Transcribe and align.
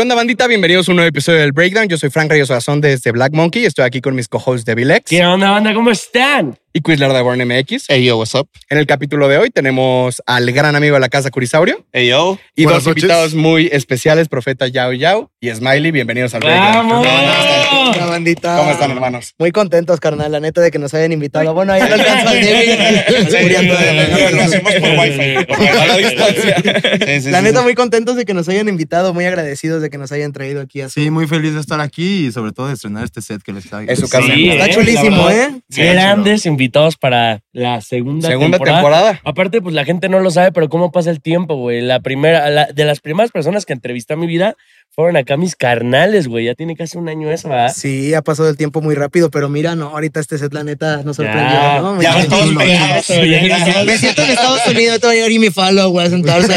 ¿Qué 0.00 0.02
onda, 0.02 0.14
bandita? 0.14 0.46
Bienvenidos 0.46 0.88
a 0.88 0.92
un 0.92 0.96
nuevo 0.96 1.10
episodio 1.10 1.40
del 1.40 1.52
Breakdown. 1.52 1.86
Yo 1.86 1.98
soy 1.98 2.08
Frank 2.08 2.30
Reyes 2.30 2.48
Razón 2.48 2.80
desde 2.80 3.12
Black 3.12 3.34
Monkey. 3.34 3.66
Estoy 3.66 3.84
aquí 3.84 4.00
con 4.00 4.14
mis 4.14 4.28
co-hosts 4.28 4.64
de 4.64 4.72
X 4.72 5.02
¿Qué 5.04 5.26
onda, 5.26 5.50
banda? 5.50 5.74
¿Cómo 5.74 5.90
están? 5.90 6.56
y 6.72 6.80
Quizler 6.80 7.12
de 7.12 7.20
Born 7.20 7.40
MX. 7.46 7.86
Hey 7.88 8.04
yo, 8.04 8.16
what's 8.16 8.34
up? 8.34 8.48
En 8.68 8.78
el 8.78 8.86
capítulo 8.86 9.28
de 9.28 9.38
hoy 9.38 9.50
tenemos 9.50 10.22
al 10.24 10.50
gran 10.52 10.76
amigo 10.76 10.94
de 10.94 11.00
la 11.00 11.08
casa 11.08 11.30
Curisaurio 11.30 11.84
Hey 11.92 12.08
yo. 12.08 12.38
y 12.54 12.64
Buenas 12.64 12.84
dos 12.84 12.90
noches. 12.92 13.02
invitados 13.02 13.34
muy 13.34 13.68
especiales, 13.72 14.28
Profeta 14.28 14.68
Yao 14.68 14.92
Yao 14.92 15.30
y 15.42 15.48
Smiley. 15.50 15.90
Bienvenidos 15.90 16.34
al. 16.34 16.42
¡Vamos! 16.42 17.06
Hola, 17.06 18.06
bandita. 18.06 18.58
¿Cómo 18.58 18.70
están, 18.72 18.90
hermanos? 18.90 19.34
Muy 19.38 19.52
contentos, 19.52 19.98
carnal, 19.98 20.30
la 20.30 20.38
neta 20.38 20.60
de 20.60 20.70
que 20.70 20.78
nos 20.78 20.92
hayan 20.92 21.12
invitado. 21.12 21.54
Bueno, 21.54 21.72
ahí 21.72 21.80
no 21.80 21.94
alcanzó 21.94 22.28
al 22.28 22.40
David. 22.42 23.70
Lo 24.34 24.42
hacemos 24.42 24.74
por 24.74 24.90
wifi. 24.98 25.36
A 25.80 25.86
la 25.86 25.96
distancia. 25.96 26.56
Sí, 27.06 27.20
sí, 27.22 27.30
La 27.30 27.38
sí, 27.38 27.44
neta, 27.44 27.58
sí. 27.60 27.64
muy 27.64 27.74
contentos 27.74 28.16
de 28.16 28.26
que 28.26 28.34
nos 28.34 28.50
hayan 28.50 28.68
invitado, 28.68 29.14
muy 29.14 29.24
agradecidos 29.24 29.80
de 29.80 29.88
que 29.88 29.96
nos 29.96 30.12
hayan 30.12 30.32
traído 30.32 30.60
aquí. 30.60 30.82
A 30.82 30.90
su- 30.90 31.00
Sí, 31.00 31.10
muy 31.10 31.26
feliz 31.26 31.54
de 31.54 31.60
estar 31.60 31.80
aquí 31.80 32.26
y 32.26 32.32
sobre 32.32 32.52
todo 32.52 32.68
de 32.68 32.74
estrenar 32.74 33.04
este 33.04 33.22
set 33.22 33.40
que 33.42 33.54
les 33.54 33.64
está. 33.64 33.82
Es 33.84 33.98
su 33.98 34.10
casa. 34.10 34.26
Sí, 34.34 34.50
Está 34.50 34.66
eh, 34.66 34.70
chulísimo, 34.74 35.30
¿eh? 35.30 35.52
Grandes 35.70 36.44
invitados 36.44 36.98
para 36.98 37.40
la 37.52 37.80
segunda, 37.80 38.28
Segunda 38.28 38.58
temporada. 38.58 39.18
Aparte, 39.24 39.62
pues 39.62 39.74
la 39.74 39.86
gente 39.86 40.10
no 40.10 40.20
lo 40.20 40.30
sabe, 40.30 40.52
pero 40.52 40.68
cómo 40.68 40.92
pasa 40.92 41.10
el 41.10 41.22
tiempo, 41.22 41.56
güey. 41.56 41.80
La 41.80 42.00
primera, 42.00 42.50
la- 42.50 42.66
de 42.66 42.84
las 42.84 43.00
primeras 43.00 43.30
personas 43.30 43.64
que 43.64 43.72
entrevisté 43.72 44.12
en 44.14 44.20
mi 44.20 44.26
vida 44.26 44.54
fueron 44.92 45.16
acá 45.16 45.29
mis 45.36 45.56
carnales, 45.56 46.28
güey. 46.28 46.46
Ya 46.46 46.54
tiene 46.54 46.76
casi 46.76 46.98
un 46.98 47.08
año 47.08 47.30
eso, 47.30 47.48
¿verdad? 47.48 47.72
Sí, 47.74 48.14
ha 48.14 48.22
pasado 48.22 48.48
el 48.48 48.56
tiempo 48.56 48.80
muy 48.80 48.94
rápido, 48.94 49.30
pero 49.30 49.48
mira, 49.48 49.74
no, 49.74 49.88
ahorita 49.88 50.20
este 50.20 50.38
set, 50.38 50.52
la 50.52 50.64
neta, 50.64 51.02
nos 51.02 51.16
sorprendió, 51.16 51.50
Ya, 51.50 51.80
¿no? 51.80 52.02
Ya 52.02 52.26
todos 52.26 52.54
pegados. 52.54 53.10
Me 53.86 53.98
siento 53.98 54.22
en 54.22 54.30
Estados 54.30 54.66
Unidos, 54.66 55.00
te 55.00 55.06
voy 55.06 55.16
a 55.16 55.28
ir 55.28 55.40
mi 55.40 55.50
follow, 55.50 55.90
güey, 55.90 56.06
a 56.06 56.10
sentarse. 56.10 56.52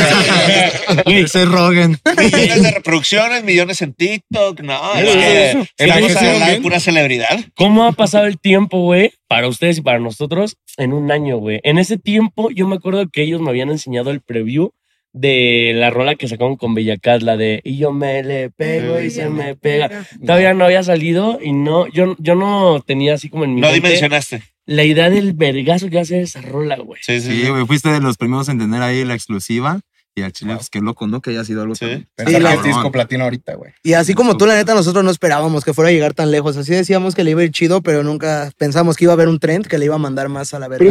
Ese 1.05 1.45
Rogan. 1.45 1.97
Millones 2.17 2.63
de 2.63 2.71
reproducciones, 2.71 3.43
millones 3.43 3.81
en 3.81 3.93
TikTok. 3.93 4.61
No, 4.61 4.95
es 4.95 5.03
que 5.03 5.67
estamos 5.77 6.15
hablando 6.15 6.45
de 6.45 6.61
pura 6.61 6.79
celebridad. 6.79 7.39
¿Cómo 7.55 7.85
ha 7.85 7.91
pasado 7.91 8.25
el 8.25 8.39
tiempo, 8.39 8.81
güey? 8.81 9.11
Para 9.27 9.47
ustedes 9.47 9.79
y 9.79 9.81
para 9.81 9.99
nosotros 9.99 10.57
en 10.77 10.93
un 10.93 11.11
año, 11.11 11.37
güey. 11.37 11.59
En 11.63 11.77
ese 11.77 11.97
tiempo, 11.97 12.49
yo 12.51 12.67
me 12.67 12.75
acuerdo 12.75 13.07
que 13.11 13.23
ellos 13.23 13.41
me 13.41 13.49
habían 13.49 13.69
enseñado 13.69 14.11
el 14.11 14.21
preview 14.21 14.71
de 15.13 15.73
la 15.75 15.89
rola 15.91 16.15
que 16.15 16.27
sacaron 16.27 16.55
con 16.57 16.73
Bellacat, 16.73 17.21
la 17.21 17.37
de 17.37 17.61
Y 17.63 17.77
yo 17.77 17.91
me 17.91 18.23
le 18.23 18.49
pego 18.49 18.99
y 18.99 19.09
se 19.11 19.29
me 19.29 19.55
pega. 19.55 20.05
Todavía 20.25 20.53
no 20.53 20.65
había 20.65 20.83
salido 20.83 21.39
y 21.41 21.53
no, 21.53 21.87
yo, 21.87 22.15
yo 22.19 22.35
no 22.35 22.81
tenía 22.85 23.13
así 23.13 23.29
como 23.29 23.43
en 23.45 23.55
mi 23.55 23.61
No 23.61 23.67
mente 23.71 23.87
dimensionaste. 23.87 24.43
la 24.65 24.83
idea 24.83 25.09
del 25.09 25.33
vergazo 25.33 25.89
que 25.89 25.99
hace 25.99 26.21
esa 26.21 26.41
rola, 26.41 26.77
güey. 26.77 26.99
Sí, 27.03 27.21
sí. 27.21 27.43
Sí, 27.43 27.49
güey, 27.49 27.65
fuiste 27.65 27.89
de 27.89 27.99
los 28.01 28.17
primeros 28.17 28.49
en 28.49 28.57
tener 28.59 28.81
ahí 28.81 29.05
la 29.05 29.13
exclusiva. 29.13 29.79
Y 30.15 30.21
al 30.21 30.31
chile, 30.31 30.53
pues 30.53 30.69
qué 30.69 30.79
loco, 30.79 31.07
¿no? 31.07 31.21
Que 31.21 31.31
haya 31.31 31.43
sido 31.43 31.63
algo 31.63 31.73
Sí. 31.73 31.85
tan- 31.87 32.07
Pensar 32.15 32.41
la- 32.43 32.51
que 32.51 32.57
es 32.57 32.63
disco 32.65 32.91
platino 32.91 33.23
ahorita, 33.23 33.55
güey. 33.55 33.71
Y 33.81 33.93
así 33.93 34.13
como 34.13 34.37
tú, 34.37 34.45
la 34.45 34.53
neta, 34.55 34.75
nosotros 34.75 35.03
no 35.03 35.09
esperábamos 35.09 35.65
que 35.65 35.73
fuera 35.73 35.89
a 35.89 35.91
llegar 35.91 36.13
tan 36.13 36.29
lejos. 36.29 36.55
Así 36.55 36.71
decíamos 36.71 37.15
que 37.15 37.23
le 37.23 37.31
iba 37.31 37.41
a 37.41 37.45
ir 37.45 37.51
chido, 37.51 37.81
pero 37.81 38.03
nunca 38.03 38.51
pensamos 38.59 38.95
que 38.95 39.05
iba 39.05 39.13
a 39.13 39.15
haber 39.15 39.27
un 39.27 39.39
trend 39.39 39.65
que 39.65 39.79
le 39.79 39.85
iba 39.85 39.95
a 39.95 39.97
mandar 39.97 40.29
más 40.29 40.53
a 40.53 40.59
la 40.59 40.67
verga. 40.67 40.85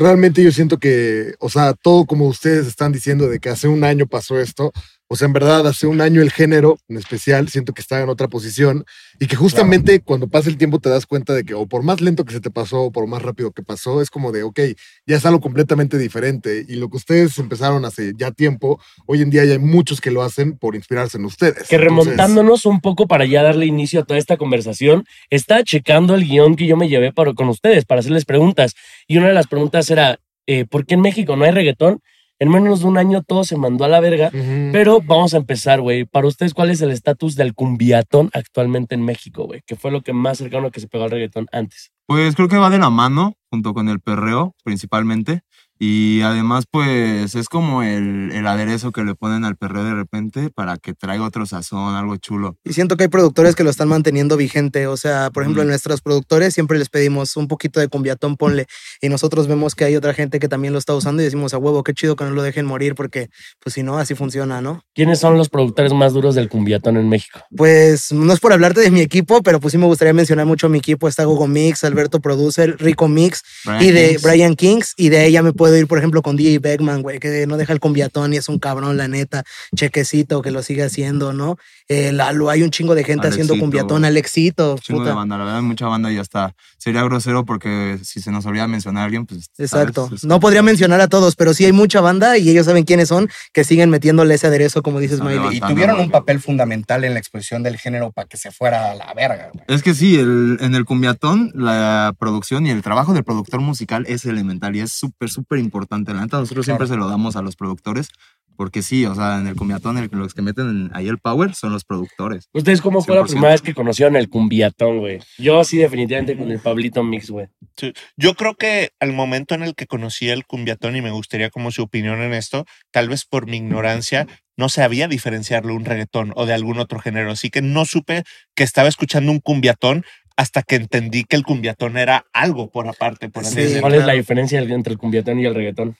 Realmente 0.00 0.42
yo 0.42 0.50
siento 0.50 0.78
que, 0.78 1.34
o 1.40 1.50
sea, 1.50 1.74
todo 1.74 2.06
como 2.06 2.26
ustedes 2.26 2.66
están 2.66 2.90
diciendo 2.90 3.28
de 3.28 3.38
que 3.38 3.50
hace 3.50 3.68
un 3.68 3.84
año 3.84 4.06
pasó 4.06 4.40
esto, 4.40 4.72
o 5.12 5.16
sea, 5.16 5.26
en 5.26 5.32
verdad, 5.32 5.66
hace 5.66 5.88
un 5.88 6.00
año 6.00 6.22
el 6.22 6.30
género 6.30 6.78
en 6.88 6.96
especial, 6.96 7.48
siento 7.48 7.74
que 7.74 7.80
está 7.80 8.00
en 8.00 8.08
otra 8.08 8.28
posición 8.28 8.84
y 9.18 9.26
que 9.26 9.34
justamente 9.34 9.98
cuando 10.02 10.28
pasa 10.28 10.48
el 10.48 10.56
tiempo 10.56 10.78
te 10.78 10.88
das 10.88 11.04
cuenta 11.04 11.34
de 11.34 11.42
que 11.42 11.52
o 11.52 11.66
por 11.66 11.82
más 11.82 12.00
lento 12.00 12.24
que 12.24 12.32
se 12.32 12.40
te 12.40 12.52
pasó 12.52 12.82
o 12.82 12.92
por 12.92 13.08
más 13.08 13.20
rápido 13.20 13.50
que 13.50 13.64
pasó, 13.64 14.00
es 14.00 14.08
como 14.08 14.30
de, 14.30 14.44
ok, 14.44 14.60
ya 15.08 15.16
es 15.16 15.26
algo 15.26 15.40
completamente 15.40 15.98
diferente 15.98 16.64
y 16.68 16.76
lo 16.76 16.88
que 16.88 16.98
ustedes 16.98 17.36
empezaron 17.40 17.84
hace 17.84 18.12
ya 18.16 18.30
tiempo, 18.30 18.80
hoy 19.04 19.22
en 19.22 19.30
día 19.30 19.44
ya 19.44 19.54
hay 19.54 19.58
muchos 19.58 20.00
que 20.00 20.12
lo 20.12 20.22
hacen 20.22 20.56
por 20.56 20.76
inspirarse 20.76 21.18
en 21.18 21.24
ustedes. 21.24 21.66
Que 21.66 21.74
Entonces, 21.74 21.80
remontándonos 21.80 22.64
un 22.64 22.80
poco 22.80 23.08
para 23.08 23.24
ya 23.24 23.42
darle 23.42 23.66
inicio 23.66 23.98
a 23.98 24.04
toda 24.04 24.20
esta 24.20 24.36
conversación, 24.36 25.04
estaba 25.28 25.64
checando 25.64 26.14
el 26.14 26.24
guion 26.24 26.54
que 26.54 26.68
yo 26.68 26.76
me 26.76 26.88
llevé 26.88 27.12
para, 27.12 27.34
con 27.34 27.48
ustedes 27.48 27.84
para 27.84 27.98
hacerles 27.98 28.26
preguntas. 28.26 28.76
Y 29.08 29.18
una 29.18 29.26
de 29.26 29.34
las 29.34 29.48
preguntas 29.48 29.90
era, 29.90 30.20
eh, 30.46 30.66
¿por 30.66 30.86
qué 30.86 30.94
en 30.94 31.00
México 31.00 31.34
no 31.34 31.44
hay 31.44 31.50
reggaetón? 31.50 32.00
En 32.40 32.48
menos 32.48 32.80
de 32.80 32.86
un 32.86 32.96
año 32.96 33.22
todo 33.22 33.44
se 33.44 33.58
mandó 33.58 33.84
a 33.84 33.88
la 33.88 34.00
verga. 34.00 34.30
Pero 34.72 35.02
vamos 35.02 35.34
a 35.34 35.36
empezar, 35.36 35.82
güey. 35.82 36.06
Para 36.06 36.26
ustedes, 36.26 36.54
¿cuál 36.54 36.70
es 36.70 36.80
el 36.80 36.90
estatus 36.90 37.36
del 37.36 37.54
cumbiatón 37.54 38.30
actualmente 38.32 38.94
en 38.94 39.04
México, 39.04 39.44
güey? 39.44 39.60
Que 39.66 39.76
fue 39.76 39.90
lo 39.90 40.00
que 40.00 40.14
más 40.14 40.38
cercano 40.38 40.70
que 40.70 40.80
se 40.80 40.88
pegó 40.88 41.04
al 41.04 41.10
reggaetón 41.10 41.48
antes. 41.52 41.92
Pues 42.06 42.34
creo 42.34 42.48
que 42.48 42.56
va 42.56 42.70
de 42.70 42.78
la 42.78 42.88
mano, 42.88 43.34
junto 43.50 43.74
con 43.74 43.90
el 43.90 44.00
perreo, 44.00 44.54
principalmente. 44.64 45.42
Y 45.82 46.20
además, 46.20 46.66
pues 46.70 47.34
es 47.34 47.48
como 47.48 47.82
el, 47.82 48.32
el 48.32 48.46
aderezo 48.46 48.92
que 48.92 49.02
le 49.02 49.14
ponen 49.14 49.46
al 49.46 49.56
perreo 49.56 49.82
de 49.82 49.94
repente 49.94 50.50
para 50.54 50.76
que 50.76 50.92
traiga 50.92 51.24
otro 51.24 51.46
sazón, 51.46 51.94
algo 51.94 52.18
chulo. 52.18 52.58
Y 52.64 52.74
siento 52.74 52.98
que 52.98 53.04
hay 53.04 53.08
productores 53.08 53.54
que 53.56 53.64
lo 53.64 53.70
están 53.70 53.88
manteniendo 53.88 54.36
vigente. 54.36 54.86
O 54.86 54.98
sea, 54.98 55.30
por 55.30 55.42
ejemplo, 55.42 55.62
Mm. 55.62 55.64
en 55.64 55.68
nuestros 55.70 56.02
productores 56.02 56.52
siempre 56.52 56.78
les 56.78 56.90
pedimos 56.90 57.34
un 57.38 57.48
poquito 57.48 57.80
de 57.80 57.88
cumbiatón, 57.88 58.36
ponle. 58.36 58.66
Y 59.00 59.08
nosotros 59.08 59.46
vemos 59.46 59.74
que 59.74 59.84
hay 59.86 59.96
otra 59.96 60.12
gente 60.12 60.38
que 60.38 60.48
también 60.48 60.74
lo 60.74 60.78
está 60.78 60.94
usando 60.94 61.22
y 61.22 61.24
decimos 61.24 61.54
a 61.54 61.58
huevo, 61.58 61.82
qué 61.82 61.94
chido 61.94 62.14
que 62.14 62.24
no 62.24 62.30
lo 62.32 62.42
dejen 62.42 62.66
morir, 62.66 62.94
porque, 62.94 63.30
pues 63.58 63.72
si 63.72 63.82
no, 63.82 63.96
así 63.98 64.14
funciona, 64.14 64.60
¿no? 64.60 64.82
¿Quiénes 64.94 65.18
son 65.18 65.38
los 65.38 65.48
productores 65.48 65.94
más 65.94 66.12
duros 66.12 66.34
del 66.34 66.50
cumbiatón 66.50 66.98
en 66.98 67.08
México? 67.08 67.40
Pues 67.56 68.12
no 68.12 68.30
es 68.34 68.40
por 68.40 68.52
hablarte 68.52 68.80
de 68.80 68.90
mi 68.90 69.00
equipo, 69.00 69.42
pero 69.42 69.60
pues 69.60 69.72
sí 69.72 69.78
me 69.78 69.86
gustaría 69.86 70.12
mencionar 70.12 70.44
mucho 70.44 70.66
a 70.66 70.70
mi 70.70 70.76
equipo. 70.76 71.08
Está 71.08 71.24
Gogo 71.24 71.46
Mix, 71.46 71.84
Alberto 71.84 72.20
Producer, 72.20 72.76
Rico 72.78 73.08
Mix 73.08 73.42
Brian 73.64 73.82
y 73.82 73.90
de 73.92 74.08
Kings. 74.10 74.22
Brian 74.22 74.54
Kings. 74.56 74.94
Y 74.98 75.08
de 75.08 75.24
ella 75.24 75.42
me 75.42 75.54
puedo 75.54 75.69
ir, 75.78 75.86
por 75.86 75.98
ejemplo, 75.98 76.22
con 76.22 76.36
DJ 76.36 76.58
Beckman, 76.58 77.02
güey, 77.02 77.18
que 77.20 77.46
no 77.46 77.56
deja 77.56 77.72
el 77.72 77.80
cumbiatón 77.80 78.32
y 78.32 78.36
es 78.36 78.48
un 78.48 78.58
cabrón, 78.58 78.96
la 78.96 79.08
neta. 79.08 79.44
Chequecito 79.74 80.42
que 80.42 80.50
lo 80.50 80.62
sigue 80.62 80.82
haciendo, 80.82 81.32
¿no? 81.32 81.56
Eh, 81.88 82.12
Lalo, 82.12 82.50
hay 82.50 82.62
un 82.62 82.70
chingo 82.70 82.94
de 82.94 83.04
gente 83.04 83.28
haciendo 83.28 83.58
cumbiatón. 83.58 84.04
Alexito, 84.04 84.76
Chingo 84.80 85.00
de 85.00 85.06
puta. 85.06 85.14
banda, 85.14 85.38
la 85.38 85.44
verdad, 85.44 85.62
mucha 85.62 85.86
banda 85.86 86.12
y 86.12 86.18
hasta 86.18 86.54
sería 86.78 87.02
grosero 87.04 87.44
porque 87.44 87.98
si 88.02 88.20
se 88.20 88.30
nos 88.30 88.44
olvida 88.46 88.66
mencionar 88.68 89.02
a 89.02 89.04
alguien, 89.06 89.26
pues. 89.26 89.50
Exacto. 89.58 90.10
No 90.22 90.40
podría 90.40 90.62
mencionar 90.62 91.00
a 91.00 91.08
todos, 91.08 91.36
pero 91.36 91.54
sí 91.54 91.64
hay 91.64 91.72
mucha 91.72 92.00
banda 92.00 92.36
y 92.38 92.48
ellos 92.50 92.66
saben 92.66 92.84
quiénes 92.84 93.08
son 93.08 93.28
que 93.52 93.64
siguen 93.64 93.90
metiéndole 93.90 94.34
ese 94.34 94.46
aderezo, 94.48 94.82
como 94.82 95.00
dices, 95.00 95.20
Miley. 95.20 95.56
Y 95.56 95.60
tuvieron 95.60 96.00
un 96.00 96.10
papel 96.10 96.40
fundamental 96.40 97.04
en 97.04 97.14
la 97.14 97.20
exposición 97.20 97.62
del 97.62 97.78
género 97.78 98.10
para 98.12 98.28
que 98.28 98.36
se 98.36 98.50
fuera 98.50 98.90
a 98.92 98.94
la 98.94 99.12
verga, 99.14 99.50
güey. 99.52 99.64
Es 99.68 99.82
que 99.82 99.94
sí, 99.94 100.16
el- 100.18 100.58
en 100.60 100.74
el 100.74 100.84
cumbiatón 100.84 101.52
la 101.54 102.14
producción 102.18 102.66
y 102.66 102.70
el 102.70 102.82
trabajo 102.82 103.14
del 103.14 103.24
productor 103.24 103.60
musical 103.60 104.04
es 104.08 104.24
elemental 104.24 104.74
y 104.76 104.80
es 104.80 104.92
súper, 104.92 105.30
súper 105.30 105.58
importante. 105.60 106.12
La 106.14 106.22
neta, 106.22 106.38
nosotros 106.40 106.64
siempre 106.66 106.86
se 106.86 106.96
lo 106.96 107.08
damos 107.08 107.36
a 107.36 107.42
los 107.42 107.56
productores 107.56 108.08
porque 108.56 108.82
sí, 108.82 109.06
o 109.06 109.14
sea, 109.14 109.38
en 109.38 109.46
el 109.46 109.56
cumbiatón 109.56 109.96
el- 109.96 110.10
los 110.12 110.34
que 110.34 110.42
meten 110.42 110.90
ahí 110.92 111.08
el 111.08 111.16
power 111.16 111.54
son 111.54 111.72
los 111.72 111.84
productores. 111.84 112.48
¿Ustedes 112.52 112.82
cómo 112.82 113.00
fue 113.00 113.14
la 113.14 113.22
100%. 113.22 113.26
primera 113.30 113.52
vez 113.52 113.62
que 113.62 113.72
conocieron 113.74 114.16
el 114.16 114.28
cumbiatón, 114.28 114.98
güey? 114.98 115.20
Yo 115.38 115.64
sí, 115.64 115.78
definitivamente 115.78 116.36
con 116.36 116.50
el 116.50 116.58
Pablito 116.58 117.02
Mix, 117.02 117.30
güey. 117.30 117.46
Sí. 117.78 117.94
Yo 118.18 118.34
creo 118.34 118.54
que 118.56 118.90
al 119.00 119.14
momento 119.14 119.54
en 119.54 119.62
el 119.62 119.74
que 119.74 119.86
conocí 119.86 120.28
el 120.28 120.44
cumbiatón 120.44 120.94
y 120.94 121.00
me 121.00 121.10
gustaría 121.10 121.48
como 121.48 121.70
su 121.70 121.82
opinión 121.82 122.20
en 122.20 122.34
esto, 122.34 122.66
tal 122.90 123.08
vez 123.08 123.24
por 123.24 123.46
mi 123.46 123.56
ignorancia, 123.56 124.26
no 124.58 124.68
sabía 124.68 125.08
diferenciarlo 125.08 125.74
un 125.74 125.86
reggaetón 125.86 126.34
o 126.36 126.44
de 126.44 126.52
algún 126.52 126.78
otro 126.80 126.98
género. 126.98 127.30
Así 127.30 127.48
que 127.48 127.62
no 127.62 127.86
supe 127.86 128.24
que 128.54 128.62
estaba 128.62 128.90
escuchando 128.90 129.32
un 129.32 129.40
cumbiatón 129.40 130.04
hasta 130.40 130.62
que 130.62 130.76
entendí 130.76 131.24
que 131.24 131.36
el 131.36 131.44
cumbiatón 131.44 131.96
era 131.98 132.24
algo 132.32 132.70
por 132.70 132.88
aparte, 132.88 133.28
por 133.28 133.44
así 133.44 133.54
Sí, 133.54 133.60
decirlo. 133.60 133.82
¿Cuál 133.82 133.94
es 133.94 134.06
la 134.06 134.12
diferencia 134.14 134.58
entre 134.60 134.92
el 134.92 134.98
cumbiatón 134.98 135.38
y 135.38 135.46
el 135.46 135.54
reggaetón? 135.54 135.96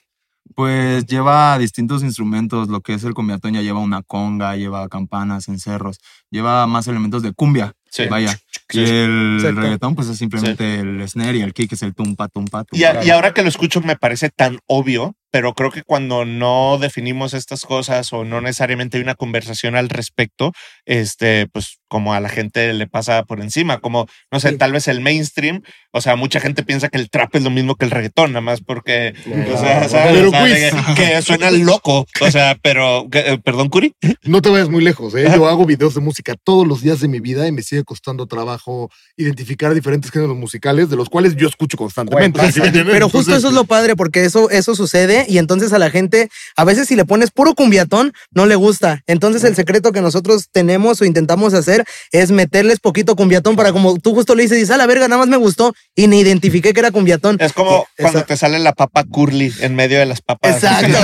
Pues 0.55 1.05
lleva 1.05 1.57
distintos 1.59 2.03
instrumentos, 2.03 2.67
lo 2.67 2.81
que 2.81 2.93
es 2.95 3.03
el 3.03 3.13
cumbiatón 3.13 3.53
ya 3.53 3.61
lleva 3.61 3.79
una 3.79 4.01
conga, 4.01 4.55
lleva 4.57 4.89
campanas, 4.89 5.47
encerros, 5.47 5.99
lleva 6.29 6.65
más 6.67 6.87
elementos 6.87 7.21
de 7.23 7.31
cumbia, 7.33 7.73
Sí. 7.89 8.05
vaya. 8.09 8.37
Sí. 8.69 8.79
Y 8.81 8.83
el 8.83 9.35
Exacto. 9.37 9.61
reggaetón 9.61 9.95
pues 9.95 10.07
es 10.09 10.17
simplemente 10.17 10.79
el 10.79 11.07
snare 11.07 11.37
y 11.37 11.41
el 11.41 11.53
kick 11.53 11.71
es 11.73 11.83
el 11.83 11.93
tumpa, 11.93 12.27
tumpa, 12.27 12.63
tumpa. 12.63 12.77
Y, 12.77 12.83
a- 12.83 13.03
y 13.03 13.09
ahora 13.11 13.33
que 13.33 13.43
lo 13.43 13.49
escucho 13.49 13.79
me 13.81 13.95
parece 13.95 14.29
tan 14.29 14.57
obvio, 14.65 15.15
pero 15.31 15.53
creo 15.53 15.71
que 15.71 15.83
cuando 15.83 16.25
no 16.25 16.77
definimos 16.79 17.33
estas 17.33 17.61
cosas 17.65 18.11
o 18.13 18.23
no 18.25 18.41
necesariamente 18.41 18.97
hay 18.97 19.03
una 19.03 19.15
conversación 19.15 19.75
al 19.75 19.89
respecto, 19.89 20.51
este, 20.85 21.47
pues 21.47 21.77
como 21.87 22.13
a 22.13 22.19
la 22.19 22.29
gente 22.29 22.73
le 22.73 22.87
pasa 22.87 23.23
por 23.23 23.41
encima, 23.41 23.79
como, 23.79 24.07
no 24.31 24.39
sé, 24.39 24.49
Sí. 24.51 24.57
tal 24.57 24.71
vez 24.71 24.87
el 24.87 25.01
mainstream, 25.01 25.61
o 25.91 25.99
sea, 26.01 26.15
mucha 26.15 26.39
gente 26.39 26.63
piensa 26.63 26.87
que 26.89 26.97
el 26.97 27.09
trap 27.09 27.35
es 27.35 27.43
lo 27.43 27.49
mismo 27.49 27.75
que 27.75 27.85
el 27.85 27.91
reggaetón, 27.91 28.31
nada 28.31 28.41
más 28.41 28.61
porque, 28.61 29.13
o 29.25 29.57
sea, 29.57 29.81
No, 29.81 29.89
¿sabes? 29.89 30.13
pero 30.13 30.27
O 30.27 30.31
sea, 30.31 30.39
pues- 30.41 30.53
de 30.53 30.71
que, 30.95 31.09
que 31.15 31.21
suena 31.21 31.51
loco, 31.51 32.05
o 32.21 32.31
sea, 32.31 32.57
pero, 32.61 33.07
que- 33.11 33.19
eh, 33.33 33.37
perdón, 33.43 33.69
Curi. 33.69 33.93
No 34.23 34.41
te 34.41 34.49
vayas 34.49 34.69
muy 34.69 34.83
lejos, 34.83 35.15
¿eh? 35.15 35.29
Yo 35.35 35.47
hago 35.47 35.65
videos 35.65 35.93
de 35.95 36.01
música 36.01 36.35
todos 36.43 36.65
los 36.67 36.81
días 36.81 36.99
de 37.01 37.07
mi 37.07 37.19
vida 37.19 37.47
y 37.47 37.51
me 37.51 37.61
sigue 37.63 37.83
costando 37.83 38.25
trabajo 38.27 38.89
identificar 39.17 39.73
diferentes 39.73 40.11
géneros 40.11 40.35
musicales, 40.37 40.89
de 40.89 40.95
los 40.95 41.09
cuales 41.09 41.35
yo 41.35 41.47
escucho 41.47 41.77
constantemente. 41.77 42.39
Pero 42.85 43.09
justo 43.09 43.35
eso 43.35 43.47
es 43.49 43.53
lo 43.53 43.65
padre, 43.65 43.95
porque 43.95 44.23
eso, 44.25 44.49
eso 44.49 44.75
sucede 44.75 45.20
qué? 45.25 45.31
Y 45.31 45.37
entonces 45.37 45.73
a 45.73 45.79
la 45.79 45.89
gente, 45.89 46.29
a 46.55 46.63
veces 46.63 46.87
si 46.87 46.95
le 46.95 47.05
pones 47.05 47.31
puro 47.31 47.55
cumbiatón, 47.55 48.13
no 48.31 48.45
le 48.45 48.55
gusta. 48.55 49.01
Entonces 49.07 49.43
el 49.43 49.55
secreto 49.55 49.91
que 49.91 50.01
nosotros 50.01 50.47
tenemos 50.51 51.01
o 51.01 51.05
intentamos 51.05 51.53
hacer 51.53 51.83
es 52.11 52.31
meterles 52.31 52.79
poquito 52.79 53.15
cumbiatón 53.15 53.55
para 53.55 53.71
como 53.71 53.97
tú 53.99 54.13
justo 54.13 54.35
le 54.35 54.43
dices, 54.43 54.57
dices, 54.57 54.71
a 54.71 54.77
la 54.77 54.87
verga, 54.87 55.07
nada 55.07 55.19
más 55.19 55.27
me 55.27 55.37
gustó 55.37 55.73
y 55.95 56.07
ni 56.07 56.19
identifiqué 56.19 56.73
que 56.73 56.79
era 56.79 56.91
cumbiatón. 56.91 57.37
Es 57.39 57.53
como 57.53 57.87
cuando 57.97 58.19
Exacto. 58.19 58.33
te 58.33 58.37
sale 58.37 58.59
la 58.59 58.73
papa 58.73 59.03
curly 59.03 59.53
en 59.59 59.75
medio 59.75 59.99
de 59.99 60.05
las 60.05 60.21
papas. 60.21 60.55
Exacto. 60.55 60.97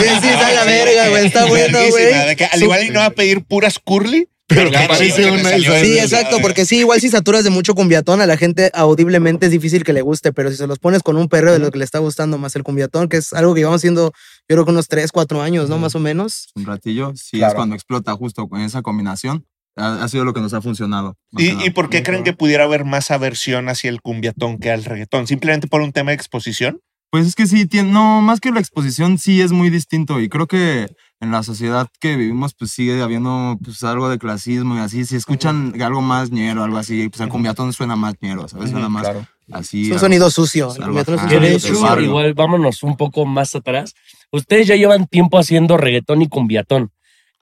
Sí, 0.00 0.08
sí, 0.22 0.28
está 0.28 0.52
la 0.52 0.64
verga, 0.64 1.08
güey. 1.08 1.26
Está 1.26 1.46
bueno, 1.46 1.78
güey. 1.90 2.12
al 2.50 2.62
igual 2.62 2.84
y 2.84 2.90
no 2.90 3.00
va 3.00 3.06
a 3.06 3.10
pedir 3.10 3.44
puras 3.44 3.78
curly, 3.78 4.28
Pero 4.46 4.70
que 4.70 4.76
qué 4.76 4.86
parece 4.88 5.30
una 5.30 5.50
Sí, 5.58 5.98
exacto, 5.98 6.38
porque 6.42 6.66
sí, 6.66 6.78
igual 6.78 7.00
si 7.00 7.08
saturas 7.08 7.44
de 7.44 7.50
mucho 7.50 7.74
cumbiatón, 7.74 8.20
a 8.20 8.26
la 8.26 8.36
gente 8.36 8.70
audiblemente 8.74 9.46
es 9.46 9.52
difícil 9.52 9.84
que 9.84 9.92
le 9.94 10.02
guste, 10.02 10.32
pero 10.32 10.50
si 10.50 10.56
se 10.56 10.66
los 10.66 10.78
pones 10.78 11.02
con 11.02 11.16
un 11.16 11.28
perro 11.28 11.52
de 11.52 11.58
lo 11.58 11.70
que 11.70 11.78
le 11.78 11.84
está 11.84 11.98
gustando 11.98 12.36
más 12.36 12.54
el 12.56 12.62
cumbiatón, 12.62 13.08
que 13.08 13.16
es 13.16 13.32
algo 13.32 13.54
que 13.54 13.60
llevamos 13.60 13.80
haciendo, 13.80 14.12
yo 14.48 14.56
creo 14.56 14.64
que 14.66 14.70
unos 14.72 14.88
3, 14.88 15.10
4 15.12 15.40
años, 15.40 15.68
¿no? 15.70 15.78
Más 15.78 15.94
o 15.94 15.98
menos. 16.00 16.48
Un 16.54 16.66
ratillo, 16.66 17.12
sí, 17.16 17.38
Claro. 17.38 17.52
es 17.52 17.54
cuando 17.56 17.74
explota 17.74 18.12
justo 18.14 18.46
con 18.48 18.60
esa 18.60 18.82
combinación. 18.82 19.46
Ha, 19.76 20.04
ha 20.04 20.08
sido 20.08 20.24
lo 20.24 20.34
que 20.34 20.40
nos 20.40 20.52
ha 20.54 20.60
funcionado. 20.60 21.16
más 21.32 21.42
que 21.42 21.50
¿Y, 21.50 21.52
nada. 21.54 21.66
¿Y 21.66 21.70
por 21.70 21.88
qué 21.88 22.02
creen 22.02 22.22
que 22.22 22.32
pudiera 22.34 22.64
haber 22.64 22.84
más 22.84 23.10
aversión 23.10 23.68
hacia 23.68 23.88
el 23.90 24.02
cumbiatón 24.02 24.58
que 24.58 24.70
al 24.70 24.84
reggaetón? 24.84 25.26
¿Simplemente 25.26 25.66
por 25.68 25.80
un 25.80 25.92
tema 25.92 26.10
de 26.10 26.16
exposición? 26.16 26.80
Pues 27.10 27.26
es 27.26 27.34
que 27.34 27.46
sí, 27.46 27.66
tiene, 27.66 27.90
no, 27.92 28.20
más 28.20 28.40
que 28.40 28.50
la 28.50 28.60
exposición 28.60 29.18
sí 29.18 29.40
es 29.40 29.52
muy 29.52 29.70
distinto 29.70 30.20
y 30.20 30.28
creo 30.28 30.46
que 30.48 30.88
en 31.24 31.32
la 31.32 31.42
sociedad 31.42 31.88
que 32.00 32.14
vivimos 32.16 32.54
pues 32.54 32.70
sigue 32.70 33.02
habiendo 33.02 33.58
pues 33.64 33.82
algo 33.82 34.08
de 34.08 34.18
clasismo 34.18 34.76
y 34.76 34.78
así, 34.78 35.04
si 35.04 35.16
escuchan 35.16 35.74
algo 35.82 36.00
más 36.00 36.30
ñero, 36.30 36.62
algo 36.62 36.78
así, 36.78 37.08
pues 37.08 37.20
el 37.20 37.28
cumbiatón 37.28 37.72
suena 37.72 37.96
más 37.96 38.14
ñero, 38.20 38.46
¿sabes? 38.46 38.70
Suena 38.70 38.88
más 38.88 39.02
Claro. 39.02 39.26
así. 39.52 39.80
Es 39.82 39.86
un 39.88 39.92
algo- 39.94 40.00
sonido 40.06 40.30
sucio. 40.30 40.66
El 40.68 40.72
Salvaje. 40.72 40.86
cumbiatón 41.04 41.14
es 41.14 41.22
un 41.22 41.30
sonido 41.30 41.58
sucio. 41.58 42.00
igual 42.00 42.34
vámonos 42.34 42.82
un 42.84 42.96
poco 42.96 43.26
más 43.26 43.54
atrás. 43.56 43.94
Ustedes 44.30 44.66
ya 44.68 44.76
llevan 44.76 45.06
tiempo 45.08 45.38
haciendo 45.38 45.76
reggaetón 45.76 46.22
y 46.22 46.28
cumbiatón. 46.28 46.90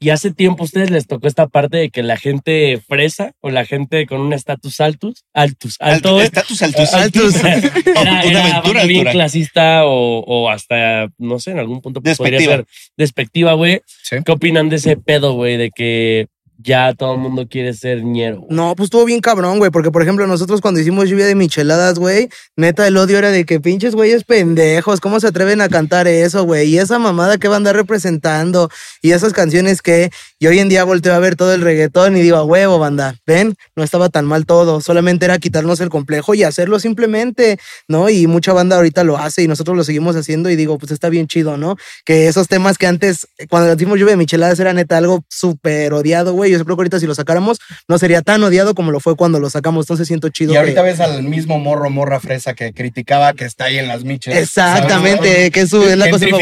Y 0.03 0.11
hace 0.11 0.33
tiempo 0.33 0.63
a 0.63 0.67
ustedes 0.67 0.91
les 0.91 1.07
tocó 1.07 1.29
esta 1.29 1.47
parte 1.47 1.77
de 1.77 1.91
que 1.91 2.03
la 2.03 2.17
gente 2.17 2.83
fresa 2.89 3.33
o 3.41 3.51
la 3.51 3.65
gente 3.65 4.05
con 4.07 4.21
un 4.21 4.33
estatus 4.33 4.81
altus, 4.81 5.25
altus, 5.33 5.77
alto, 5.79 6.15
güey, 6.15 6.25
Estatus 6.27 6.61
altus. 6.63 6.93
Altus. 6.93 7.35
era, 7.45 7.61
Una 8.03 8.23
era 8.23 8.45
aventura 8.45 8.85
bien 8.85 9.01
altura. 9.07 9.13
clasista 9.13 9.87
o, 9.87 10.19
o 10.27 10.51
hasta, 10.51 11.07
no 11.19 11.39
sé, 11.39 11.53
en 11.53 11.61
algún 11.61 11.81
punto 11.81 12.03
pues, 12.03 12.19
podría 12.19 12.39
Despectiva. 12.39 12.57
ser 12.57 12.93
despectiva, 12.97 13.53
güey. 13.53 13.81
Sí. 14.03 14.17
¿Qué 14.25 14.33
opinan 14.33 14.69
de 14.69 14.77
ese 14.77 14.97
pedo, 14.97 15.35
güey? 15.35 15.57
De 15.57 15.71
que 15.71 16.27
ya 16.63 16.95
todo 16.95 17.15
el 17.15 17.21
mundo 17.21 17.47
quiere 17.49 17.75
ser 17.75 18.05
ñero. 18.05 18.47
No, 18.49 18.75
pues 18.77 18.87
estuvo 18.87 19.05
bien 19.05 19.21
cabrón, 19.21 19.59
güey, 19.59 19.71
porque 19.71 19.91
por 19.91 20.03
ejemplo 20.03 20.27
nosotros 20.27 20.61
cuando 20.61 20.81
hicimos 20.81 21.09
lluvia 21.09 21.27
de 21.27 21.35
micheladas, 21.35 21.99
güey, 21.99 22.29
neta 22.57 22.87
el 22.87 22.97
odio 22.97 23.19
era 23.19 23.31
de 23.31 23.45
que 23.45 23.61
pinches 23.61 23.95
güeyes 23.95 24.25
pendejos, 24.25 25.01
¿cómo 25.01 25.21
se 25.21 25.27
atreven 25.27 25.61
a 25.61 25.69
cantar 25.69 26.07
eso, 26.07 26.45
güey? 26.45 26.69
Y 26.69 26.79
esa 26.79 26.99
mamada 26.99 27.39
que 27.39 27.49
va 27.49 27.55
a 27.55 27.59
andar 27.59 27.77
representando 27.77 28.71
y 29.01 29.13
esas 29.13 29.33
canciones 29.33 29.83
que 29.83 30.11
y 30.39 30.47
hoy 30.47 30.59
en 30.59 30.69
día 30.69 30.85
volteo 30.85 31.15
a 31.15 31.19
ver 31.19 31.37
todo 31.37 31.55
el 31.55 31.61
reggaetón 31.61 32.17
y 32.17 32.21
digo, 32.21 32.37
a 32.37 32.45
huevo, 32.45 32.79
banda, 32.79 33.17
ven, 33.27 33.55
no 33.77 33.85
estaba 33.85 34.09
tan 34.09 34.25
mal 34.25 34.47
todo, 34.47 34.81
solamente 34.81 35.25
era 35.25 35.39
quitarnos 35.39 35.81
el 35.81 35.89
complejo 35.89 36.35
y 36.35 36.43
hacerlo 36.43 36.81
simplemente, 36.81 37.59
¿no? 37.89 38.09
Y 38.09 38.27
mucha 38.27 38.53
banda 38.53 38.77
ahorita 38.77 39.05
lo 39.05 39.19
hace 39.19 39.43
y 39.43 39.49
nosotros 39.49 39.77
lo 39.77 39.85
seguimos 39.85 40.17
haciendo 40.17 40.51
y 40.51 40.57
digo, 40.57 40.79
pues 40.79 40.93
está 40.93 41.09
bien 41.09 41.27
chido, 41.27 41.57
¿no? 41.57 41.77
Que 42.05 42.27
esos 42.27 42.49
temas 42.49 42.79
que 42.79 42.87
antes, 42.87 43.29
cuando 43.49 43.73
hicimos 43.73 43.99
lluvia 43.99 44.13
de 44.13 44.17
micheladas, 44.17 44.59
era 44.59 44.73
neta 44.73 44.97
algo 44.97 45.25
súper 45.29 45.93
odiado, 45.93 46.33
güey. 46.33 46.52
Yo 46.59 46.65
creo 46.65 46.77
que 46.77 46.81
ahorita 46.83 47.01
si 47.01 47.07
lo 47.07 47.15
sacáramos, 47.15 47.59
no 47.89 47.99
sería 47.99 48.23
tan 48.23 48.43
odiado 48.43 48.75
como 48.75 48.91
lo 48.93 49.01
fue 49.01 49.17
cuando 49.17 49.41
lo 49.41 49.51
sacamos. 49.51 49.85
Entonces 49.85 50.07
siento 50.09 50.29
chido. 50.29 50.53
Y 50.55 50.57
ahorita 50.57 50.83
que- 50.83 50.91
ves 50.91 51.01
al 51.01 51.23
mismo 51.23 51.59
morro, 51.59 51.91
morra 51.91 52.21
fresa 52.21 52.55
que 52.55 52.73
criticaba 52.73 53.33
que 53.35 53.45
está 53.45 53.65
ahí 53.65 53.79
en 53.79 53.89
las 53.89 54.05
miches. 54.05 54.37
Exactamente, 54.37 55.51
que 55.51 55.61
es, 55.61 55.71
su- 55.71 55.83
es 55.83 55.97
la 55.97 56.11
cosa 56.11 56.27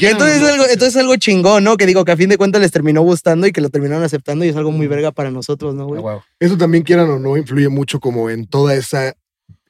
entonces, 0.00 0.42
es 0.42 0.48
algo, 0.48 0.64
entonces 0.64 0.88
es 0.88 0.96
algo 0.96 1.16
chingón, 1.16 1.64
¿no? 1.64 1.76
Que 1.76 1.86
digo 1.86 2.04
que 2.04 2.12
a 2.12 2.16
fin 2.16 2.28
de 2.28 2.36
cuentas 2.38 2.60
les 2.60 2.70
terminó 2.70 3.02
gustando 3.02 3.46
y 3.46 3.52
que 3.52 3.60
lo 3.60 3.68
terminaron 3.70 4.04
aceptando 4.04 4.44
y 4.44 4.48
es 4.48 4.56
algo 4.56 4.70
muy 4.72 4.86
verga 4.86 5.12
para 5.12 5.30
nosotros, 5.30 5.74
¿no, 5.74 5.86
güey? 5.86 6.00
Wow. 6.02 6.22
Eso 6.40 6.56
también, 6.56 6.84
quieran 6.84 7.08
o 7.10 7.18
no, 7.18 7.36
influye 7.36 7.68
mucho 7.68 8.00
como 8.00 8.30
en 8.30 8.46
toda 8.46 8.74
esa 8.74 9.14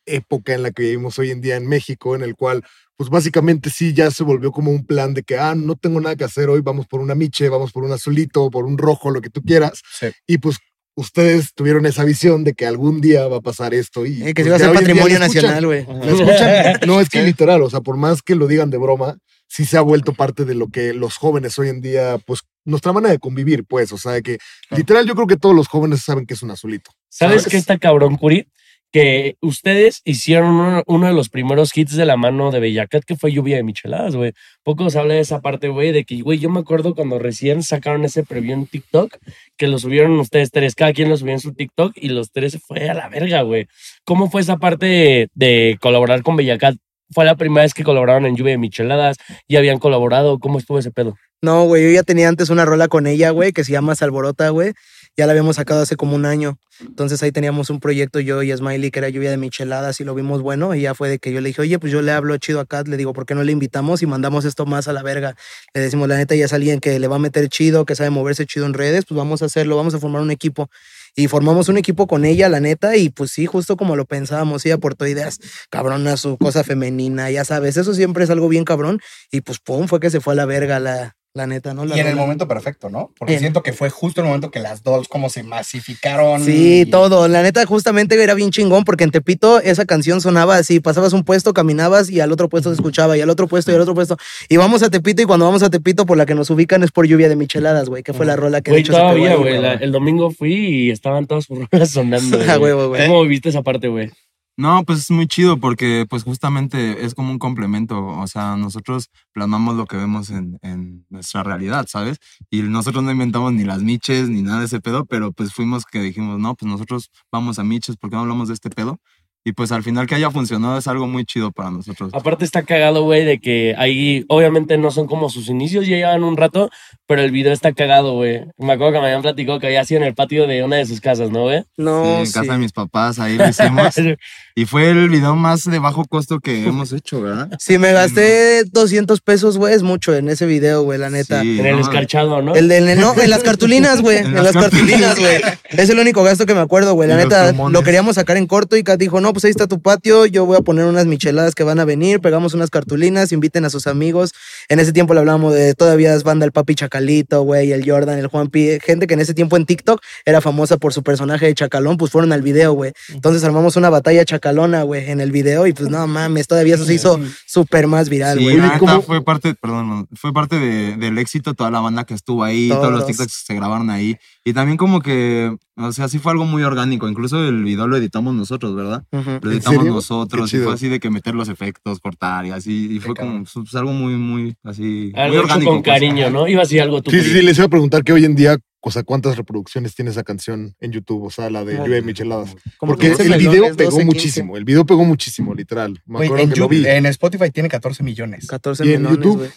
época 0.06 0.54
en 0.54 0.62
la 0.62 0.70
que 0.70 0.82
vivimos 0.82 1.18
hoy 1.18 1.30
en 1.30 1.40
día 1.40 1.56
en 1.56 1.66
México, 1.66 2.14
en 2.14 2.22
el 2.22 2.34
cual, 2.34 2.62
pues 2.96 3.10
básicamente 3.10 3.70
sí, 3.70 3.92
ya 3.92 4.10
se 4.10 4.22
volvió 4.22 4.52
como 4.52 4.70
un 4.70 4.84
plan 4.86 5.14
de 5.14 5.22
que, 5.22 5.36
ah, 5.36 5.54
no 5.54 5.74
tengo 5.74 6.00
nada 6.00 6.16
que 6.16 6.24
hacer 6.24 6.48
hoy, 6.48 6.60
vamos 6.60 6.86
por 6.86 7.00
una 7.00 7.14
miche, 7.14 7.48
vamos 7.48 7.72
por 7.72 7.84
un 7.84 7.92
azulito, 7.92 8.50
por 8.50 8.64
un 8.64 8.78
rojo, 8.78 9.10
lo 9.10 9.20
que 9.20 9.30
tú 9.30 9.42
quieras. 9.42 9.82
Sí. 9.98 10.08
Y 10.26 10.38
pues 10.38 10.58
ustedes 10.96 11.54
tuvieron 11.54 11.86
esa 11.86 12.04
visión 12.04 12.44
de 12.44 12.54
que 12.54 12.66
algún 12.66 13.00
día 13.00 13.26
va 13.26 13.38
a 13.38 13.40
pasar 13.40 13.74
esto 13.74 14.06
y... 14.06 14.22
Eh, 14.22 14.34
que 14.34 14.42
pues, 14.42 14.44
se 14.44 14.48
iba 14.48 14.56
a 14.56 14.58
ser 14.58 14.72
patrimonio 14.72 15.18
nacional, 15.18 15.66
güey. 15.66 15.86
No, 16.86 17.00
es 17.00 17.08
que 17.08 17.22
literal, 17.22 17.62
o 17.62 17.70
sea, 17.70 17.80
por 17.80 17.96
más 17.96 18.22
que 18.22 18.34
lo 18.34 18.46
digan 18.46 18.70
de 18.70 18.78
broma, 18.78 19.18
sí 19.48 19.64
se 19.64 19.76
ha 19.76 19.80
vuelto 19.80 20.14
parte 20.14 20.44
de 20.44 20.54
lo 20.54 20.68
que 20.68 20.94
los 20.94 21.16
jóvenes 21.16 21.58
hoy 21.58 21.68
en 21.68 21.80
día, 21.80 22.18
pues, 22.26 22.40
nuestra 22.64 22.92
manera 22.92 23.12
de 23.12 23.18
convivir, 23.18 23.64
pues, 23.64 23.92
o 23.92 23.98
sea, 23.98 24.12
de 24.12 24.22
que 24.22 24.38
literal 24.70 25.06
yo 25.06 25.14
creo 25.14 25.26
que 25.26 25.36
todos 25.36 25.54
los 25.54 25.68
jóvenes 25.68 26.02
saben 26.02 26.26
que 26.26 26.34
es 26.34 26.42
un 26.42 26.50
azulito. 26.50 26.92
¿Sabes 27.08 27.42
¿Sabes? 27.42 27.52
qué 27.52 27.56
está 27.58 27.78
cabrón, 27.78 28.16
Curi? 28.16 28.48
Que 28.94 29.34
ustedes 29.40 30.02
hicieron 30.04 30.84
uno, 30.86 31.06
de 31.08 31.12
los 31.12 31.28
primeros 31.28 31.76
hits 31.76 31.96
de 31.96 32.04
la 32.04 32.16
mano 32.16 32.52
de 32.52 32.60
Bellacat, 32.60 33.02
que 33.04 33.16
fue 33.16 33.32
Lluvia 33.32 33.56
de 33.56 33.64
Micheladas, 33.64 34.14
güey. 34.14 34.34
Poco 34.62 34.88
se 34.88 35.00
habla 35.00 35.14
de 35.14 35.20
esa 35.20 35.40
parte, 35.40 35.66
güey, 35.68 35.90
de 35.90 36.04
que, 36.04 36.22
güey, 36.22 36.38
yo 36.38 36.48
me 36.48 36.60
acuerdo 36.60 36.94
cuando 36.94 37.18
recién 37.18 37.64
sacaron 37.64 38.04
ese 38.04 38.22
preview 38.22 38.54
en 38.54 38.66
TikTok, 38.66 39.16
que 39.56 39.66
lo 39.66 39.80
subieron 39.80 40.16
ustedes 40.20 40.52
tres, 40.52 40.76
cada 40.76 40.92
quien 40.92 41.08
lo 41.08 41.16
subió 41.16 41.32
en 41.32 41.40
su 41.40 41.52
TikTok 41.54 41.94
y 41.96 42.10
los 42.10 42.30
tres 42.30 42.56
fue 42.64 42.88
a 42.88 42.94
la 42.94 43.08
verga, 43.08 43.42
güey. 43.42 43.66
¿Cómo 44.04 44.30
fue 44.30 44.42
esa 44.42 44.58
parte 44.58 44.86
de, 44.86 45.28
de 45.34 45.76
colaborar 45.80 46.22
con 46.22 46.36
Bellacat? 46.36 46.76
¿Fue 47.10 47.24
la 47.24 47.34
primera 47.34 47.64
vez 47.64 47.74
que 47.74 47.82
colaboraron 47.82 48.26
en 48.26 48.36
Lluvia 48.36 48.52
de 48.52 48.58
Micheladas? 48.58 49.16
¿Ya 49.48 49.58
habían 49.58 49.80
colaborado? 49.80 50.38
¿Cómo 50.38 50.58
estuvo 50.58 50.78
ese 50.78 50.92
pedo? 50.92 51.16
No, 51.42 51.64
güey, 51.64 51.82
yo 51.82 51.90
ya 51.90 52.02
tenía 52.04 52.28
antes 52.28 52.48
una 52.48 52.64
rola 52.64 52.88
con 52.88 53.06
ella, 53.06 53.28
güey, 53.30 53.52
que 53.52 53.64
se 53.64 53.72
llama 53.72 53.94
Salborota, 53.94 54.48
güey. 54.48 54.72
Ya 55.16 55.26
la 55.26 55.32
habíamos 55.32 55.56
sacado 55.56 55.82
hace 55.82 55.96
como 55.96 56.16
un 56.16 56.26
año. 56.26 56.58
Entonces 56.80 57.22
ahí 57.22 57.30
teníamos 57.30 57.70
un 57.70 57.78
proyecto 57.78 58.18
yo 58.18 58.42
y 58.42 58.50
Smiley 58.50 58.90
que 58.90 58.98
era 58.98 59.08
lluvia 59.08 59.30
de 59.30 59.36
micheladas 59.36 60.00
y 60.00 60.04
lo 60.04 60.14
vimos 60.14 60.42
bueno. 60.42 60.74
Y 60.74 60.82
ya 60.82 60.94
fue 60.94 61.08
de 61.08 61.18
que 61.20 61.32
yo 61.32 61.40
le 61.40 61.50
dije, 61.50 61.62
oye, 61.62 61.78
pues 61.78 61.92
yo 61.92 62.02
le 62.02 62.10
hablo 62.10 62.36
chido 62.38 62.58
a 62.58 62.66
Kat, 62.66 62.88
le 62.88 62.96
digo, 62.96 63.12
¿por 63.12 63.24
qué 63.24 63.36
no 63.36 63.44
le 63.44 63.52
invitamos 63.52 64.02
y 64.02 64.06
mandamos 64.06 64.44
esto 64.44 64.66
más 64.66 64.88
a 64.88 64.92
la 64.92 65.04
verga? 65.04 65.36
Le 65.72 65.82
decimos, 65.82 66.08
la 66.08 66.16
neta, 66.16 66.34
ya 66.34 66.46
es 66.46 66.52
alguien 66.52 66.80
que 66.80 66.98
le 66.98 67.06
va 67.06 67.16
a 67.16 67.20
meter 67.20 67.48
chido, 67.48 67.84
que 67.84 67.94
sabe 67.94 68.10
moverse 68.10 68.44
chido 68.44 68.66
en 68.66 68.74
redes, 68.74 69.04
pues 69.06 69.16
vamos 69.16 69.42
a 69.42 69.44
hacerlo, 69.44 69.76
vamos 69.76 69.94
a 69.94 70.00
formar 70.00 70.20
un 70.20 70.32
equipo. 70.32 70.68
Y 71.14 71.28
formamos 71.28 71.68
un 71.68 71.78
equipo 71.78 72.08
con 72.08 72.24
ella, 72.24 72.48
la 72.48 72.58
neta, 72.58 72.96
y 72.96 73.08
pues 73.08 73.30
sí, 73.30 73.46
justo 73.46 73.76
como 73.76 73.94
lo 73.94 74.04
pensábamos, 74.04 74.66
ella 74.66 74.74
aportó 74.74 75.06
ideas 75.06 75.38
cabronas, 75.70 76.20
su 76.20 76.36
cosa 76.38 76.64
femenina, 76.64 77.30
ya 77.30 77.44
sabes, 77.44 77.76
eso 77.76 77.94
siempre 77.94 78.24
es 78.24 78.30
algo 78.30 78.48
bien 78.48 78.64
cabrón. 78.64 79.00
Y 79.30 79.42
pues 79.42 79.60
pum, 79.60 79.86
fue 79.86 80.00
que 80.00 80.10
se 80.10 80.20
fue 80.20 80.32
a 80.32 80.36
la 80.36 80.44
verga 80.44 80.80
la, 80.80 81.14
la 81.36 81.48
neta, 81.48 81.74
¿no? 81.74 81.84
La 81.84 81.96
Y 81.96 82.00
en 82.00 82.06
el 82.06 82.14
momento 82.14 82.46
perfecto, 82.46 82.90
¿no? 82.90 83.10
Porque 83.18 83.34
En- 83.34 83.40
siento 83.40 83.64
que 83.64 83.72
fue 83.72 83.90
justo 83.90 84.20
el 84.20 84.26
momento 84.28 84.52
que 84.52 84.60
las 84.60 84.84
dos 84.84 85.08
como 85.08 85.28
se 85.28 85.42
masificaron. 85.42 86.44
Sí, 86.44 86.82
y- 86.82 86.86
todo. 86.86 87.26
La 87.26 87.42
neta, 87.42 87.66
justamente 87.66 88.22
era 88.22 88.34
bien 88.34 88.52
chingón 88.52 88.84
porque 88.84 89.02
en 89.02 89.10
Tepito 89.10 89.60
esa 89.60 89.84
canción 89.84 90.20
sonaba 90.20 90.54
así: 90.56 90.78
pasabas 90.78 91.12
un 91.12 91.24
puesto, 91.24 91.52
caminabas 91.52 92.08
y 92.08 92.20
al 92.20 92.30
otro 92.30 92.48
puesto 92.48 92.70
se 92.70 92.76
escuchaba, 92.76 93.16
y 93.18 93.20
al 93.20 93.30
otro 93.30 93.48
puesto 93.48 93.72
y 93.72 93.74
al 93.74 93.80
otro 93.80 93.94
puesto. 93.94 94.16
Y 94.48 94.58
vamos 94.58 94.84
a 94.84 94.90
Tepito, 94.90 95.22
y 95.22 95.24
cuando 95.24 95.44
vamos 95.44 95.64
a 95.64 95.70
Tepito, 95.70 96.06
por 96.06 96.16
la 96.16 96.24
que 96.24 96.36
nos 96.36 96.50
ubican 96.50 96.84
es 96.84 96.92
por 96.92 97.04
lluvia 97.08 97.28
de 97.28 97.34
micheladas, 97.34 97.88
güey, 97.88 98.04
que 98.04 98.12
fue 98.12 98.26
la 98.26 98.36
rola 98.36 98.60
que 98.60 98.70
de 98.70 98.74
Güey, 98.76 98.82
hecho 98.82 98.92
se 98.92 98.98
pegó 98.98 99.10
todavía, 99.10 99.34
güey. 99.34 99.60
la- 99.60 99.72
El 99.74 99.90
domingo 99.90 100.30
fui 100.30 100.54
y 100.54 100.90
estaban 100.92 101.26
todas 101.26 101.46
sus 101.46 101.58
rolas 101.72 101.90
sonando. 101.90 102.38
Güey. 102.60 103.06
¿Cómo 103.08 103.24
viste 103.24 103.48
esa 103.48 103.62
parte, 103.62 103.88
güey? 103.88 104.12
No, 104.56 104.84
pues 104.84 105.00
es 105.00 105.10
muy 105.10 105.26
chido 105.26 105.58
porque 105.58 106.06
pues 106.08 106.22
justamente 106.22 107.04
es 107.04 107.14
como 107.14 107.32
un 107.32 107.38
complemento, 107.40 108.06
o 108.06 108.26
sea, 108.28 108.54
nosotros 108.56 109.10
plasmamos 109.32 109.74
lo 109.74 109.86
que 109.86 109.96
vemos 109.96 110.30
en, 110.30 110.58
en 110.62 111.04
nuestra 111.10 111.42
realidad, 111.42 111.86
¿sabes? 111.88 112.18
Y 112.50 112.62
nosotros 112.62 113.02
no 113.02 113.10
inventamos 113.10 113.52
ni 113.52 113.64
las 113.64 113.82
miches 113.82 114.28
ni 114.28 114.42
nada 114.42 114.60
de 114.60 114.66
ese 114.66 114.80
pedo, 114.80 115.06
pero 115.06 115.32
pues 115.32 115.52
fuimos 115.52 115.84
que 115.84 115.98
dijimos, 116.00 116.38
no, 116.38 116.54
pues 116.54 116.70
nosotros 116.70 117.10
vamos 117.32 117.58
a 117.58 117.64
miches, 117.64 117.96
¿por 117.96 118.10
qué 118.10 118.16
no 118.16 118.22
hablamos 118.22 118.46
de 118.46 118.54
este 118.54 118.70
pedo? 118.70 119.00
Y 119.46 119.52
pues 119.52 119.72
al 119.72 119.82
final 119.82 120.06
que 120.06 120.14
haya 120.14 120.30
funcionado 120.30 120.78
es 120.78 120.88
algo 120.88 121.06
muy 121.06 121.26
chido 121.26 121.52
para 121.52 121.70
nosotros. 121.70 122.14
Aparte 122.14 122.46
está 122.46 122.62
cagado, 122.62 123.02
güey, 123.02 123.26
de 123.26 123.40
que 123.40 123.74
ahí 123.76 124.24
obviamente 124.28 124.78
no 124.78 124.90
son 124.90 125.06
como 125.06 125.28
sus 125.28 125.50
inicios, 125.50 125.86
ya 125.86 125.96
llevan 125.96 126.24
un 126.24 126.38
rato, 126.38 126.70
pero 127.06 127.20
el 127.20 127.30
video 127.30 127.52
está 127.52 127.74
cagado, 127.74 128.14
güey. 128.14 128.40
Me 128.56 128.72
acuerdo 128.72 128.94
que 128.94 129.00
me 129.00 129.06
habían 129.08 129.20
platicado 129.20 129.60
que 129.60 129.66
había 129.66 129.84
sido 129.84 130.00
en 130.00 130.06
el 130.06 130.14
patio 130.14 130.46
de 130.46 130.64
una 130.64 130.76
de 130.76 130.86
sus 130.86 131.02
casas, 131.02 131.30
¿no, 131.30 131.42
güey? 131.42 131.62
No, 131.76 132.04
Sí, 132.04 132.10
en 132.20 132.26
sí. 132.26 132.32
casa 132.32 132.52
de 132.54 132.58
mis 132.58 132.72
papás, 132.72 133.18
ahí 133.18 133.36
lo 133.36 133.46
hicimos. 133.46 133.94
y 134.56 134.66
fue 134.66 134.90
el 134.90 135.08
video 135.08 135.34
más 135.34 135.64
de 135.64 135.80
bajo 135.80 136.04
costo 136.04 136.38
que 136.38 136.64
hemos 136.68 136.92
hecho, 136.92 137.20
¿verdad? 137.20 137.50
Si 137.58 137.78
me 137.78 137.92
gasté 137.92 138.64
200 138.64 139.20
pesos, 139.20 139.58
güey, 139.58 139.74
es 139.74 139.82
mucho 139.82 140.14
en 140.14 140.28
ese 140.28 140.46
video, 140.46 140.82
güey, 140.82 140.98
la 140.98 141.10
neta. 141.10 141.42
Sí, 141.42 141.58
En 141.58 141.66
el 141.66 141.76
no, 141.76 141.82
escarchado, 141.82 142.40
¿no? 142.40 142.54
El 142.54 142.68
de, 142.68 142.94
no, 142.96 143.20
en 143.20 143.30
las 143.30 143.42
cartulinas, 143.42 144.00
güey. 144.00 144.18
En 144.18 144.26
En, 144.26 144.44
las 144.44 144.52
cartulinas, 144.52 145.18
güey. 145.18 145.40
Es 145.70 145.90
el 145.90 145.98
único 145.98 146.22
gasto 146.22 146.46
que 146.46 146.54
me 146.54 146.60
acuerdo, 146.60 146.94
güey. 146.94 147.08
La 147.08 147.16
neta, 147.16 147.52
lo 147.52 147.82
queríamos 147.82 148.14
sacar 148.14 148.36
en 148.36 148.46
corto 148.46 148.76
y 148.76 148.84
Kat 148.84 148.98
dijo, 148.98 149.20
no, 149.20 149.32
pues 149.32 149.44
ahí 149.44 149.50
está 149.50 149.66
tu 149.66 149.80
patio, 149.80 150.26
yo 150.26 150.46
voy 150.46 150.56
a 150.56 150.60
poner 150.60 150.84
unas 150.84 151.06
micheladas 151.06 151.54
que 151.54 151.64
van 151.64 151.80
a 151.80 151.84
venir, 151.84 152.20
pegamos 152.20 152.54
unas 152.54 152.70
cartulinas, 152.70 153.32
inviten 153.32 153.64
a 153.64 153.70
sus 153.70 153.86
amigos. 153.86 154.32
En 154.68 154.80
ese 154.80 154.92
tiempo 154.92 155.14
le 155.14 155.20
hablábamos 155.20 155.52
de 155.54 155.74
todavía 155.74 156.14
es 156.14 156.22
banda 156.24 156.44
el 156.46 156.52
Papi 156.52 156.74
Chacalito, 156.74 157.42
güey, 157.42 157.72
el 157.72 157.88
Jordan, 157.88 158.18
el 158.18 158.26
Juan 158.28 158.48
Pi. 158.48 158.78
Gente 158.82 159.06
que 159.06 159.14
en 159.14 159.20
ese 159.20 159.34
tiempo 159.34 159.56
en 159.56 159.66
TikTok 159.66 160.00
era 160.24 160.40
famosa 160.40 160.76
por 160.76 160.92
su 160.92 161.02
personaje 161.02 161.46
de 161.46 161.54
Chacalón, 161.54 161.96
pues 161.96 162.10
fueron 162.10 162.32
al 162.32 162.42
video, 162.42 162.72
güey. 162.72 162.92
Entonces 163.12 163.44
armamos 163.44 163.76
una 163.76 163.90
batalla 163.90 164.24
chacalona, 164.24 164.82
güey, 164.82 165.10
en 165.10 165.20
el 165.20 165.30
video 165.32 165.66
y 165.66 165.72
pues 165.72 165.90
no 165.90 166.06
mames, 166.06 166.46
todavía 166.46 166.74
eso 166.76 166.84
se 166.84 166.94
hizo 166.94 167.20
súper 167.46 167.86
más 167.86 168.08
viral, 168.08 168.38
Sí, 168.38 168.44
güey. 168.44 168.56
la 168.56 168.64
neta 168.66 168.78
¿cómo? 168.78 169.02
fue 169.02 169.22
parte, 169.24 169.54
perdón, 169.54 170.08
fue 170.14 170.32
parte 170.32 170.58
de- 170.58 170.96
del 170.96 171.18
éxito 171.18 171.54
toda 171.54 171.70
la 171.70 171.80
banda 171.80 172.04
que 172.04 172.14
estuvo 172.14 172.42
ahí, 172.44 172.68
todos, 172.68 172.90
los. 172.90 173.06
TikToks 173.06 173.32
que 173.32 173.46
se 173.46 173.54
grabaron 173.54 173.90
ahí. 173.90 174.16
Y 174.44 174.52
también 174.52 174.76
como 174.76 175.00
que, 175.00 175.56
o 175.76 175.92
sea, 175.92 176.08
sí 176.08 176.18
fue 176.18 176.32
algo 176.32 176.44
muy 176.44 176.62
orgánico. 176.62 177.08
Incluso 177.08 177.48
el 177.48 177.64
video 177.64 177.88
lo 177.88 177.96
editamos 177.96 178.34
nosotros, 178.34 178.76
¿verdad? 178.76 179.04
Lo 179.10 179.50
editamos 179.50 179.78
serio? 179.78 179.92
nosotros 179.94 180.50
Qué 180.50 180.58
y 180.58 180.60
fue 180.60 180.72
así 180.72 180.88
de 180.88 181.00
que 181.00 181.10
meter 181.10 181.34
los 181.34 181.48
efectos, 181.48 181.98
cortar 181.98 182.46
y 182.46 182.50
así. 182.50 182.94
Y 182.94 183.00
fue 183.00 183.14
como 183.14 183.44
pues, 183.44 183.74
algo 183.74 183.92
muy, 183.92 184.14
muy 184.14 184.56
así, 184.62 185.12
Algo 185.16 185.40
orgánico. 185.40 185.72
con 185.72 185.82
pues. 185.82 185.94
cariño, 185.94 186.30
¿no? 186.30 186.46
Iba 186.46 186.60
a 186.60 186.64
decir 186.64 186.80
algo 186.80 187.02
tú. 187.02 187.10
Sí, 187.10 187.20
sí, 187.22 187.30
sí, 187.30 187.42
les 187.42 187.58
iba 187.58 187.66
a 187.66 187.70
preguntar 187.70 188.04
que 188.04 188.12
hoy 188.12 188.24
en 188.24 188.36
día, 188.36 188.56
o 188.80 188.90
sea, 188.90 189.02
¿cuántas 189.02 189.36
reproducciones 189.36 189.94
tiene 189.96 190.12
esa 190.12 190.22
canción 190.22 190.76
en 190.78 190.92
YouTube? 190.92 191.24
O 191.24 191.30
sea, 191.30 191.50
la 191.50 191.64
de 191.64 191.76
Lluvia 191.76 191.96
de 191.96 192.02
Micheladas. 192.02 192.54
Porque 192.78 193.08
15 193.08 193.26
el 193.26 193.38
video 193.38 193.74
pegó 193.74 193.90
12, 193.90 194.02
15. 194.02 194.04
muchísimo. 194.04 194.56
El 194.56 194.64
video 194.64 194.86
pegó 194.86 195.04
muchísimo, 195.04 195.54
literal. 195.54 196.00
Me 196.06 196.24
acuerdo 196.24 196.44
en, 196.44 196.50
que 196.50 196.60
lo 196.60 196.68
vi. 196.68 196.86
en 196.86 197.06
Spotify 197.06 197.50
tiene 197.50 197.68
14 197.68 198.04
millones. 198.04 198.46
14 198.46 198.86
¿Y 198.86 198.92
en 198.92 199.08
YouTube? 199.08 199.50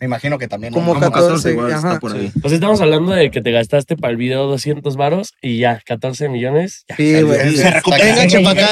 Me 0.00 0.06
imagino 0.06 0.38
que 0.38 0.48
también. 0.48 0.72
Como 0.72 0.94
¿no? 0.94 1.00
Como 1.00 1.12
14, 1.12 1.28
14 1.28 1.50
igual, 1.50 1.72
ajá. 1.72 1.88
está 1.88 2.00
por 2.00 2.14
ahí. 2.14 2.30
Pues 2.40 2.52
estamos 2.52 2.80
hablando 2.80 3.12
de 3.12 3.30
que 3.30 3.40
te 3.40 3.50
gastaste 3.50 3.96
para 3.96 4.10
el 4.10 4.16
video 4.16 4.46
200 4.46 4.96
varos 4.96 5.34
y 5.40 5.58
ya, 5.58 5.80
14 5.84 6.28
millones. 6.28 6.84
Ya. 6.88 6.96
Sí, 6.96 7.22
güey. 7.22 7.56
Venga, 7.56 8.26
chapacá. 8.26 8.68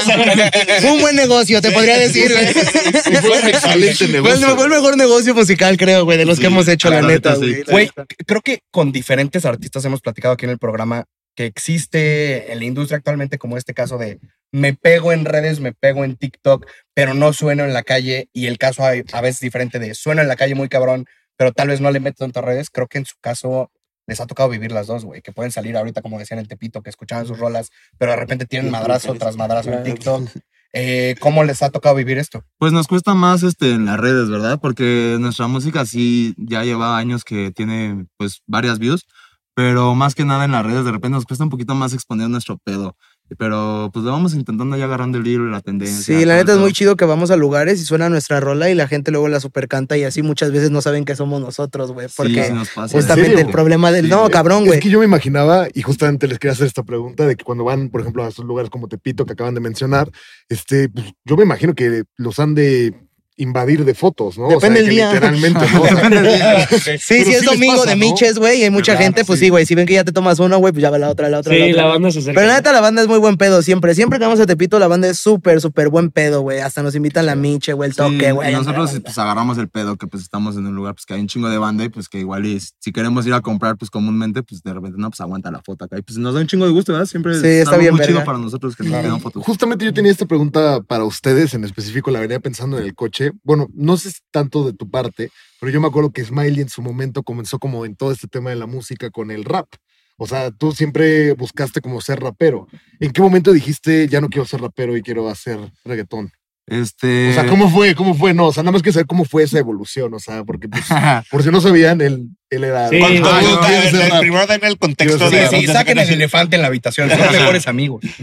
Fue 0.81 0.91
un 0.93 1.01
buen 1.01 1.17
negocio, 1.17 1.61
te 1.61 1.71
podría 1.71 1.99
decir, 1.99 2.31
güey. 2.33 2.47
Fue 3.23 3.41
un 3.41 3.49
excelente 3.49 4.09
negocio. 4.09 4.57
fue 4.57 4.65
el 4.65 4.71
mejor 4.71 4.97
negocio 4.97 5.35
musical, 5.35 5.77
creo, 5.77 6.05
güey, 6.05 6.19
de 6.19 6.25
los 6.25 6.39
que 6.39 6.47
hemos 6.47 6.69
hecho, 6.69 6.91
la 6.91 7.01
la 7.01 7.09
neta, 7.09 7.37
neta, 7.37 7.45
sí. 7.45 7.63
güey. 7.71 7.91
creo 8.27 8.41
que 8.41 8.61
con 8.71 8.93
diferentes 8.93 9.45
artistas 9.45 9.85
hemos 9.85 10.01
platicado 10.01 10.35
aquí 10.35 10.45
en 10.45 10.51
el 10.51 10.59
programa 10.59 11.05
que 11.35 11.47
existe 11.47 12.53
en 12.53 12.59
la 12.59 12.65
industria 12.65 12.99
actualmente 12.99 13.39
como 13.39 13.57
este 13.57 13.75
caso 13.75 13.99
de 13.99 14.19
me 14.53 14.75
pego 14.75 15.13
en 15.13 15.25
redes, 15.25 15.61
me 15.61 15.73
pego 15.73 16.05
en 16.05 16.17
TikTok, 16.17 16.67
pero 16.95 17.15
no 17.15 17.33
sueno 17.33 17.65
en 17.65 17.73
la 17.73 17.83
calle 17.83 18.29
y 18.33 18.47
el 18.47 18.59
caso 18.59 18.85
hay- 18.85 19.03
a 19.13 19.21
veces 19.21 19.41
diferente 19.41 19.79
de 19.79 19.95
sueno 19.95 20.23
en 20.23 20.29
la 20.29 20.37
calle 20.37 20.55
muy 20.55 20.69
cabrón, 20.69 21.07
pero 21.37 21.53
tal 21.53 21.69
vez 21.69 21.81
no 21.81 21.91
le 21.91 22.01
meto 22.01 22.19
tantas 22.25 22.45
redes. 22.45 22.71
Creo 22.71 22.87
que 22.87 22.99
en 22.99 23.07
su 23.07 23.15
caso 23.21 23.71
les 24.07 24.21
ha 24.21 24.27
tocado 24.27 24.49
vivir 24.49 24.71
las 24.73 24.87
dos, 24.89 25.05
güey, 25.05 25.23
que 25.23 25.33
pueden 25.33 25.53
salir 25.53 25.77
ahorita 25.77 26.03
como 26.03 26.19
decían 26.19 26.41
en 26.41 26.47
Tepito, 26.47 26.83
que 26.83 26.91
escuchaban 26.91 27.27
sus 27.27 27.39
rolas, 27.39 27.71
pero 27.99 28.11
de 28.13 28.17
repente 28.19 28.47
tienen 28.47 28.71
madrazo 28.71 29.15
tras 29.15 29.37
madrazo 29.37 29.73
en 29.73 29.85
TikTok. 29.85 30.29
Eh, 30.75 31.17
¿Cómo 31.21 31.45
les 31.45 31.63
ha 31.63 31.71
tocado 31.71 31.95
vivir 31.95 32.19
esto? 32.19 32.45
Pues 32.59 32.73
nos 32.73 32.89
cuesta 32.89 33.15
más 33.15 33.43
este 33.43 33.73
en 33.73 33.85
las 33.85 34.01
redes, 34.01 34.29
¿verdad? 34.31 34.59
Porque 34.61 35.17
nuestra 35.21 35.47
música 35.47 35.85
sí 35.87 36.35
ya 36.39 36.65
lleva 36.65 36.97
años 36.99 37.25
que 37.25 37.51
tiene 37.53 38.07
pues 38.17 38.41
varias 38.47 38.79
views, 38.79 39.07
pero 39.55 39.95
más 39.95 40.15
que 40.15 40.25
nada 40.25 40.47
en 40.47 40.53
las 40.53 40.65
redes 40.65 40.85
de 40.87 40.91
repente 40.93 41.17
nos 41.17 41.27
cuesta 41.27 41.45
un 41.45 41.51
poquito 41.51 41.75
más 41.75 41.93
exponer 41.93 42.29
nuestro 42.31 42.57
pedo. 42.59 42.97
Pero 43.39 43.91
pues 43.93 44.05
lo 44.05 44.13
vamos 44.13 44.35
intentando 44.35 44.77
ya 44.77 44.85
agarrando 44.85 45.19
el 45.19 45.27
hilo 45.27 45.49
y 45.49 45.51
la 45.51 45.61
tendencia. 45.61 46.03
Sí, 46.03 46.25
la 46.25 46.35
todo 46.35 46.43
neta 46.43 46.53
es 46.55 46.59
muy 46.59 46.73
chido 46.73 46.97
que 46.97 47.05
vamos 47.05 47.31
a 47.31 47.37
lugares 47.37 47.81
y 47.81 47.85
suena 47.85 48.09
nuestra 48.09 48.41
rola 48.41 48.71
y 48.71 48.75
la 48.75 48.89
gente 48.89 49.11
luego 49.11 49.29
la 49.29 49.41
super 49.41 49.69
canta 49.69 49.97
y 49.97 50.05
así 50.05 50.23
muchas 50.23 50.53
veces 50.53 50.71
no 50.71 50.81
saben 50.81 51.05
que 51.05 51.17
somos 51.17 51.41
nosotros, 51.41 51.93
güey. 51.93 52.09
Porque 52.17 52.45
sí 52.45 52.53
nos 52.53 52.69
pasa. 52.71 52.97
justamente 52.97 53.41
el 53.41 53.49
problema 53.49 53.91
del... 53.93 54.05
Sí, 54.07 54.11
no, 54.11 54.21
güey. 54.21 54.31
cabrón, 54.31 54.63
Es 54.63 54.69
güey. 54.69 54.81
que 54.81 54.91
yo 54.91 54.99
me 54.99 55.05
imaginaba, 55.05 55.69
y 55.73 55.83
justamente 55.83 56.27
les 56.29 56.39
quería 56.39 56.53
hacer 56.53 56.67
esta 56.67 56.83
pregunta, 56.83 57.27
de 57.27 57.37
que 57.37 57.45
cuando 57.45 57.65
van, 57.65 57.89
por 57.91 58.01
ejemplo, 58.01 58.25
a 58.25 58.29
esos 58.29 58.45
lugares 58.45 58.71
como 58.71 58.89
Tepito 58.89 59.27
que 59.27 59.33
acaban 59.35 59.55
de 59.55 59.61
mencionar, 59.61 60.11
este, 60.49 60.89
pues, 60.89 61.07
yo 61.25 61.37
me 61.37 61.43
imagino 61.45 61.75
que 61.75 62.05
los 62.17 62.39
han 62.39 62.55
de 62.55 62.95
invadir 63.37 63.85
de 63.85 63.95
fotos, 63.95 64.37
¿no? 64.39 64.49
Depende 64.49 64.81
o 64.81 64.83
sea, 64.85 64.91
día. 64.93 65.09
Literalmente, 65.13 65.61
¿no? 65.75 65.83
O 65.83 65.87
sea, 65.87 66.69
Sí, 66.99 66.99
sí, 66.99 67.25
sí 67.25 67.33
es 67.35 67.45
domingo 67.45 67.79
pasa, 67.79 67.91
de 67.91 67.97
¿no? 67.97 68.07
Miches, 68.07 68.39
güey, 68.39 68.61
y 68.61 68.65
hay 68.65 68.71
mucha 68.71 68.93
Claro, 68.93 69.05
gente, 69.05 69.25
pues 69.25 69.39
sí. 69.41 69.47
sí, 69.47 69.51
güey, 69.51 69.67
si 69.67 69.75
ven 69.75 69.87
que 69.87 69.95
ya 69.95 70.05
te 70.05 70.13
tomas 70.13 70.39
uno, 70.39 70.59
güey, 70.59 70.73
pues 70.73 70.83
ya 70.83 70.91
va 70.91 70.99
la 70.99 71.09
otra, 71.09 71.29
la 71.29 71.39
otra, 71.41 71.53
Sí, 71.55 71.59
la 71.61 71.67
otra. 71.67 71.83
la 71.83 71.89
banda 71.89 72.11
se 72.11 72.19
acerca. 72.21 72.39
Pero 72.41 72.47
la 72.49 72.57
neta, 72.57 72.73
la 72.73 72.81
banda 72.81 73.03
es 73.03 73.09
muy 73.09 73.19
buen 73.19 73.37
pedo, 73.37 73.63
siempre. 73.63 73.95
Siempre 73.95 74.19
que 74.19 74.25
vamos 74.27 74.39
a 74.41 74.47
Tepito, 74.47 74.79
la 74.79 74.87
banda 74.89 75.09
es 75.09 75.19
súper, 75.19 75.61
súper 75.61 75.89
buen 75.89 76.11
pedo, 76.11 76.43
güey. 76.43 76.61
Hasta 76.61 76.83
nos 76.83 76.95
invitan 76.95 77.27
la 77.27 77.35
Miche, 77.35 77.73
güey, 77.73 77.89
el 77.89 77.95
Sí, 77.95 77.99
toque, 77.99 78.33
güey. 78.33 78.53
nosotros 78.53 78.91
pues 79.03 79.19
agarramos 79.19 79.59
el 79.59 79.69
pedo 79.69 79.97
que 79.97 80.07
pues 80.07 80.23
estamos 80.23 80.57
en 80.57 80.67
un 80.67 80.75
lugar 80.75 80.95
pues 80.95 81.07
que 81.07 81.15
hay 81.15 81.21
un 81.21 81.29
chingo 81.29 81.49
de 81.49 81.59
banda 81.59 81.85
y 81.85 81.89
pues 81.89 82.09
que 82.09 82.19
igual 82.19 82.45
y 82.47 82.61
si 82.61 82.93
queremos 82.93 83.27
ir 83.27 83.33
a 83.35 83.41
comprar 83.41 83.77
pues 83.77 83.91
comúnmente 83.91 84.43
pues 84.43 84.63
de 84.63 84.73
repente 84.75 84.97
no 84.99 85.09
pues 85.11 85.21
aguanta 85.21 85.51
la 85.51 85.63
foto 85.63 85.85
acá 85.87 85.99
y 85.99 86.03
pues 86.03 86.19
nos 86.19 86.35
da 86.35 86.41
un 86.41 86.47
chingo 86.47 86.67
de 86.67 86.73
gusto, 86.73 86.93
¿verdad? 86.93 87.07
Siempre 87.07 87.35
Sí, 87.41 87.47
es 87.47 87.63
está 87.65 87.77
bien 87.77 87.93
muy 87.93 88.01
verga. 88.01 88.13
chido 88.15 88.25
para 88.25 88.39
nosotros 88.39 88.77
que 88.77 88.85
nos 88.85 89.01
pidan 89.03 89.21
fotos. 89.21 89.43
Justamente 89.45 89.85
yo 89.85 89.93
tenía 89.95 90.11
esta 90.13 90.27
pregunta 90.27 90.81
para 90.87 91.05
ustedes, 91.05 91.55
en 91.55 91.65
específico 91.65 92.11
la 92.11 92.21
venía 92.21 92.39
pensando 92.41 92.79
en 92.79 92.85
el 92.85 92.95
coche. 92.95 93.22
Bueno, 93.45 93.69
no 93.75 93.97
sé 93.97 94.11
tanto 94.31 94.65
de 94.65 94.73
tu 94.73 94.91
parte, 94.91 95.31
pero 95.61 95.71
yo 95.71 95.81
me 95.81 95.87
acuerdo 95.87 96.13
que 96.13 96.25
Smiley 96.25 96.63
en 96.63 96.69
su 96.69 96.83
momento 96.83 97.23
comenzó 97.23 97.59
como 97.59 97.87
en 97.87 97.95
todo 97.95 98.11
este 98.11 98.27
tema 98.27 98.51
de 98.51 98.57
la 98.57 98.67
música 98.67 99.11
con 99.11 99.31
el 99.31 99.45
rap. 99.45 99.69
O 100.17 100.27
sea, 100.27 100.51
tú 100.51 100.73
siempre 100.73 101.33
buscaste 101.33 101.81
como 101.81 102.01
ser 102.01 102.21
rapero. 102.21 102.67
¿En 103.01 103.13
qué 103.13 103.23
momento 103.23 103.53
dijiste, 103.53 104.09
ya 104.09 104.21
no 104.21 104.29
quiero 104.29 104.47
ser 104.47 104.61
rapero 104.61 104.97
y 104.97 105.03
quiero 105.03 105.29
hacer 105.29 105.59
reggaetón? 105.85 106.33
Este 106.67 107.31
O 107.31 107.35
sea, 107.35 107.47
¿cómo 107.47 107.69
fue? 107.69 107.95
¿Cómo 107.97 108.15
fue? 108.15 108.33
No, 108.35 108.47
o 108.47 108.53
sea, 108.53 108.63
nada 108.63 108.73
más 108.73 108.83
que 108.83 108.93
saber 108.93 109.07
cómo 109.07 109.25
fue 109.25 109.43
esa 109.43 109.59
evolución. 109.59 110.15
O 110.15 110.19
sea, 110.21 110.45
porque 110.45 110.69
pues, 110.69 110.85
por 111.31 111.43
si 111.43 111.51
no 111.51 111.61
sabían, 111.61 112.01
él, 112.01 112.29
él 112.51 112.65
era... 112.65 112.89
Sí, 112.89 112.99
no, 113.01 113.29
rap. 113.29 114.21
primero 114.21 114.47
den 114.47 114.61
el 114.65 114.79
contexto 114.79 115.29
Sí, 115.29 115.35
de 115.35 115.49
sí, 115.49 115.67
saquen 115.67 115.99
el 115.99 116.09
elefante 116.09 116.55
en 116.57 116.63
la 116.63 116.69
habitación, 116.69 117.11
son 117.11 117.19
mejores 117.33 117.67
amigos. 117.67 118.05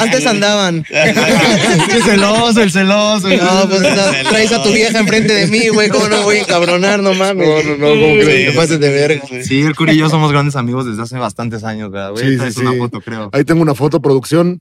Antes 0.00 0.26
andaban. 0.26 0.84
el 0.90 2.02
celoso, 2.02 2.62
el 2.62 2.70
celoso. 2.72 3.28
el- 3.28 3.38
No, 3.38 3.68
pues 3.68 3.82
traes 4.28 4.52
a 4.52 4.62
tu 4.62 4.72
vieja 4.72 4.98
enfrente 4.98 5.32
de 5.32 5.46
mí, 5.46 5.68
güey. 5.68 5.88
¿Cómo 5.88 6.08
no 6.08 6.22
voy 6.22 6.38
a 6.38 6.40
encabronar? 6.40 7.00
No 7.00 7.14
mames. 7.14 7.46
No, 7.46 7.62
no, 7.62 7.76
no, 7.76 8.00
¿cómo 8.00 8.14
crees? 8.20 8.50
Te 8.50 8.56
pases 8.56 8.80
de 8.80 8.90
verga. 8.90 9.22
Sí, 9.44 9.60
el 9.62 9.76
Curi 9.76 9.92
y 9.92 9.98
yo 9.98 10.08
somos 10.08 10.32
grandes 10.32 10.56
amigos 10.56 10.86
desde 10.86 11.02
hace 11.02 11.16
bastantes 11.16 11.62
años, 11.64 11.90
¿verdad? 11.90 12.10
güey? 12.12 12.38
Sí, 12.38 12.50
sí. 12.52 12.60
una 12.60 12.72
foto, 12.74 13.00
creo. 13.00 13.30
Ahí 13.32 13.44
tengo 13.44 13.62
una 13.62 13.74
foto, 13.74 14.02
producción. 14.02 14.60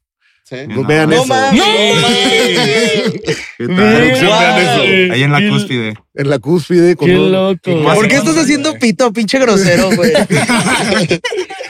Sí. 0.49 0.55
No, 0.67 0.83
vean 0.83 1.09
no 1.11 1.15
eso. 1.17 1.25
mames. 1.27 1.61
¿Qué 3.57 3.67
tal? 3.67 3.75
Producción, 3.75 4.29
vean 4.39 4.59
eso. 4.59 5.13
Ahí 5.13 5.23
en 5.23 5.31
la 5.31 5.49
cúspide. 5.49 5.93
En 6.15 6.29
la 6.29 6.39
cúspide. 6.39 6.95
Con 6.95 7.07
Qué 7.07 7.17
un- 7.19 7.31
loco. 7.31 7.83
¿Por 7.93 8.07
qué 8.07 8.15
estás 8.15 8.35
haciendo 8.37 8.73
pito, 8.79 9.13
pinche 9.13 9.37
grosero, 9.39 9.89
güey? 9.95 10.11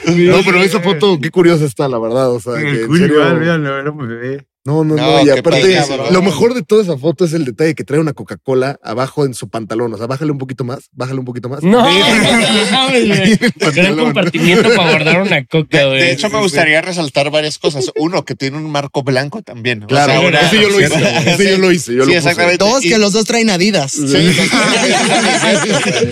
No, 0.06 0.38
pero 0.44 0.58
esa 0.62 0.80
foto, 0.80 1.18
qué 1.20 1.30
curiosa 1.30 1.66
está, 1.66 1.86
la 1.86 1.98
verdad. 1.98 2.32
O 2.32 2.40
sea, 2.40 2.54
que 2.54 2.68
El 2.70 2.76
en 2.84 2.92
serio- 2.96 3.06
igual, 3.16 3.38
véanlo, 3.38 3.78
era 3.78 3.90
un 3.90 4.08
bebé. 4.08 4.46
No, 4.64 4.84
no, 4.84 4.94
no. 4.94 5.20
No, 5.20 5.26
Y 5.26 5.30
aparte, 5.30 5.78
lo 6.10 6.20
mejor 6.22 6.52
de 6.54 6.62
toda 6.62 6.82
esa 6.82 6.98
foto 6.98 7.24
es 7.24 7.32
el 7.32 7.44
detalle 7.46 7.74
que 7.74 7.82
trae 7.82 7.98
una 7.98 8.12
Coca-Cola 8.12 8.78
abajo 8.82 9.24
en 9.24 9.32
su 9.32 9.48
pantalón. 9.48 9.94
O 9.94 9.96
sea, 9.96 10.06
bájale 10.06 10.30
un 10.32 10.38
poquito 10.38 10.64
más, 10.64 10.90
bájale 10.92 11.18
un 11.18 11.24
poquito 11.24 11.48
más. 11.48 11.62
No, 11.62 11.82
no. 11.82 11.90
Gran 13.74 13.96
compartimiento 13.96 14.68
para 14.76 14.90
guardar 14.90 15.22
una 15.22 15.44
coca, 15.46 15.78
De, 15.78 15.86
güey. 15.86 15.98
de 16.00 16.12
hecho, 16.12 16.28
me 16.28 16.40
gustaría 16.40 16.82
resaltar 16.82 17.30
varias 17.30 17.58
cosas. 17.58 17.90
Uno, 17.96 18.24
que 18.24 18.34
tiene 18.34 18.58
un 18.58 18.70
marco 18.70 19.02
blanco 19.02 19.40
también. 19.42 19.84
O 19.84 19.86
Claro, 19.86 20.12
sea, 20.12 20.20
una- 20.20 20.40
ese 20.40 20.60
yo 20.60 20.68
lo 20.68 20.78
hice. 20.80 20.98
Sí, 20.98 21.04
Ese 21.30 21.50
yo 21.50 21.58
lo 21.58 21.72
hice. 21.72 21.94
Yo 21.94 22.04
sí, 22.04 22.10
lo 22.10 22.16
puse. 22.16 22.16
exactamente. 22.18 22.62
Dos, 22.64 22.84
Y- 22.84 22.88
que 22.90 22.98
los 22.98 23.12
dos 23.14 23.24
traen 23.24 23.48
adidas. 23.50 23.92
Sí, 23.92 24.04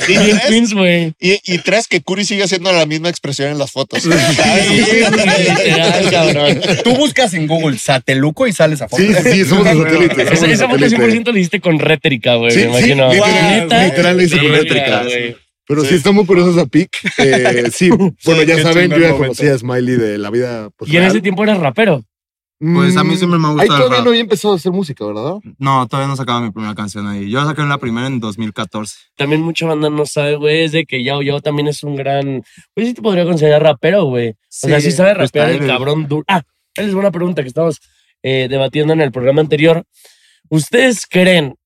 y, 0.09 0.17
tres, 0.17 0.47
twins, 0.49 0.73
güey. 0.75 1.13
y- 1.21 1.39
y 1.45 1.59
tres, 1.59 1.87
que 1.87 2.01
Curi 2.01 2.25
sigue 2.25 2.45
haciendo 2.45 2.73
la 2.73 2.87
misma 2.87 3.11
expresión 3.11 3.51
en 3.51 3.59
las 3.59 3.71
fotos. 3.73 4.07
Literal, 4.07 6.11
cabrón. 6.11 6.61
Tú 6.85 6.95
buscas 6.97 7.35
en 7.35 7.47
Google 7.47 7.79
Sateluco 7.79 8.38
y 8.47 8.53
sales 8.53 8.81
a 8.83 8.89
foto. 8.89 9.03
Sí, 9.03 9.13
sí, 9.15 9.33
sí, 9.33 9.45
somos 9.45 9.65
de 9.65 9.75
satélite. 9.77 10.23
Esa, 10.23 10.37
somos 10.37 10.51
esa 10.53 10.69
foto 10.69 10.89
satélite. 10.89 11.23
100% 11.31 11.33
la 11.33 11.39
hiciste 11.39 11.61
con 11.61 11.79
rétrica, 11.79 12.35
güey, 12.37 12.51
Sí, 12.53 12.59
me 12.67 12.83
sí, 12.83 12.93
imagino. 12.93 13.13
literal, 13.13 13.61
¿Neta? 13.61 13.85
literal 13.87 14.17
la 14.17 14.23
hice 14.23 14.39
con 14.39 14.51
rétrica. 14.53 15.03
güey. 15.05 15.37
Pero 15.67 15.85
sí, 15.85 15.95
está 15.97 16.13
muy 16.13 16.25
curioso 16.25 16.51
esa 16.53 16.67
pic. 16.67 16.91
Eh, 17.19 17.71
sí, 17.73 17.91
bueno, 17.91 18.43
ya 18.45 18.63
saben, 18.63 18.91
yo 18.91 18.99
ya 18.99 19.13
conocía 19.17 19.55
a 19.55 19.59
Smiley 19.59 19.97
de 19.97 20.19
la 20.19 20.31
vida. 20.31 20.71
Pues, 20.77 20.91
Y 20.91 20.97
en 20.97 21.03
real. 21.03 21.13
ese 21.13 21.21
tiempo 21.21 21.43
eras 21.45 21.59
rapero. 21.59 22.03
Pues 22.61 22.97
a 22.97 23.05
mí 23.05 23.17
siempre 23.17 23.39
me 23.39 23.47
ha 23.47 23.51
Ahí 23.51 23.57
gustado 23.57 23.75
el 23.75 23.79
todavía 23.85 23.97
rap. 23.99 24.05
no 24.05 24.11
había 24.11 24.21
empezado 24.23 24.55
a 24.55 24.57
hacer 24.57 24.73
música, 24.73 25.05
¿verdad? 25.07 25.35
No, 25.59 25.87
todavía 25.87 26.09
no 26.09 26.17
sacaba 26.17 26.41
mi 26.41 26.51
primera 26.51 26.75
canción 26.75 27.07
ahí. 27.07 27.31
Yo 27.31 27.45
saqué 27.47 27.63
la 27.63 27.79
primera 27.79 28.09
en 28.09 28.19
2014. 28.19 28.97
También 29.17 29.43
mucha 29.43 29.67
banda 29.67 29.89
no 29.91 30.07
sabe, 30.07 30.35
güey, 30.35 30.65
es 30.65 30.73
de 30.73 30.85
que 30.85 31.05
Yao 31.05 31.23
Yao 31.23 31.41
también 31.41 31.69
es 31.69 31.85
un 31.85 31.95
gran... 31.95 32.43
Pues 32.75 32.89
sí 32.89 32.95
te 32.95 33.03
podría 33.03 33.25
considerar 33.27 33.63
rapero, 33.63 34.07
güey. 34.07 34.31
O 34.31 34.35
sea, 34.49 34.81
sí 34.81 34.91
sabe 34.91 35.15
pues, 35.15 35.29
rapear 35.29 35.51
el 35.51 35.67
cabrón 35.69 36.09
duro. 36.09 36.25
Ah, 36.27 36.43
esa 36.75 36.89
es 36.89 36.95
una 36.95 37.13
pregunta 37.13 37.43
que 37.43 37.49
estamos 37.49 37.79
eh, 38.23 38.47
debatiendo 38.51 38.93
en 38.93 39.01
el 39.01 39.13
programa 39.13 39.41
anterior. 39.41 39.85
¿Ustedes 40.49 41.07
creen 41.07 41.57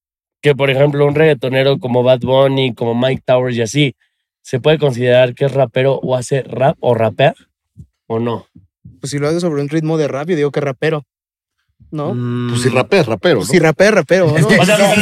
que, 0.40 0.54
por 0.54 0.71
ejemplo, 0.71 1.06
un 1.06 1.14
reggaetonero 1.14 1.78
como 1.78 2.02
Bad 2.02 2.21
Bunny, 2.21 2.75
como 2.75 2.94
Mike 2.94 3.23
Towers 3.25 3.56
y 3.56 3.62
así, 3.62 3.97
se 4.42 4.59
puede 4.61 4.78
considerar 4.78 5.35
que 5.35 5.44
es 5.44 5.52
rapero 5.52 5.94
o 6.02 6.16
hace 6.16 6.42
rap 6.42 6.76
o 6.80 6.94
rapea? 6.94 7.35
¿O 8.06 8.18
no? 8.18 8.47
Pues 9.00 9.11
si 9.12 9.18
lo 9.18 9.28
haces 9.28 9.40
sobre 9.42 9.62
un 9.62 9.68
ritmo 9.68 9.97
de 9.99 10.09
rap, 10.09 10.28
yo 10.28 10.37
digo 10.37 10.50
que 10.50 10.61
rapero. 10.61 11.04
¿No? 11.90 12.14
Mm, 12.14 12.50
Pues 12.50 12.62
si 12.62 12.68
rapea, 12.68 13.02
rapero, 13.02 13.40
¿no? 13.40 13.44
Si 13.44 13.59
rapea, 13.59 13.90
rapero, 13.90 14.26
¿no? 14.26 14.35
O 14.47 14.64
sea, 14.64 14.78
la- 14.78 14.94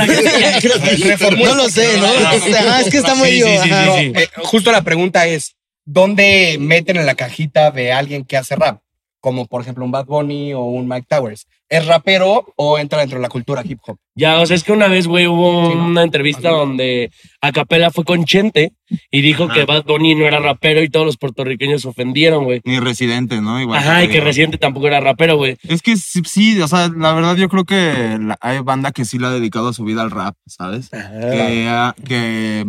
No 1.37 1.55
lo 1.55 1.69
sé, 1.69 1.99
¿no? 1.99 2.07
Ajá, 2.07 2.81
es 2.81 2.91
que 2.91 2.97
está 2.99 3.15
muy... 3.15 3.29
Sí, 3.31 3.41
sí, 3.43 3.49
sí, 3.63 3.71
ajá. 3.71 3.97
sí, 3.97 4.01
sí. 4.01 4.13
Eh, 4.17 4.29
justo 4.45 4.73
la 4.73 4.83
pregunta 4.83 5.27
es, 5.27 5.57
¿dónde 5.85 6.57
meten 6.59 6.97
en 6.97 7.07
la 7.07 7.15
cajita 7.15 7.71
de 7.71 7.93
alguien 7.93 8.25
que 8.25 8.37
hace 8.37 8.57
rap? 8.57 8.81
Como 9.21 9.47
por 9.47 9.61
ejemplo 9.63 9.85
un 9.85 9.91
Bad 9.91 10.07
Bunny 10.07 10.55
o 10.55 10.61
un 10.63 10.89
Mike 10.89 11.07
Towers. 11.09 11.47
¿Es 11.69 11.87
rapero 11.87 12.47
o 12.57 12.79
entra 12.79 12.99
dentro 12.99 13.19
de 13.19 13.23
la 13.23 13.29
cultura 13.29 13.63
hip 13.65 13.79
hop? 13.87 13.97
Ya, 14.17 14.41
o 14.41 14.47
sea, 14.47 14.57
es 14.57 14.65
que 14.65 14.73
una 14.73 14.89
vez, 14.89 15.07
güey, 15.07 15.29
hubo 15.29 15.71
Sí, 15.71 15.77
¿no? 15.77 15.85
una 15.87 16.03
entrevista 16.03 16.49
Así. 16.49 16.57
donde 16.59 17.11
Acapela 17.41 17.91
fue 17.93 18.05
con 18.05 18.25
Chente 18.25 18.73
y 19.11 19.21
dijo 19.21 19.45
Ajá. 19.45 19.55
que 19.55 19.65
Bad 19.67 19.85
Bunny 19.85 20.17
no 20.17 20.27
era 20.27 20.41
rapero 20.41 20.83
y 20.83 20.89
todos 20.89 21.07
los 21.07 21.17
puertorriqueños 21.17 21.83
se 21.83 21.89
ofendieron, 21.89 22.43
güey. 22.45 22.61
Ni 22.65 22.81
residente, 22.81 23.41
¿no? 23.41 23.61
Igual 23.61 23.79
Ajá, 23.79 24.03
y 24.03 24.09
que. 24.09 24.21
Residente 24.21 24.59
tampoco 24.59 24.89
era 24.89 24.99
rapero, 25.01 25.37
güey. 25.37 25.57
Es 25.63 25.81
que 25.81 25.97
sí, 25.97 26.23
sí, 26.25 26.61
o 26.61 26.67
sea, 26.67 26.89
la 26.89 27.13
verdad 27.13 27.37
yo 27.37 27.49
creo 27.49 27.65
que 27.65 28.19
la- 28.21 28.37
hay 28.41 28.59
banda 28.61 28.91
que 28.91 29.05
sí 29.05 29.19
le 29.21 29.27
ha 29.29 29.31
dedicado 29.31 29.73
su 29.73 29.85
vida 29.85 30.03
al 30.03 30.11
rap, 30.11 30.35
¿sabes? 30.47 30.89
Que, 30.91 31.67
ha- 31.69 31.95
que 32.05 32.65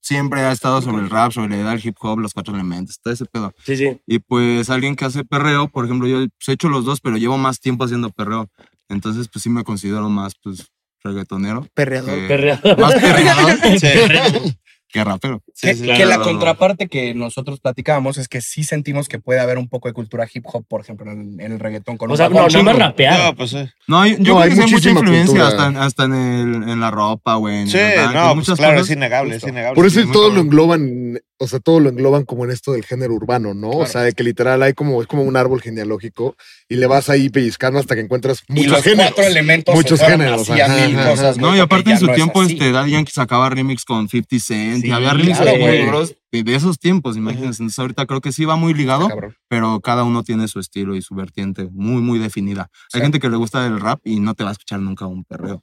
siempre 0.00 0.40
ha 0.42 0.52
estado 0.52 0.80
sobre 0.82 1.02
el 1.02 1.10
rap, 1.10 1.32
sobre 1.32 1.50
la 1.50 1.56
idea 1.56 1.70
del 1.70 1.86
hip 1.86 1.96
hop, 2.00 2.18
los 2.18 2.32
cuatro 2.32 2.54
elementos, 2.54 2.98
todo 3.02 3.12
ese 3.14 3.26
pedo. 3.26 3.52
Sí, 3.64 3.76
sí. 3.76 4.00
Y 4.06 4.18
pues 4.20 4.70
alguien 4.70 4.96
que 4.96 5.04
hace 5.04 5.24
perreo, 5.24 5.68
por 5.68 5.84
ejemplo, 5.84 6.08
yo 6.08 6.18
pues, 6.18 6.48
he 6.48 6.52
hecho 6.52 6.68
los 6.68 6.84
dos, 6.84 7.00
pero 7.00 7.16
llevo 7.16 7.38
más 7.38 7.60
tiempo 7.60 7.84
haciendo 7.84 8.10
perreo. 8.10 8.48
Entonces, 8.88 9.28
pues 9.32 9.42
sí 9.42 9.50
me 9.50 9.62
considero 9.64 10.08
más, 10.08 10.32
pues, 10.42 10.66
reggaetonero. 11.04 11.66
Perreador. 11.74 12.14
que- 12.14 12.26
Perreador. 12.28 12.78
Más 12.78 12.94
perreador 12.94 13.52
Sí. 13.78 14.56
Que 14.92 15.04
rapero. 15.04 15.42
que, 15.60 15.74
sí, 15.74 15.82
que 15.82 15.94
claro. 15.94 16.08
la 16.10 16.18
contraparte 16.20 16.88
que 16.88 17.14
nosotros 17.14 17.60
platicábamos 17.60 18.18
es 18.18 18.28
que 18.28 18.40
sí 18.40 18.64
sentimos 18.64 19.08
que 19.08 19.18
puede 19.18 19.40
haber 19.40 19.58
un 19.58 19.68
poco 19.68 19.88
de 19.88 19.94
cultura 19.94 20.26
hip 20.32 20.44
hop, 20.52 20.64
por 20.68 20.80
ejemplo, 20.80 21.10
en, 21.10 21.40
en 21.40 21.52
el 21.52 21.58
reggaetón. 21.60 21.96
Con 21.96 22.10
O 22.10 22.16
sea, 22.16 22.28
no, 22.28 22.48
no 22.48 22.72
rapear. 22.72 23.18
No, 23.26 23.36
pues 23.36 23.50
sí. 23.50 23.64
No, 23.86 24.06
yo, 24.06 24.16
yo 24.16 24.18
No, 24.18 24.24
creo 24.24 24.38
hay 24.40 24.54
que 24.54 24.60
hay 24.64 24.70
mucha 24.70 24.90
influencia 24.90 25.46
hasta, 25.46 25.66
en- 25.66 25.76
hasta 25.76 26.04
en, 26.04 26.14
el, 26.14 26.54
en 26.68 26.80
la 26.80 26.90
ropa, 26.90 27.34
güey. 27.36 27.58
en 27.60 27.68
Sí, 27.68 27.78
no, 28.12 28.34
pues 28.34 28.46
claro, 28.56 28.74
cosas. 28.74 28.90
es 28.90 28.96
innegable, 28.96 29.32
Justo. 29.34 29.46
es 29.46 29.52
innegable. 29.52 29.74
Por 29.76 29.86
eso 29.86 30.00
Sí, 30.00 30.08
todo 30.12 30.30
lo 30.30 30.40
engloban, 30.40 31.20
o 31.38 31.46
sea, 31.46 31.58
todo 31.60 31.80
lo 31.80 31.88
engloban 31.90 32.24
como 32.24 32.44
en 32.44 32.50
esto 32.50 32.72
del 32.72 32.84
género 32.84 33.14
urbano, 33.14 33.54
¿no? 33.54 33.70
O 33.70 33.86
sea, 33.86 34.02
de 34.02 34.12
que 34.12 34.22
literal 34.24 34.62
hay 34.62 34.72
como, 34.74 35.00
es 35.02 35.06
como 35.08 35.22
un 35.22 35.36
árbol 35.36 35.60
genealógico 35.62 36.36
y 36.68 36.76
le 36.76 36.86
vas 36.86 37.08
ahí 37.10 37.28
pellizcando 37.28 37.78
hasta 37.78 37.94
que 37.94 38.00
encuentras 38.02 38.42
Y 38.48 38.52
muchos 38.54 38.72
los 38.72 38.82
géneros. 38.82 39.12
cuatro 39.14 39.24
elementos 39.30 39.74
Muchos 39.74 40.00
géneros, 40.00 40.48
así 40.48 40.60
a 40.60 40.66
ajá, 40.66 40.86
mil 40.86 40.98
ajá, 40.98 41.10
cosas, 41.10 41.38
No, 41.38 41.54
y 41.56 41.60
aparte 41.60 41.90
en 41.92 41.98
su 41.98 42.08
tiempo, 42.08 42.42
este, 42.42 42.72
Daddy 42.72 42.92
Yankee 42.92 43.12
sacaba 43.12 43.48
remix 43.50 43.84
con 43.84 44.08
50 44.08 44.38
Cent 44.38 44.79
Sí, 44.80 44.88
y 44.88 44.90
había 44.90 45.12
remix 45.12 45.38
claro, 45.38 45.58
güey. 45.58 45.84
duros 45.86 46.14
de, 46.32 46.42
de 46.42 46.54
esos 46.54 46.78
tiempos, 46.78 47.16
imagínense. 47.16 47.62
Entonces 47.62 47.78
ahorita 47.78 48.06
creo 48.06 48.20
que 48.20 48.32
sí 48.32 48.44
va 48.44 48.56
muy 48.56 48.74
ligado, 48.74 49.08
Cabrón. 49.08 49.34
pero 49.48 49.80
cada 49.80 50.04
uno 50.04 50.22
tiene 50.22 50.48
su 50.48 50.60
estilo 50.60 50.94
y 50.96 51.02
su 51.02 51.14
vertiente 51.14 51.68
muy, 51.72 52.02
muy 52.02 52.18
definida. 52.18 52.68
Hay 52.92 53.00
Sí. 53.00 53.00
gente 53.00 53.18
que 53.20 53.28
le 53.30 53.36
gusta 53.36 53.66
el 53.66 53.80
rap 53.80 54.00
y 54.04 54.20
no 54.20 54.34
te 54.34 54.44
va 54.44 54.50
a 54.50 54.52
escuchar 54.52 54.80
nunca 54.80 55.06
un 55.06 55.24
perreo, 55.24 55.62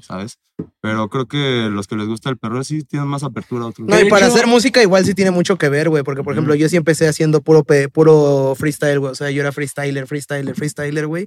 ¿sabes? 0.00 0.38
Pero 0.80 1.08
creo 1.08 1.26
que 1.26 1.68
los 1.70 1.86
que 1.88 1.96
les 1.96 2.06
gusta 2.06 2.28
el 2.30 2.36
perreo 2.36 2.62
sí 2.62 2.82
tienen 2.84 3.08
más 3.08 3.22
apertura 3.24 3.64
a 3.64 3.68
otros. 3.68 3.88
No, 3.88 3.98
y 4.00 4.08
para 4.08 4.26
hecho- 4.26 4.34
hacer 4.36 4.46
música 4.46 4.82
igual 4.82 5.04
sí 5.04 5.14
tiene 5.14 5.30
mucho 5.30 5.56
que 5.56 5.68
ver, 5.68 5.88
güey, 5.88 6.04
porque 6.04 6.22
por 6.22 6.34
ejemplo 6.34 6.54
yo 6.54 6.68
sí 6.68 6.76
empecé 6.76 7.08
haciendo 7.08 7.40
puro, 7.40 7.64
pe- 7.64 7.88
puro 7.88 8.54
freestyle, 8.56 8.98
güey, 9.00 9.12
o 9.12 9.14
sea, 9.14 9.30
yo 9.30 9.40
era 9.40 9.50
freestyler, 9.50 10.06
freestyler, 10.06 10.54
freestyler, 10.54 11.06
güey, 11.06 11.26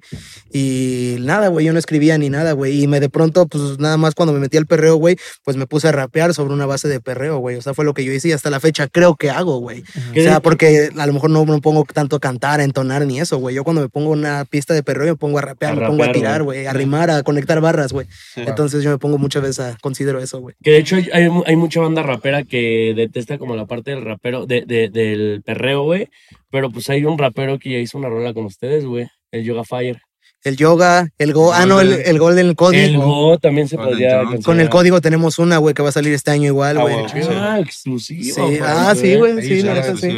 y 0.53 1.17
nada, 1.21 1.47
güey, 1.49 1.65
yo 1.65 1.73
no 1.73 1.79
escribía 1.79 2.17
ni 2.17 2.29
nada, 2.29 2.53
güey, 2.53 2.81
y 2.83 2.87
me 2.87 2.99
de 2.99 3.09
pronto, 3.09 3.47
pues 3.47 3.79
nada 3.79 3.97
más 3.97 4.15
cuando 4.15 4.33
me 4.33 4.39
metí 4.39 4.57
al 4.57 4.67
perreo, 4.67 4.95
güey, 4.95 5.17
pues 5.43 5.57
me 5.57 5.67
puse 5.67 5.87
a 5.87 5.91
rapear 5.91 6.33
sobre 6.33 6.53
una 6.53 6.65
base 6.65 6.87
de 6.87 6.99
perreo, 7.01 7.37
güey, 7.37 7.55
o 7.57 7.61
sea, 7.61 7.73
fue 7.73 7.85
lo 7.85 7.93
que 7.93 8.05
yo 8.05 8.11
hice 8.13 8.29
y 8.29 8.31
hasta 8.31 8.49
la 8.49 8.59
fecha 8.59 8.87
creo 8.87 9.15
que 9.15 9.29
hago, 9.31 9.59
güey. 9.59 9.83
O 10.11 10.13
sea, 10.13 10.39
porque 10.39 10.89
a 10.97 11.05
lo 11.07 11.13
mejor 11.13 11.29
no 11.29 11.45
me 11.45 11.59
pongo 11.61 11.83
tanto 11.91 12.15
a 12.15 12.19
cantar, 12.19 12.59
a 12.59 12.63
entonar 12.63 13.05
ni 13.05 13.19
eso, 13.19 13.37
güey, 13.37 13.55
yo 13.55 13.63
cuando 13.63 13.81
me 13.81 13.89
pongo 13.89 14.11
una 14.11 14.45
pista 14.45 14.73
de 14.73 14.83
perreo 14.83 15.07
me 15.07 15.15
pongo 15.17 15.39
a 15.39 15.41
rapear, 15.41 15.73
A 15.73 15.75
me 15.75 15.87
pongo 15.87 16.03
a 16.03 16.11
tirar, 16.11 16.43
güey, 16.43 16.67
a 16.67 16.73
rimar, 16.73 17.09
a 17.09 17.23
conectar 17.23 17.59
barras, 17.61 17.91
güey. 17.91 18.07
Sí. 18.33 18.41
Entonces 18.49 18.83
yo 18.83 18.89
me 18.91 18.97
pongo 18.97 19.17
muchas 19.17 19.41
veces 19.41 19.59
a, 19.59 19.77
considero 19.81 20.19
eso, 20.19 20.39
güey. 20.39 20.55
Que 20.63 20.71
de 20.71 20.77
hecho 20.79 20.95
hay, 20.95 21.07
hay, 21.13 21.29
hay 21.45 21.55
mucha 21.55 21.79
banda 21.81 22.03
rapera 22.03 22.43
que 22.43 22.93
detesta 22.95 23.37
como 23.37 23.55
la 23.55 23.65
parte 23.65 23.91
del 23.91 24.03
rapero, 24.03 24.45
de, 24.45 24.61
de- 24.65 24.89
del 24.89 25.41
perreo, 25.43 25.83
güey. 25.83 26.09
Pero 26.49 26.69
pues 26.71 26.89
hay 26.89 27.05
un 27.05 27.17
rapero 27.17 27.59
que 27.59 27.71
ya 27.71 27.77
hizo 27.79 27.97
una 27.97 28.09
rola 28.09 28.33
con 28.33 28.45
ustedes, 28.45 28.85
güey. 28.85 29.07
El 29.31 29.43
Yoga 29.43 29.63
Fire. 29.63 29.99
El 30.45 30.57
yoga, 30.57 31.09
el 31.17 31.33
go, 31.33 31.51
ah, 31.53 31.65
no, 31.65 31.81
el, 31.81 31.91
el 31.91 32.19
Golden 32.19 32.53
Código. 32.53 32.83
El 32.85 32.97
Go 32.99 33.37
también 33.39 33.67
se 33.67 33.77
podría. 33.77 34.21
Con 34.43 34.59
el 34.59 34.69
código 34.69 35.01
tenemos 35.01 35.39
una, 35.39 35.57
güey, 35.57 35.73
que 35.73 35.81
va 35.81 35.89
a 35.89 35.91
salir 35.91 36.13
este 36.13 36.29
año 36.31 36.45
igual, 36.45 36.77
Ah, 36.77 36.81
güey. 36.81 36.95
Ah, 37.33 37.59
exclusivo. 37.59 38.23
Sí, 38.23 38.41
güey. 38.41 38.59
ah, 38.63 38.93
sí, 38.95 39.15
güey, 39.15 39.41
sí, 39.41 39.61
la 39.63 39.73
neta 39.73 39.97
sí. 39.97 40.09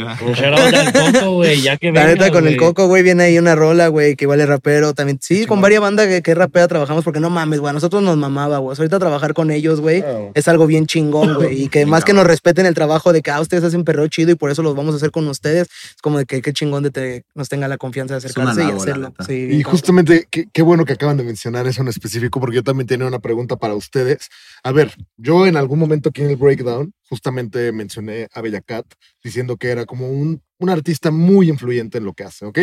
Coco, 0.92 1.32
güey, 1.32 1.62
ya 1.62 1.76
que 1.78 1.90
La 1.92 2.06
neta, 2.06 2.30
con 2.30 2.46
el 2.46 2.56
güey. 2.56 2.68
Coco, 2.68 2.86
güey, 2.88 3.02
viene 3.02 3.24
ahí 3.24 3.38
una 3.38 3.54
rola, 3.54 3.88
güey, 3.88 4.16
que 4.16 4.24
igual 4.26 4.40
es 4.40 4.48
rapero 4.48 4.92
también. 4.94 5.18
Sí, 5.22 5.46
con 5.46 5.60
varias 5.60 5.80
bandas 5.80 6.06
que, 6.08 6.22
que 6.22 6.34
rapea 6.34 6.68
trabajamos, 6.68 7.04
porque 7.04 7.20
no 7.20 7.30
mames, 7.30 7.60
güey, 7.60 7.70
a 7.70 7.72
nosotros 7.74 8.02
nos 8.02 8.16
mamaba, 8.16 8.58
güey. 8.58 8.76
Ahorita 8.78 8.98
trabajar 8.98 9.34
con 9.34 9.50
ellos, 9.50 9.80
güey, 9.80 10.02
Claro. 10.02 10.30
es 10.34 10.46
algo 10.48 10.66
bien 10.66 10.86
chingón, 10.86 11.34
güey. 11.34 11.62
Y 11.62 11.68
que 11.68 11.86
más 11.86 12.04
que 12.04 12.12
nos 12.12 12.26
respeten 12.26 12.66
el 12.66 12.74
trabajo 12.74 13.12
de 13.12 13.22
que, 13.22 13.30
ah, 13.30 13.40
ustedes 13.40 13.64
hacen 13.64 13.84
perreo 13.84 14.06
chido 14.08 14.30
y 14.30 14.34
por 14.34 14.50
eso 14.50 14.62
los 14.62 14.74
vamos 14.76 14.92
a 14.94 14.96
hacer 14.98 15.10
con 15.10 15.26
ustedes, 15.28 15.62
es 15.96 16.02
como 16.02 16.18
de 16.18 16.26
que 16.26 16.42
qué 16.42 16.52
chingón 16.52 16.82
de 16.82 16.90
te, 16.90 17.24
nos 17.34 17.48
tenga 17.48 17.66
la 17.66 17.78
confianza 17.78 18.14
de 18.14 18.18
acercarse 18.18 18.62
y 18.64 18.70
hacerlo. 18.70 19.12
Y 19.28 19.62
justamente, 19.62 20.17
qué, 20.30 20.48
qué 20.52 20.62
bueno 20.62 20.84
que 20.84 20.94
acaban 20.94 21.16
de 21.16 21.24
mencionar 21.24 21.66
eso 21.66 21.82
en 21.82 21.88
específico, 21.88 22.40
porque 22.40 22.56
yo 22.56 22.62
también 22.62 22.86
tenía 22.86 23.06
una 23.06 23.18
pregunta 23.18 23.56
para 23.56 23.74
ustedes. 23.74 24.28
A 24.62 24.72
ver, 24.72 24.94
yo 25.16 25.46
en 25.46 25.56
algún 25.56 25.78
momento 25.78 26.08
aquí 26.08 26.22
en 26.22 26.30
el 26.30 26.36
breakdown, 26.36 26.92
justamente 27.08 27.72
mencioné 27.72 28.28
a 28.32 28.40
Bella 28.40 28.60
Cat, 28.60 28.86
diciendo 29.22 29.56
que 29.56 29.68
era 29.68 29.86
como 29.86 30.10
un, 30.10 30.42
un 30.58 30.70
artista 30.70 31.10
muy 31.10 31.48
influyente 31.48 31.98
en 31.98 32.04
lo 32.04 32.12
que 32.12 32.24
hace, 32.24 32.46
¿ok? 32.46 32.58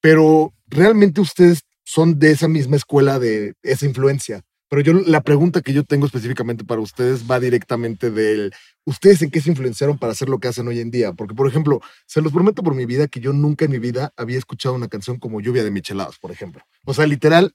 Pero 0.00 0.54
realmente 0.66 1.20
ustedes 1.20 1.62
son 1.84 2.18
de 2.18 2.32
esa 2.32 2.48
misma 2.48 2.76
escuela 2.76 3.18
de 3.18 3.54
esa 3.62 3.86
influencia. 3.86 4.42
Pero 4.68 4.82
yo 4.82 4.92
la 4.92 5.22
pregunta 5.22 5.62
que 5.62 5.72
yo 5.72 5.82
tengo 5.84 6.06
específicamente 6.06 6.64
para 6.64 6.82
ustedes 6.82 7.28
va 7.28 7.40
directamente 7.40 8.10
del 8.10 8.52
ustedes 8.88 9.20
en 9.22 9.30
qué 9.30 9.40
se 9.40 9.50
influenciaron 9.50 9.98
para 9.98 10.12
hacer 10.12 10.28
lo 10.28 10.38
que 10.38 10.48
hacen 10.48 10.66
hoy 10.66 10.80
en 10.80 10.90
día, 10.90 11.12
porque 11.12 11.34
por 11.34 11.46
ejemplo, 11.46 11.80
se 12.06 12.22
los 12.22 12.32
prometo 12.32 12.62
por 12.62 12.74
mi 12.74 12.86
vida 12.86 13.06
que 13.06 13.20
yo 13.20 13.32
nunca 13.32 13.66
en 13.66 13.70
mi 13.70 13.78
vida 13.78 14.12
había 14.16 14.38
escuchado 14.38 14.74
una 14.74 14.88
canción 14.88 15.18
como 15.18 15.40
Lluvia 15.40 15.62
de 15.62 15.70
Micheladas, 15.70 16.18
por 16.18 16.30
ejemplo. 16.30 16.62
O 16.84 16.94
sea, 16.94 17.06
literal, 17.06 17.54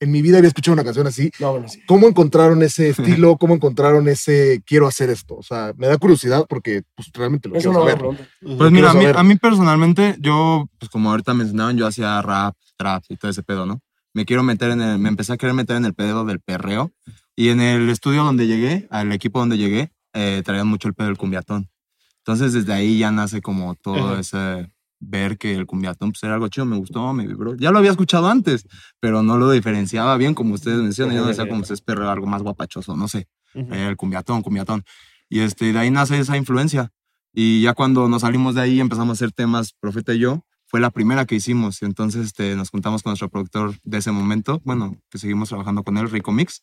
en 0.00 0.10
mi 0.10 0.22
vida 0.22 0.38
había 0.38 0.48
escuchado 0.48 0.72
una 0.72 0.84
canción 0.84 1.06
así. 1.06 1.30
No, 1.38 1.52
bueno, 1.52 1.68
sí. 1.68 1.82
¿Cómo 1.86 2.08
encontraron 2.08 2.62
ese 2.62 2.88
estilo? 2.90 3.36
¿Cómo 3.36 3.54
encontraron 3.54 4.08
ese 4.08 4.62
quiero 4.64 4.86
hacer 4.86 5.10
esto? 5.10 5.36
O 5.36 5.42
sea, 5.42 5.74
me 5.76 5.86
da 5.86 5.98
curiosidad 5.98 6.46
porque 6.48 6.82
pues, 6.94 7.10
realmente 7.12 7.48
lo 7.50 7.56
Es 7.56 7.62
quiero 7.62 7.82
una 7.82 7.92
saber. 7.92 8.18
Pues 8.40 8.70
mira, 8.72 8.90
a 8.90 8.94
mí, 8.94 9.04
a 9.04 9.22
mí 9.22 9.36
personalmente, 9.36 10.16
yo, 10.18 10.66
pues 10.78 10.90
como 10.90 11.10
ahorita 11.10 11.34
mencionaban, 11.34 11.76
yo 11.76 11.86
hacía 11.86 12.22
rap, 12.22 12.56
trap 12.78 13.04
y 13.10 13.16
todo 13.16 13.30
ese 13.30 13.42
pedo, 13.42 13.66
¿no? 13.66 13.80
Me 14.14 14.24
quiero 14.24 14.42
meter 14.42 14.70
en 14.70 14.80
el, 14.80 14.98
me 14.98 15.10
empecé 15.10 15.34
a 15.34 15.36
querer 15.36 15.54
meter 15.54 15.76
en 15.76 15.84
el 15.84 15.94
pedo 15.94 16.24
del 16.24 16.40
perreo. 16.40 16.90
Y 17.36 17.50
en 17.50 17.60
el 17.60 17.88
estudio 17.88 18.24
donde 18.24 18.46
llegué, 18.46 18.86
al 18.90 19.12
equipo 19.12 19.38
donde 19.38 19.56
llegué, 19.56 19.92
eh, 20.12 20.42
traían 20.44 20.68
mucho 20.68 20.88
el 20.88 20.94
pedo 20.94 21.08
del 21.08 21.16
cumbiatón. 21.16 21.70
Entonces 22.18 22.52
desde 22.52 22.72
ahí 22.72 22.98
ya 22.98 23.10
nace 23.10 23.40
como 23.40 23.74
todo 23.74 24.12
Ajá. 24.12 24.20
ese 24.20 24.72
ver 25.00 25.38
que 25.38 25.54
el 25.54 25.66
cumbiatón 25.66 26.12
pues 26.12 26.22
era 26.22 26.34
algo 26.34 26.48
chido, 26.48 26.66
me 26.66 26.76
gustó, 26.76 27.12
me 27.12 27.26
vibró. 27.26 27.56
Ya 27.56 27.70
lo 27.70 27.78
había 27.78 27.90
escuchado 27.90 28.28
antes, 28.28 28.66
pero 29.00 29.22
no 29.22 29.38
lo 29.38 29.50
diferenciaba 29.50 30.16
bien 30.16 30.34
como 30.34 30.54
ustedes 30.54 30.78
mencionan. 30.78 31.16
Yo 31.16 31.22
no 31.22 31.28
decía 31.28 31.48
como 31.48 31.64
si 31.64 31.72
es 31.72 31.80
perreo 31.80 32.10
algo 32.10 32.26
más 32.26 32.42
guapachoso, 32.42 32.96
no 32.96 33.08
sé. 33.08 33.26
Eh, 33.54 33.86
el 33.88 33.96
cumbiatón, 33.96 34.42
cumbiatón. 34.42 34.84
Y 35.28 35.40
este, 35.40 35.72
de 35.72 35.78
ahí 35.78 35.90
nace 35.90 36.18
esa 36.18 36.36
influencia. 36.36 36.90
Y 37.32 37.62
ya 37.62 37.74
cuando 37.74 38.08
nos 38.08 38.22
salimos 38.22 38.54
de 38.54 38.60
ahí 38.60 38.80
empezamos 38.80 39.10
a 39.10 39.12
hacer 39.12 39.32
temas, 39.32 39.72
Profeta 39.72 40.12
y 40.12 40.18
yo, 40.18 40.44
fue 40.66 40.80
la 40.80 40.90
primera 40.90 41.24
que 41.24 41.36
hicimos. 41.36 41.80
Y 41.82 41.86
entonces 41.86 42.26
este, 42.26 42.54
nos 42.56 42.70
juntamos 42.70 43.02
con 43.02 43.10
nuestro 43.10 43.28
productor 43.28 43.74
de 43.82 43.98
ese 43.98 44.12
momento, 44.12 44.60
bueno, 44.64 44.96
que 45.10 45.18
seguimos 45.18 45.48
trabajando 45.48 45.82
con 45.82 45.96
él, 45.96 46.10
Rico 46.10 46.32
Mix. 46.32 46.62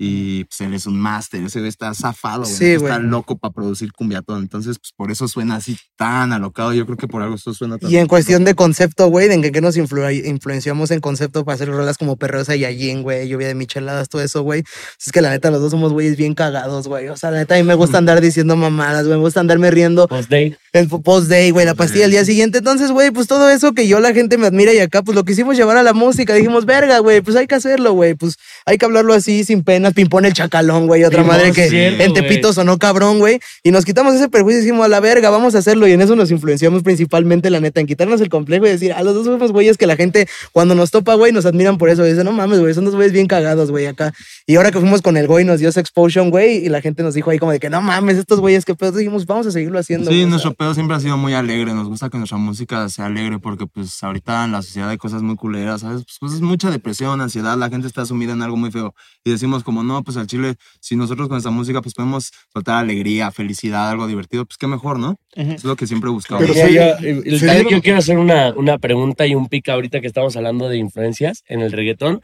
Y 0.00 0.44
pues 0.44 0.60
él 0.60 0.74
es 0.74 0.86
un 0.86 0.96
máster, 0.98 1.42
ese 1.42 1.58
güey 1.58 1.68
está 1.68 1.92
zafado, 1.92 2.42
güey, 2.42 2.54
Sí, 2.54 2.66
está 2.66 3.00
loco 3.00 3.36
para 3.36 3.52
producir 3.52 3.92
cumbiatón. 3.92 4.42
Entonces, 4.42 4.78
pues 4.78 4.92
por 4.96 5.10
eso 5.10 5.26
suena 5.26 5.56
así 5.56 5.76
tan 5.96 6.32
alocado. 6.32 6.72
Yo 6.72 6.86
creo 6.86 6.96
que 6.96 7.08
por 7.08 7.20
algo 7.20 7.34
esto 7.34 7.52
suena 7.52 7.78
tan 7.78 7.90
Y 7.90 7.96
en 7.96 8.06
cuestión 8.06 8.44
de 8.44 8.54
concepto, 8.54 9.08
güey, 9.08 9.26
de 9.26 9.34
en 9.34 9.42
que 9.52 9.60
nos 9.60 9.76
influ- 9.76 10.24
influenciamos 10.24 10.92
en 10.92 11.00
concepto 11.00 11.44
para 11.44 11.56
hacer 11.56 11.68
rolas 11.68 11.98
como 11.98 12.16
Perreo 12.16 12.44
Saiyajin, 12.44 13.02
güey, 13.02 13.28
Lluvia 13.28 13.48
de 13.48 13.56
Micheladas, 13.56 14.08
todo 14.08 14.22
eso, 14.22 14.42
güey. 14.42 14.62
Es 15.04 15.10
que 15.10 15.20
la 15.20 15.30
neta, 15.30 15.50
los 15.50 15.60
dos 15.60 15.72
somos 15.72 15.92
güeyes 15.92 16.16
bien 16.16 16.34
cagados, 16.34 16.86
güey. 16.86 17.08
O 17.08 17.16
sea, 17.16 17.32
la 17.32 17.38
neta, 17.38 17.56
a 17.56 17.58
mí 17.58 17.64
me 17.64 17.74
gusta 17.74 17.98
andar 17.98 18.20
diciendo 18.20 18.54
mamadas, 18.54 19.04
güey. 19.06 19.16
Me 19.18 19.22
gusta 19.24 19.40
andarme 19.40 19.68
riendo 19.72 20.06
Post-date. 20.06 20.56
el 20.74 20.88
post-day, 20.88 21.50
güey, 21.50 21.66
la 21.66 21.74
pastilla 21.74 22.04
al 22.04 22.12
día 22.12 22.24
siguiente. 22.24 22.58
Entonces, 22.58 22.92
güey, 22.92 23.10
pues 23.10 23.26
todo 23.26 23.50
eso 23.50 23.72
que 23.72 23.88
yo 23.88 23.98
la 23.98 24.14
gente 24.14 24.38
me 24.38 24.46
admira 24.46 24.72
y 24.72 24.78
acá, 24.78 25.02
pues 25.02 25.16
lo 25.16 25.24
quisimos 25.24 25.56
llevar 25.56 25.76
a 25.76 25.82
la 25.82 25.92
música. 25.92 26.34
Dijimos, 26.34 26.66
verga, 26.66 27.00
güey, 27.00 27.20
pues 27.20 27.36
hay 27.36 27.48
que 27.48 27.56
hacerlo, 27.56 27.94
güey. 27.94 28.14
Pues 28.14 28.36
hay 28.64 28.78
que 28.78 28.84
hablarlo 28.84 29.12
así, 29.12 29.42
sin 29.42 29.64
Pimpón 29.92 30.24
el 30.24 30.32
chacalón, 30.32 30.86
güey. 30.86 31.04
Otra 31.04 31.22
madre 31.22 31.52
que 31.52 31.68
cierto, 31.68 32.02
en. 32.02 32.14
Tepito 32.14 32.52
sonó 32.52 32.78
cabrón, 32.78 33.18
güey. 33.18 33.40
Y 33.62 33.70
nos 33.70 33.84
quitamos 33.84 34.14
ese 34.14 34.28
perjuicio 34.28 34.60
y 34.60 34.64
dijimos, 34.64 34.86
a 34.86 34.88
la 34.88 35.00
verga, 35.00 35.30
vamos 35.30 35.54
a 35.54 35.58
hacerlo. 35.58 35.86
Y 35.86 35.92
en 35.92 36.00
eso 36.00 36.16
nos 36.16 36.30
influenciamos 36.30 36.82
principalmente, 36.82 37.50
la 37.50 37.60
neta, 37.60 37.80
en 37.80 37.86
quitarnos 37.86 38.20
el 38.20 38.28
complejo 38.28 38.66
y 38.66 38.70
decir, 38.70 38.92
a 38.92 39.02
los 39.02 39.14
dos 39.14 39.26
somos 39.26 39.52
güeyes 39.52 39.76
que 39.76 39.86
la 39.86 39.96
gente, 39.96 40.26
cuando 40.52 40.74
nos 40.74 40.90
topa, 40.90 41.14
güey, 41.14 41.32
nos 41.32 41.46
admiran 41.46 41.78
por 41.78 41.88
eso. 41.90 42.04
Dicen, 42.04 42.24
no 42.24 42.32
mames, 42.32 42.60
güey, 42.60 42.74
son 42.74 42.84
dos 42.84 42.94
güeyes 42.94 43.12
bien 43.12 43.26
cagados, 43.26 43.70
güey, 43.70 43.86
acá. 43.86 44.14
Y 44.46 44.56
ahora 44.56 44.70
que 44.70 44.80
fuimos 44.80 45.02
con 45.02 45.16
el 45.16 45.26
güey, 45.26 45.44
nos 45.44 45.60
dio 45.60 45.68
esa 45.68 45.82
güey, 46.30 46.64
y 46.64 46.68
la 46.68 46.80
gente 46.80 47.02
nos 47.02 47.14
dijo 47.14 47.30
ahí 47.30 47.38
como 47.38 47.52
de 47.52 47.60
que, 47.60 47.70
no 47.70 47.80
mames, 47.80 48.16
estos 48.16 48.40
güeyes, 48.40 48.64
qué 48.64 48.74
pedo. 48.74 48.92
Dijimos, 48.92 49.26
vamos 49.26 49.46
a 49.46 49.50
seguirlo 49.50 49.78
haciendo. 49.78 50.10
Sí, 50.10 50.24
nuestro 50.26 50.54
pedo 50.54 50.74
siempre 50.74 50.96
ha 50.96 51.00
sido 51.00 51.16
muy 51.16 51.34
alegre. 51.34 51.74
Nos 51.74 51.88
gusta 51.88 52.08
que 52.08 52.18
nuestra 52.18 52.38
música 52.38 52.88
sea 52.88 53.06
alegre 53.06 53.38
porque, 53.38 53.66
pues, 53.66 54.02
ahorita 54.02 54.44
en 54.44 54.52
la 54.52 54.62
sociedad 54.62 54.90
hay 54.90 54.98
cosas 54.98 55.22
muy 55.22 55.36
culeras, 55.36 55.82
¿sabes? 55.82 56.04
Pues, 56.04 56.16
pues, 56.20 56.32
es 56.34 56.40
mucha 56.40 56.70
depresión, 56.70 57.20
ansiedad, 57.20 57.56
la 57.56 57.68
gente 57.68 57.86
está 57.86 58.06
sumida 58.06 58.32
en 58.32 58.42
algo 58.42 58.56
muy 58.56 58.70
feo. 58.70 58.94
Y 59.24 59.30
decimos 59.30 59.64
como 59.64 59.77
como, 59.78 59.92
no, 59.94 60.02
pues 60.02 60.16
al 60.16 60.26
chile, 60.26 60.54
si 60.80 60.96
nosotros 60.96 61.28
con 61.28 61.38
esta 61.38 61.50
música 61.50 61.80
pues 61.82 61.94
podemos 61.94 62.30
soltar 62.52 62.76
alegría, 62.82 63.30
felicidad, 63.30 63.88
algo 63.90 64.06
divertido, 64.06 64.44
pues 64.44 64.56
qué 64.58 64.66
mejor, 64.66 64.98
¿no? 64.98 65.16
Es 65.54 65.64
lo 65.64 65.76
que 65.76 65.86
siempre 65.86 66.10
buscamos. 66.10 66.42
Pero 66.42 66.54
sí, 66.68 66.76
el- 67.00 67.22
el- 67.26 67.38
yo 67.70 67.80
quiero 67.82 67.98
hacer 67.98 68.18
una, 68.18 68.52
una 68.56 68.78
pregunta 68.78 69.26
y 69.26 69.34
un 69.34 69.46
pica 69.48 69.74
ahorita 69.74 70.00
que 70.00 70.06
estamos 70.08 70.36
hablando 70.36 70.68
de 70.68 70.78
influencias 70.78 71.42
en 71.48 71.60
el 71.60 71.72
reggaetón. 71.72 72.22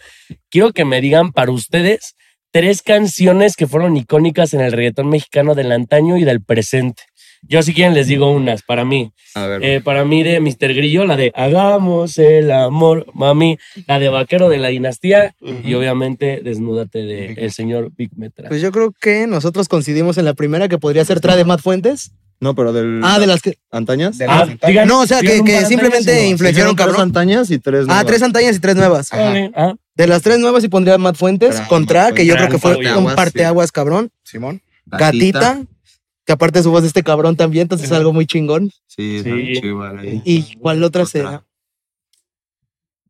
Quiero 0.50 0.72
que 0.72 0.84
me 0.84 1.00
digan 1.00 1.32
para 1.32 1.52
ustedes 1.52 2.14
tres 2.50 2.82
canciones 2.82 3.56
que 3.56 3.66
fueron 3.66 3.96
icónicas 3.96 4.54
en 4.54 4.60
el 4.60 4.72
reggaetón 4.72 5.08
mexicano 5.08 5.54
del 5.54 5.72
antaño 5.72 6.16
y 6.16 6.24
del 6.24 6.42
presente. 6.42 7.02
Yo 7.46 7.62
si 7.62 7.74
quieren 7.74 7.94
les 7.94 8.06
digo 8.06 8.30
unas, 8.32 8.62
para 8.62 8.84
mí. 8.84 9.12
A 9.34 9.46
ver, 9.46 9.62
Eh, 9.64 9.80
para 9.82 10.04
mí 10.04 10.22
de 10.22 10.40
Mr. 10.40 10.74
Grillo, 10.74 11.04
la 11.04 11.16
de 11.16 11.30
Hagamos 11.34 12.18
el 12.18 12.50
amor, 12.50 13.06
mami, 13.14 13.58
la 13.86 13.98
de 13.98 14.08
Vaquero 14.08 14.48
de 14.48 14.58
la 14.58 14.68
Dinastía 14.68 15.34
y 15.62 15.74
obviamente 15.74 16.40
Desnúdate 16.42 17.00
de 17.02 17.32
el 17.36 17.52
señor 17.52 17.90
Big 17.96 18.10
Metra. 18.16 18.48
Pues 18.48 18.62
yo 18.62 18.72
creo 18.72 18.92
que 18.98 19.26
nosotros 19.26 19.68
coincidimos 19.68 20.16
en 20.18 20.24
la 20.24 20.34
primera 20.34 20.68
que 20.68 20.78
podría 20.78 21.04
ser 21.04 21.20
Tra 21.20 21.36
de 21.36 21.44
Matt 21.44 21.60
Fuentes. 21.60 22.12
no, 22.40 22.54
pero 22.54 22.72
del... 22.72 23.00
Ah, 23.02 23.18
de 23.18 23.26
las 23.26 23.40
que. 23.42 23.58
¿Antañas? 23.70 24.18
De 24.18 24.24
Ah, 24.26 24.40
las 24.40 24.50
antañas. 24.50 24.68
digan- 24.70 24.88
No, 24.88 25.00
o 25.00 25.06
sea, 25.06 25.20
que, 25.20 25.64
simplemente 25.66 26.14
¿no? 26.14 26.28
influenciaron 26.30 26.76
tres 26.76 26.86
cabrón. 26.86 27.02
Antañas 27.02 27.50
y 27.50 27.58
tres 27.58 27.82
Ah, 27.82 27.86
nuevas. 27.86 28.06
tres 28.06 28.22
antañas 28.22 28.56
y 28.56 28.60
tres 28.60 28.76
nuevas. 28.76 29.12
Ajá. 29.12 29.32
Ah, 29.54 29.74
De 29.94 30.06
las 30.06 30.22
tres 30.22 30.38
nuevas 30.38 30.62
sí 30.62 30.68
pondría 30.68 30.98
Matt 30.98 31.16
Fuentes 31.16 31.56
Tra- 31.60 31.66
contra, 31.68 32.12
que 32.12 32.26
yo 32.26 32.34
creo 32.36 32.48
que 32.48 32.58
fue 32.58 32.72
un 32.72 32.82
parteaguas, 32.84 33.14
parteaguas, 33.16 33.72
cabrón. 33.72 34.10
Simón. 34.24 34.60
Gatita, 34.86 35.62
que 36.24 36.32
aparte 36.32 36.62
su 36.62 36.70
voz 36.70 36.82
de 36.82 36.88
este 36.88 37.02
cabrón 37.02 37.36
también, 37.36 37.62
entonces 37.62 37.86
es 37.90 37.96
algo 37.96 38.12
muy 38.12 38.26
chingón. 38.26 38.70
Sí, 38.86 39.20
Sí. 39.22 39.60
chihuahua 39.60 40.00
ahí. 40.00 40.22
¿Y 40.24 40.56
cuál 40.56 40.82
otra 40.82 41.02
Otra. 41.02 41.10
será? 41.10 41.46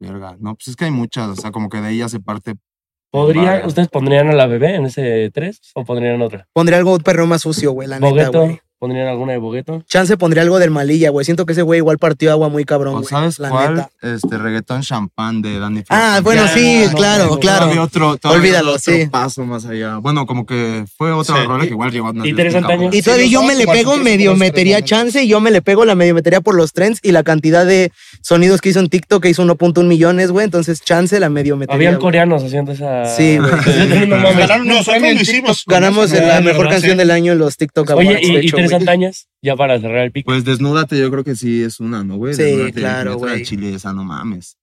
Verga. 0.00 0.36
No, 0.40 0.54
pues 0.54 0.68
es 0.68 0.76
que 0.76 0.84
hay 0.86 0.90
muchas, 0.90 1.28
o 1.30 1.36
sea, 1.36 1.50
como 1.50 1.68
que 1.68 1.80
de 1.80 1.96
ya 1.96 2.08
se 2.08 2.20
parte. 2.20 2.54
¿podría. 3.10 3.62
¿Ustedes 3.64 3.86
pondrían 3.88 4.28
a 4.28 4.32
la 4.32 4.46
bebé 4.46 4.74
en 4.74 4.86
ese 4.86 5.30
tres 5.32 5.60
o 5.74 5.84
pondrían 5.84 6.20
otra? 6.20 6.48
Pondría 6.52 6.78
algo 6.78 6.98
perro 6.98 7.26
más 7.28 7.42
sucio, 7.42 7.70
güey, 7.72 7.86
la 7.88 8.00
neta, 8.00 8.10
¿Bogueto? 8.10 8.40
güey. 8.42 8.60
¿Pondrían 8.78 9.06
alguna 9.08 9.32
de 9.32 9.38
Bogueto? 9.38 9.82
Chance 9.88 10.16
pondría 10.18 10.42
algo 10.42 10.58
del 10.58 10.70
Malilla, 10.70 11.08
güey. 11.10 11.24
Siento 11.24 11.46
que 11.46 11.52
ese 11.52 11.62
güey 11.62 11.78
igual 11.78 11.96
partió 11.98 12.30
agua 12.32 12.48
muy 12.50 12.64
cabrón, 12.64 12.94
¿O 12.94 12.98
güey. 12.98 13.08
sabes 13.08 13.38
la 13.38 13.48
cuál? 13.48 13.74
neta. 13.76 13.90
Este 14.02 14.36
reggaetón 14.36 14.82
champán 14.82 15.40
de 15.40 15.58
Danny 15.58 15.82
Ah, 15.88 16.14
Flow. 16.16 16.24
bueno, 16.24 16.42
Ya, 16.44 16.48
sí, 16.52 16.82
no, 16.90 16.92
claro, 16.92 17.26
no, 17.26 17.38
claro. 17.38 17.60
Todavía 17.60 17.82
otro, 17.82 18.16
todavía 18.18 18.40
Olvídalo, 18.40 18.70
otro 18.74 18.92
sí. 18.92 19.06
paso 19.10 19.44
más 19.46 19.64
allá. 19.64 19.96
Bueno, 19.98 20.26
como 20.26 20.44
que 20.44 20.84
fue 20.98 21.12
otra 21.12 21.36
Sí. 21.40 21.46
rola 21.46 21.64
que 21.64 21.70
igual 21.70 21.92
llegó 21.92 22.08
a 22.08 22.10
unas 22.10 22.26
¿Y? 22.26 22.30
Y 22.92 23.02
todavía 23.02 23.26
yo 23.26 23.42
me 23.42 23.54
le 23.54 23.66
pego, 23.66 23.96
medio 23.96 24.34
metería 24.36 24.82
chance 24.82 25.22
y 25.22 25.28
yo 25.28 25.40
me 25.40 25.50
le 25.50 25.62
pego, 25.62 25.84
la 25.86 25.94
medio 25.94 26.14
metería 26.14 26.40
por 26.42 26.54
los 26.54 26.72
trends 26.72 26.98
y 27.02 27.12
la 27.12 27.22
cantidad 27.22 27.64
de 27.64 27.90
sonidos 28.24 28.60
que 28.62 28.70
hizo 28.70 28.80
en 28.80 28.88
TikTok, 28.88 29.22
que 29.22 29.28
hizo 29.28 29.44
1.1 29.44 29.86
millones, 29.86 30.30
güey. 30.30 30.44
Entonces, 30.46 30.80
chance 30.80 31.20
la 31.20 31.28
medio 31.28 31.56
metería. 31.56 31.76
Habían 31.76 31.94
güey. 31.94 32.02
coreanos 32.02 32.42
haciendo 32.42 32.72
esa. 32.72 33.04
Sí, 33.04 33.38
güey. 33.38 33.52
No. 34.08 34.34
Ganaron 34.34 34.66
Nosotros 34.66 35.02
lo 35.02 35.08
hicimos. 35.10 35.64
Ganamos 35.66 36.12
Ah, 36.12 36.16
la 36.16 36.20
¿verdad? 36.22 36.42
mejor 36.42 36.68
canción 36.70 36.96
del 36.96 37.10
año 37.10 37.32
en 37.32 37.38
los 37.38 37.56
TikTok 37.56 37.90
Awards. 37.90 38.08
Oye, 38.08 38.18
¿y, 38.22 38.34
de 38.34 38.42
y 38.42 38.46
hecho, 38.46 38.56
tres 38.56 38.72
antañas? 38.72 39.28
Ya 39.42 39.54
para 39.56 39.78
cerrar 39.78 39.98
el 40.04 40.12
pico. 40.12 40.26
Pues 40.26 40.44
desnúdate, 40.44 40.98
yo 40.98 41.10
creo 41.10 41.22
que 41.22 41.36
sí 41.36 41.62
es 41.62 41.80
una, 41.80 42.02
¿no, 42.02 42.16
güey? 42.16 42.34
Sí, 42.34 42.42
Desnúdate, 42.42 42.72
claro, 42.72 43.16
güey. 43.18 43.42
Chile, 43.44 43.74
esa 43.74 43.92
no 43.92 44.04
mames. 44.04 44.56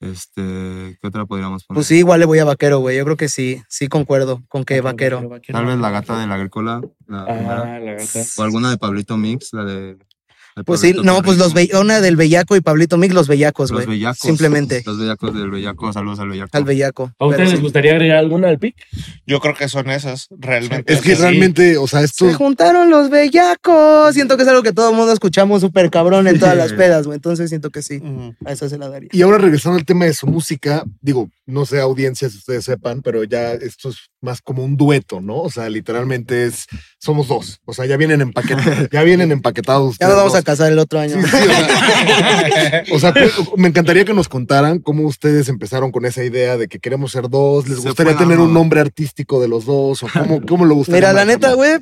Este, 0.00 0.98
¿qué 1.00 1.06
otra 1.06 1.24
podríamos 1.24 1.64
poner? 1.64 1.76
Pues 1.76 1.86
sí, 1.86 1.96
igual 1.98 2.20
le 2.20 2.26
voy 2.26 2.38
a 2.38 2.44
vaquero, 2.44 2.80
güey. 2.80 2.98
Yo 2.98 3.04
creo 3.04 3.16
que 3.16 3.28
sí, 3.28 3.62
sí 3.68 3.86
concuerdo 3.88 4.42
con 4.48 4.64
que 4.64 4.80
vaquero. 4.80 5.30
Tal 5.46 5.64
vez 5.66 5.78
la 5.78 5.90
gata 5.90 6.18
de 6.18 6.26
la 6.26 6.34
agrícola, 6.34 6.82
la. 7.06 7.22
Ah, 7.22 7.78
la 7.78 7.92
gata. 7.92 8.20
O 8.36 8.42
alguna 8.42 8.70
de 8.70 8.76
Pablito 8.76 9.16
Mix, 9.16 9.52
la 9.52 9.64
de. 9.64 9.96
Pues 10.64 10.80
sí, 10.80 10.94
no, 11.02 11.20
pues 11.22 11.36
los 11.36 11.52
una 11.80 12.00
del 12.00 12.14
Bellaco 12.14 12.54
y 12.54 12.60
Pablito 12.60 12.96
Mix, 12.96 13.12
los 13.12 13.26
Bellacos, 13.26 13.70
Los 13.72 13.84
güey. 13.84 13.98
bellacos. 13.98 14.20
Simplemente. 14.20 14.82
Los 14.86 14.98
bellacos 14.98 15.34
del 15.34 15.50
bellaco. 15.50 15.92
Saludos 15.92 16.20
al 16.20 16.28
bellaco. 16.28 16.56
Al 16.56 16.64
Bellaco. 16.64 17.12
¿A 17.18 17.26
ustedes 17.26 17.48
les 17.50 17.58
sí. 17.58 17.62
gustaría 17.64 17.92
agregar 17.92 18.18
alguna 18.18 18.48
al 18.48 18.58
pic? 18.60 18.76
Yo 19.26 19.40
creo 19.40 19.54
que 19.54 19.68
son 19.68 19.88
esas, 19.90 20.26
realmente. 20.30 20.92
Es 20.92 21.00
que 21.00 21.16
Sí. 21.16 21.22
realmente, 21.22 21.76
o 21.78 21.86
sea, 21.86 22.02
esto 22.02 22.26
Se 22.28 22.34
juntaron 22.34 22.90
los 22.90 23.08
bellacos. 23.10 24.14
Siento 24.14 24.36
que 24.36 24.42
es 24.42 24.48
algo 24.48 24.62
que 24.62 24.72
todo 24.72 24.90
el 24.90 24.96
mundo 24.96 25.12
escuchamos 25.12 25.60
súper 25.62 25.90
cabrón 25.90 26.26
en 26.28 26.38
todas 26.38 26.56
las 26.56 26.72
pedas, 26.72 27.06
güey. 27.06 27.16
Entonces 27.16 27.48
siento 27.48 27.70
que 27.70 27.82
sí. 27.82 28.02
A 28.44 28.52
esa 28.52 28.68
se 28.68 28.78
la 28.78 28.88
daría. 28.88 29.08
Y 29.12 29.22
ahora 29.22 29.38
regresando 29.38 29.78
al 29.78 29.84
tema 29.84 30.04
de 30.04 30.14
su 30.14 30.26
música, 30.26 30.84
digo, 31.00 31.30
no 31.46 31.66
sé 31.66 31.80
audiencias 31.80 32.32
si 32.32 32.38
ustedes 32.38 32.64
sepan, 32.64 33.02
pero 33.02 33.24
ya 33.24 33.52
esto 33.52 33.90
es 33.90 33.96
más 34.20 34.40
como 34.40 34.64
un 34.64 34.76
dueto, 34.76 35.20
¿no? 35.20 35.40
O 35.40 35.50
sea, 35.50 35.68
literalmente 35.68 36.46
es, 36.46 36.66
somos 36.98 37.28
dos. 37.28 37.60
O 37.66 37.74
sea, 37.74 37.84
ya 37.86 37.96
vienen 37.98 38.20
empaquetados, 38.22 38.88
ya 38.92 39.02
vienen 39.02 39.30
empaquetados. 39.32 39.96
Ya 40.00 40.08
nos 40.08 40.16
vamos 40.16 40.32
dos. 40.32 40.40
a 40.40 40.44
casar 40.44 40.72
el 40.72 40.78
otro 40.78 41.00
año. 41.00 41.14
Sí, 41.22 41.28
sí, 41.30 41.36
o 42.92 42.98
sea, 42.98 43.10
o 43.12 43.12
sea, 43.12 43.12
cu- 43.12 43.56
me 43.56 43.68
encantaría 43.68 44.04
que 44.04 44.14
nos 44.14 44.28
contaran 44.28 44.78
cómo 44.78 45.06
ustedes 45.06 45.48
empezaron 45.48 45.92
con 45.92 46.04
esa 46.06 46.24
idea 46.24 46.56
de 46.56 46.68
que 46.68 46.78
queremos 46.78 47.12
ser 47.12 47.28
dos. 47.28 47.68
¿Les 47.68 47.80
Se 47.80 47.88
gustaría 47.88 48.16
tener 48.16 48.38
un 48.40 48.52
nombre 48.54 48.80
artístico 48.80 49.13
de 49.16 49.48
los 49.48 49.64
dos? 49.64 50.02
¿O 50.02 50.06
cómo, 50.12 50.40
cómo 50.46 50.64
lo 50.64 50.74
gustaría? 50.74 51.00
Mira, 51.00 51.12
la 51.12 51.24
neta, 51.24 51.54
güey, 51.54 51.78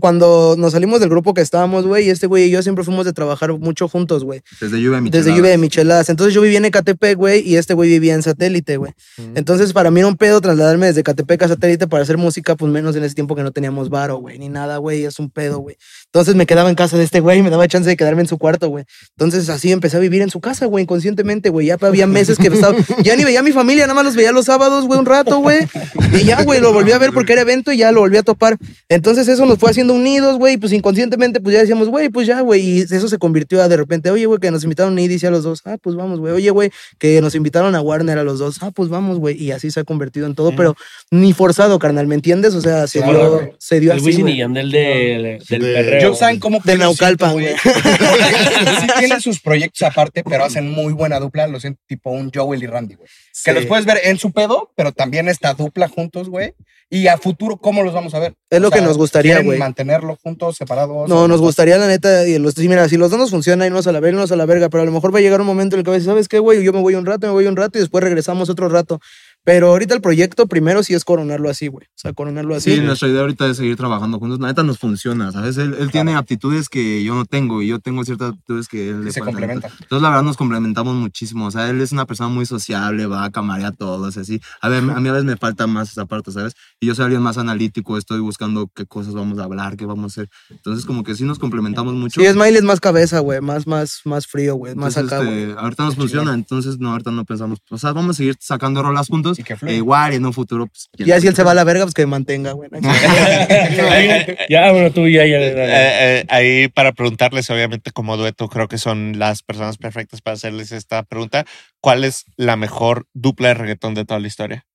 cuando 0.00 0.56
nos 0.58 0.72
salimos 0.72 1.00
del 1.00 1.08
grupo 1.08 1.34
que 1.34 1.40
estábamos, 1.40 1.86
güey, 1.86 2.10
este 2.10 2.26
güey 2.26 2.44
y 2.44 2.50
yo 2.50 2.62
siempre 2.62 2.84
fuimos 2.84 3.04
de 3.04 3.12
trabajar 3.12 3.52
mucho 3.58 3.88
juntos, 3.88 4.24
güey. 4.24 4.42
Desde 4.60 4.80
lluvia 4.80 5.00
de 5.00 5.10
Desde 5.10 5.34
lluvia 5.34 5.50
de 5.50 5.58
micheladas. 5.58 6.08
Entonces 6.08 6.34
yo 6.34 6.40
vivía 6.40 6.58
en 6.58 6.64
Ecatepec, 6.64 7.16
güey, 7.16 7.46
y 7.48 7.56
este 7.56 7.74
güey 7.74 7.88
vivía 7.88 8.14
en 8.14 8.22
satélite, 8.22 8.76
güey. 8.76 8.92
Entonces 9.34 9.72
para 9.72 9.90
mí 9.90 10.00
era 10.00 10.08
un 10.08 10.16
pedo 10.16 10.40
trasladarme 10.40 10.86
desde 10.86 11.02
Catepec 11.02 11.42
a 11.42 11.48
satélite 11.48 11.86
para 11.86 12.02
hacer 12.02 12.18
música, 12.18 12.56
pues 12.56 12.70
menos 12.72 12.96
en 12.96 13.04
ese 13.04 13.14
tiempo 13.14 13.34
que 13.36 13.42
no 13.42 13.52
teníamos 13.52 13.88
varo, 13.88 14.16
güey, 14.16 14.38
ni 14.38 14.48
nada, 14.48 14.78
güey, 14.78 15.04
es 15.04 15.18
un 15.18 15.30
pedo, 15.30 15.58
güey. 15.58 15.76
Entonces 16.06 16.34
me 16.34 16.46
quedaba 16.46 16.68
en 16.68 16.74
casa 16.74 16.96
de 16.96 17.04
este 17.04 17.20
güey 17.20 17.38
y 17.38 17.42
me 17.42 17.50
daba 17.50 17.68
chance 17.68 17.88
de 17.88 17.96
quedarme 17.96 18.22
en 18.22 18.28
su 18.28 18.38
cuarto, 18.38 18.68
güey. 18.68 18.84
Entonces 19.10 19.48
así 19.48 19.70
empecé 19.72 19.96
a 19.96 20.00
vivir 20.00 20.22
en 20.22 20.30
su 20.30 20.40
casa, 20.40 20.66
güey, 20.66 20.82
inconscientemente, 20.82 21.50
güey. 21.50 21.66
Ya 21.66 21.76
había 21.80 22.06
meses 22.06 22.38
que 22.38 22.48
estaba, 22.48 22.76
ya 23.02 23.16
ni 23.16 23.24
veía 23.24 23.40
a 23.40 23.42
mi 23.42 23.52
familia, 23.52 23.84
nada 23.84 23.94
más 23.94 24.04
los 24.04 24.16
veía 24.16 24.32
los 24.32 24.46
sábados, 24.46 24.86
güey, 24.86 24.98
un 24.98 25.06
rato, 25.06 25.38
güey. 25.38 25.66
Y 26.12 26.24
ya, 26.24 26.42
güey, 26.42 26.60
lo 26.64 26.72
volví 26.72 26.90
a 26.92 26.98
ver 26.98 27.12
porque 27.12 27.32
era 27.34 27.42
evento 27.42 27.70
y 27.72 27.76
ya 27.76 27.92
lo 27.92 28.00
volví 28.00 28.16
a 28.16 28.22
topar. 28.22 28.56
Entonces 28.88 29.28
eso 29.28 29.46
nos 29.46 29.58
fue 29.58 29.70
haciendo 29.70 29.94
unidos, 29.94 30.38
güey, 30.38 30.56
pues 30.56 30.72
inconscientemente, 30.72 31.40
pues 31.40 31.54
ya 31.54 31.60
decíamos, 31.60 31.88
güey, 31.88 32.08
pues 32.08 32.26
ya, 32.26 32.40
güey. 32.40 32.60
Y 32.60 32.80
eso 32.80 33.08
se 33.08 33.18
convirtió 33.18 33.62
a 33.62 33.68
de 33.68 33.76
repente, 33.76 34.10
oye, 34.10 34.26
güey, 34.26 34.40
que 34.40 34.50
nos 34.50 34.64
invitaron 34.64 34.96
a 34.98 35.00
IDC 35.02 35.24
a 35.24 35.30
los 35.30 35.44
dos. 35.44 35.60
Ah, 35.64 35.76
pues 35.80 35.94
vamos, 35.96 36.18
güey. 36.18 36.32
Oye, 36.34 36.50
güey, 36.50 36.70
que 36.98 37.20
nos 37.20 37.34
invitaron 37.34 37.74
a 37.74 37.80
Warner 37.80 38.18
a 38.18 38.24
los 38.24 38.38
dos. 38.38 38.56
Ah, 38.62 38.70
pues 38.70 38.88
vamos, 38.88 39.18
güey. 39.18 39.40
Y 39.40 39.52
así 39.52 39.70
se 39.70 39.80
ha 39.80 39.84
convertido 39.84 40.26
en 40.26 40.34
todo, 40.34 40.54
pero 40.56 40.74
ni 41.10 41.32
forzado, 41.32 41.78
carnal, 41.78 42.06
¿me 42.06 42.14
entiendes? 42.16 42.54
O 42.54 42.60
sea, 42.60 42.86
se 42.86 42.98
Claro, 43.00 43.18
dio, 43.18 43.32
güey. 43.38 43.52
se 43.58 43.80
dio 43.80 43.92
El 43.92 43.98
así. 43.98 44.06
Wisin 44.06 44.28
y 44.28 44.36
Yandel 44.38 44.70
de, 44.70 45.38
del 45.48 45.60
De- 45.62 45.72
perreo. 45.74 46.00
Yo 46.10 46.14
saben 46.14 46.40
cómo 46.40 46.60
De 46.64 46.76
Naucalpan, 46.78 47.32
güey. 47.34 47.54
sí 47.56 48.86
tienen 48.98 49.20
sus 49.20 49.40
proyectos 49.40 49.82
aparte, 49.82 50.22
pero 50.24 50.44
hacen 50.44 50.70
muy 50.70 50.92
buena 50.92 51.20
dupla, 51.20 51.46
lo 51.46 51.60
siento, 51.60 51.80
tipo 51.86 52.10
un 52.10 52.30
Joel 52.34 52.62
y 52.62 52.66
Randy, 52.66 52.94
güey. 52.94 53.08
Que 53.44 53.52
los 53.52 53.66
puedes 53.66 53.84
ver 53.84 53.98
en 54.04 54.16
su 54.18 54.32
pedo, 54.32 54.72
pero 54.76 54.92
también 54.92 55.28
esta 55.28 55.52
dupla 55.54 55.88
juntos, 55.88 56.28
güey. 56.30 56.53
Y 56.90 57.08
a 57.08 57.18
futuro, 57.18 57.56
¿cómo 57.56 57.82
los 57.82 57.92
vamos 57.92 58.14
a 58.14 58.20
ver? 58.20 58.34
Es 58.50 58.60
lo 58.60 58.68
sea, 58.68 58.78
que 58.78 58.84
nos 58.84 58.96
gustaría, 58.96 59.32
¿quieren 59.32 59.46
güey. 59.46 59.58
mantenerlo 59.58 60.16
juntos, 60.22 60.56
separados? 60.56 61.08
No, 61.08 61.26
nos 61.26 61.40
gustaría, 61.40 61.76
la 61.76 61.88
neta, 61.88 62.26
y 62.28 62.38
los, 62.38 62.54
sí, 62.54 62.68
mira, 62.68 62.88
si 62.88 62.96
los 62.96 63.10
dos 63.10 63.18
nos 63.18 63.30
funcionan, 63.30 63.66
irnos 63.66 63.86
a 63.86 63.92
la 63.92 64.00
verga, 64.00 64.16
irnos 64.16 64.30
a 64.30 64.36
la 64.36 64.46
verga, 64.46 64.68
pero 64.68 64.82
a 64.82 64.86
lo 64.86 64.92
mejor 64.92 65.12
va 65.12 65.18
a 65.18 65.22
llegar 65.22 65.40
un 65.40 65.46
momento 65.46 65.74
en 65.74 65.80
el 65.80 65.84
que 65.84 65.90
va 65.90 65.96
a 65.96 65.98
decir, 65.98 66.10
¿sabes 66.10 66.28
qué, 66.28 66.38
güey? 66.38 66.62
Yo 66.62 66.72
me 66.72 66.80
voy 66.80 66.94
un 66.94 67.06
rato, 67.06 67.26
me 67.26 67.32
voy 67.32 67.46
un 67.46 67.56
rato 67.56 67.78
y 67.78 67.80
después 67.80 68.04
regresamos 68.04 68.48
otro 68.48 68.68
rato. 68.68 69.00
Pero 69.44 69.68
ahorita 69.68 69.94
el 69.94 70.00
proyecto 70.00 70.46
primero 70.46 70.82
sí 70.82 70.94
es 70.94 71.04
coronarlo 71.04 71.50
así, 71.50 71.68
güey. 71.68 71.86
O 71.86 71.96
sea, 71.96 72.14
coronarlo 72.14 72.54
así. 72.54 72.74
Sí, 72.74 72.80
nuestra 72.80 73.08
idea 73.08 73.20
ahorita 73.20 73.46
es 73.46 73.58
seguir 73.58 73.76
trabajando 73.76 74.18
juntos. 74.18 74.40
La 74.40 74.48
neta 74.48 74.62
nos 74.62 74.78
funciona, 74.78 75.30
¿sabes? 75.32 75.58
Él, 75.58 75.76
él 75.78 75.90
tiene 75.90 76.14
aptitudes 76.14 76.70
que 76.70 77.04
yo 77.04 77.14
no 77.14 77.26
tengo 77.26 77.60
y 77.60 77.68
yo 77.68 77.78
tengo 77.78 78.04
ciertas 78.04 78.30
aptitudes 78.30 78.68
que 78.68 78.88
él 78.88 79.04
le 79.04 79.12
se 79.12 79.20
complementan. 79.20 79.70
Entonces, 79.80 80.02
la 80.02 80.08
verdad, 80.08 80.22
nos 80.22 80.38
complementamos 80.38 80.94
muchísimo. 80.94 81.46
O 81.46 81.50
sea, 81.50 81.68
él 81.68 81.82
es 81.82 81.92
una 81.92 82.06
persona 82.06 82.28
muy 82.28 82.46
sociable, 82.46 83.04
va 83.06 83.24
a 83.24 83.30
camarear 83.30 83.72
a 83.72 83.76
todos, 83.76 84.16
así. 84.16 84.40
A, 84.62 84.70
ver, 84.70 84.78
a 84.78 85.00
mí 85.00 85.08
a 85.08 85.12
veces 85.12 85.26
me 85.26 85.36
falta 85.36 85.66
más 85.66 85.90
esa 85.90 86.06
parte, 86.06 86.32
¿sabes? 86.32 86.54
Y 86.80 86.86
yo 86.86 86.94
soy 86.94 87.04
alguien 87.04 87.20
más 87.20 87.36
analítico, 87.36 87.98
estoy 87.98 88.20
buscando 88.20 88.70
qué 88.74 88.86
cosas 88.86 89.12
vamos 89.12 89.38
a 89.38 89.44
hablar, 89.44 89.76
qué 89.76 89.84
vamos 89.84 90.04
a 90.04 90.06
hacer. 90.06 90.30
Entonces, 90.48 90.86
como 90.86 91.04
que 91.04 91.14
sí 91.14 91.24
nos 91.24 91.38
complementamos 91.38 91.92
mucho. 91.92 92.18
Sí, 92.18 92.26
Smiley 92.26 92.56
es 92.56 92.64
más 92.64 92.80
cabeza, 92.80 93.18
güey. 93.18 93.42
Más, 93.42 93.66
más, 93.66 94.00
más 94.06 94.26
frío, 94.26 94.54
güey. 94.54 94.74
Más 94.74 94.96
Entonces, 94.96 95.18
acá, 95.18 95.28
este, 95.28 95.46
güey. 95.46 95.58
ahorita 95.58 95.84
nos 95.84 95.96
funciona, 95.96 96.32
entonces 96.32 96.78
no, 96.78 96.92
ahorita 96.92 97.10
no 97.10 97.26
pensamos. 97.26 97.58
O 97.68 97.76
sea, 97.76 97.92
vamos 97.92 98.16
a 98.16 98.18
seguir 98.18 98.36
sacando 98.40 98.82
rolas 98.82 99.08
juntos. 99.08 99.33
Y 99.38 99.42
que 99.42 99.52
e 99.54 99.56
fluya. 99.56 99.74
igual, 99.74 100.12
y 100.12 100.16
en 100.16 100.26
un 100.26 100.32
futuro, 100.32 100.66
pues. 100.66 100.88
Ya 100.98 101.16
si 101.16 101.22
sabe. 101.22 101.28
él 101.28 101.36
se 101.36 101.42
va 101.42 101.50
a 101.52 101.54
la 101.54 101.64
verga, 101.64 101.84
pues 101.84 101.94
que 101.94 102.06
mantenga, 102.06 102.52
güey. 102.52 102.70
ya, 104.48 104.72
bueno, 104.72 104.90
tú 104.92 105.08
ya, 105.08 105.26
ya. 105.26 105.38
ya. 105.40 105.46
Eh, 105.46 106.20
eh, 106.20 106.24
ahí 106.28 106.68
para 106.68 106.92
preguntarles, 106.92 107.48
obviamente 107.50 107.90
como 107.90 108.16
dueto, 108.16 108.48
creo 108.48 108.68
que 108.68 108.78
son 108.78 109.18
las 109.18 109.42
personas 109.42 109.76
perfectas 109.78 110.20
para 110.20 110.34
hacerles 110.34 110.72
esta 110.72 111.02
pregunta. 111.02 111.44
¿Cuál 111.80 112.04
es 112.04 112.24
la 112.36 112.56
mejor 112.56 113.06
dupla 113.14 113.48
de 113.48 113.54
reggaetón 113.54 113.94
de 113.94 114.04
toda 114.04 114.20
la 114.20 114.26
historia? 114.28 114.66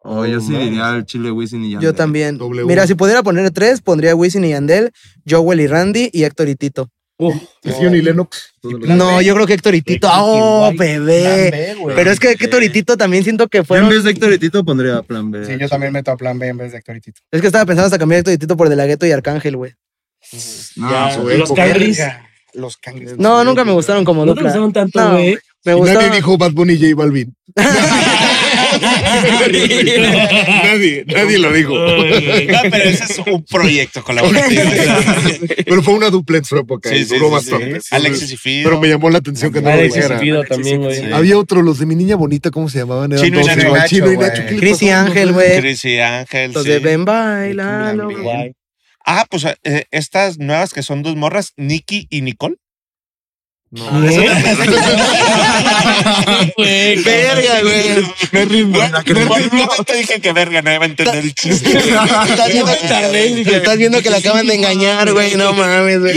O 0.00 0.24
yo 0.24 0.40
sí 0.40 0.52
diría 0.56 0.90
el 0.90 1.04
Chile 1.04 1.30
Wisin 1.30 1.64
y 1.64 1.70
Yo 1.72 1.80
Yandel. 1.80 1.94
también. 1.94 2.38
W. 2.38 2.64
Mira, 2.66 2.86
si 2.86 2.94
pudiera 2.94 3.22
poner 3.22 3.50
tres, 3.50 3.80
pondría 3.82 4.14
Wisin 4.14 4.44
y 4.44 4.50
Yandel, 4.50 4.92
Joel 5.28 5.60
y 5.60 5.66
Randy 5.66 6.08
y 6.12 6.24
Héctor 6.24 6.48
y 6.48 6.54
Tito. 6.54 6.88
Uf, 7.20 7.34
Sesión 7.64 7.96
y 7.96 8.00
Lennox. 8.00 8.54
No, 8.62 9.16
B. 9.16 9.24
yo 9.24 9.34
creo 9.34 9.46
que 9.46 9.54
Héctor 9.54 9.74
y 9.74 9.82
Tito. 9.82 10.06
Plan 10.06 10.20
¡Oh, 10.22 10.72
bebé! 10.76 11.76
Pero 11.96 12.10
es 12.12 12.20
que 12.20 12.30
Héctor 12.30 12.62
y 12.62 12.68
Tito 12.70 12.96
también 12.96 13.24
siento 13.24 13.48
que 13.48 13.62
Yo 13.68 13.74
en 13.76 13.88
vez 13.88 14.04
de 14.04 14.12
Héctor 14.12 14.32
y 14.32 14.38
Tito 14.38 14.64
pondría 14.64 15.02
plan 15.02 15.30
B. 15.30 15.44
Sí, 15.44 15.56
yo 15.58 15.68
también 15.68 15.92
meto 15.92 16.12
a 16.12 16.16
plan 16.16 16.38
B 16.38 16.46
en 16.46 16.56
vez 16.56 16.70
de 16.72 16.78
Héctor 16.78 16.96
y 16.96 17.00
Tito. 17.00 17.20
Es 17.32 17.40
que 17.40 17.48
estaba 17.48 17.66
pensando 17.66 17.86
hasta 17.86 17.98
cambiar 17.98 18.20
Héctor 18.20 18.34
y 18.34 18.38
Tito 18.38 18.56
por 18.56 18.68
De 18.68 18.76
La 18.76 18.86
Gueto 18.86 19.04
y 19.04 19.10
Arcángel, 19.10 19.56
güey. 19.56 19.72
No, 20.76 21.18
los 21.36 21.52
cangris. 21.52 22.00
Los 22.54 22.76
cangres. 22.76 23.18
No, 23.18 23.42
nunca 23.44 23.64
me 23.64 23.72
gustaron 23.72 24.04
como 24.04 24.24
No 24.24 24.32
te 24.34 24.40
dupla. 24.40 24.50
gustaron 24.50 24.72
tanto, 24.72 25.00
No, 25.00 25.12
güey. 25.12 25.38
Me 25.64 25.72
Y 25.72 25.74
gustaba. 25.76 26.02
nadie 26.02 26.16
dijo 26.16 26.38
Bad 26.38 26.52
Bunny 26.52 26.74
y 26.74 26.78
J 26.78 26.94
Balvin. 26.94 27.34
nadie, 30.64 31.04
nadie 31.06 31.38
lo 31.38 31.52
dijo. 31.52 31.74
No, 31.74 32.60
pero 32.70 32.84
ese 32.84 33.04
es 33.04 33.18
un 33.18 33.44
proyecto 33.44 34.02
colaborativo. 34.04 34.62
Pero 35.66 35.82
fue 35.82 35.94
una 35.94 36.10
dupla 36.10 36.38
en 36.38 36.44
su 36.44 36.56
época 36.56 36.94
y 36.94 36.98
Sí, 36.98 37.04
sí, 37.04 37.14
duró 37.14 37.28
sí, 37.28 37.32
bastante. 37.34 37.80
Sí, 37.80 37.88
Alexis 37.90 38.32
y 38.32 38.36
Fido. 38.36 38.68
Pero 38.70 38.80
me 38.80 38.88
llamó 38.88 39.10
la 39.10 39.18
atención 39.18 39.52
que 39.52 39.60
no 39.60 39.74
lo 39.74 39.82
dijera. 39.82 40.18
Fido 40.18 40.44
también, 40.44 40.82
güey. 40.82 40.96
Sí. 40.96 41.04
Había 41.12 41.38
otro, 41.38 41.62
los 41.62 41.78
de 41.78 41.86
mi 41.86 41.94
niña 41.94 42.16
bonita, 42.16 42.50
¿cómo 42.50 42.68
se 42.68 42.78
llamaban? 42.78 43.12
Eran 43.12 43.24
Chino 43.24 43.40
y 43.40 43.44
Nacho, 43.46 43.86
Chino 43.88 44.12
y. 44.12 44.16
Nacho. 44.16 44.42
¿qué 44.46 44.52
le 44.52 44.58
Cris 44.58 44.82
y? 44.82 44.90
Ángel, 44.90 45.32
güey. 45.32 45.60
Cris 45.60 45.84
y 45.84 45.98
Ángel. 45.98 46.52
Los 46.52 46.64
sí. 46.64 46.70
de 46.70 46.78
Ven 46.78 47.04
Bailalo. 47.04 48.08
Ah, 49.04 49.24
pues 49.30 49.46
eh, 49.64 49.84
estas 49.90 50.38
nuevas 50.38 50.72
que 50.74 50.82
son 50.82 51.02
dos 51.02 51.16
morras, 51.16 51.52
Nikki 51.56 52.06
y 52.10 52.20
Nicole. 52.20 52.56
Güey, 56.56 57.02
Verga, 57.02 57.60
güey. 57.60 58.02
Me 58.32 58.44
rindo. 58.46 58.80
No 58.88 59.84
te 59.84 59.96
dije 59.96 60.20
que 60.20 60.32
verga, 60.32 60.62
no 60.62 60.72
iba 60.72 60.84
a 60.84 60.86
entender 60.86 61.16
el 61.16 61.34
chiste. 61.34 61.76
Estás 61.76 63.78
viendo, 63.78 64.00
que 64.00 64.10
la 64.10 64.18
acaban 64.18 64.46
de 64.46 64.54
engañar, 64.54 65.12
güey. 65.12 65.34
No 65.36 65.52
mames, 65.52 66.00
güey. 66.00 66.14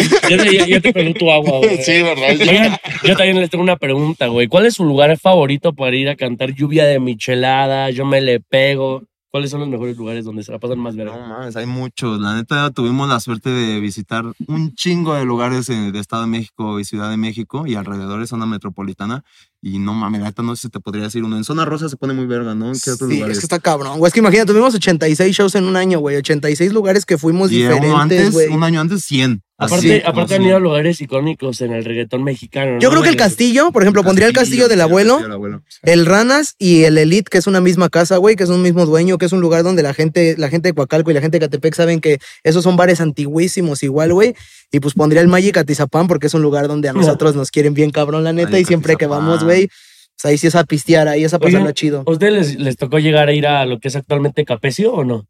Ya 0.68 0.80
te, 0.80 0.94
pegó 0.94 1.14
tu 1.14 1.32
agua, 1.32 1.60
güey. 1.60 1.84
Sí, 1.84 2.02
¿verdad? 2.02 2.30
Oigan, 2.40 2.78
yo 3.04 3.18
también 3.18 3.42
les 3.42 3.50
tengo 3.50 3.64
una 3.64 3.78
pregunta, 3.78 4.28
güey. 4.28 4.48
¿Cuál 4.48 4.66
es 4.66 4.76
su 4.76 4.86
lugar 4.86 5.18
favorito 5.18 5.74
para 5.74 5.96
ir 5.96 6.10
a 6.10 6.16
cantar 6.16 6.54
lluvia 6.54 6.86
de 6.86 7.00
michelada? 7.00 7.90
Yo 7.90 8.06
me 8.06 8.22
le 8.22 8.40
pego. 8.40 9.04
¿Cuáles 9.32 9.50
son 9.50 9.62
los 9.62 9.70
mejores 9.70 9.96
lugares 9.96 10.26
donde 10.26 10.44
se 10.44 10.52
la 10.52 10.60
pasan 10.60 10.78
más 10.80 10.94
No 10.94 11.06
verga? 11.06 11.26
mames, 11.26 11.56
hay 11.56 11.66
muchos. 11.66 12.20
La 12.20 12.36
neta, 12.36 12.70
tuvimos 12.72 13.08
la 13.08 13.22
suerte 13.22 13.50
de 13.50 13.80
visitar 13.80 14.26
un 14.48 14.76
chingo 14.76 15.14
de 15.16 15.24
lugares 15.24 15.70
en- 15.70 15.94
de 15.94 16.00
Estado 16.00 16.24
de 16.24 16.28
México 16.28 16.82
y 16.82 16.84
Ciudad 16.84 17.10
de 17.10 17.16
México 17.16 17.66
y 17.66 17.76
alrededor 17.76 18.20
de 18.20 18.28
zona 18.28 18.46
metropolitana. 18.46 19.24
Y 19.62 19.80
no 19.80 19.94
mames, 19.94 20.20
la 20.20 20.28
neta 20.28 20.44
no 20.44 20.54
sé 20.58 20.64
si 20.64 20.70
te 20.70 20.82
podría 20.82 21.06
decir 21.06 21.24
uno. 21.24 21.38
En 21.38 21.46
zona 21.46 21.64
rosa 21.64 21.88
se 21.88 21.96
pone 21.96 22.14
muy 22.14 22.26
verga, 22.26 22.56
¿no? 22.56 22.68
¿En 22.74 22.80
qué 22.84 22.92
otros 22.92 23.10
Sí, 23.10 23.16
lugares? 23.16 23.38
es 23.38 23.42
que 23.42 23.46
está 23.46 23.60
cabrón, 23.60 24.00
güey. 24.00 24.10
Es 24.10 24.14
que 24.14 24.20
imagínate, 24.20 24.52
tuvimos 24.52 24.76
86 24.76 25.34
shows 25.34 25.56
en 25.56 25.64
un 25.64 25.78
año, 25.78 26.00
güey. 26.00 26.18
86 26.18 26.74
lugares 26.74 27.06
que 27.06 27.18
fuimos 27.18 27.52
y 27.54 27.56
diferentes, 27.58 27.94
antes, 27.94 28.32
güey. 28.34 28.48
un 28.50 28.64
año 28.66 28.82
antes, 28.82 29.06
100. 29.06 29.42
Aparte, 29.62 29.94
Así, 29.94 30.02
aparte 30.04 30.34
como 30.34 30.44
han 30.44 30.48
ido 30.48 30.58
a 30.58 30.60
lugares 30.60 31.02
icónicos 31.02 31.62
en 31.62 31.72
el 31.72 31.86
reggaetón 31.86 32.24
mexicano. 32.24 32.80
Yo 32.80 32.88
¿no, 32.88 32.94
creo 32.94 33.04
que 33.04 33.10
el 33.10 33.16
castillo, 33.16 33.72
por 33.72 33.84
ejemplo, 33.84 34.04
pondría 34.04 34.28
el 34.28 34.34
castillo 34.34 34.68
del 34.68 34.82
abuelo, 34.82 35.18
castillo 35.18 35.28
del 35.28 35.36
abuelo. 35.36 35.64
el 35.84 36.06
Ranas 36.08 36.56
y 36.58 36.84
el 36.86 36.98
Elite, 36.98 37.30
que 37.30 37.38
es 37.38 37.46
una 37.46 37.62
misma 37.62 37.90
casa, 37.90 38.18
güey, 38.18 38.36
que 38.36 38.44
es 38.44 38.50
un 38.50 38.64
mismo 38.64 38.88
dueño, 38.88 39.20
que 39.20 39.26
es 39.26 39.34
un 39.34 39.40
lugar 39.40 39.62
donde 39.62 39.84
la 39.84 39.94
gente, 39.94 40.36
la 40.36 40.50
gente 40.50 40.70
de 40.70 40.74
Coacalco 40.74 41.12
y 41.12 41.14
la 41.14 41.22
gente 41.22 41.38
de 41.38 41.46
Catepec 41.46 41.76
saben 41.76 42.02
que 42.02 42.18
esos 42.44 42.64
son 42.64 42.76
bares 42.76 43.02
antiguísimos 43.02 43.84
igual, 43.84 44.14
güey. 44.14 44.34
Y 44.72 44.80
pues 44.80 44.96
pondría 44.96 45.22
el 45.22 45.28
Magic 45.28 45.58
Atizapán 45.58 46.08
porque 46.08 46.26
es 46.26 46.34
un 46.34 46.42
lugar 46.42 46.68
donde 46.68 46.90
a 46.90 46.94
nosotros 46.94 47.36
nos 47.36 47.52
quieren 47.52 47.76
bien 47.76 47.92
cabrón, 47.92 48.24
la 48.24 48.34
neta, 48.34 48.58
y 48.58 48.66
siempre 48.66 48.96
que 48.96 49.06
vamos, 49.06 49.44
güey, 49.44 49.68
pues 49.68 50.26
ahí 50.26 50.38
sí 50.40 50.48
es 50.48 50.56
a 50.56 50.64
pistear, 50.64 51.08
ahí 51.08 51.24
es 51.24 51.36
a 51.36 51.40
pasarla 51.40 51.60
Oigan, 51.60 51.74
chido. 51.76 52.04
¿A 52.08 52.12
ustedes 52.12 52.34
les, 52.34 52.60
les 52.60 52.78
tocó 52.78 52.98
llegar 52.98 53.30
a 53.30 53.34
ir 53.34 53.46
a 53.46 53.64
lo 53.68 53.80
que 53.80 53.90
es 53.90 53.96
actualmente 53.96 54.44
Capecio 54.44 54.92
o 54.92 55.04
no? 55.04 55.28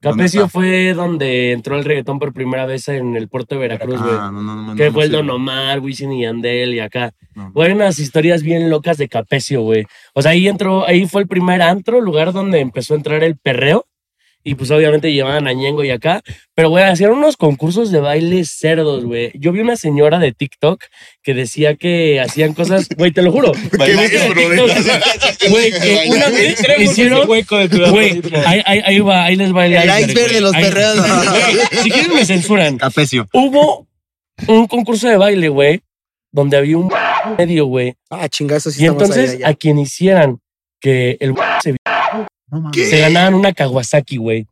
Capecio. 0.00 0.48
Fue 0.48 0.92
donde 0.94 1.52
entró 1.52 1.76
el 1.76 1.84
reggaetón 1.84 2.18
por 2.18 2.32
primera 2.32 2.66
vez 2.66 2.88
en 2.88 3.16
el 3.16 3.28
puerto 3.28 3.54
de 3.54 3.62
Veracruz, 3.62 4.00
güey. 4.00 4.14
Ah, 4.14 4.30
no, 4.32 4.42
no, 4.42 4.54
no, 4.54 4.74
que 4.74 4.90
fue 4.90 5.04
el. 5.04 5.12
Don 5.12 5.30
Omar, 5.30 5.80
Wisin 5.80 6.12
y 6.12 6.22
Yandel 6.22 6.74
y 6.74 6.80
acá. 6.80 7.12
Unas 7.54 7.98
historias 7.98 8.42
bien 8.42 8.68
locas 8.68 8.98
de 8.98 9.08
Capecio, 9.08 9.62
güey. 9.62 9.86
O 10.14 10.22
sea, 10.22 10.32
ahí 10.32 10.48
entró, 10.48 10.86
ahí 10.86 11.06
fue 11.06 11.22
el 11.22 11.28
primer 11.28 11.62
antro, 11.62 12.00
lugar 12.00 12.32
donde 12.32 12.60
empezó 12.60 12.94
a 12.94 12.98
entrar 12.98 13.24
el 13.24 13.36
perreo. 13.36 13.86
Y 14.44 14.54
pues 14.54 14.70
obviamente 14.70 15.12
llevaban 15.12 15.46
a 15.48 15.52
Ñengo 15.52 15.84
y 15.84 15.90
acá. 15.90 16.22
Pero, 16.54 16.70
güey, 16.70 16.84
hacían 16.84 17.10
unos 17.10 17.36
concursos 17.36 17.90
de 17.90 18.00
baile 18.00 18.44
cerdos, 18.44 19.04
güey. 19.04 19.30
Yo 19.34 19.52
vi 19.52 19.60
una 19.60 19.76
señora 19.76 20.18
de 20.18 20.32
TikTok 20.32 20.82
que 21.22 21.34
decía 21.34 21.74
que 21.74 22.20
hacían 22.20 22.54
cosas, 22.54 22.88
güey, 22.96 23.10
te 23.12 23.20
lo 23.22 23.30
juro. 23.32 23.52
Güey, 25.50 25.70
que 25.80 26.04
una 26.10 26.28
vez 26.28 26.60
hicieron, 26.78 27.26
güey, 27.26 27.44
ahí, 28.46 28.62
ahí, 28.64 28.80
ahí 28.84 28.98
va, 29.00 29.24
ahí 29.24 29.36
les 29.36 29.54
va 29.54 29.66
el, 29.66 29.74
El 29.74 30.00
iceberg 30.10 30.32
de 30.32 30.40
los 30.40 30.54
Ahí- 30.54 30.64
perreos. 30.64 30.96
Si 31.82 31.90
quieren 31.90 32.14
me 32.14 32.24
censuran. 32.24 32.78
Capecio. 32.78 33.26
Hubo 33.32 33.86
un 34.46 34.66
concurso 34.66 35.08
de 35.08 35.16
baile, 35.16 35.48
güey, 35.48 35.80
donde 36.32 36.56
había 36.56 36.78
un 36.78 36.92
medio, 37.36 37.66
güey. 37.66 37.94
Ah, 38.10 38.28
chingazo, 38.28 38.70
sí 38.70 38.82
Y 38.82 38.86
entonces 38.86 39.34
allá. 39.36 39.48
a 39.48 39.54
quien 39.54 39.78
hicieran 39.78 40.38
que 40.80 41.16
el 41.20 41.34
se, 41.62 41.74
No 42.50 42.60
mames. 42.60 42.88
se 42.90 42.98
ganaban 42.98 43.34
una 43.34 43.52
Kawasaki, 43.52 44.16
güey. 44.16 44.46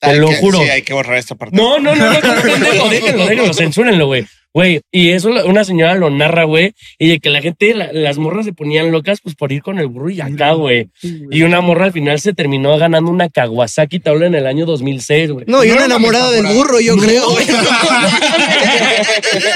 Te 0.00 0.16
lo 0.16 0.28
que- 0.28 0.36
juro. 0.36 0.58
Sí, 0.58 0.64
hay 0.68 0.82
que 0.82 0.92
borrar 0.94 1.16
esta 1.16 1.34
parte. 1.34 1.56
No, 1.56 1.78
no, 1.78 1.94
no, 1.94 2.04
no, 2.04 2.12
no, 2.14 2.20
pendejo, 2.42 2.88
déjenlo, 2.88 3.26
déjenlo, 3.26 3.54
censúrenlo, 3.54 4.06
güey. 4.06 4.26
Güey, 4.54 4.82
y 4.90 5.10
eso 5.10 5.30
una 5.46 5.64
señora 5.64 5.94
lo 5.94 6.10
narra, 6.10 6.44
güey, 6.44 6.74
y 6.98 7.08
de 7.08 7.20
que 7.20 7.30
la 7.30 7.40
gente, 7.40 7.74
la- 7.74 7.90
las 7.92 8.18
morras 8.18 8.44
se 8.44 8.52
ponían 8.52 8.90
locas, 8.92 9.20
pues 9.22 9.34
por 9.34 9.50
ir 9.50 9.62
con 9.62 9.78
el 9.78 9.86
burro 9.86 10.10
y 10.10 10.20
acá, 10.20 10.52
güey. 10.52 10.88
Y 11.30 11.42
una 11.42 11.60
morra 11.62 11.86
al 11.86 11.92
final 11.92 12.20
se 12.20 12.34
terminó 12.34 12.76
ganando 12.76 13.10
una 13.10 13.28
Kawasaki, 13.30 14.02
hablo 14.04 14.26
en 14.26 14.34
el 14.34 14.46
año 14.46 14.66
2006, 14.66 15.30
güey. 15.30 15.44
No, 15.48 15.64
y 15.64 15.70
una 15.70 15.86
enamorada 15.86 16.30
del 16.30 16.44
burro, 16.46 16.80
yo 16.80 16.96
creo, 16.98 17.30
güey. 17.30 17.46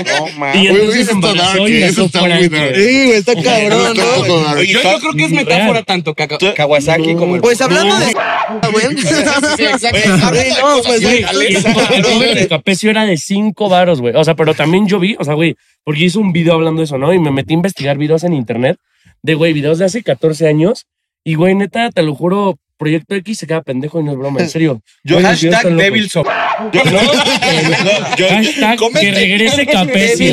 No, 0.07 0.29
Y 0.29 0.33
mames. 0.39 0.55
Güey, 0.55 0.67
entonces 0.69 1.01
eso 1.03 1.13
embarazó 1.13 1.59
dark, 1.59 1.69
y 1.69 1.83
eso 1.83 2.05
está 2.07 2.21
muy 2.21 2.49
dark. 2.49 2.75
Sí, 2.75 3.05
güey, 3.07 3.13
está 3.19 3.35
cabrón, 3.43 3.97
¿no? 3.97 4.35
Oye, 4.55 4.67
Yo, 4.73 4.83
yo 4.83 4.99
creo 4.99 5.13
que 5.13 5.25
es 5.25 5.31
metáfora 5.31 5.83
tanto 5.83 6.15
Kawasaki 6.15 7.15
como 7.15 7.37
el. 7.37 7.41
Pues 7.43 7.61
hablando 7.61 7.99
de. 7.99 8.07
Güey. 8.73 8.87
Güey, 8.95 10.51
no, 10.61 10.83
pues, 10.85 11.03
Güey, 11.03 11.25
güey, 11.33 11.53
y 11.53 12.23
el 12.29 12.35
de 12.37 12.49
Capecio 12.49 12.91
era 12.91 13.05
de 13.05 13.17
cinco 13.17 13.69
varos, 13.69 14.01
güey. 14.01 14.15
O 14.17 14.25
sea, 14.25 14.35
pero 14.35 14.55
también 14.55 14.86
yo 14.87 14.99
vi, 14.99 15.17
o 15.19 15.25
sea, 15.25 15.35
güey, 15.35 15.57
porque 15.85 16.05
hice 16.05 16.19
un 16.19 16.33
video 16.33 16.55
hablando 16.55 16.81
de 16.81 16.85
eso, 16.85 16.99
¿no? 16.99 17.13
Y 17.13 17.19
me 17.19 17.31
metí 17.31 17.53
a 17.53 17.57
investigar 17.57 17.99
videos 17.99 18.25
en 18.25 18.33
internet 18.33 18.77
de, 19.23 19.35
güey, 19.35 19.53
videos 19.53 19.79
de 19.79 19.85
hace 19.87 20.03
14 20.03 20.47
años. 20.49 20.87
Y, 21.25 21.35
güey, 21.35 21.55
neta, 21.55 21.91
te 21.91 22.03
lo 22.03 22.15
juro, 22.15 22.57
Proyecto 22.79 23.15
X 23.15 23.39
se 23.39 23.47
queda 23.47 23.63
pendejo 23.63 24.01
y 24.01 24.05
no 24.05 24.13
es 24.13 24.19
broma, 24.19 24.41
en 24.41 24.51
serio. 24.51 24.83
Yo- 25.05 25.17
videos 25.19 25.25
Hashtag. 25.55 25.77
Devil 25.77 26.11
So- 26.11 26.23
No, 26.25 26.71
No, 26.85 28.17
yo- 28.17 28.29
hashtag 28.29 28.79
que 29.01 29.11
regrese 29.13 29.67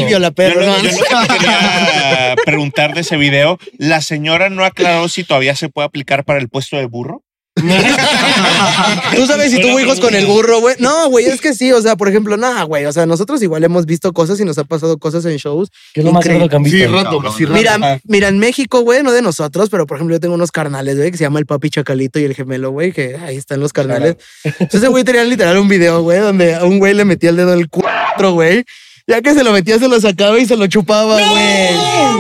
viola 0.06 0.32
Yo 0.32 0.66
¿no? 0.66 0.84
yo 0.84 0.90
quería 0.90 2.36
preguntar 2.46 2.94
de 2.94 3.02
ese 3.02 3.18
video, 3.18 3.58
la 3.78 4.02
señora 4.02 4.50
no 4.50 4.66
aclaró 4.66 5.08
si 5.10 5.24
todavía 5.24 5.56
se 5.56 5.70
puede 5.70 5.86
aplicar 5.88 6.24
para 6.26 6.40
el 6.40 6.50
puesto 6.50 6.78
de 6.78 6.86
burro. 6.86 7.24
Tú 7.56 9.28
sabes 9.28 9.52
si 9.52 9.62
tuvo 9.62 9.80
hijos 9.80 10.00
con 10.00 10.16
el 10.16 10.26
burro, 10.26 10.60
güey. 10.60 10.76
No, 10.80 11.10
güey, 11.10 11.26
es 11.26 11.40
que 11.40 11.54
sí, 11.54 11.72
o 11.72 11.82
sea, 11.82 11.96
por 11.96 12.10
ejemplo, 12.10 12.36
nada, 12.36 12.64
güey. 12.64 12.86
O 12.86 12.92
sea, 12.92 13.06
nosotros 13.06 13.42
igual 13.44 13.64
hemos 13.64 13.86
visto 13.86 14.12
cosas 14.12 14.40
y 14.40 14.46
nos 14.46 14.58
ha 14.58 14.64
pasado 14.64 14.98
cosas 14.98 15.24
en 15.26 15.38
shows. 15.38 15.70
¿Qué 15.94 16.02
es 16.02 16.06
lo 16.06 16.12
más 16.12 16.26
raro 16.26 16.50
que 16.50 16.56
han 16.56 16.64
visto? 16.64 16.78
Sí, 16.78 16.86
random, 16.86 17.22
cabrón. 17.22 17.34
sí, 17.38 17.46
random. 17.46 17.80
Mira, 17.80 18.02
mira, 18.06 18.28
en 18.30 18.40
México, 18.40 18.82
güey, 18.82 19.04
no 19.04 19.12
de 19.12 19.22
nosotros, 19.22 19.70
pero 19.70 19.86
por 19.86 19.98
ejemplo, 19.98 20.16
yo 20.16 20.20
tengo 20.20 20.34
unos 20.34 20.52
carnales, 20.52 20.98
güey, 20.98 21.12
que 21.12 21.18
se 21.18 21.24
llama 21.24 21.40
el 21.40 21.46
papi 21.46 21.70
Chacalito 21.70 22.20
y 22.20 22.24
el 22.24 22.34
gemelo, 22.34 22.72
güey, 22.72 22.92
que 22.92 23.18
ahí 23.18 23.38
están 23.38 23.60
los 23.60 23.72
carnales. 23.72 24.18
Entonces, 24.44 24.74
ese 24.74 24.88
güey 24.88 25.04
tenía 25.04 25.24
literal 25.24 25.58
un 25.58 25.68
video, 25.68 26.02
güey, 26.02 26.20
donde 26.20 26.56
a 26.56 26.64
un 26.66 26.80
güey 26.80 26.94
le 26.94 27.06
metía 27.06 27.30
el 27.30 27.36
dedo 27.36 27.54
al 27.54 27.70
cuatro, 27.70 28.34
güey. 28.34 28.66
Ya 29.06 29.22
que 29.22 29.34
se 29.34 29.44
lo 29.44 29.52
metía, 29.52 29.78
se 29.80 29.90
lo 29.90 30.00
sacaba 30.00 30.40
y 30.40 30.46
se 30.46 30.56
lo 30.56 30.66
chupaba, 30.68 31.16
güey. 31.16 31.68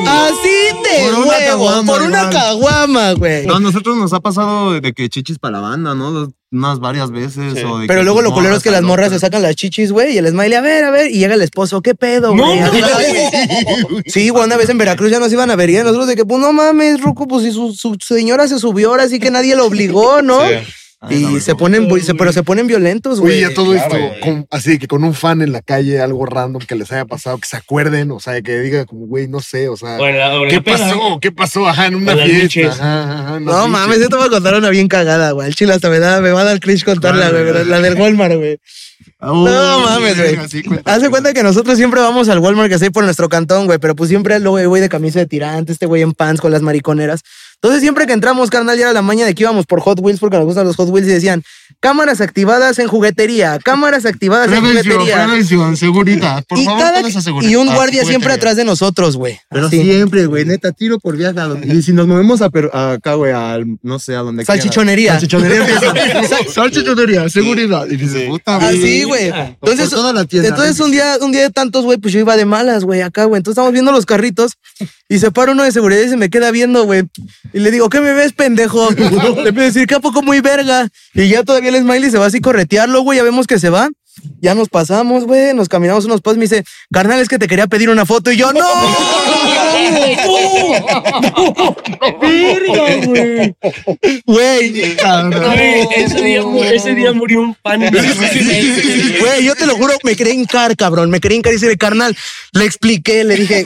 Así 0.05 0.49
de 0.83 1.03
Por 1.05 1.19
una 1.19 1.27
huevo, 1.29 1.45
caguama, 1.47 1.93
por 1.93 2.01
una 2.01 2.29
caguama, 2.29 3.13
güey. 3.13 3.45
No, 3.47 3.55
a 3.55 3.59
nosotros 3.61 3.95
nos 3.95 4.11
ha 4.11 4.19
pasado 4.19 4.73
de 4.73 4.93
que 4.93 5.07
chichis 5.07 5.39
para 5.39 5.53
la 5.53 5.59
banda, 5.61 5.95
¿no? 5.95 6.29
Unas 6.51 6.79
varias 6.79 7.09
veces. 7.09 7.53
Sí. 7.55 7.63
o 7.63 7.79
de 7.79 7.87
Pero 7.87 8.01
que, 8.01 8.03
luego 8.03 8.17
pues, 8.19 8.29
lo 8.29 8.33
culero 8.33 8.55
es 8.57 8.61
que 8.63 8.69
las 8.69 8.81
morras 8.81 9.07
se 9.07 9.15
locas. 9.15 9.21
sacan 9.21 9.41
las 9.43 9.55
chichis, 9.55 9.93
güey, 9.93 10.13
y 10.13 10.17
el 10.17 10.27
smiley, 10.27 10.55
a 10.55 10.61
ver, 10.61 10.83
a 10.83 10.91
ver, 10.91 11.09
y 11.09 11.19
llega 11.19 11.35
el 11.35 11.41
esposo, 11.41 11.81
¿qué 11.81 11.95
pedo, 11.95 12.35
güey? 12.35 12.59
Sí, 14.07 14.27
güey, 14.27 14.43
una 14.43 14.57
vez 14.57 14.69
en 14.69 14.77
Veracruz 14.77 15.09
ya 15.09 15.19
nos 15.19 15.31
iban 15.31 15.49
a 15.51 15.55
ver 15.55 15.69
y 15.69 15.77
nosotros 15.77 16.05
de 16.07 16.17
que, 16.17 16.25
pues 16.25 16.41
no 16.41 16.51
mames, 16.51 16.99
Ruco, 17.01 17.29
pues 17.29 17.43
si 17.43 17.53
su, 17.53 17.73
su 17.73 17.95
señora 18.01 18.49
se 18.49 18.59
subió 18.59 18.89
ahora 18.89 19.07
sí 19.07 19.19
que 19.19 19.31
nadie 19.31 19.55
lo 19.55 19.65
obligó, 19.65 20.21
¿no? 20.21 20.41
Sí. 20.41 20.55
Ay, 21.05 21.19
no, 21.21 21.29
Y 21.31 21.33
no, 21.33 21.39
se 21.41 21.51
no. 21.51 21.57
ponen, 21.57 22.01
se- 22.01 22.15
pero 22.15 22.31
se 22.31 22.43
ponen 22.43 22.65
violentos, 22.65 23.19
güey. 23.19 23.33
Oye, 23.39 23.45
a 23.47 23.53
todo 23.53 23.73
claro, 23.73 23.93
esto, 23.97 24.19
con- 24.21 24.47
así 24.51 24.79
que 24.79 24.87
con 24.87 25.03
un 25.03 25.13
fan 25.13 25.41
en 25.41 25.51
la 25.51 25.61
calle, 25.61 25.99
algo 25.99 26.25
random 26.25 26.61
que 26.65 26.75
les 26.75 26.91
haya 26.93 27.03
pasado, 27.05 27.37
que 27.39 27.47
se 27.47 27.57
acuerden, 27.57 28.09
o 28.11 28.21
sea, 28.21 28.41
que 28.41 28.57
diga 28.61 28.85
como, 28.85 29.05
güey, 29.07 29.27
no 29.27 29.41
sé, 29.41 29.67
o 29.67 29.75
sea, 29.75 29.97
¿qué 30.49 30.61
pasó? 30.61 31.19
¿Qué 31.21 31.31
pasó? 31.33 31.67
Ajá, 31.67 31.87
en 31.87 31.95
una 31.95 32.15
fiesta. 32.15 32.71
Ajá, 32.71 33.19
ajá, 33.19 33.39
No 33.41 33.51
las 33.51 33.67
mames, 33.69 33.99
yo 33.99 34.07
te 34.07 34.15
voy 34.15 34.27
a 34.27 34.29
contar 34.29 34.55
una 34.55 34.69
bien 34.69 34.87
cagada, 34.87 35.31
güey. 35.31 35.47
El 35.49 35.55
chile 35.55 35.73
hasta 35.73 35.89
me, 35.89 35.99
da, 35.99 36.21
me 36.21 36.31
va 36.31 36.41
a 36.41 36.45
dar 36.45 36.59
cringe 36.61 36.85
contarla, 36.85 37.29
güey. 37.31 37.43
vale. 37.51 37.65
La 37.65 37.81
del 37.81 37.95
Walmart, 37.95 38.35
güey. 38.35 38.59
Uy, 39.19 39.43
No 39.45 39.79
mames, 39.81 40.17
güey. 40.17 40.35
así, 40.37 40.63
cuenta. 40.63 40.93
Haz 40.93 41.01
de 41.01 41.09
cuenta 41.09 41.33
que 41.33 41.43
nosotros 41.43 41.77
siempre 41.77 41.99
vamos 41.99 42.29
al 42.29 42.39
Walmart 42.39 42.69
que 42.69 42.75
está 42.75 42.85
ahí 42.85 42.91
por 42.91 43.03
nuestro 43.03 43.27
cantón, 43.29 43.65
güey. 43.65 43.77
Pero 43.79 43.95
pues 43.95 44.09
siempre 44.09 44.39
luego 44.39 44.59
el 44.59 44.67
güey 44.69 44.81
de 44.81 44.89
camisa 44.89 45.19
de 45.19 45.25
tirante, 45.25 45.71
este 45.73 45.85
güey 45.85 46.01
en 46.01 46.13
pants 46.13 46.39
con 46.41 46.51
las 46.51 46.61
mariconeras. 46.61 47.21
Entonces 47.63 47.81
siempre 47.81 48.05
que 48.05 48.11
entramos, 48.11 48.49
carnal, 48.49 48.77
ya 48.77 48.83
era 48.83 48.93
la 48.93 49.01
maña 49.01 49.25
de 49.25 49.33
que 49.33 49.43
íbamos 49.43 49.65
por 49.65 49.79
Hot 49.79 49.97
Wheels 50.01 50.19
porque 50.19 50.35
nos 50.35 50.45
gustan 50.45 50.67
los 50.67 50.75
Hot 50.75 50.89
Wheels 50.89 51.07
y 51.07 51.11
decían 51.11 51.43
cámaras 51.79 52.19
activadas 52.19 52.77
en 52.79 52.89
juguetería, 52.89 53.57
cámaras 53.63 54.05
activadas 54.05 54.47
en 54.51 54.59
Prevención, 54.61 54.95
juguetería. 54.99 55.25
prevención, 55.25 55.77
seguridad. 55.77 56.43
Por 56.47 56.59
y, 56.59 56.65
favor, 56.65 56.81
cada- 56.81 56.99
pon 57.01 57.09
esa 57.09 57.21
seguridad. 57.21 57.49
y 57.51 57.55
un 57.55 57.69
Ah, 57.69 57.75
guardia 57.75 58.03
siempre 58.03 58.33
atrás 58.33 58.57
de 58.57 58.65
nosotros, 58.65 59.15
güey. 59.15 59.39
Pero 59.49 59.67
Así. 59.67 59.81
siempre, 59.81 60.25
güey, 60.25 60.43
neta, 60.45 60.73
tiro 60.73 60.99
por 60.99 61.15
viaje. 61.15 61.39
a 61.39 61.45
donde- 61.45 61.73
Y 61.73 61.81
si 61.81 61.93
nos 61.93 62.05
movemos 62.05 62.41
a 62.41 62.49
acá, 62.93 63.13
güey, 63.15 63.31
al, 63.31 63.65
no 63.81 63.97
sé, 63.97 64.13
a 64.15 64.19
donde 64.19 64.43
quiera. 64.45 64.61
Salchichonería. 64.61 65.13
Salchichonería. 65.13 65.57
empieza. 65.67 66.37
Salchichonería, 66.53 67.29
seguridad. 67.29 67.85
Y 67.89 67.95
dices, 67.95 68.23
Sí. 68.23 68.27
puta, 68.27 68.57
Así, 68.57 68.75
güey. 68.77 68.81
Sí, 68.83 69.03
güey. 69.05 69.25
Entonces, 69.29 69.89
Por 69.89 69.99
toda 69.99 70.13
la 70.13 70.25
tienda. 70.25 70.49
entonces 70.49 70.79
un 70.79 70.91
día, 70.91 71.17
un 71.21 71.31
día 71.31 71.43
de 71.43 71.49
tantos, 71.49 71.85
güey, 71.85 71.97
pues 71.97 72.13
yo 72.13 72.19
iba 72.19 72.35
de 72.37 72.45
malas, 72.45 72.83
güey, 72.83 73.01
acá, 73.01 73.23
güey. 73.25 73.39
Entonces 73.39 73.53
estamos 73.57 73.71
viendo 73.71 73.91
los 73.91 74.05
carritos 74.05 74.53
y 75.09 75.19
se 75.19 75.31
para 75.31 75.53
uno 75.53 75.63
de 75.63 75.71
seguridad 75.71 76.01
y 76.01 76.09
se 76.09 76.17
me 76.17 76.29
queda 76.29 76.51
viendo, 76.51 76.83
güey. 76.85 77.03
Y 77.53 77.59
le 77.59 77.71
digo, 77.71 77.89
¿qué 77.89 78.01
me 78.01 78.13
ves, 78.13 78.33
pendejo? 78.33 78.89
le 78.97 79.05
empiezo 79.05 79.59
a 79.59 79.63
decir 79.63 79.87
que 79.87 79.95
a 79.95 79.99
poco 79.99 80.21
muy 80.21 80.41
verga. 80.41 80.89
Y 81.13 81.27
ya 81.29 81.43
todavía 81.43 81.69
el 81.69 81.81
smiley 81.81 82.09
se 82.09 82.17
va 82.17 82.25
así 82.25 82.41
corretearlo, 82.41 83.01
güey. 83.01 83.17
Ya 83.17 83.23
vemos 83.23 83.47
que 83.47 83.59
se 83.59 83.69
va. 83.69 83.89
Ya 84.41 84.55
nos 84.55 84.69
pasamos, 84.69 85.25
güey. 85.25 85.53
Nos 85.53 85.69
caminamos 85.69 86.05
unos 86.05 86.21
pasos. 86.21 86.37
Me 86.37 86.43
dice, 86.43 86.63
carnal, 86.91 87.19
es 87.19 87.29
que 87.29 87.39
te 87.39 87.47
quería 87.47 87.67
pedir 87.67 87.89
una 87.89 88.05
foto. 88.05 88.31
Y 88.31 88.37
yo, 88.37 88.51
¡no! 88.53 88.59
¡Verga, 92.21 93.05
güey! 93.05 93.55
Güey, 94.25 94.69
Güey, 94.83 95.87
ese, 95.95 96.21
día, 96.21 96.41
ese 96.71 96.95
día 96.95 97.11
murió 97.13 97.41
un 97.41 97.55
pan. 97.55 97.81
Güey, 99.19 99.43
yo 99.43 99.55
te 99.55 99.65
lo 99.65 99.75
juro, 99.75 99.93
me 100.03 100.15
quería 100.15 100.33
hincar, 100.33 100.75
cabrón. 100.75 101.09
Me 101.09 101.19
quería 101.19 101.37
hincar 101.37 101.51
y 101.53 101.55
decirle, 101.55 101.77
carnal. 101.77 102.15
Le 102.53 102.65
expliqué, 102.65 103.23
le 103.23 103.35
dije, 103.35 103.65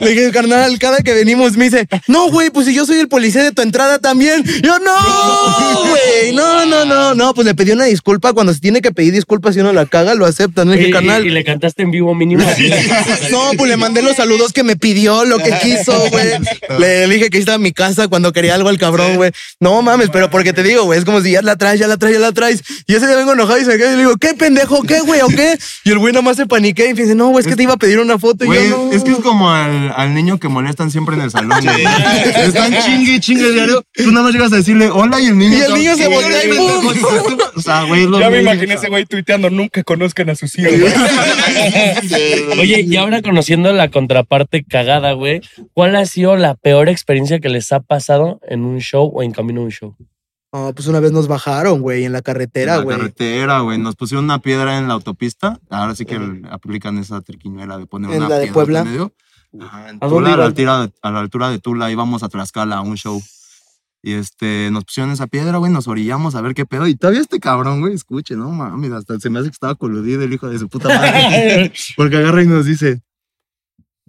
le 0.00 0.10
dije, 0.10 0.30
carnal, 0.32 0.78
cada 0.78 0.98
que 1.02 1.12
venimos 1.12 1.56
me 1.56 1.64
dice, 1.66 1.86
no, 2.06 2.30
güey, 2.30 2.50
pues 2.50 2.66
si 2.66 2.74
yo 2.74 2.86
soy 2.86 2.98
el 2.98 3.08
policía 3.08 3.42
de 3.42 3.52
tu 3.52 3.62
entrada 3.62 3.98
también. 3.98 4.42
Yo, 4.62 4.78
no, 4.78 5.88
güey, 5.88 6.32
no, 6.34 6.66
no, 6.66 6.84
no, 6.84 7.14
no. 7.14 7.34
Pues 7.34 7.46
le 7.46 7.54
pedí 7.54 7.72
una 7.72 7.84
disculpa. 7.84 8.32
Cuando 8.32 8.52
se 8.52 8.60
tiene 8.60 8.80
que 8.80 8.92
pedir 8.92 9.12
disculpas 9.12 9.54
si 9.54 9.60
uno 9.60 9.72
la 9.72 9.86
caga, 9.86 10.14
lo 10.14 10.26
aceptan. 10.26 10.70
Le 10.70 10.76
dije, 10.76 10.88
y- 10.88 10.92
carnal. 10.92 11.26
y 11.26 11.30
le 11.30 11.44
cantaste 11.44 11.82
en 11.82 11.90
vivo 11.90 12.14
mínimo. 12.14 12.44
No, 13.30 13.50
pues 13.56 13.68
le 13.70 13.76
mandé 13.76 14.02
los 14.02 14.16
saludos 14.16 14.52
que 14.52 14.62
me 14.62 14.76
pidió, 14.76 15.24
lo 15.24 15.35
que 15.38 15.52
quiso, 15.62 16.08
güey. 16.10 16.26
Le 16.78 17.06
dije 17.08 17.30
que 17.30 17.38
estaba 17.38 17.56
en 17.56 17.62
mi 17.62 17.72
casa 17.72 18.08
cuando 18.08 18.32
quería 18.32 18.54
algo 18.54 18.68
al 18.68 18.78
cabrón, 18.78 19.16
güey. 19.16 19.30
No 19.60 19.80
mames, 19.82 20.10
pero 20.12 20.30
porque 20.30 20.52
te 20.52 20.62
digo, 20.62 20.84
güey, 20.84 20.98
es 20.98 21.04
como 21.04 21.20
si 21.20 21.32
ya 21.32 21.42
la 21.42 21.56
traes, 21.56 21.80
ya 21.80 21.86
la 21.86 21.96
traes, 21.96 22.14
ya 22.16 22.20
la 22.20 22.32
traes. 22.32 22.62
Y 22.86 22.94
ese 22.94 23.06
día 23.06 23.16
vengo 23.16 23.32
enojado 23.32 23.58
y 23.58 23.64
se 23.64 23.70
me 23.70 23.76
queda 23.78 23.88
y 23.92 23.96
le 23.96 23.98
digo, 24.02 24.16
¿qué 24.16 24.34
pendejo? 24.34 24.82
¿Qué, 24.82 25.00
güey? 25.00 25.20
¿O 25.20 25.28
qué? 25.28 25.58
Y 25.84 25.90
el 25.90 25.98
güey 25.98 26.12
nomás 26.12 26.36
se 26.36 26.46
paniquea 26.46 26.90
y 26.90 26.94
me 26.94 27.02
dice, 27.02 27.14
no, 27.14 27.28
güey, 27.28 27.42
es 27.42 27.46
que 27.48 27.56
te 27.56 27.62
iba 27.62 27.74
a 27.74 27.76
pedir 27.76 27.98
una 27.98 28.18
foto. 28.18 28.44
Y 28.44 28.48
Güey, 28.48 28.70
yo, 28.70 28.76
no. 28.86 28.92
es 28.92 29.02
que 29.02 29.12
es 29.12 29.18
como 29.18 29.50
al, 29.50 29.92
al 29.96 30.14
niño 30.14 30.38
que 30.38 30.48
molestan 30.48 30.90
siempre 30.90 31.16
en 31.16 31.22
el 31.22 31.30
salón. 31.30 31.58
güey. 31.62 31.84
Están 32.46 32.76
chingue 32.84 33.12
y 33.14 33.20
chingue 33.20 33.52
diario. 33.52 33.82
Tú 33.94 34.10
nada 34.10 34.24
más 34.24 34.32
llegas 34.32 34.52
a 34.52 34.56
decirle 34.56 34.88
hola 34.90 35.20
y 35.20 35.26
el 35.26 35.38
niño. 35.38 35.58
Y 35.58 35.60
el 35.62 35.74
niño 35.74 35.96
se 35.96 36.08
voltea 36.08 36.44
y 36.44 36.48
¡pum! 36.48 37.38
O 37.56 37.60
sea, 37.62 37.82
güey, 37.84 38.02
es 38.02 38.08
lo 38.08 38.20
Ya 38.20 38.28
me 38.30 38.42
imaginé 38.42 38.74
ese 38.74 38.88
güey 38.88 39.06
tuiteando, 39.06 39.48
nunca 39.50 39.82
conozcan 39.82 40.28
a 40.30 40.34
sus 40.34 40.58
hijos. 40.58 40.72
Oye, 42.58 42.80
y 42.82 42.96
ahora 42.96 43.22
conociendo 43.22 43.72
la 43.72 43.88
contraparte 43.90 44.64
cagada, 44.64 45.12
güey, 45.12 45.25
¿cuál 45.72 45.96
ha 45.96 46.06
sido 46.06 46.36
la 46.36 46.54
peor 46.54 46.88
experiencia 46.88 47.38
que 47.40 47.48
les 47.48 47.70
ha 47.72 47.80
pasado 47.80 48.40
en 48.48 48.64
un 48.64 48.78
show 48.80 49.10
o 49.14 49.22
en 49.22 49.32
camino 49.32 49.60
a 49.60 49.64
un 49.64 49.70
show? 49.70 49.96
No, 50.52 50.72
pues 50.74 50.86
una 50.88 51.00
vez 51.00 51.12
nos 51.12 51.28
bajaron, 51.28 51.80
güey, 51.82 52.04
en 52.04 52.12
la 52.12 52.22
carretera, 52.22 52.74
En 52.74 52.78
la 52.78 52.84
güey. 52.84 52.96
carretera, 52.96 53.60
güey. 53.60 53.78
Nos 53.78 53.96
pusieron 53.96 54.24
una 54.24 54.40
piedra 54.40 54.78
en 54.78 54.88
la 54.88 54.94
autopista. 54.94 55.58
Ahora 55.68 55.94
sí 55.94 56.06
que 56.06 56.18
aplican 56.50 56.96
esa 56.98 57.20
triquiñuela 57.20 57.76
de 57.78 57.86
poner 57.86 58.10
¿En 58.12 58.18
una 58.18 58.28
la 58.28 58.36
de 58.36 58.42
piedra 58.42 58.54
Puebla? 58.54 58.80
en 58.80 58.88
medio. 58.88 59.12
Ajá, 59.60 59.90
en 59.90 59.98
¿A 60.00 60.08
Tula, 60.08 60.34
a, 60.34 60.36
la 60.36 60.44
altura, 60.46 60.90
a 61.02 61.10
la 61.10 61.20
altura 61.20 61.50
de 61.50 61.58
Tula 61.58 61.90
íbamos 61.90 62.22
a 62.22 62.28
Tlaxcala 62.28 62.76
a 62.76 62.80
un 62.80 62.96
show. 62.96 63.22
Y 64.02 64.12
este, 64.14 64.70
nos 64.70 64.84
pusieron 64.84 65.12
esa 65.12 65.26
piedra, 65.26 65.58
güey, 65.58 65.72
nos 65.72 65.88
orillamos 65.88 66.36
a 66.36 66.40
ver 66.40 66.54
qué 66.54 66.64
pedo. 66.64 66.86
Y 66.86 66.94
todavía 66.94 67.20
este 67.20 67.40
cabrón, 67.40 67.80
güey, 67.80 67.94
escuche, 67.94 68.36
no 68.36 68.50
mames, 68.50 68.92
hasta 68.92 69.18
se 69.18 69.30
me 69.30 69.40
hace 69.40 69.48
que 69.48 69.54
estaba 69.54 69.74
coludido 69.74 70.22
el 70.22 70.32
hijo 70.32 70.48
de 70.48 70.58
su 70.58 70.68
puta 70.68 70.88
madre. 70.88 71.72
Porque 71.96 72.16
agarra 72.16 72.42
y 72.42 72.46
nos 72.46 72.66
dice, 72.66 73.02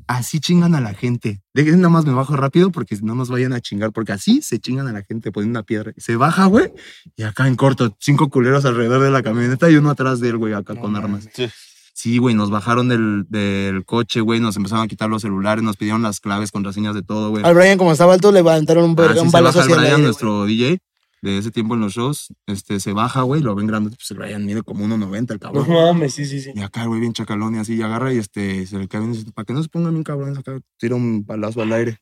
así 0.07 0.39
chingan 0.39 0.75
a 0.75 0.81
la 0.81 0.93
gente. 0.93 1.41
Dejen 1.53 1.81
nada 1.81 1.89
más 1.89 2.05
me 2.05 2.13
bajo 2.13 2.35
rápido 2.35 2.71
porque 2.71 2.97
no 3.01 3.15
nos 3.15 3.29
vayan 3.29 3.53
a 3.53 3.61
chingar, 3.61 3.91
porque 3.91 4.13
así 4.13 4.41
se 4.41 4.59
chingan 4.59 4.87
a 4.87 4.93
la 4.93 5.03
gente 5.03 5.31
poniendo 5.31 5.59
una 5.59 5.65
piedra. 5.65 5.93
Se 5.97 6.15
baja, 6.15 6.45
güey, 6.45 6.71
y 7.15 7.23
acá 7.23 7.47
en 7.47 7.55
corto, 7.55 7.95
cinco 7.99 8.29
culeros 8.29 8.65
alrededor 8.65 9.01
de 9.01 9.11
la 9.11 9.21
camioneta 9.21 9.69
y 9.69 9.75
uno 9.75 9.89
atrás 9.89 10.19
de 10.19 10.29
él, 10.29 10.37
güey, 10.37 10.53
acá 10.53 10.75
con 10.75 10.95
armas. 10.95 11.27
Sí. 11.33 11.47
Sí, 11.93 12.19
güey, 12.19 12.35
nos 12.35 12.51
bajaron 12.51 12.89
del, 12.89 13.25
del 13.27 13.83
coche, 13.83 14.21
güey, 14.21 14.39
nos 14.39 14.55
empezaron 14.55 14.85
a 14.85 14.87
quitar 14.87 15.09
los 15.09 15.23
celulares, 15.23 15.63
nos 15.63 15.77
pidieron 15.77 16.03
las 16.03 16.19
claves, 16.19 16.51
contraseñas 16.51 16.93
de 16.93 17.01
todo, 17.01 17.31
güey. 17.31 17.43
Al 17.43 17.55
Brian, 17.55 17.79
como 17.79 17.91
estaba 17.91 18.13
alto, 18.13 18.31
le 18.31 18.43
levantaron 18.43 18.91
un, 18.91 18.95
Ah, 18.99 19.13
sí, 19.13 19.19
un 19.19 19.31
se 19.31 19.31
balazo 19.31 19.61
hacia 19.61 19.73
el 19.73 19.79
Brian, 19.79 19.93
aire, 19.95 20.05
nuestro 20.05 20.45
DJ 20.45 20.79
de 21.21 21.37
ese 21.39 21.51
tiempo 21.51 21.73
en 21.73 21.81
los 21.81 21.93
shows, 21.93 22.27
este, 22.45 22.79
se 22.79 22.93
baja, 22.93 23.23
güey, 23.23 23.41
lo 23.41 23.55
ven 23.55 23.67
grande, 23.67 23.89
pues 23.89 24.09
el 24.11 24.17
Brian 24.17 24.45
mide 24.45 24.61
como 24.61 24.85
1.90 24.85 25.15
el 25.17 25.25
No 25.27 25.39
cabrón. 25.39 25.67
mames, 25.69 26.13
sí, 26.13 26.25
sí, 26.25 26.39
sí. 26.41 26.51
Y 26.55 26.61
acá, 26.61 26.85
güey, 26.85 26.99
bien 26.99 27.13
chacalón 27.13 27.55
y 27.55 27.59
así, 27.59 27.75
y 27.75 27.81
agarra 27.81 28.13
y 28.13 28.17
este, 28.17 28.65
se 28.67 28.77
le 28.77 28.87
cae 28.87 29.01
bien, 29.01 29.23
para 29.33 29.45
que 29.45 29.53
no 29.53 29.63
se 29.63 29.69
pongan 29.69 29.91
bien 29.93 30.03
cabrones 30.03 30.37
acá, 30.37 30.59
tira 30.77 30.95
un 30.95 31.25
balazo 31.25 31.61
al 31.61 31.73
aire. 31.73 31.97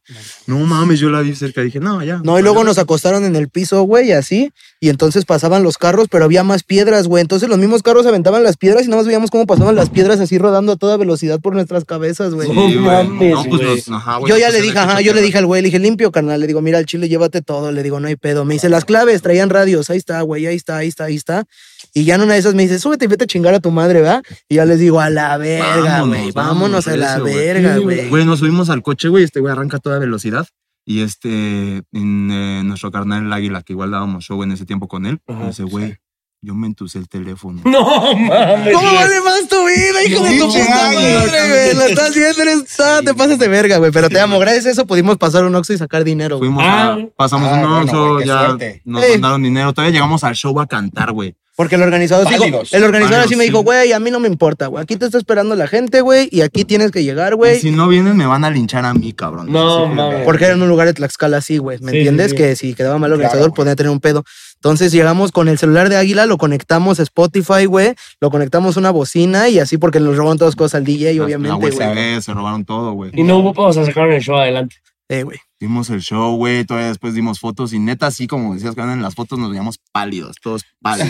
No 0.47 0.59
mames, 0.59 0.99
yo 0.99 1.09
la 1.09 1.21
vi 1.21 1.33
cerca, 1.35 1.61
dije, 1.61 1.79
no, 1.79 2.03
ya. 2.03 2.19
No, 2.23 2.37
y 2.39 2.41
luego 2.41 2.63
nos 2.63 2.77
acostaron 2.77 3.23
en 3.25 3.35
el 3.35 3.49
piso, 3.49 3.81
güey, 3.83 4.11
así. 4.11 4.51
Y 4.79 4.89
entonces 4.89 5.25
pasaban 5.25 5.63
los 5.63 5.77
carros, 5.77 6.07
pero 6.09 6.25
había 6.25 6.43
más 6.43 6.63
piedras, 6.63 7.07
güey. 7.07 7.21
Entonces 7.21 7.47
los 7.49 7.57
mismos 7.57 7.81
carros 7.83 8.05
aventaban 8.05 8.43
las 8.43 8.57
piedras 8.57 8.83
y 8.85 8.87
nada 8.89 8.97
más 8.97 9.07
veíamos 9.07 9.31
cómo 9.31 9.45
pasaban 9.47 9.75
las 9.75 9.89
piedras 9.89 10.19
así 10.19 10.37
rodando 10.37 10.73
a 10.73 10.75
toda 10.75 10.97
velocidad 10.97 11.39
por 11.39 11.53
nuestras 11.55 11.85
cabezas, 11.85 12.33
güey. 12.33 12.47
Sí, 12.49 12.53
No 12.75 12.81
mames, 12.81 13.31
No, 13.33 13.43
pues 13.45 13.87
nos- 13.87 13.89
ajá, 13.97 14.17
güey, 14.17 14.29
Yo 14.31 14.37
ya 14.37 14.47
pues 14.47 14.55
le 14.59 14.61
dije, 14.61 14.77
ajá, 14.77 15.01
yo 15.01 15.13
le 15.13 15.21
dije 15.21 15.37
al 15.37 15.45
güey, 15.45 15.61
le 15.61 15.67
dije, 15.67 15.79
limpio, 15.79 16.11
carnal. 16.11 16.39
Le 16.39 16.47
digo, 16.47 16.61
mira, 16.61 16.77
al 16.77 16.85
chile, 16.85 17.07
llévate 17.09 17.41
todo. 17.41 17.71
Le 17.71 17.81
digo, 17.83 17.99
no 17.99 18.07
hay 18.07 18.15
pedo. 18.17 18.43
Me 18.45 18.55
dice, 18.55 18.69
las 18.69 18.83
claves, 18.85 19.04
traían 19.21 19.49
radios. 19.49 19.89
Ahí 19.89 19.97
está, 19.97 20.21
güey, 20.21 20.45
ahí 20.45 20.55
está, 20.55 20.77
ahí 20.77 20.87
está, 20.87 21.05
ahí 21.05 21.15
está. 21.15 21.45
Y 21.93 22.03
ya 22.03 22.15
en 22.15 22.21
una 22.21 22.33
de 22.33 22.39
esas 22.39 22.55
me 22.55 22.63
dice, 22.63 22.79
súbete 22.79 23.05
y 23.05 23.07
vete 23.07 23.23
a 23.23 23.27
chingar 23.27 23.53
a 23.53 23.59
tu 23.59 23.71
madre, 23.71 24.01
¿verdad? 24.01 24.23
Y 24.49 24.55
ya 24.55 24.65
les 24.65 24.79
digo, 24.79 24.99
a 24.99 25.09
la 25.09 25.37
verga, 25.37 26.01
güey. 26.01 26.31
Vámonos 26.31 26.87
a 26.87 26.97
la 26.97 27.19
verga, 27.19 27.77
güey. 27.77 28.09
Güey, 28.09 28.25
nos 28.25 28.39
subimos 28.39 28.69
al 28.69 28.81
coche, 28.83 29.07
güey, 29.07 29.23
este 29.23 29.39
güey 29.39 29.51
arranca 29.51 29.77
a 29.77 29.79
toda 29.79 29.99
velocidad. 29.99 30.47
Y 30.85 31.01
este, 31.01 31.83
en 31.91 32.31
eh, 32.31 32.61
nuestro 32.63 32.91
carnal 32.91 33.25
el 33.25 33.33
águila, 33.33 33.63
que 33.63 33.73
igual 33.73 33.91
dábamos 33.91 34.25
show 34.25 34.41
en 34.43 34.51
ese 34.51 34.65
tiempo 34.65 34.87
con 34.87 35.05
él, 35.07 35.19
Ajá, 35.25 35.47
dice, 35.47 35.63
güey, 35.63 35.97
yo 36.41 36.53
me 36.53 36.67
entusé 36.67 36.99
el 36.99 37.07
teléfono. 37.09 37.61
No 37.65 37.83
mames. 38.15 38.73
¿Cómo 38.73 38.93
vale 38.93 39.21
más 39.21 39.47
tu 39.47 39.65
vida, 39.65 40.03
hijo 40.03 40.23
de 40.23 40.37
tu 40.39 40.45
puta 40.47 40.69
madre, 40.69 41.49
güey? 41.49 41.73
Lo 41.75 41.83
estás 41.85 42.13
viendo, 42.15 42.41
eres, 42.43 42.79
ah, 42.79 43.01
te 43.03 43.13
pasas 43.13 43.39
de 43.39 43.47
verga, 43.47 43.77
güey. 43.77 43.91
Pero 43.91 44.09
te 44.09 44.19
amo. 44.19 44.37
Gracias 44.39 44.65
a 44.67 44.71
eso 44.71 44.85
pudimos 44.85 45.17
pasar 45.17 45.43
un 45.45 45.55
Oxxo 45.55 45.73
y 45.73 45.77
sacar 45.77 46.03
dinero, 46.03 46.37
güey. 46.37 46.49
Fuimos 46.49 46.63
Ah. 46.65 46.93
a, 46.93 47.07
pasamos 47.15 47.49
Ah, 47.51 47.55
un 47.55 47.61
bueno, 47.61 47.81
Oxxo, 47.81 48.07
güey, 48.13 48.23
qué 48.23 48.27
ya 48.29 48.45
suerte. 48.45 48.81
nos 48.85 49.09
mandaron 49.09 49.43
dinero, 49.43 49.73
todavía 49.73 49.93
llegamos 49.93 50.23
al 50.23 50.35
show 50.35 50.59
a 50.59 50.67
cantar, 50.67 51.11
güey. 51.11 51.35
Porque 51.55 51.75
el 51.75 51.83
organizador 51.83 52.27
dijo, 52.27 52.41
Válidos. 52.41 52.73
el 52.73 52.83
organizador 52.83 53.23
así 53.25 53.35
me 53.37 53.45
dijo, 53.45 53.63
güey, 53.63 53.93
a 53.93 53.99
mí 53.99 54.11
no 54.11 54.19
me 54.19 54.27
importa, 54.27 54.67
güey. 54.67 54.83
Aquí 54.83 54.97
te 54.97 55.05
está 55.05 55.17
esperando 55.17 55.55
la 55.55 55.67
gente, 55.67 56.01
güey, 56.01 56.27
y 56.31 56.41
aquí 56.41 56.65
tienes 56.65 56.91
que 56.91 57.03
llegar, 57.03 57.31
Y 57.33 57.35
güey. 57.37 57.59
si 57.61 57.71
no 57.71 57.87
vienen, 57.87 58.17
me 58.17 58.25
van 58.25 58.43
a 58.43 58.49
linchar 58.49 58.83
a 58.83 58.93
mí, 58.93 59.13
cabrón. 59.13 59.51
No, 59.51 59.87
mames. 59.87 60.23
Porque 60.25 60.45
era 60.45 60.53
en 60.55 60.61
un 60.61 60.67
lugar 60.67 60.87
de 60.87 60.93
Tlaxcala 60.93 61.37
así, 61.37 61.57
güey. 61.57 61.77
¿Me 61.79 61.91
Sí, 61.91 61.97
entiendes? 61.99 62.31
sí, 62.31 62.37
sí. 62.37 62.43
Que 62.43 62.55
si 62.57 62.73
quedaba 62.73 62.97
mal 62.97 63.09
el 63.09 63.13
organizador 63.13 63.45
Claro, 63.51 63.53
podía 63.53 63.75
tener 63.75 63.89
un 63.91 64.01
pedo. 64.01 64.25
Entonces 64.55 64.91
llegamos 64.91 65.31
con 65.31 65.47
el 65.47 65.57
celular 65.57 65.87
de 65.89 65.95
Águila, 65.95 66.25
lo 66.25 66.37
conectamos 66.37 66.99
a 66.99 67.03
Spotify, 67.03 67.65
güey. 67.65 67.93
Lo 68.19 68.31
conectamos 68.31 68.75
a 68.75 68.79
una 68.81 68.91
bocina 68.91 69.47
y 69.47 69.59
así 69.59 69.77
porque 69.77 69.99
nos 70.01 70.17
robaron 70.17 70.37
todas 70.37 70.55
cosas 70.57 70.75
al 70.75 70.83
DJ, 70.83 71.13
La- 71.13 71.23
obviamente, 71.23 71.49
La 71.49 71.55
güey. 71.55 71.71
USB, 71.71 72.21
se 72.21 72.33
robaron 72.33 72.65
todo, 72.65 72.91
güey. 72.93 73.11
Y 73.13 73.23
no 73.23 73.37
hubo 73.37 73.53
pausa, 73.53 73.85
sacaron 73.85 74.11
el 74.11 74.21
show 74.21 74.35
adelante. 74.37 74.75
Eh, 75.07 75.23
güey. 75.23 75.37
Dimos 75.57 75.89
el 75.89 76.01
show, 76.01 76.35
güey, 76.35 76.65
todavía 76.65 76.89
después 76.89 77.13
dimos 77.13 77.39
fotos 77.39 77.71
y 77.71 77.79
neta, 77.79 78.07
así 78.07 78.27
como 78.27 78.53
decías 78.53 78.75
que 78.75 78.81
en 78.81 79.01
las 79.01 79.15
fotos 79.15 79.39
nos 79.39 79.49
veíamos 79.49 79.79
pálidos, 79.93 80.35
todos 80.41 80.63
pálidos. 80.81 81.09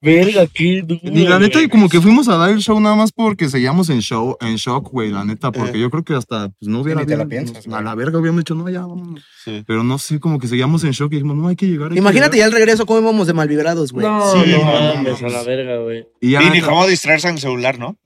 Verga, 0.00 0.46
qué 0.46 0.82
duro. 0.86 1.00
Y 1.02 1.26
la 1.26 1.40
neta, 1.40 1.58
como 1.68 1.88
que 1.88 2.00
fuimos 2.00 2.28
a 2.28 2.36
dar 2.36 2.50
el 2.50 2.60
show 2.60 2.78
nada 2.78 2.94
más 2.94 3.10
porque 3.10 3.48
seguíamos 3.48 3.90
en 3.90 4.00
show, 4.00 4.36
en 4.40 4.54
shock, 4.56 4.90
güey, 4.92 5.10
la 5.10 5.24
neta, 5.24 5.50
porque 5.50 5.80
yo 5.80 5.90
creo 5.90 6.04
que 6.04 6.14
hasta 6.14 6.50
pues, 6.50 6.68
no 6.68 6.80
hubiera 6.82 7.00
Ni 7.00 7.06
te 7.06 7.16
la 7.16 7.26
piensas, 7.26 7.66
a 7.66 7.82
la 7.82 7.94
verga 7.96 8.18
hubiéramos 8.20 8.42
dicho, 8.44 8.54
no, 8.54 8.68
ya. 8.68 8.84
Sí. 9.44 9.64
Pero 9.66 9.82
no 9.82 9.98
sé, 9.98 10.20
como 10.20 10.38
que 10.38 10.46
seguíamos 10.46 10.84
en 10.84 10.92
shock 10.92 11.12
y 11.12 11.16
dijimos, 11.16 11.36
no, 11.36 11.48
hay 11.48 11.56
que 11.56 11.66
llegar. 11.66 11.88
hay 11.88 11.94
que 11.94 11.98
Imagínate 12.00 12.36
llegar. 12.36 12.50
ya 12.50 12.54
al 12.54 12.60
regreso 12.60 12.86
cómo 12.86 13.00
íbamos 13.00 13.26
de 13.26 13.32
malvibrados, 13.34 13.90
güey. 13.92 14.06
No, 14.06 14.32
Sí, 14.32 14.52
no 14.52 14.58
no, 14.58 14.94
mames, 14.94 15.20
no, 15.20 15.26
a 15.28 15.30
la 15.30 15.42
verga, 15.42 15.78
güey. 15.78 16.06
Y 16.20 16.30
ya 16.30 16.42
Y 16.42 16.50
ni 16.50 16.60
cómo 16.60 16.86
distraerse 16.86 17.28
en 17.28 17.34
el 17.34 17.40
celular, 17.40 17.78
¿no? 17.78 17.96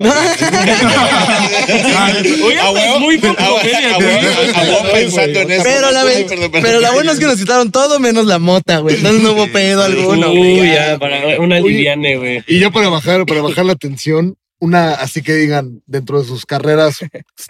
Oye, 2.44 2.98
muy 3.00 3.18
poco 3.18 3.42
pensando 4.92 5.40
en 5.40 5.50
eso. 5.50 5.62
Pero 5.64 5.90
la, 5.90 6.00
Ay, 6.02 6.06
ve- 6.06 6.24
perdón, 6.28 6.50
perdón. 6.50 6.62
pero 6.62 6.80
la 6.80 6.92
buena 6.92 7.12
es 7.12 7.18
que 7.18 7.26
nos 7.26 7.36
quitaron 7.36 7.70
todo 7.70 7.98
menos 8.00 8.26
la 8.26 8.38
mota, 8.38 8.78
güey. 8.78 8.96
Entonces 8.96 9.22
no 9.22 9.32
hubo 9.32 9.46
pedo 9.52 9.82
alguno. 9.82 10.30
Uy, 10.32 10.66
ya, 10.72 10.98
para 10.98 11.40
una 11.40 11.60
liviane, 11.60 12.16
güey. 12.16 12.44
Y 12.46 12.58
yo 12.60 12.70
para 12.72 12.88
bajar, 12.88 13.24
para 13.26 13.42
bajar 13.42 13.64
la 13.64 13.74
tensión, 13.74 14.36
una, 14.60 14.94
así 14.94 15.22
que 15.22 15.34
digan, 15.34 15.82
dentro 15.86 16.20
de 16.20 16.26
sus 16.26 16.44
carreras, 16.44 16.98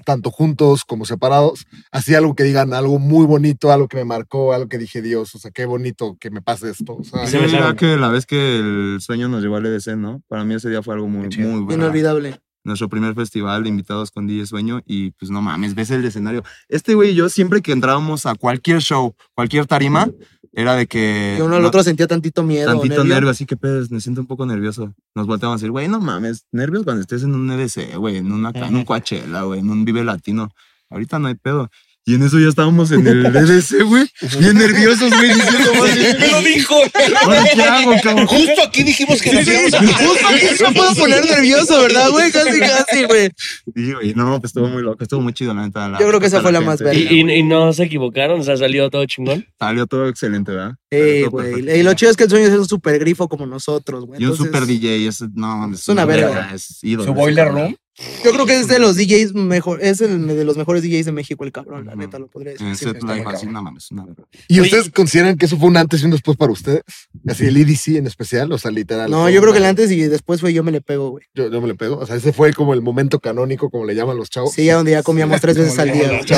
tanto 0.04 0.30
juntos 0.30 0.84
como 0.84 1.06
separados, 1.06 1.64
así 1.90 2.14
algo 2.14 2.34
que 2.34 2.42
digan, 2.44 2.74
algo 2.74 2.98
muy 2.98 3.24
bonito, 3.24 3.72
algo 3.72 3.88
que 3.88 3.96
me 3.96 4.04
marcó, 4.04 4.52
algo 4.52 4.68
que 4.68 4.76
dije, 4.76 5.00
Dios, 5.00 5.34
o 5.34 5.38
sea, 5.38 5.50
qué 5.50 5.64
bonito 5.64 6.18
que 6.20 6.30
me 6.30 6.42
pase 6.42 6.68
esto. 6.70 6.96
O 6.96 7.04
sea, 7.04 7.26
Sí, 7.26 7.38
ya 7.50 7.74
que 7.76 7.96
la 7.96 8.08
vez 8.08 8.26
que 8.26 8.58
el 8.58 8.98
sueño 9.00 9.28
nos 9.28 9.40
llevó 9.42 9.56
al 9.56 9.64
EDC, 9.64 9.96
¿no? 9.96 10.20
Para 10.28 10.44
mí 10.44 10.54
ese 10.54 10.68
día 10.68 10.82
fue 10.82 10.94
algo 10.96 11.08
muy, 11.08 11.28
muy 11.38 11.60
bueno. 11.60 11.72
Inolvidable. 11.84 12.40
Nuestro 12.64 12.88
primer 12.88 13.14
festival 13.14 13.62
de 13.62 13.68
invitados 13.70 14.10
con 14.10 14.26
DJ 14.26 14.46
Sueño 14.46 14.80
y 14.86 15.12
pues 15.12 15.30
no 15.30 15.40
mames, 15.40 15.74
ves 15.74 15.90
el 15.90 16.04
escenario. 16.04 16.42
Este 16.68 16.94
güey 16.94 17.10
y 17.10 17.14
yo 17.14 17.28
siempre 17.28 17.62
que 17.62 17.72
entrábamos 17.72 18.26
a 18.26 18.34
cualquier 18.34 18.80
show, 18.80 19.14
cualquier 19.34 19.66
tarima, 19.66 20.08
era 20.52 20.74
de 20.74 20.86
que... 20.86 21.36
Y 21.38 21.42
uno 21.42 21.56
al 21.56 21.62
no- 21.62 21.68
otro 21.68 21.82
sentía 21.82 22.06
tantito 22.06 22.42
miedo. 22.42 22.66
Tantito 22.66 22.96
nervio. 22.96 23.14
nervio, 23.14 23.30
así 23.30 23.46
que 23.46 23.56
pedos, 23.56 23.90
me 23.90 24.00
siento 24.00 24.20
un 24.20 24.26
poco 24.26 24.44
nervioso. 24.44 24.92
Nos 25.14 25.26
volteamos 25.26 25.54
a 25.54 25.56
decir, 25.58 25.70
güey, 25.70 25.88
no 25.88 26.00
mames, 26.00 26.46
nervios 26.52 26.84
cuando 26.84 27.00
estés 27.02 27.22
en 27.22 27.34
un 27.34 27.50
EDC, 27.50 27.96
güey, 27.96 28.16
en, 28.16 28.32
una, 28.32 28.50
en 28.54 28.74
un 28.74 28.84
Coachella, 28.84 29.42
güey, 29.42 29.60
en 29.60 29.70
un 29.70 29.84
Vive 29.84 30.04
Latino. 30.04 30.48
Ahorita 30.90 31.18
no 31.18 31.28
hay 31.28 31.34
pedo. 31.36 31.70
Y 32.08 32.14
en 32.14 32.22
eso 32.22 32.38
ya 32.38 32.48
estábamos 32.48 32.90
en 32.90 33.06
el 33.06 33.22
DDC, 33.24 33.82
güey. 33.84 34.06
Bien 34.38 34.56
nerviosos, 34.56 35.10
güey. 35.10 35.34
Diciendo, 35.34 35.72
Me 36.18 36.28
lo 36.32 36.40
dijo. 36.42 36.74
¿ahora 37.22 37.44
qué 37.54 37.62
hago, 37.62 37.92
cabrón? 38.02 38.26
Justo 38.26 38.62
aquí 38.66 38.82
dijimos 38.82 39.20
que 39.20 39.30
nos 39.34 39.46
íbamos 39.46 39.74
a 39.74 39.78
Justo 39.82 40.64
me 40.68 40.72
puedo 40.74 40.94
poner 40.94 41.24
nervioso, 41.26 41.82
¿verdad, 41.82 42.08
güey? 42.08 42.32
Casi, 42.32 42.58
casi, 42.60 43.04
güey. 43.04 43.30
Sí, 43.76 43.92
güey, 43.92 44.14
no, 44.14 44.40
pues 44.40 44.48
estuvo 44.50 44.68
muy 44.68 44.82
loco, 44.82 45.02
estuvo 45.02 45.20
muy 45.20 45.34
chido, 45.34 45.52
la 45.52 45.66
neta. 45.66 45.86
la- 45.90 45.98
Yo 46.00 46.08
creo 46.08 46.18
que 46.18 46.26
esa 46.28 46.40
fue 46.40 46.50
la 46.50 46.62
más 46.62 46.78
verga. 46.80 46.98
Y, 46.98 47.20
y- 47.20 47.30
y 47.30 47.42
no 47.42 47.74
se 47.74 47.84
equivocaron, 47.84 48.40
o 48.40 48.42
sea, 48.42 48.56
salió 48.56 48.88
todo 48.88 49.04
chingón. 49.04 49.46
Salió 49.58 49.86
todo 49.86 50.08
excelente, 50.08 50.52
¿verdad? 50.52 50.76
Sí, 50.90 51.24
güey. 51.24 51.78
Y 51.78 51.82
lo 51.82 51.92
chido 51.92 52.10
es 52.10 52.16
que 52.16 52.24
el 52.24 52.30
sueño 52.30 52.46
es 52.46 52.54
un 52.54 52.66
super 52.66 52.98
grifo 52.98 53.28
como 53.28 53.44
nosotros, 53.44 54.06
güey. 54.06 54.22
Y 54.22 54.24
un 54.24 54.34
super 54.34 54.64
DJ, 54.64 55.06
es, 55.08 55.20
no, 55.34 55.70
es, 55.74 55.86
una 55.88 56.06
verga. 56.06 56.52
Es 56.54 56.78
ídolo. 56.82 57.04
Su 57.04 57.12
boiler 57.12 57.48
room. 57.48 57.76
Yo 58.24 58.30
creo 58.32 58.46
que 58.46 58.58
es 58.60 58.68
de 58.68 58.78
los 58.78 58.96
DJs 58.96 59.34
mejor, 59.34 59.82
es 59.82 60.00
el 60.00 60.26
de 60.26 60.44
los 60.44 60.56
mejores 60.56 60.82
DJs 60.82 61.06
de 61.06 61.12
México, 61.12 61.44
el 61.44 61.50
cabrón, 61.50 61.86
la 61.86 61.96
neta, 61.96 62.18
lo 62.18 62.28
podría 62.28 62.52
decir. 62.52 62.66
En 62.68 62.76
Sí, 62.76 62.86
así, 63.26 63.46
no 63.46 63.62
mames, 63.62 63.90
una 63.90 64.04
verga. 64.06 64.22
¿Y 64.46 64.60
Oye. 64.60 64.68
ustedes 64.68 64.90
consideran 64.90 65.36
que 65.36 65.46
eso 65.46 65.58
fue 65.58 65.68
un 65.68 65.76
antes 65.76 66.02
y 66.02 66.04
un 66.04 66.12
después 66.12 66.36
para 66.36 66.52
ustedes? 66.52 66.82
Así 67.26 67.46
el 67.46 67.56
EDC 67.56 67.96
en 67.96 68.06
especial, 68.06 68.52
o 68.52 68.58
sea, 68.58 68.70
literal. 68.70 69.10
No, 69.10 69.28
yo 69.28 69.40
creo 69.40 69.52
que 69.52 69.58
el 69.58 69.64
antes 69.64 69.90
y 69.90 70.00
después 70.02 70.40
fue 70.40 70.52
yo 70.52 70.62
me 70.62 70.70
le 70.70 70.80
pego, 70.80 71.10
güey. 71.10 71.24
Yo, 71.34 71.50
yo 71.50 71.60
me 71.60 71.66
le 71.66 71.74
pego. 71.74 71.98
O 71.98 72.06
sea, 72.06 72.16
ese 72.16 72.32
fue 72.32 72.52
como 72.52 72.72
el 72.74 72.82
momento 72.82 73.18
canónico, 73.18 73.68
como 73.70 73.84
le 73.84 73.94
llaman 73.94 74.16
los 74.16 74.30
chavos. 74.30 74.52
Sí, 74.52 74.64
ya 74.64 74.76
donde 74.76 74.92
ya 74.92 75.02
comíamos 75.02 75.40
tres 75.40 75.58
veces 75.58 75.78
al 75.78 75.92
día. 75.92 76.20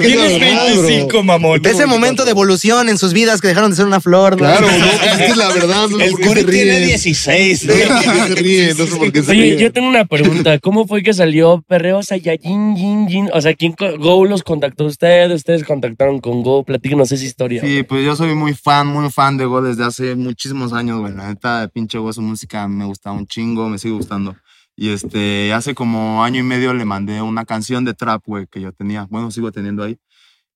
Tienes 0.00 0.40
verdad, 0.40 0.74
bro. 0.74 0.82
25, 0.82 1.22
mamón. 1.22 1.60
Ese 1.64 1.86
momento 1.86 2.24
de 2.24 2.30
evolución 2.32 2.88
en 2.88 2.98
sus 2.98 3.12
vidas 3.12 3.40
que 3.40 3.48
dejaron 3.48 3.70
de 3.70 3.76
ser 3.76 3.86
una 3.86 4.00
flor, 4.00 4.32
¿no? 4.32 4.38
Claro, 4.38 4.66
no, 4.70 4.76
pues 4.76 5.30
es 5.30 5.36
la 5.36 5.48
verdad. 5.54 5.88
No 5.88 6.00
El 6.00 6.12
Curi 6.12 6.44
tiene 6.44 6.76
ríen. 6.76 6.86
16. 6.88 7.64
No 7.66 7.74
no 8.78 8.86
sé 8.86 8.96
por 8.96 9.12
qué 9.12 9.20
Oye, 9.20 9.58
yo 9.58 9.72
tengo 9.72 9.88
una 9.88 10.04
pregunta. 10.04 10.58
¿Cómo 10.58 10.86
fue 10.86 11.02
que 11.02 11.12
salió 11.12 11.62
Perreo 11.66 12.02
Saiyajin, 12.02 12.76
Jin, 12.76 13.08
Jin? 13.08 13.30
O 13.32 13.40
sea, 13.40 13.54
¿quién 13.54 13.74
Go 13.98 14.24
los 14.24 14.42
contactó 14.42 14.84
a 14.84 14.88
ustedes? 14.88 15.32
¿Ustedes 15.32 15.64
contactaron 15.64 16.20
con 16.20 16.42
Go? 16.42 16.64
Platíquenos 16.64 17.12
esa 17.12 17.24
historia. 17.24 17.62
Sí, 17.62 17.82
pues 17.82 18.04
yo 18.04 18.16
soy 18.16 18.34
muy 18.34 18.54
fan, 18.54 18.86
muy 18.86 19.10
fan 19.10 19.36
de 19.36 19.44
Go 19.44 19.62
desde 19.62 19.84
hace 19.84 20.14
muchísimos 20.14 20.72
años, 20.72 21.00
güey. 21.00 21.14
La 21.14 21.28
neta, 21.28 21.68
pinche 21.72 21.98
Go, 21.98 22.12
su 22.12 22.22
música 22.22 22.66
me 22.68 22.84
gusta 22.84 23.12
un 23.12 23.26
chingo, 23.26 23.68
me 23.68 23.78
sigue 23.78 23.94
gustando. 23.94 24.36
Y 24.76 24.90
este, 24.90 25.52
hace 25.52 25.74
como 25.74 26.22
año 26.22 26.40
y 26.40 26.44
medio 26.44 26.72
le 26.72 26.84
mandé 26.84 27.20
una 27.20 27.44
canción 27.44 27.84
de 27.84 27.94
trap, 27.94 28.22
güey, 28.24 28.46
que 28.46 28.60
yo 28.60 28.72
tenía. 28.72 29.06
Bueno, 29.10 29.30
sigo 29.30 29.50
teniendo 29.50 29.82
ahí. 29.82 29.98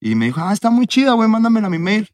Y 0.01 0.15
me 0.15 0.27
dijo, 0.27 0.41
ah, 0.41 0.53
está 0.53 0.71
muy 0.71 0.87
chida, 0.87 1.13
güey, 1.13 1.29
mándamela 1.29 1.67
a 1.67 1.71
mi 1.71 1.79
mail. 1.79 2.09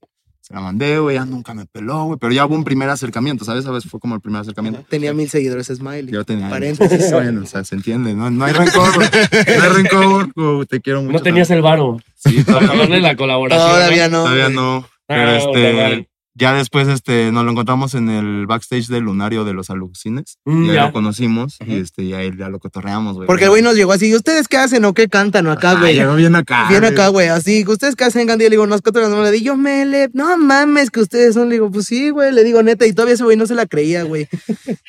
Se 0.48 0.54
la 0.54 0.62
mandé, 0.62 0.98
güey, 0.98 1.16
ya 1.16 1.26
nunca 1.26 1.52
me 1.52 1.66
peló, 1.66 2.04
güey. 2.04 2.18
Pero 2.18 2.32
ya 2.32 2.46
hubo 2.46 2.54
un 2.54 2.64
primer 2.64 2.88
acercamiento, 2.88 3.44
¿sabes? 3.44 3.64
¿Sabes? 3.64 3.84
Fue 3.84 4.00
como 4.00 4.14
el 4.14 4.22
primer 4.22 4.40
acercamiento. 4.40 4.82
Tenía 4.88 5.12
mil 5.12 5.28
seguidores, 5.28 5.66
Smiley. 5.66 6.10
Yo 6.10 6.24
tenía. 6.24 6.48
Paréntesis. 6.48 7.12
Bueno, 7.12 7.42
o 7.42 7.46
sea, 7.46 7.64
se 7.64 7.74
entiende, 7.74 8.14
¿no? 8.14 8.30
No 8.30 8.46
hay 8.46 8.54
rencor, 8.54 8.94
güey. 8.94 9.08
No 9.10 9.62
hay 9.62 9.68
rencor, 9.82 10.32
güey, 10.34 10.64
te 10.66 10.80
quiero 10.80 11.02
mucho. 11.02 11.12
No 11.12 11.20
tenías 11.20 11.50
el 11.50 11.60
varo 11.60 11.98
Sí, 12.14 12.42
para 12.44 12.66
todavía, 12.66 12.98
la 12.98 13.14
colaboración. 13.16 13.68
Todavía 13.68 14.08
no. 14.08 14.22
todavía 14.22 14.48
no. 14.48 14.76
Ah, 14.78 14.86
Pero 15.06 15.30
este, 15.36 16.08
ya 16.38 16.54
después 16.54 16.86
este, 16.88 17.32
nos 17.32 17.44
lo 17.44 17.50
encontramos 17.50 17.94
en 17.94 18.08
el 18.08 18.46
backstage 18.46 18.86
del 18.86 19.04
lunario 19.04 19.44
de 19.44 19.52
los 19.52 19.70
alucines. 19.70 20.38
Mm, 20.44 20.70
ya. 20.70 20.86
lo 20.86 20.92
conocimos 20.92 21.56
y 21.66 21.74
este, 21.76 22.06
ya, 22.06 22.18
ahí 22.18 22.30
ya 22.38 22.48
lo 22.48 22.60
cotorreamos, 22.60 23.16
güey. 23.16 23.26
Porque 23.26 23.44
el 23.44 23.50
güey 23.50 23.62
nos 23.62 23.74
llegó 23.74 23.92
así, 23.92 24.14
¿ustedes 24.14 24.46
qué 24.46 24.56
hacen 24.56 24.84
o 24.84 24.94
qué 24.94 25.08
cantan 25.08 25.46
o 25.48 25.52
acá, 25.52 25.74
güey? 25.74 25.94
llegó 25.94 26.14
bien 26.14 26.36
acá. 26.36 26.66
Viene 26.68 26.88
güey. 26.88 26.92
acá, 26.92 27.08
güey, 27.08 27.28
así, 27.28 27.64
¿ustedes 27.66 27.96
qué 27.96 28.04
hacen, 28.04 28.26
Gandhi? 28.26 28.44
Le 28.44 28.50
digo, 28.50 28.66
nosotros 28.66 29.10
no 29.10 29.22
le 29.22 29.32
digo, 29.32 29.46
yo 29.46 29.56
me 29.56 29.84
le, 29.84 30.10
no 30.12 30.36
mames, 30.38 30.90
que 30.90 31.00
ustedes 31.00 31.34
son, 31.34 31.48
le 31.48 31.56
digo, 31.56 31.70
pues 31.70 31.86
sí, 31.86 32.10
güey, 32.10 32.32
le 32.32 32.44
digo, 32.44 32.62
neta, 32.62 32.86
y 32.86 32.92
todavía 32.92 33.14
ese 33.14 33.24
güey 33.24 33.36
no 33.36 33.46
se 33.46 33.54
la 33.54 33.66
creía, 33.66 34.04
güey. 34.04 34.28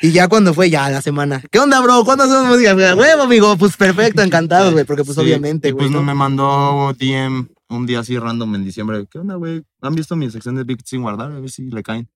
Y 0.02 0.12
ya 0.12 0.28
cuando 0.28 0.54
fue, 0.54 0.70
ya, 0.70 0.90
la 0.90 1.02
semana, 1.02 1.44
¿qué 1.52 1.60
onda, 1.60 1.82
bro? 1.82 2.04
¿Cuándo 2.06 2.26
hacemos 2.26 2.46
música? 2.46 2.76
Huevo, 2.96 3.24
amigo, 3.24 3.58
pues 3.58 3.76
perfecto, 3.76 4.22
encantados, 4.22 4.72
güey, 4.74 4.86
porque 4.86 5.04
pues 5.04 5.16
Sí, 5.16 5.22
obviamente, 5.22 5.72
güey. 5.72 5.86
pues 5.88 5.92
no 5.92 6.00
¿no? 6.00 6.06
me 6.06 6.14
mandó 6.14 6.94
DM 6.98 7.48
un 7.70 7.86
día 7.86 8.00
así 8.00 8.18
random 8.18 8.56
en 8.56 8.64
diciembre. 8.66 9.06
¿Qué 9.10 9.20
onda, 9.20 9.36
güey? 9.36 9.64
¿Han 9.82 9.96
visto 9.96 10.16
mi 10.16 10.30
sección 10.30 10.56
de 10.56 10.64
Big 10.64 10.80
sin 10.86 11.02
guardar? 11.02 11.32
A 11.32 11.40
ver 11.40 11.50
si 11.50 11.70
le 11.70 11.84
caen. 11.84 12.10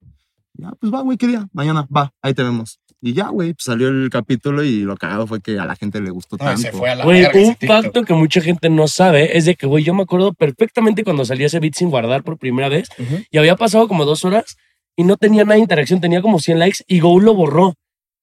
Ya, 0.56 0.72
pues 0.80 0.94
va, 0.94 1.02
güey, 1.02 1.18
¿qué 1.18 1.28
día? 1.28 1.48
Mañana, 1.54 1.88
va, 1.96 2.12
ahí 2.22 2.34
te 2.34 2.44
vemos. 2.44 2.80
Y 3.02 3.14
ya, 3.14 3.30
güey, 3.30 3.54
pues 3.54 3.66
salió 3.66 3.88
el 3.90 4.10
capítulo 4.10 4.64
y 4.64 4.82
lo 4.82 4.96
cagado 4.98 5.26
fue 5.28 5.42
que 5.42 5.60
a 5.60 5.66
la 5.66 5.76
gente 5.76 6.00
le 6.00 6.12
gustó 6.12 6.38
No, 6.38 6.46
tanto. 6.46 6.62
se 6.62 6.72
fue 6.72 6.90
a 6.90 6.96
la 6.96 7.04
Güey, 7.04 7.26
un 7.34 7.56
facto 7.68 8.04
que 8.04 8.14
mucha 8.14 8.40
gente 8.40 8.70
no 8.70 8.88
sabe 8.88 9.36
es 9.38 9.46
de 9.46 9.56
que, 9.56 9.66
güey, 9.68 9.84
yo 9.84 9.94
me 9.94 10.04
acuerdo 10.04 10.34
perfectamente 10.34 11.04
cuando 11.04 11.26
salió 11.26 11.48
ese 11.48 11.60
beat 11.60 11.74
sin 11.76 11.90
guardar 11.90 12.24
por 12.24 12.38
primera 12.38 12.70
vez 12.70 12.88
Ujú. 13.00 13.24
y 13.30 13.38
había 13.40 13.56
pasado 13.56 13.88
como 13.88 14.06
dos 14.06 14.24
horas 14.26 14.56
y 14.96 15.04
no 15.04 15.18
tenía 15.18 15.44
nada 15.44 15.56
de 15.56 15.62
interacción, 15.62 16.00
tenía 16.02 16.22
como 16.22 16.40
100 16.40 16.60
likes 16.60 16.84
y 16.88 17.00
Go 17.00 17.20
lo 17.20 17.34
borró. 17.34 17.74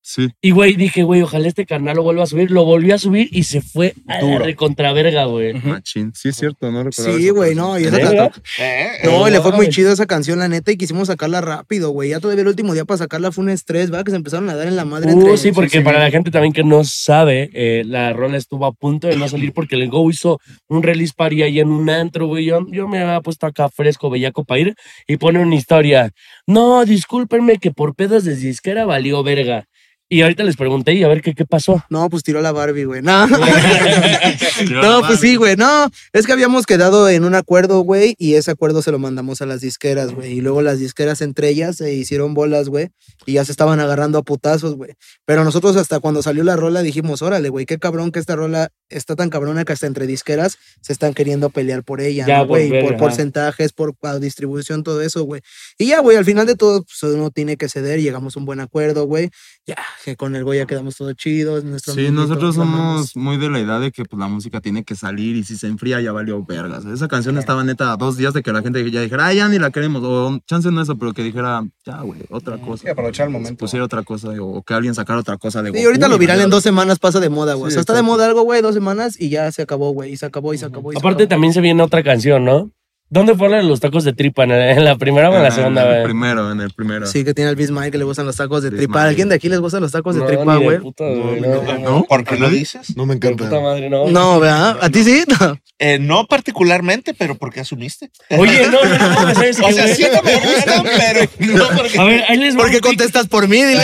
Sí. 0.03 0.29
Y, 0.41 0.51
güey, 0.53 0.75
dije, 0.77 1.03
güey, 1.03 1.23
ojalá 1.23 1.47
este 1.47 1.67
canal 1.67 1.97
lo 1.97 2.03
vuelva 2.03 2.23
a 2.23 2.27
subir. 2.27 2.51
Lo 2.51 2.65
volvió 2.65 2.95
a 2.95 2.99
subir 2.99 3.29
y 3.33 3.43
se 3.45 3.61
fue 3.61 3.95
a 4.09 4.15
la 4.15 4.21
Duro. 4.21 4.45
recontraverga, 4.45 5.27
güey. 5.27 5.53
Machín. 5.55 6.13
Sí, 6.15 6.31
es 6.31 6.37
cierto, 6.37 6.71
no 6.73 6.91
Sí, 6.91 7.29
güey, 7.31 7.55
no, 7.55 7.79
y 7.79 7.85
esa 7.85 8.01
canción- 8.01 8.31
¿Eh? 8.61 8.89
No, 9.05 9.29
y 9.29 9.31
le 9.31 9.41
fue 9.41 9.53
muy 9.53 9.69
chido 9.69 9.93
esa 9.93 10.07
canción, 10.07 10.39
la 10.39 10.49
neta, 10.49 10.73
y 10.73 10.77
quisimos 10.77 11.09
sacarla 11.09 11.41
rápido, 11.41 11.91
güey. 11.91 12.11
Ya 12.11 12.21
todavía 12.21 12.43
el 12.43 12.49
último 12.49 12.73
día 12.75 12.85
para 12.85 12.99
sacarla 12.99 13.31
fue 13.31 13.45
un 13.45 13.51
estrés, 13.51 13.93
¿va? 13.93 14.03
Que 14.03 14.11
se 14.11 14.17
empezaron 14.17 14.49
a 14.49 14.55
dar 14.57 14.67
en 14.69 14.77
la 14.77 14.85
madre 14.85 15.13
Uh, 15.13 15.21
entre 15.21 15.37
sí, 15.37 15.53
porque 15.53 15.81
para 15.83 15.99
la 15.99 16.11
gente 16.11 16.31
también 16.31 16.53
que 16.53 16.65
no 16.65 16.83
sabe, 16.85 17.51
eh, 17.53 17.83
la 17.87 18.13
rola 18.13 18.37
estuvo 18.39 18.67
a 18.67 18.73
punto 18.73 19.07
de 19.07 19.17
no 19.17 19.29
salir 19.29 19.53
porque 19.53 19.75
el 19.77 19.89
Go 19.91 20.11
hizo 20.11 20.39
un 20.69 20.83
release 20.83 21.13
party 21.17 21.43
ahí 21.43 21.61
en 21.61 21.69
un 21.69 21.91
antro, 21.91 22.27
güey. 22.27 22.45
Yo, 22.47 22.67
yo 22.71 22.89
me 22.89 22.99
había 23.01 23.21
puesto 23.21 23.47
acá 23.47 23.69
fresco, 23.69 24.09
bellaco 24.11 24.45
para 24.45 24.61
ir 24.61 24.75
y 25.07 25.17
pone 25.19 25.39
una 25.41 25.55
historia. 25.55 26.11
No, 26.47 26.85
discúlpenme 26.85 27.59
que 27.59 27.71
por 27.71 27.95
pedos 27.95 28.25
de 28.25 28.35
disquera 28.35 28.85
valió 28.87 29.23
verga. 29.23 29.67
Y 30.13 30.23
ahorita 30.23 30.43
les 30.43 30.57
pregunté 30.57 30.93
y 30.95 31.05
a 31.05 31.09
ver 31.09 31.23
qué, 31.23 31.35
qué 31.35 31.47
pasó. 31.47 31.85
No, 31.89 32.11
pues 32.11 32.25
tiró 32.25 32.41
la 32.43 32.51
Barbie, 32.51 32.85
güey. 32.85 33.01
No. 33.01 33.29
no, 34.71 35.03
pues 35.07 35.21
sí, 35.21 35.37
güey. 35.37 35.55
No, 35.55 35.89
es 36.13 36.27
que 36.27 36.33
habíamos 36.33 36.67
quedado 36.67 37.09
en 37.09 37.25
un 37.25 37.37
acuerdo, 37.37 37.79
güey, 37.83 38.17
y 38.19 38.35
ese 38.35 38.51
acuerdo 38.51 38.83
se 38.83 38.91
lo 38.91 38.99
mandamos 38.99 39.41
a 39.41 39.47
las 39.47 39.61
disqueras, 39.61 40.13
güey. 40.13 40.33
Y 40.33 40.41
luego 40.41 40.63
las 40.63 40.81
disqueras 40.81 41.21
entre 41.21 41.49
ellas 41.49 41.77
se 41.77 41.95
hicieron 41.95 42.35
bolas, 42.35 42.69
güey, 42.69 42.89
y 43.25 43.35
ya 43.35 43.45
se 43.45 43.53
estaban 43.53 43.79
agarrando 43.79 44.19
a 44.19 44.23
putazos, 44.23 44.75
güey. 44.75 44.95
Pero 45.27 45.45
nosotros 45.45 45.77
hasta 45.77 46.01
cuando 46.01 46.25
salió 46.25 46.43
la 46.43 46.57
rola 46.57 46.83
dijimos, 46.83 47.23
órale, 47.23 47.49
güey, 47.49 47.65
qué 47.65 47.79
cabrón 47.79 48.11
que 48.11 48.19
esta 48.19 48.35
rola 48.35 48.73
está 48.89 49.15
tan 49.15 49.31
cabrona 49.31 49.65
que 49.65 49.75
hasta 49.75 49.87
entre 49.87 50.09
disqueras 50.09 50.59
se 50.81 50.93
están 50.93 51.15
queriendo 51.15 51.51
pelear 51.51 51.85
por 51.85 52.01
ella, 52.01 52.27
Ya, 52.27 52.39
¿no, 52.39 52.49
por 52.49 52.59
güey? 52.59 52.71
Por 52.83 52.95
ajá. 52.95 52.97
porcentajes, 52.97 53.73
por 53.73 53.95
distribución, 54.19 54.83
todo 54.83 55.03
eso, 55.03 55.23
güey. 55.23 55.41
Y 55.79 55.87
ya, 55.87 56.01
güey, 56.01 56.17
al 56.17 56.25
final 56.25 56.47
de 56.47 56.57
todo, 56.57 56.83
pues 56.83 57.15
uno 57.15 57.31
tiene 57.31 57.57
que 57.57 57.69
ceder, 57.69 58.01
llegamos 58.01 58.37
a 58.37 58.41
un 58.41 58.45
buen 58.45 58.59
acuerdo, 58.59 59.05
güey. 59.05 59.31
Ya, 59.67 59.77
que 60.05 60.17
con 60.17 60.35
el 60.37 60.45
güey 60.45 60.59
ya 60.59 60.67
quedamos 60.67 60.97
todo 60.97 61.13
chidos. 61.13 61.65
Nuestro 61.65 61.95
Sí, 61.95 62.01
amiguito, 62.07 62.23
nosotros 62.23 62.55
somos 62.55 63.17
muy 63.17 63.37
de 63.37 63.51
la 63.51 63.61
idea 63.61 63.79
de 63.79 63.91
que 63.93 64.05
pues, 64.05 64.19
la 64.19 64.29
música 64.29 64.61
tiene 64.61 64.85
que 64.85 64.95
salir 64.95 65.37
y 65.37 65.45
si 65.45 65.57
se 65.57 65.67
enfría 65.67 66.01
ya 66.01 66.13
valió 66.13 66.45
vergas. 66.45 66.85
Esa 66.87 67.09
canción 67.09 67.37
estaba 67.39 67.65
neta 67.65 67.93
a 67.93 67.97
dos 67.97 68.17
días 68.17 68.33
de 68.33 68.43
que 68.43 68.53
la 68.53 68.63
gente 68.63 68.89
ya 68.91 69.01
dijera, 69.03 69.27
ah, 69.27 69.33
ya 69.35 69.49
ni 69.49 69.59
la 69.59 69.71
queremos. 69.71 70.03
O 70.05 70.39
chance 70.47 70.71
no 70.71 70.81
eso, 70.83 70.97
pero 70.97 71.13
que 71.13 71.23
dijera, 71.23 71.63
ya, 71.85 72.01
güey, 72.01 72.21
otra 72.31 72.59
cosa. 72.59 72.83
Sí, 72.85 72.89
aprovechar 72.89 73.27
el 73.27 73.33
momento. 73.33 73.57
Pusiera 73.59 73.85
otra 73.85 74.03
cosa 74.03 74.29
o, 74.31 74.57
o 74.59 74.63
que 74.63 74.75
alguien 74.75 74.95
sacara 74.95 75.21
otra 75.21 75.37
cosa 75.37 75.63
de 75.63 75.73
Sí, 75.73 75.85
ahorita 75.85 76.09
lo 76.09 76.17
y 76.17 76.19
viral 76.19 76.41
en 76.41 76.51
dos 76.51 76.63
semanas 76.63 76.99
pasa 76.99 77.21
de 77.21 77.29
moda, 77.29 77.55
güey. 77.55 77.69
o 77.69 77.71
sea, 77.71 77.81
está 77.81 77.95
de 77.95 78.03
moda 78.03 78.27
algo, 78.27 78.43
güey, 78.43 78.63
dos 78.63 78.75
semanas 78.75 79.21
y 79.21 79.29
ya 79.29 79.51
se 79.53 79.63
acabó, 79.63 79.91
güey. 79.93 80.13
Y 80.13 80.17
se 80.17 80.27
acabó, 80.27 80.55
y 80.55 80.59
se 80.59 80.65
acabó. 80.67 80.93
Y 80.93 80.95
se 80.95 80.99
Aparte, 80.99 81.25
acabó. 81.25 81.29
también 81.29 81.53
se 81.53 81.61
viene 81.61 81.83
otra 81.83 82.03
canción, 82.03 82.45
¿no? 82.45 82.71
¿Dónde 83.13 83.35
de 83.35 83.63
los 83.65 83.81
tacos 83.81 84.05
de 84.05 84.13
tripa? 84.13 84.45
¿En 84.45 84.85
la- 84.85 84.97
primera 84.97 85.31
o 85.31 85.35
en 85.37 85.43
la 85.43 85.51
segunda, 85.51 85.89
En 85.91 85.97
el 85.99 86.03
primero, 86.05 86.53
en 86.53 86.61
el 86.61 86.71
primero. 86.71 87.07
Sí, 87.07 87.25
que 87.25 87.35
tiene 87.35 87.51
el 87.51 87.57
Bismarck 87.57 87.91
que 87.91 87.99
le 87.99 88.05
gustan 88.05 88.25
los 88.25 88.37
tacos 88.37 88.63
de 88.63 88.71
Bismarck. 88.71 88.89
tripa. 88.89 89.03
¿A 89.03 89.09
alguien 89.09 89.29
de 89.29 89.35
aquí 89.35 89.49
les 89.49 89.59
gustan 89.59 89.83
los 89.83 89.91
tacos 89.91 90.15
de 90.15 90.21
No, 90.21 90.27
tripa, 90.29 90.57
güey? 90.57 90.79
No, 90.79 90.95
no, 91.01 91.37
no, 91.37 91.63
no. 91.63 91.79
no. 91.99 92.03
¿Por 92.05 92.25
qué 92.25 92.37
lo 92.37 92.49
dices? 92.49 92.97
No 92.97 93.07
me 93.07 93.15
encanta. 93.15 93.45
puta 93.45 93.61
madre, 93.61 93.91
no. 93.91 94.07
No, 94.09 94.39
¿verdad? 94.39 94.79
¿A 94.81 94.89
ti 94.91 95.03
sí? 95.03 95.25
No. 95.41 95.59
Eh, 95.83 95.99
no 95.99 96.27
particularmente, 96.27 97.15
pero 97.15 97.37
¿por 97.37 97.53
qué 97.53 97.61
asumiste? 97.61 98.11
Oye, 98.37 98.67
no, 98.71 98.85
no, 98.85 98.99
no, 99.25 99.35
¿sabes 99.35 99.59
O 99.61 99.73
sea, 99.73 99.85
güey? 99.85 99.95
sí 99.97 100.05
no 100.15 100.23
me 100.23 100.35
gustan, 100.37 100.83
pero 100.85 101.55
no 101.57 101.65
porque... 101.75 101.99
A 101.99 102.05
ver, 102.05 102.25
ahí 102.29 102.37
les 102.37 102.55
va 102.55 102.59
¿Por 102.61 102.71
qué 102.71 102.77
un 102.77 102.83
pic, 102.83 102.87
contestas 102.91 103.27
por 103.29 103.49
mí? 103.49 103.63
Dile. 103.63 103.81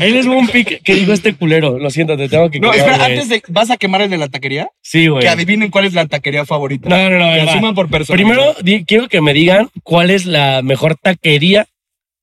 ahí 0.00 0.12
les 0.12 0.26
va 0.26 0.32
un 0.32 0.48
pic 0.48 0.82
que 0.82 0.94
dijo 0.94 1.12
este 1.12 1.36
culero. 1.36 1.78
Lo 1.78 1.90
siento, 1.90 2.16
te 2.16 2.28
tengo 2.30 2.50
que 2.50 2.58
No, 2.58 2.70
quemar, 2.72 2.88
espera, 2.88 3.04
antes 3.04 3.28
de. 3.28 3.42
¿Vas 3.48 3.70
a 3.70 3.76
quemar 3.76 4.00
el 4.00 4.08
de 4.10 4.16
la 4.16 4.28
taquería? 4.28 4.68
Sí, 4.80 5.08
güey. 5.08 5.20
Que 5.22 5.28
adivinen 5.28 5.70
cuál 5.70 5.84
es 5.84 5.92
la 5.92 6.06
taquería 6.06 6.46
favorita. 6.46 6.88
No, 6.88 7.10
no, 7.10 7.18
no. 7.18 7.34
Que 7.34 7.40
asuman 7.42 7.74
por 7.74 7.90
persona. 7.90 8.16
Primero, 8.16 8.54
quiero 8.86 9.08
que 9.08 9.20
me 9.20 9.32
digan 9.32 9.70
cuál 9.82 10.10
es 10.10 10.26
la 10.26 10.62
mejor 10.62 10.96
taquería 10.96 11.66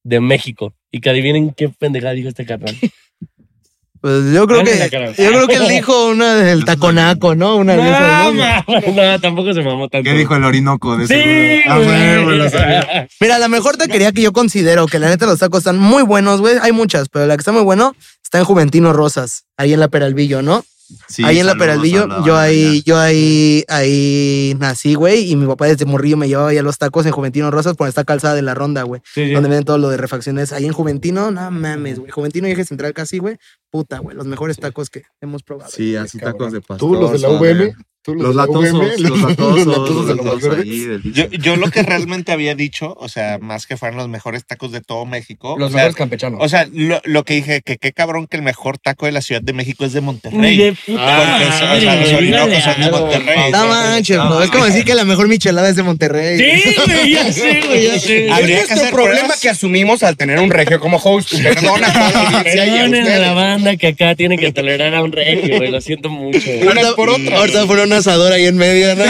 de 0.03 0.19
México. 0.19 0.73
Y 0.91 0.99
que 0.99 1.09
adivinen 1.09 1.53
qué 1.53 1.69
pendejada 1.69 2.13
dijo 2.13 2.29
este 2.29 2.45
carnal. 2.45 2.75
Pues 3.99 4.33
yo 4.33 4.45
creo 4.47 4.65
que 4.65 4.77
yo 5.17 5.29
creo 5.29 5.47
que 5.47 5.55
él 5.55 5.67
dijo 5.69 6.09
una 6.09 6.35
del 6.35 6.65
taconaco, 6.65 7.35
¿no? 7.35 7.55
Una 7.55 7.77
de 7.77 7.81
esas, 7.89 8.33
No, 8.33 8.91
¿no? 8.93 9.03
no, 9.13 9.19
tampoco 9.21 9.53
se 9.53 9.61
mamó 9.61 9.87
tanto. 9.87 10.09
¿Qué 10.09 10.17
dijo 10.17 10.35
el 10.35 10.43
Orinoco 10.43 10.97
de 10.97 11.07
Sí, 11.07 11.13
ese? 11.13 11.63
Ah, 11.67 11.77
güey. 11.77 13.07
Mira, 13.21 13.39
la 13.39 13.47
mejor 13.47 13.77
taquería 13.77 14.11
que 14.11 14.21
yo 14.21 14.33
considero 14.33 14.87
que 14.87 14.99
la 14.99 15.07
neta 15.07 15.25
los 15.25 15.39
tacos 15.39 15.59
están 15.59 15.77
muy 15.79 16.03
buenos, 16.03 16.41
güey. 16.41 16.57
Hay 16.61 16.73
muchas, 16.73 17.07
pero 17.07 17.25
la 17.27 17.37
que 17.37 17.41
está 17.41 17.53
muy 17.53 17.63
bueno 17.63 17.95
está 18.21 18.39
en 18.39 18.43
Juventino 18.45 18.91
Rosas, 18.91 19.45
ahí 19.55 19.71
en 19.73 19.79
la 19.79 19.87
Peralvillo, 19.87 20.41
¿no? 20.41 20.65
Sí, 21.07 21.23
ahí 21.23 21.39
en 21.39 21.45
la 21.45 21.55
Peralvillo, 21.55 22.07
la 22.07 22.23
yo 22.25 22.37
ahí, 22.37 22.81
yo 22.85 22.97
ahí, 22.97 23.63
ahí 23.67 24.55
nací, 24.59 24.95
güey, 24.95 25.31
y 25.31 25.35
mi 25.35 25.45
papá 25.47 25.67
desde 25.67 25.85
morrillo 25.85 26.17
me 26.17 26.27
llevaba 26.27 26.53
ya 26.53 26.61
los 26.63 26.77
tacos 26.77 27.05
en 27.05 27.11
Juventino 27.11 27.51
Rosas 27.51 27.75
por 27.75 27.87
esta 27.87 28.03
calzada 28.03 28.35
de 28.35 28.41
la 28.41 28.53
ronda, 28.53 28.83
güey. 28.83 29.01
Sí, 29.05 29.25
sí. 29.25 29.31
Donde 29.31 29.49
ven 29.49 29.63
todo 29.63 29.77
lo 29.77 29.89
de 29.89 29.97
refacciones. 29.97 30.51
Ahí 30.53 30.65
en 30.65 30.73
Juventino, 30.73 31.31
no 31.31 31.51
mames, 31.51 31.99
güey. 31.99 32.11
Juventino 32.11 32.47
y 32.47 32.51
eje 32.51 32.65
central 32.65 32.93
casi, 32.93 33.17
güey. 33.19 33.37
Puta, 33.69 33.99
güey. 33.99 34.15
Los 34.15 34.27
mejores 34.27 34.57
tacos 34.57 34.89
que 34.89 35.03
hemos 35.21 35.43
probado. 35.43 35.71
Sí, 35.71 35.95
así 35.95 36.19
Cabrón. 36.19 36.37
tacos 36.37 36.53
de 36.53 36.61
pastor. 36.61 36.77
Tú, 36.77 36.93
los 36.93 37.11
de 37.11 37.19
la. 37.19 37.29
VM. 37.29 37.75
Los 38.05 38.35
latosos, 38.35 38.73
UVM, 38.73 38.99
los 39.09 39.65
latosos, 39.65 40.65
Yo, 41.13 41.29
yo 41.31 41.55
lo 41.55 41.69
que 41.71 41.83
realmente 41.83 42.31
había 42.31 42.53
dicho, 42.55 42.95
o 42.99 43.07
sea, 43.07 43.37
más 43.39 43.65
que 43.65 43.77
fueran 43.77 43.97
los 43.97 44.09
mejores 44.09 44.45
tacos 44.45 44.71
de 44.71 44.81
todo 44.81 45.05
México. 45.05 45.55
Los 45.57 45.67
o 45.67 45.71
sea, 45.71 45.77
mejores 45.77 45.95
campechanos. 45.95 46.39
o 46.43 46.49
sea, 46.49 46.67
lo, 46.73 47.01
lo 47.05 47.23
que 47.23 47.35
dije, 47.35 47.61
que 47.61 47.77
qué 47.77 47.93
cabrón 47.93 48.27
que 48.27 48.37
el 48.37 48.43
mejor 48.43 48.77
taco 48.77 49.05
de 49.05 49.13
la 49.13 49.21
Ciudad 49.21 49.41
de 49.41 49.53
México 49.53 49.85
es 49.85 49.93
de 49.93 50.01
Monterrey. 50.01 50.57
de 50.57 50.73
puta 50.73 51.27
Porque, 51.29 51.45
o 51.45 51.57
sea, 51.57 51.67
madre, 51.67 51.85
los 51.85 51.95
güey, 52.01 52.15
orinocos 52.15 52.49
dígale 52.49 52.61
son 52.63 52.79
de 52.79 52.85
algo, 52.85 52.99
Monterrey. 52.99 53.37
por 53.51 53.51
No 53.51 53.67
manches. 53.67 54.17
Es 54.43 54.51
como 54.51 54.65
decir 54.65 54.83
que 54.85 54.95
la 54.95 55.05
mejor 55.05 55.27
michelada 55.27 55.69
es 55.69 55.75
de 55.75 55.83
Monterrey. 55.83 56.37
Sí, 56.37 56.75
güey, 56.85 57.11
ya 57.13 57.31
sé, 57.33 57.61
güey, 57.65 57.87
ya 57.87 57.99
sé. 57.99 58.29
Habría 58.31 58.57
Este 58.61 58.67
que 58.67 58.73
es 58.73 58.79
el 58.79 58.79
hacer 58.79 58.91
problema 58.93 59.19
pruebas. 59.21 59.39
que 59.41 59.49
asumimos 59.49 60.03
al 60.03 60.17
tener 60.17 60.39
un 60.39 60.49
regio 60.49 60.79
como 60.79 60.97
host. 60.97 61.33
Perdona 61.41 61.87
Perdonen 62.43 63.07
a 63.07 63.17
la 63.19 63.33
banda 63.33 63.77
que 63.77 63.87
acá 63.87 64.15
tiene 64.15 64.37
que 64.37 64.51
tolerar 64.51 64.93
a 64.93 65.01
un 65.03 65.11
regio, 65.11 65.57
güey. 65.57 65.71
Lo 65.71 65.79
siento 65.81 66.09
mucho. 66.09 66.39
Unas 66.69 66.93
por 66.93 67.09
otras. 67.09 67.31
Ahorita 67.39 67.65
fue 67.65 67.83
un 67.93 67.99
asador 67.99 68.33
ahí 68.33 68.45
en 68.45 68.57
medio, 68.57 68.95
¿no? 68.95 69.03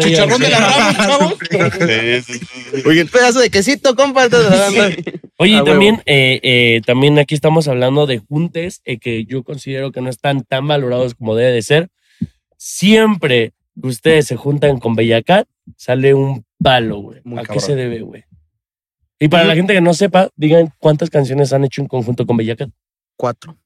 Chicharrón 0.00 0.40
de 0.40 0.48
la 0.48 0.58
rama, 0.58 0.94
chavos. 0.96 1.34
Oye, 2.84 3.02
un 3.02 3.08
pedazo 3.08 3.40
de 3.40 3.50
quesito, 3.50 3.94
compa. 3.94 4.28
toda 4.28 4.50
la 4.50 4.70
banda. 4.70 4.96
Oye, 5.36 5.54
A 5.54 5.56
y 5.56 5.60
huevo. 5.60 5.66
también, 5.66 6.02
eh, 6.06 6.40
eh, 6.42 6.80
también 6.84 7.18
aquí 7.18 7.34
estamos 7.34 7.68
hablando 7.68 8.06
de 8.06 8.18
juntes 8.18 8.82
eh, 8.84 8.98
que 8.98 9.24
yo 9.24 9.42
considero 9.42 9.92
que 9.92 10.00
no 10.00 10.10
están 10.10 10.42
tan 10.42 10.66
valorados 10.66 11.14
como 11.14 11.34
debe 11.36 11.52
de 11.52 11.62
ser. 11.62 11.88
Siempre 12.56 13.52
que 13.80 13.88
ustedes 13.88 14.26
se 14.26 14.36
juntan 14.36 14.78
con 14.78 14.94
Bellacat, 14.94 15.46
sale 15.76 16.14
un 16.14 16.44
palo, 16.62 16.98
güey. 16.98 17.20
¿A 17.36 17.44
qué 17.44 17.60
se 17.60 17.74
debe, 17.74 18.00
güey? 18.00 18.24
Y 19.18 19.28
para 19.28 19.44
la 19.44 19.54
gente 19.54 19.72
que 19.72 19.80
no 19.80 19.94
sepa, 19.94 20.30
digan 20.36 20.72
cuántas 20.78 21.10
canciones 21.10 21.52
han 21.52 21.64
hecho 21.64 21.80
en 21.80 21.88
conjunto 21.88 22.26
con 22.26 22.36
Bellacat. 22.36 22.70
Cuatro. 23.16 23.56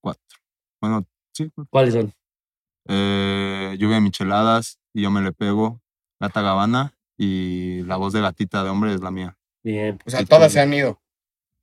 cuatro. 0.00 0.38
Bueno, 0.80 1.06
sí. 1.44 1.50
pues, 1.54 1.68
¿Cuáles 1.70 1.94
son? 1.94 2.12
Eh, 2.88 3.76
lluvia 3.78 3.96
de 3.96 4.00
micheladas 4.00 4.78
y 4.92 5.02
yo 5.02 5.10
me 5.10 5.22
le 5.22 5.32
pego. 5.32 5.80
Gata 6.18 6.42
Gabana 6.42 6.92
y 7.16 7.82
la 7.84 7.96
voz 7.96 8.12
de 8.12 8.20
gatita 8.20 8.62
de 8.62 8.70
hombre 8.70 8.94
es 8.94 9.00
la 9.00 9.10
mía. 9.10 9.36
Bien. 9.62 9.98
O 10.04 10.10
sea, 10.10 10.24
todas 10.24 10.52
se 10.52 10.60
han 10.60 10.72
ido. 10.72 11.00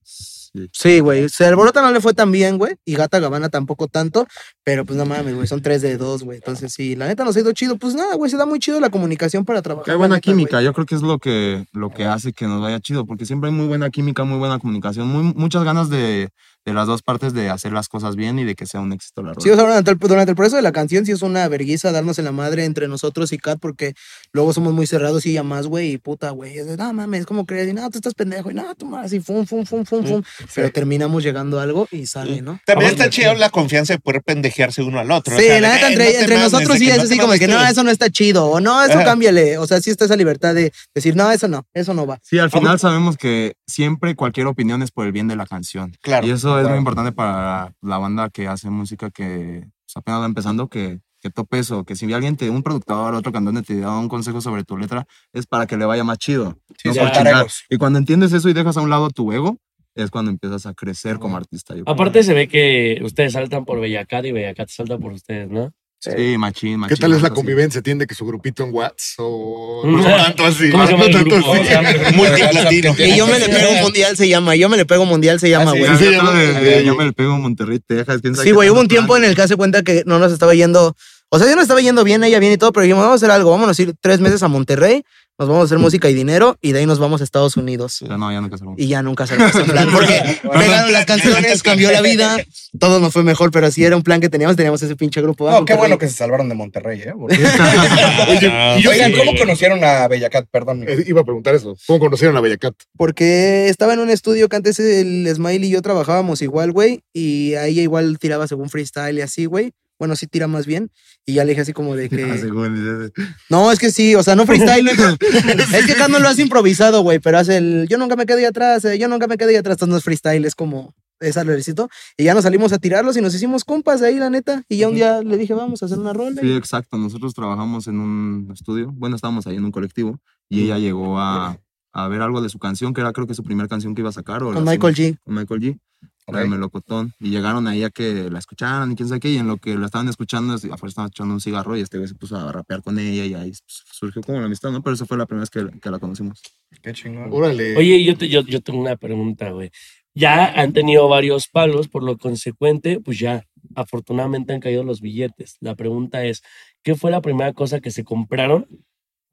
Sí. 0.04 0.70
Sí, 0.72 1.00
güey. 1.02 1.30
Se 1.30 1.46
alborota 1.46 1.82
no 1.82 1.92
le 1.92 2.02
fue 2.02 2.14
tan 2.14 2.32
bien, 2.32 2.58
güey. 2.58 2.76
Y 2.86 2.96
Gata 2.96 3.20
Gabana 3.20 3.50
tampoco 3.50 3.88
tanto. 3.88 4.26
Pero 4.64 4.86
pues 4.86 4.98
no 4.98 5.06
mames, 5.06 5.36
güey. 5.36 5.46
Son 5.46 5.62
tres 5.62 5.82
de 5.82 5.98
dos, 5.98 6.24
güey. 6.24 6.38
Entonces 6.38 6.74
sí, 6.74 6.96
la 6.96 7.08
neta 7.08 7.24
nos 7.24 7.36
ha 7.36 7.42
ido 7.42 7.52
chido. 7.52 7.78
Pues 7.78 7.94
nada, 7.94 8.16
güey. 8.16 8.32
Se 8.32 8.38
da 8.38 8.46
muy 8.46 8.60
chido 8.60 8.80
la 8.80 8.90
comunicación 8.90 9.46
para 9.46 9.62
trabajar. 9.62 9.90
Hay 9.90 9.94
la 9.94 9.98
buena 9.98 10.16
neta, 10.16 10.24
química, 10.24 10.62
yo 10.62 10.74
creo 10.74 10.86
que 10.86 10.96
es 10.96 11.02
lo 11.02 11.20
que, 11.20 11.66
lo 11.74 11.92
que 11.92 12.06
hace 12.06 12.34
que 12.34 12.48
nos 12.48 12.62
vaya 12.62 12.80
chido, 12.80 13.06
porque 13.06 13.26
siempre 13.26 13.50
hay 13.50 13.56
muy 13.56 13.68
buena 13.68 13.90
química, 13.90 14.24
muy 14.24 14.40
buena 14.40 14.58
comunicación, 14.58 15.08
muy, 15.08 15.34
muchas 15.36 15.64
ganas 15.64 15.90
de, 15.90 16.30
de 16.68 16.74
las 16.74 16.86
dos 16.86 17.02
partes 17.02 17.34
de 17.34 17.50
hacer 17.50 17.72
las 17.72 17.88
cosas 17.88 18.18
bien 18.18 18.38
y 18.40 18.44
de 18.44 18.54
que 18.54 18.66
sea 18.66 18.82
un 18.82 18.92
éxito 18.92 19.24
la 19.24 19.34
Sí, 19.40 19.50
rola. 19.50 19.54
o 19.54 19.56
sea, 19.56 19.66
durante 19.68 19.92
el, 19.92 19.98
durante 19.98 20.32
el 20.32 20.36
proceso 20.36 20.58
de 20.58 20.62
la 20.62 20.74
canción 20.74 21.06
sí 21.06 21.14
es 21.14 21.22
una 21.22 21.48
vergüenza 21.48 21.94
darnos 21.94 22.20
en 22.20 22.26
la 22.26 22.34
madre 22.34 22.66
entre 22.66 22.90
nosotros 22.90 23.32
y 23.32 23.38
Kat 23.38 23.58
porque 23.60 23.94
luego 24.34 24.54
somos 24.54 24.74
muy 24.74 24.88
cerrados 24.88 25.26
y 25.26 25.34
ya 25.34 25.44
más, 25.44 25.68
güey, 25.68 25.94
y 25.94 25.98
puta, 25.98 26.30
güey. 26.32 26.58
Es 26.58 26.68
de, 26.68 26.78
no 26.78 26.94
mames, 26.94 27.26
¿cómo 27.26 27.46
crees? 27.46 27.70
Y 27.70 27.74
no, 27.74 27.90
tú 27.90 27.98
estás 27.98 28.14
pendejo. 28.14 28.52
Y 28.52 28.54
no, 28.54 28.74
tú 28.76 28.86
más, 28.86 29.12
y 29.14 29.20
fum, 29.20 29.46
fum, 29.46 29.66
fum, 29.66 29.86
fum, 29.86 30.06
fum. 30.06 30.24
Pero 30.56 30.72
terminamos 30.72 31.24
llegando 31.24 31.60
a 31.60 31.64
algo 31.64 31.88
y 31.92 32.06
sale, 32.06 32.42
¿no? 32.42 32.60
También 32.66 32.92
Vamos, 32.92 33.00
está 33.06 33.10
chido 33.10 33.34
la 33.36 33.50
confianza 33.50 33.94
de 33.94 34.00
poder 34.00 34.22
pendejearse 34.24 34.82
uno 34.82 35.00
al 35.00 35.12
otro. 35.12 35.36
o 35.36 35.40
Sí, 35.40 35.46
sea, 35.46 35.62
la 35.62 35.74
neta, 35.76 35.88
"Eh, 35.90 35.92
entre, 35.94 36.06
no 36.14 36.20
entre 36.20 36.36
mames", 36.36 36.52
nosotros 36.52 36.78
sí 36.78 36.90
es 36.90 37.00
así 37.00 37.18
como 37.18 37.34
que 37.34 37.48
no, 37.48 37.66
eso 37.66 37.84
no 37.84 37.92
está 37.92 38.10
chido, 38.10 38.48
o 38.48 38.60
no, 38.60 38.84
eso 38.84 38.94
Ajá. 38.94 39.04
cámbiale. 39.06 39.58
O 39.58 39.68
sea, 39.68 39.80
sí 39.82 39.90
está 39.90 40.06
esa 40.06 40.16
libertad 40.16 40.54
de 40.56 40.72
decir, 40.94 41.16
no, 41.16 41.32
eso 41.32 41.48
no, 41.48 41.66
eso 41.74 41.94
no 41.94 42.06
va. 42.06 42.20
Sí, 42.24 42.40
al 42.40 42.52
final 42.52 42.80
sabemos 42.80 43.18
que 43.18 43.54
siempre 43.68 44.16
cualquier 44.16 44.48
opinión 44.48 44.82
es 44.82 44.92
por 44.92 45.06
el 45.06 45.12
bien 45.12 45.28
de 45.28 45.36
la 45.36 45.46
canción. 45.46 45.96
Claro. 46.02 46.26
Y 46.28 46.32
eso 46.32 46.50
es 46.58 46.62
claro. 46.64 46.70
muy 46.70 46.78
importante 46.80 47.12
para 47.12 47.74
la 47.82 47.98
banda 47.98 48.30
que 48.30 48.48
hace 48.48 48.70
música 48.70 49.10
que 49.10 49.62
pues, 49.86 49.96
apenas 49.96 50.22
va 50.22 50.26
empezando, 50.26 50.68
que, 50.68 51.00
que 51.28 51.34
tope 51.34 51.60
eso, 51.60 51.84
que 51.84 51.96
si 51.96 52.12
alguien 52.14 52.38
te, 52.38 52.50
un 52.50 52.64
productor, 52.64 53.14
otro 53.14 53.32
cantante 53.32 53.62
te 53.62 53.80
da 53.80 53.98
un 53.98 54.08
consejo 54.08 54.42
sobre 54.42 54.64
tu 54.64 54.78
letra, 54.78 55.06
es 55.34 55.46
para 55.46 55.68
que 55.68 55.78
le 55.78 55.86
vaya 55.86 56.04
más 56.04 56.18
chido. 56.18 56.58
Sí, 56.78 56.90
no. 56.90 57.46
Y 57.70 57.78
cuando 57.78 58.00
entiendes 58.00 58.34
eso 58.34 58.50
y 58.50 58.54
dejas 58.54 58.78
a 58.78 58.82
un 58.82 58.90
lado 58.90 59.10
tu 59.10 59.32
ego, 59.32 59.58
es 59.96 60.10
cuando 60.12 60.32
empiezas 60.32 60.66
a 60.66 60.74
crecer 60.74 61.20
como 61.20 61.38
artista. 61.38 61.76
yo 61.76 61.84
creo. 61.84 61.94
Aparte 61.94 62.24
se 62.24 62.34
ve 62.34 62.48
que 62.48 63.00
ustedes 63.04 63.34
saltan 63.34 63.66
por 63.66 63.80
Bellacat 63.80 64.26
y 64.26 64.32
Bellacat 64.32 64.70
salta 64.70 64.98
por 64.98 65.12
ustedes, 65.12 65.50
¿no? 65.50 65.74
Sí, 66.00 66.38
machín, 66.38 66.78
machín. 66.78 66.96
¿Qué 66.96 67.02
tal 67.02 67.14
es 67.14 67.24
la 67.24 67.32
convivencia? 67.32 67.82
¿Tiende 67.82 68.06
que 68.06 68.14
su 68.14 68.24
grupito 68.24 68.64
en 68.64 68.70
Whats 68.72 69.16
o 69.18 69.82
no 69.84 70.04
tanto 70.04 70.46
así? 70.46 70.70
¿Cómo 70.70 70.86
se 70.86 70.92
llama 70.92 71.06
no 71.06 71.08
el 71.08 71.14
tanto 71.14 71.36
grupo? 71.36 71.54
así. 71.54 71.62
O 71.62 71.66
sea, 71.66 72.12
Multiplatino. 72.16 72.96
Y 73.00 73.18
yo 73.18 73.26
me 73.26 73.40
le 73.40 73.50
pego 73.50 73.74
mundial 73.82 74.16
se 74.16 74.30
llama, 74.30 74.56
yo 74.56 74.70
me 74.70 74.78
le 74.78 74.86
pego 74.86 75.06
mundial 75.06 75.40
se 75.40 75.50
llama, 75.50 75.72
Ah, 75.72 75.74
sí, 75.74 75.80
güey. 75.80 75.98
Sí, 75.98 76.06
Sí, 76.06 76.86
yo 76.86 76.96
me 76.96 77.06
le 77.06 77.14
pego 77.14 77.38
Monterrey, 77.40 77.80
Texas. 77.80 78.22
Sí, 78.44 78.52
güey, 78.52 78.70
hubo 78.70 78.80
un 78.80 78.88
tiempo 78.88 79.18
en 79.18 79.24
el 79.24 79.36
que 79.36 79.42
hace 79.42 79.56
cuenta 79.56 79.82
que 79.82 80.04
no 80.06 80.20
nos 80.20 80.32
estaba 80.32 80.54
yendo, 80.54 80.96
o 81.30 81.38
sea, 81.40 81.48
ya 81.48 81.56
nos 81.56 81.64
estaba 81.64 81.82
yendo 81.82 82.04
bien, 82.04 82.24
ella 82.24 82.40
bien 82.40 82.54
y 82.54 82.58
todo, 82.58 82.72
pero 82.72 82.84
dijimos, 82.84 83.04
vamos 83.04 83.22
a 83.22 83.26
hacer 83.26 83.32
algo, 83.32 83.52
vámonos 83.52 83.78
a 83.78 83.82
ir 83.82 83.94
tres 84.00 84.20
meses 84.22 84.44
a 84.44 84.48
Monterrey, 84.48 85.04
nos 85.40 85.48
vamos 85.50 85.64
a 85.64 85.66
hacer 85.66 85.78
música 85.78 86.10
y 86.10 86.14
dinero, 86.16 86.58
y 86.62 86.72
de 86.72 86.80
ahí 86.80 86.86
nos 86.88 86.98
vamos 86.98 87.22
a 87.22 87.24
Estados 87.24 87.58
Unidos. 87.58 88.00
Ya 88.00 88.18
no, 88.18 88.32
ya 88.32 88.42
no 88.42 88.50
casamos. 88.50 88.74
Y 88.80 88.88
ya 88.88 89.04
nunca 89.04 89.26
nos 89.26 89.50
hizo 89.54 89.66
plan, 89.66 89.88
porque 89.94 90.40
pegaron 90.42 90.92
las 90.92 91.06
canciones, 91.06 91.62
cambió 91.62 91.92
la 91.92 92.02
vida, 92.02 92.38
todo 92.80 93.00
nos 93.00 93.14
fue 93.14 93.24
mejor, 93.24 93.52
pero 93.52 93.70
sí 93.70 93.84
era 93.84 93.96
un 93.96 94.02
plan 94.04 94.20
que 94.20 94.30
teníamos, 94.30 94.56
teníamos 94.56 94.82
ese 94.82 94.96
pinche 94.96 95.22
grupo. 95.22 95.52
No, 95.52 95.64
qué 95.66 95.76
bueno 95.76 95.98
que 96.00 96.08
se 96.08 96.16
salvaron 96.16 96.50
de 96.50 96.56
Monterrey, 96.56 97.02
¿eh? 97.02 97.14
Porque- 97.16 97.36
Y 98.80 98.88
oigan, 98.88 99.12
¿cómo 99.12 99.36
conocieron 99.38 99.84
a 99.84 100.08
Bellacat? 100.08 100.46
Perdón. 100.50 100.86
Eh, 100.88 101.04
Iba 101.08 101.22
a 101.22 101.24
preguntar 101.24 101.54
eso. 101.56 101.76
¿Cómo 101.86 102.00
conocieron 102.00 102.36
a 102.38 102.42
Bellacat? 102.42 102.74
Porque 102.98 103.68
estaba 103.70 103.94
en 103.94 104.00
un 104.00 104.10
estudio 104.10 104.50
que 104.50 104.56
antes 104.56 104.80
el 104.80 105.28
Smile 105.36 105.68
y 105.68 105.70
yo 105.70 105.82
trabajábamos 105.82 106.42
igual, 106.42 106.72
güey, 106.72 107.02
y 107.14 107.54
a 107.56 107.68
ella 107.68 107.82
igual 107.82 108.18
tiraba 108.18 108.48
según 108.48 108.70
freestyle 108.70 109.18
y 109.18 109.22
así, 109.22 109.46
güey. 109.46 109.74
Bueno, 110.00 110.16
sí 110.16 110.28
tira 110.28 110.48
más 110.48 110.66
bien. 110.66 110.92
Y 111.26 111.34
ya 111.36 111.44
le 111.44 111.52
dije 111.52 111.62
así 111.62 111.74
como 111.74 111.96
de 111.96 112.06
Ah, 112.06 112.10
que... 112.10 112.38
según- 112.38 113.12
No, 113.50 113.72
es 113.72 113.80
que 113.80 113.92
sí, 113.92 114.16
o 114.16 114.24
sea, 114.24 114.36
no 114.36 114.46
freestyle. 114.48 114.88
es 114.90 115.86
que 115.86 115.92
acá 115.94 116.08
no 116.08 116.20
lo 116.20 116.28
hace 116.28 116.42
improvisado, 116.42 117.02
güey, 117.02 117.20
pero 117.20 117.38
hace 117.40 117.58
el 117.58 117.88
yo 117.90 117.98
nunca 117.98 118.16
me 118.16 118.26
quedé 118.26 118.46
atrás, 118.46 118.86
eh, 118.86 118.98
yo 119.00 119.08
nunca 119.08 119.28
me 119.28 119.38
quedé 119.38 119.58
atrás, 119.58 119.76
entonces 119.76 119.92
no 119.92 119.98
es 119.98 120.04
freestyle, 120.04 120.46
es 120.46 120.56
como 120.56 120.94
es 121.20 121.36
alercito. 121.36 121.90
Y 122.16 122.26
ya 122.26 122.36
nos 122.36 122.44
salimos 122.44 122.72
a 122.74 122.78
tirarlos 122.78 123.18
y 123.18 123.22
nos 123.22 123.34
hicimos 123.34 123.64
compas 123.64 124.02
de 124.02 124.08
ahí, 124.08 124.18
la 124.20 124.30
neta. 124.30 124.64
Y 124.70 124.78
ya 124.78 124.88
un 124.88 124.94
día 124.94 125.24
le 125.24 125.36
dije, 125.38 125.56
vamos 125.56 125.82
a 125.82 125.88
hacer 125.88 125.98
una 125.98 126.14
rola. 126.14 126.40
Sí, 126.42 126.52
exacto. 126.56 126.96
Nosotros 126.98 127.34
trabajamos 127.34 127.88
en 127.88 128.00
un 128.00 128.50
estudio. 128.54 128.92
Bueno, 128.94 129.16
estábamos 129.16 129.48
ahí 129.48 129.56
en 129.56 129.66
un 129.66 129.72
colectivo 129.72 130.20
y 130.48 130.66
ella 130.66 130.78
llegó 130.78 131.20
a, 131.20 131.58
a 131.92 132.08
ver 132.08 132.22
algo 132.22 132.42
de 132.42 132.50
su 132.50 132.60
canción, 132.60 132.94
que 132.94 133.02
era 133.02 133.14
creo 133.14 133.26
que 133.26 133.34
su 133.34 133.44
primera 133.44 133.68
canción 133.68 133.96
que 133.96 134.02
iba 134.02 134.10
a 134.10 134.14
sacar. 134.14 134.44
O 134.44 134.54
Con 134.54 134.64
Michael 134.64 134.94
G. 134.96 135.18
Con 135.24 135.34
Michael 135.34 135.60
G. 135.62 135.80
Ok. 136.28 136.36
La 136.36 136.42
de 136.42 136.50
Melocotón. 136.50 137.14
Y 137.20 137.30
llegaron 137.30 137.68
ahí 137.68 137.84
a 137.84 137.90
que 137.90 138.30
la 138.30 138.40
escucharan 138.40 138.92
y 138.92 138.96
quién 138.96 139.08
sabe 139.08 139.22
qué. 139.22 139.32
Y 139.32 139.38
en 139.38 139.48
lo 139.48 139.58
que 139.58 139.76
la 139.78 139.86
estaban 139.86 140.10
escuchando, 140.10 140.54
afuera 140.56 140.88
estaban 140.90 141.10
echando 141.10 141.34
un 141.34 141.40
cigarro 141.42 141.78
y 141.78 141.82
este 141.82 141.98
güey 141.98 142.08
se 142.10 142.16
puso 142.16 142.36
a 142.38 142.52
rapear 142.52 142.84
con 142.84 143.00
ella 143.00 143.26
y 143.26 143.34
ahí 143.34 143.50
pues, 143.52 143.84
surgió 143.92 144.22
como 144.22 144.40
la 144.40 144.46
amistad, 144.46 144.72
¿no? 144.72 144.84
Pero 144.84 144.94
esa 144.94 145.06
fue 145.06 145.18
la 145.18 145.26
primera 145.26 145.42
vez 145.44 145.50
que, 145.50 145.80
que 145.80 145.90
la 145.90 146.00
conocimos. 146.00 146.42
Qué 146.82 146.92
chingón. 146.94 147.30
Órale. 147.32 147.78
Oye, 147.78 148.04
yo, 148.04 148.18
te- 148.18 148.28
yo, 148.28 148.42
yo 148.42 148.62
tengo 148.62 148.80
una 148.80 148.98
pregunta, 148.98 149.52
güey. 149.52 149.72
Ya 150.14 150.48
han 150.60 150.74
tenido 150.74 151.08
varios 151.08 151.48
palos, 151.48 151.88
por 151.88 152.04
lo 152.04 152.18
consecuente, 152.18 153.00
pues 153.00 153.20
ya, 153.20 153.46
afortunadamente 153.76 154.52
han 154.52 154.60
caído 154.60 154.84
los 154.84 155.00
billetes. 155.00 155.58
La 155.62 155.76
pregunta 155.76 156.26
es, 156.26 156.42
¿qué 156.84 156.96
fue 156.96 157.12
la 157.12 157.22
primera 157.22 157.54
cosa 157.54 157.80
que 157.80 157.92
se 157.92 158.04
compraron 158.04 158.68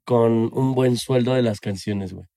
con 0.05 0.49
un 0.53 0.75
buen 0.75 0.97
sueldo 0.97 1.33
de 1.33 1.41
las 1.41 1.59
canciones, 1.59 2.13
güey? 2.13 2.27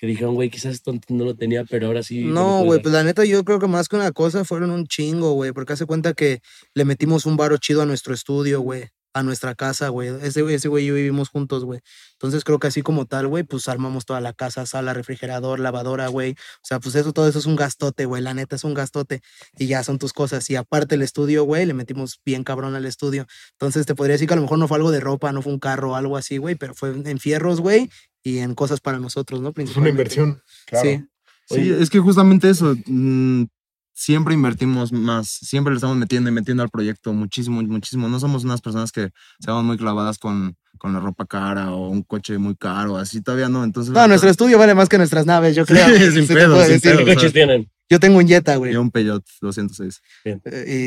Que 0.00 0.06
dijeron, 0.06 0.34
güey, 0.34 0.48
quizás 0.48 0.72
esto 0.72 0.94
no 1.10 1.24
lo 1.26 1.34
tenía, 1.34 1.64
pero 1.64 1.88
ahora 1.88 2.02
sí. 2.02 2.24
No, 2.24 2.64
güey, 2.64 2.78
dar". 2.78 2.82
pues 2.82 2.94
la 2.94 3.04
neta 3.04 3.22
yo 3.26 3.44
creo 3.44 3.58
que 3.58 3.66
más 3.66 3.86
que 3.86 3.96
una 3.96 4.12
cosa 4.12 4.46
fueron 4.46 4.70
un 4.70 4.86
chingo, 4.86 5.32
güey, 5.32 5.52
porque 5.52 5.74
hace 5.74 5.84
cuenta 5.84 6.14
que 6.14 6.40
le 6.74 6.86
metimos 6.86 7.26
un 7.26 7.36
varo 7.36 7.58
chido 7.58 7.82
a 7.82 7.86
nuestro 7.86 8.14
estudio, 8.14 8.62
güey, 8.62 8.88
a 9.12 9.22
nuestra 9.22 9.54
casa, 9.54 9.88
güey. 9.88 10.08
Ese 10.22 10.40
güey 10.40 10.54
ese 10.54 10.68
y 10.68 10.86
yo 10.86 10.94
vivimos 10.94 11.28
juntos, 11.28 11.64
güey. 11.64 11.80
Entonces 12.12 12.44
creo 12.44 12.58
que 12.58 12.68
así 12.68 12.80
como 12.82 13.06
tal, 13.06 13.26
güey, 13.26 13.44
pues 13.44 13.68
armamos 13.68 14.04
toda 14.06 14.20
la 14.20 14.32
casa, 14.32 14.66
sala, 14.66 14.94
refrigerador, 14.94 15.60
lavadora, 15.60 16.08
güey. 16.08 16.32
O 16.32 16.64
sea, 16.64 16.80
pues 16.80 16.94
eso, 16.94 17.12
todo 17.12 17.28
eso 17.28 17.38
es 17.38 17.46
un 17.46 17.56
gastote, 17.56 18.04
güey, 18.06 18.22
la 18.22 18.34
neta 18.34 18.56
es 18.56 18.64
un 18.64 18.74
gastote 18.74 19.20
y 19.58 19.66
ya 19.66 19.82
son 19.82 19.98
tus 19.98 20.12
cosas. 20.12 20.48
Y 20.50 20.56
aparte 20.56 20.94
el 20.94 21.02
estudio, 21.02 21.44
güey, 21.44 21.66
le 21.66 21.74
metimos 21.74 22.20
bien 22.24 22.44
cabrón 22.44 22.74
al 22.74 22.86
estudio. 22.86 23.26
Entonces 23.52 23.86
te 23.86 23.94
podría 23.94 24.14
decir 24.14 24.28
que 24.28 24.34
a 24.34 24.36
lo 24.36 24.42
mejor 24.42 24.58
no 24.58 24.68
fue 24.68 24.76
algo 24.76 24.90
de 24.90 25.00
ropa, 25.00 25.32
no 25.32 25.42
fue 25.42 25.52
un 25.52 25.58
carro 25.58 25.96
algo 25.96 26.16
así, 26.16 26.38
güey, 26.38 26.54
pero 26.54 26.74
fue 26.74 26.90
en 26.90 27.18
fierros, 27.18 27.60
güey, 27.60 27.90
y 28.22 28.38
en 28.38 28.54
cosas 28.54 28.80
para 28.80 28.98
nosotros, 28.98 29.40
¿no? 29.40 29.48
Es 29.48 29.52
una 29.52 29.54
Principalmente. 29.54 29.90
inversión. 29.90 30.42
Claro. 30.66 30.88
Sí. 30.88 31.04
Sí, 31.48 31.70
es 31.70 31.90
que 31.90 31.98
justamente 31.98 32.48
eso. 32.48 32.76
mm, 32.86 33.44
siempre 33.92 34.34
invertimos 34.34 34.92
más, 34.92 35.28
siempre 35.28 35.72
le 35.72 35.76
estamos 35.76 35.96
metiendo 35.96 36.30
y 36.30 36.32
metiendo 36.32 36.62
al 36.62 36.70
proyecto 36.70 37.12
muchísimo, 37.12 37.60
muchísimo. 37.62 38.08
No 38.08 38.18
somos 38.20 38.44
unas 38.44 38.60
personas 38.62 38.92
que 38.92 39.10
seamos 39.40 39.64
muy 39.64 39.76
clavadas 39.76 40.18
con, 40.18 40.56
con 40.78 40.92
la 40.92 41.00
ropa 41.00 41.26
cara 41.26 41.72
o 41.72 41.88
un 41.88 42.02
coche 42.02 42.38
muy 42.38 42.54
caro, 42.56 42.96
así 42.96 43.20
todavía 43.20 43.48
no. 43.48 43.64
Entonces, 43.64 43.92
No, 43.92 44.06
nuestro 44.08 44.30
estudio 44.30 44.58
vale 44.58 44.74
más 44.74 44.88
que 44.88 44.96
nuestras 44.96 45.26
naves, 45.26 45.56
yo 45.56 45.66
creo. 45.66 45.86
Sí, 45.98 46.12
sin 46.24 46.28
pedo, 46.28 46.60
sin 46.62 46.72
decir. 46.74 46.92
pedo. 46.92 47.04
¿Qué 47.04 47.14
coches 47.14 47.32
tienen? 47.32 47.70
Yo 47.90 47.98
tengo 47.98 48.18
un 48.18 48.28
Jetta, 48.28 48.54
güey. 48.54 48.72
Yo 48.72 48.80
un 48.80 48.92
Peugeot 48.92 49.24
206. 49.40 50.00
Eh, 50.24 50.38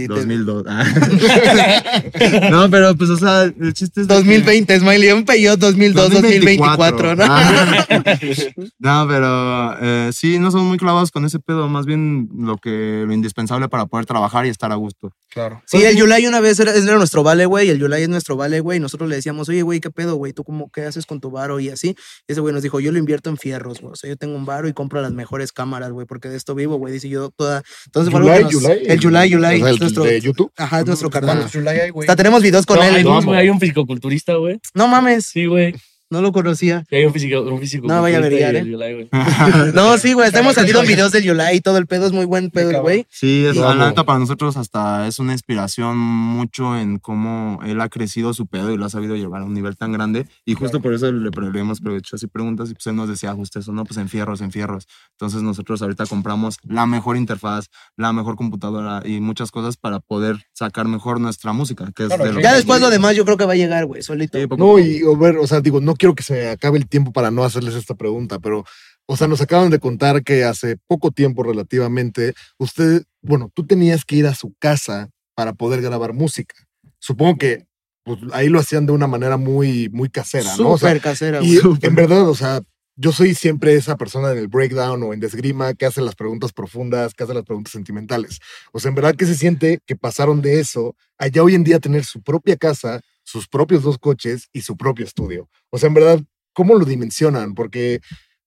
y 0.06 0.08
te- 0.08 0.14
2002. 0.14 0.64
Ah. 0.68 0.86
no, 2.50 2.70
pero 2.70 2.96
pues, 2.96 3.10
o 3.10 3.18
sea, 3.18 3.44
el 3.44 3.74
chiste 3.74 4.02
es. 4.02 4.08
de 4.08 4.14
que- 4.14 4.20
2020, 4.22 4.80
Smiley, 4.80 5.12
un 5.12 5.26
Peugeot 5.26 5.60
2002, 5.60 6.12
2024, 6.12 7.16
¿no? 7.18 7.24
Ah. 7.28 7.86
no, 8.80 9.06
pero 9.10 9.78
eh, 9.82 10.12
sí, 10.14 10.40
no 10.40 10.50
somos 10.52 10.68
muy 10.68 10.78
clavados 10.78 11.12
con 11.12 11.26
ese 11.26 11.40
pedo, 11.40 11.68
más 11.68 11.86
bien 11.86 12.30
lo 12.38 12.58
que 12.58 13.04
lo 13.06 13.14
indispensable 13.14 13.68
para 13.68 13.86
poder 13.86 14.06
trabajar 14.06 14.46
y 14.46 14.50
estar 14.50 14.72
a 14.72 14.76
gusto. 14.76 15.12
Claro. 15.30 15.62
Sí, 15.66 15.84
el 15.84 15.98
Yulai 15.98 16.26
una 16.28 16.40
vez 16.40 16.60
era, 16.60 16.74
era 16.74 16.96
nuestro 16.96 17.24
vale, 17.24 17.46
güey. 17.46 17.70
El 17.70 17.80
Yulai 17.80 18.04
es 18.04 18.10
nuestro 18.10 18.38
vale, 18.38 18.60
güey. 18.60 18.78
Y 18.78 18.80
nosotros 18.80 19.10
le 19.10 19.16
decíamos, 19.16 19.50
oye, 19.50 19.64
güey, 19.64 19.80
¿qué 19.80 19.90
pedo, 19.90 20.16
güey? 20.16 20.32
¿Tú 20.32 20.44
cómo, 20.44 20.70
qué 20.72 20.86
haces 20.86 21.06
con 21.06 21.20
tu 21.20 21.32
varo? 21.32 21.60
Y 21.60 21.70
así. 21.70 21.96
Y 22.28 22.32
ese 22.32 22.40
güey 22.40 22.54
nos 22.54 22.64
dijo, 22.64 22.80
yo 22.80 22.92
lo 22.92 23.00
invierto 23.00 23.30
en 23.30 23.38
fierros, 23.38 23.82
güey. 23.82 23.94
O 23.94 23.96
sea, 23.96 24.10
yo 24.10 24.16
tengo 24.16 24.36
un 24.36 24.46
varo 24.46 24.68
y 24.68 24.74
compro 24.74 25.02
las 25.02 25.12
mejores 25.12 25.52
cámaras, 25.52 25.92
güey, 25.92 26.06
porque 26.06 26.30
de 26.30 26.38
esto 26.38 26.54
vivo, 26.56 26.78
güey. 26.78 26.93
Dice 26.94 27.10
yo 27.10 27.30
toda. 27.36 27.64
Entonces, 27.86 28.12
fue 28.12 28.20
algo 28.22 28.48
que 28.48 28.54
Yulai, 28.54 29.28
nos- 29.30 29.32
Yulai. 29.32 29.56
El. 29.58 29.62
O 29.62 29.66
sea, 29.66 29.70
es 29.70 29.74
el 29.76 29.80
nuestro, 29.80 30.04
de 30.04 30.22
YouTube. 30.22 30.52
Ajá, 30.58 30.80
es 30.80 30.86
nuestro 30.86 31.10
carnal. 31.10 31.36
¿Cuántos 31.38 31.54
Yulai 31.54 31.80
hay? 31.80 31.92
Hasta 32.02 32.16
tenemos 32.16 32.42
videos 32.42 32.66
con 32.66 32.78
No, 32.78 32.84
él. 32.84 32.96
hay, 32.96 33.04
No, 33.04 33.14
dos, 33.16 33.26
güey, 33.26 33.40
hay 33.40 33.50
un 33.50 33.60
fisicoculturista, 33.60 34.36
güey. 34.36 34.60
mames, 34.88 35.26
Sí, 35.26 35.46
güey. 35.46 35.76
No 36.14 36.22
lo 36.22 36.32
conocía. 36.32 36.86
Sí, 36.90 36.96
hay 36.96 37.06
un 37.06 37.14
físico, 37.14 37.42
un 37.42 37.60
físico 37.60 37.88
No, 37.88 38.02
vaya 38.02 38.20
a 38.20 38.22
brillar, 38.22 38.56
¿eh? 38.56 39.10
No, 39.74 39.98
sí, 39.98 40.14
güey. 40.14 40.30
Hemos 40.34 40.56
salido 40.56 40.82
videos 40.84 41.12
del 41.12 41.24
Yulai 41.24 41.58
y 41.58 41.62
todo 41.62 41.78
el 41.78 41.88
pedo 41.88 42.06
es 42.06 42.14
muy 42.14 42.26
buen 42.26 42.52
pedo, 42.52 42.70
el 42.70 42.82
güey. 42.82 43.06
Sí, 43.10 43.46
es, 43.46 43.58
la 43.58 43.76
neta 43.76 44.04
para 44.04 44.20
nosotros 44.20 44.56
hasta 44.58 45.08
es 45.08 45.20
una 45.20 45.34
inspiración 45.34 45.98
mucho 45.98 46.78
en 46.78 47.00
cómo 47.00 47.60
él 47.66 47.82
ha 47.82 47.90
crecido 47.90 48.34
su 48.34 48.48
pedo 48.48 48.72
y 48.72 48.78
lo 48.78 48.86
ha 48.86 48.90
sabido 48.90 49.16
llevar 49.16 49.42
a 49.42 49.46
un 49.46 49.54
nivel 49.54 49.76
tan 49.76 49.92
grande. 49.92 50.28
Y 50.46 50.54
justo 50.54 50.82
por 50.82 50.94
eso 50.94 51.12
le, 51.12 51.30
le 51.30 51.60
hemos 51.60 51.80
hecho 51.98 52.16
así 52.16 52.28
preguntas 52.28 52.70
y 52.70 52.74
pues 52.74 52.88
él 52.88 52.96
nos 52.96 53.10
decía 53.10 53.34
justo 53.34 53.60
eso, 53.60 53.72
no, 53.72 53.84
pues 53.84 53.98
en 53.98 54.08
fierros, 54.08 54.42
en 54.42 54.52
fierros. 54.52 54.88
Entonces 55.12 55.42
nosotros 55.42 55.82
ahorita 55.82 56.06
compramos 56.06 56.58
la 56.68 56.86
mejor 56.86 57.18
interfaz, 57.18 57.68
la 57.98 58.14
mejor 58.14 58.36
computadora 58.36 59.02
y 59.04 59.20
muchas 59.20 59.52
cosas 59.52 59.78
para 59.78 60.00
poder 60.00 60.46
sacar 60.54 60.88
mejor 60.88 61.20
nuestra 61.20 61.54
música, 61.54 61.92
que 61.96 62.04
es 62.04 62.10
Claro, 62.10 62.24
de 62.24 62.32
lo 62.34 62.38
sí. 62.38 62.44
Ya 62.44 62.54
después 62.54 62.82
lo 62.82 62.90
demás 62.90 63.16
yo 63.16 63.26
creo 63.26 63.38
que 63.38 63.46
va 63.46 63.54
a 63.54 63.56
llegar, 63.56 63.86
güey, 63.86 64.02
solito. 64.02 64.38
Sí, 64.38 64.48
No, 64.58 64.80
y 64.80 65.02
a 65.02 65.18
ver, 65.18 65.38
o 65.38 65.48
sea, 65.48 65.62
digo, 65.62 65.82
no 65.82 65.96
quiero 66.04 66.16
que 66.16 66.24
se 66.24 66.34
me 66.34 66.50
acabe 66.50 66.78
el 66.78 66.90
tiempo 66.90 67.14
para 67.14 67.32
no 67.32 67.46
hacerles 67.46 67.76
esta 67.76 67.96
pregunta, 67.96 68.38
pero, 68.40 68.66
o 69.06 69.16
sea, 69.16 69.30
nos 69.30 69.40
acaban 69.40 69.70
de 69.70 69.80
contar 69.80 70.22
que 70.22 70.44
hace 70.44 70.76
poco 70.86 71.12
tiempo 71.12 71.44
relativamente, 71.44 72.34
usted, 72.58 73.04
bueno, 73.22 73.50
tú 73.54 73.66
tenías 73.66 74.04
que 74.04 74.18
ir 74.18 74.28
a 74.28 74.36
su 74.36 74.54
casa 74.60 75.12
para 75.34 75.54
poder 75.54 75.82
grabar 75.82 76.12
música. 76.12 76.56
Supongo 77.00 77.38
que 77.38 77.68
pues, 78.04 78.20
ahí 78.34 78.50
lo 78.50 78.60
hacían 78.60 78.86
de 78.86 78.92
una 78.92 79.08
manera 79.08 79.38
muy, 79.38 79.88
muy 79.94 80.10
casera, 80.10 80.58
¿no? 80.58 80.72
O 80.72 80.78
sea, 80.78 80.90
Súper 80.90 81.02
casera, 81.02 81.42
y 81.42 81.58
güey. 81.60 81.80
en 81.82 81.96
verdad, 81.96 82.28
o 82.28 82.36
sea, 82.36 82.60
yo 82.98 83.14
soy 83.14 83.34
siempre 83.34 83.76
esa 83.76 83.96
persona 83.96 84.34
en 84.34 84.40
el 84.40 84.50
breakdown 84.50 85.04
o 85.04 85.14
en 85.14 85.22
desgrima 85.22 85.74
que 85.74 85.86
hace 85.86 86.02
las 86.02 86.16
preguntas 86.16 86.52
profundas, 86.52 87.14
que 87.14 87.24
hace 87.24 87.34
las 87.34 87.46
preguntas 87.46 87.72
sentimentales. 87.72 88.40
O 88.74 88.80
sea, 88.82 88.90
en 88.90 88.96
verdad 88.96 89.16
que 89.16 89.26
se 89.26 89.36
siente 89.36 89.80
que 89.86 89.96
pasaron 89.96 90.42
de 90.42 90.60
eso 90.60 90.98
a 91.18 91.28
ya 91.28 91.44
hoy 91.44 91.56
en 91.56 91.64
día 91.64 91.80
tener 91.80 92.04
su 92.04 92.22
propia 92.22 92.58
casa, 92.58 93.00
sus 93.24 93.48
propios 93.48 93.84
dos 93.84 93.98
coches 93.98 94.50
y 94.54 94.62
su 94.62 94.78
propio 94.78 95.06
estudio. 95.06 95.50
O 95.70 95.78
sea, 95.78 95.88
en 95.88 95.94
verdad, 95.94 96.22
¿cómo 96.54 96.76
lo 96.76 96.86
dimensionan? 96.86 97.54
Porque 97.54 98.02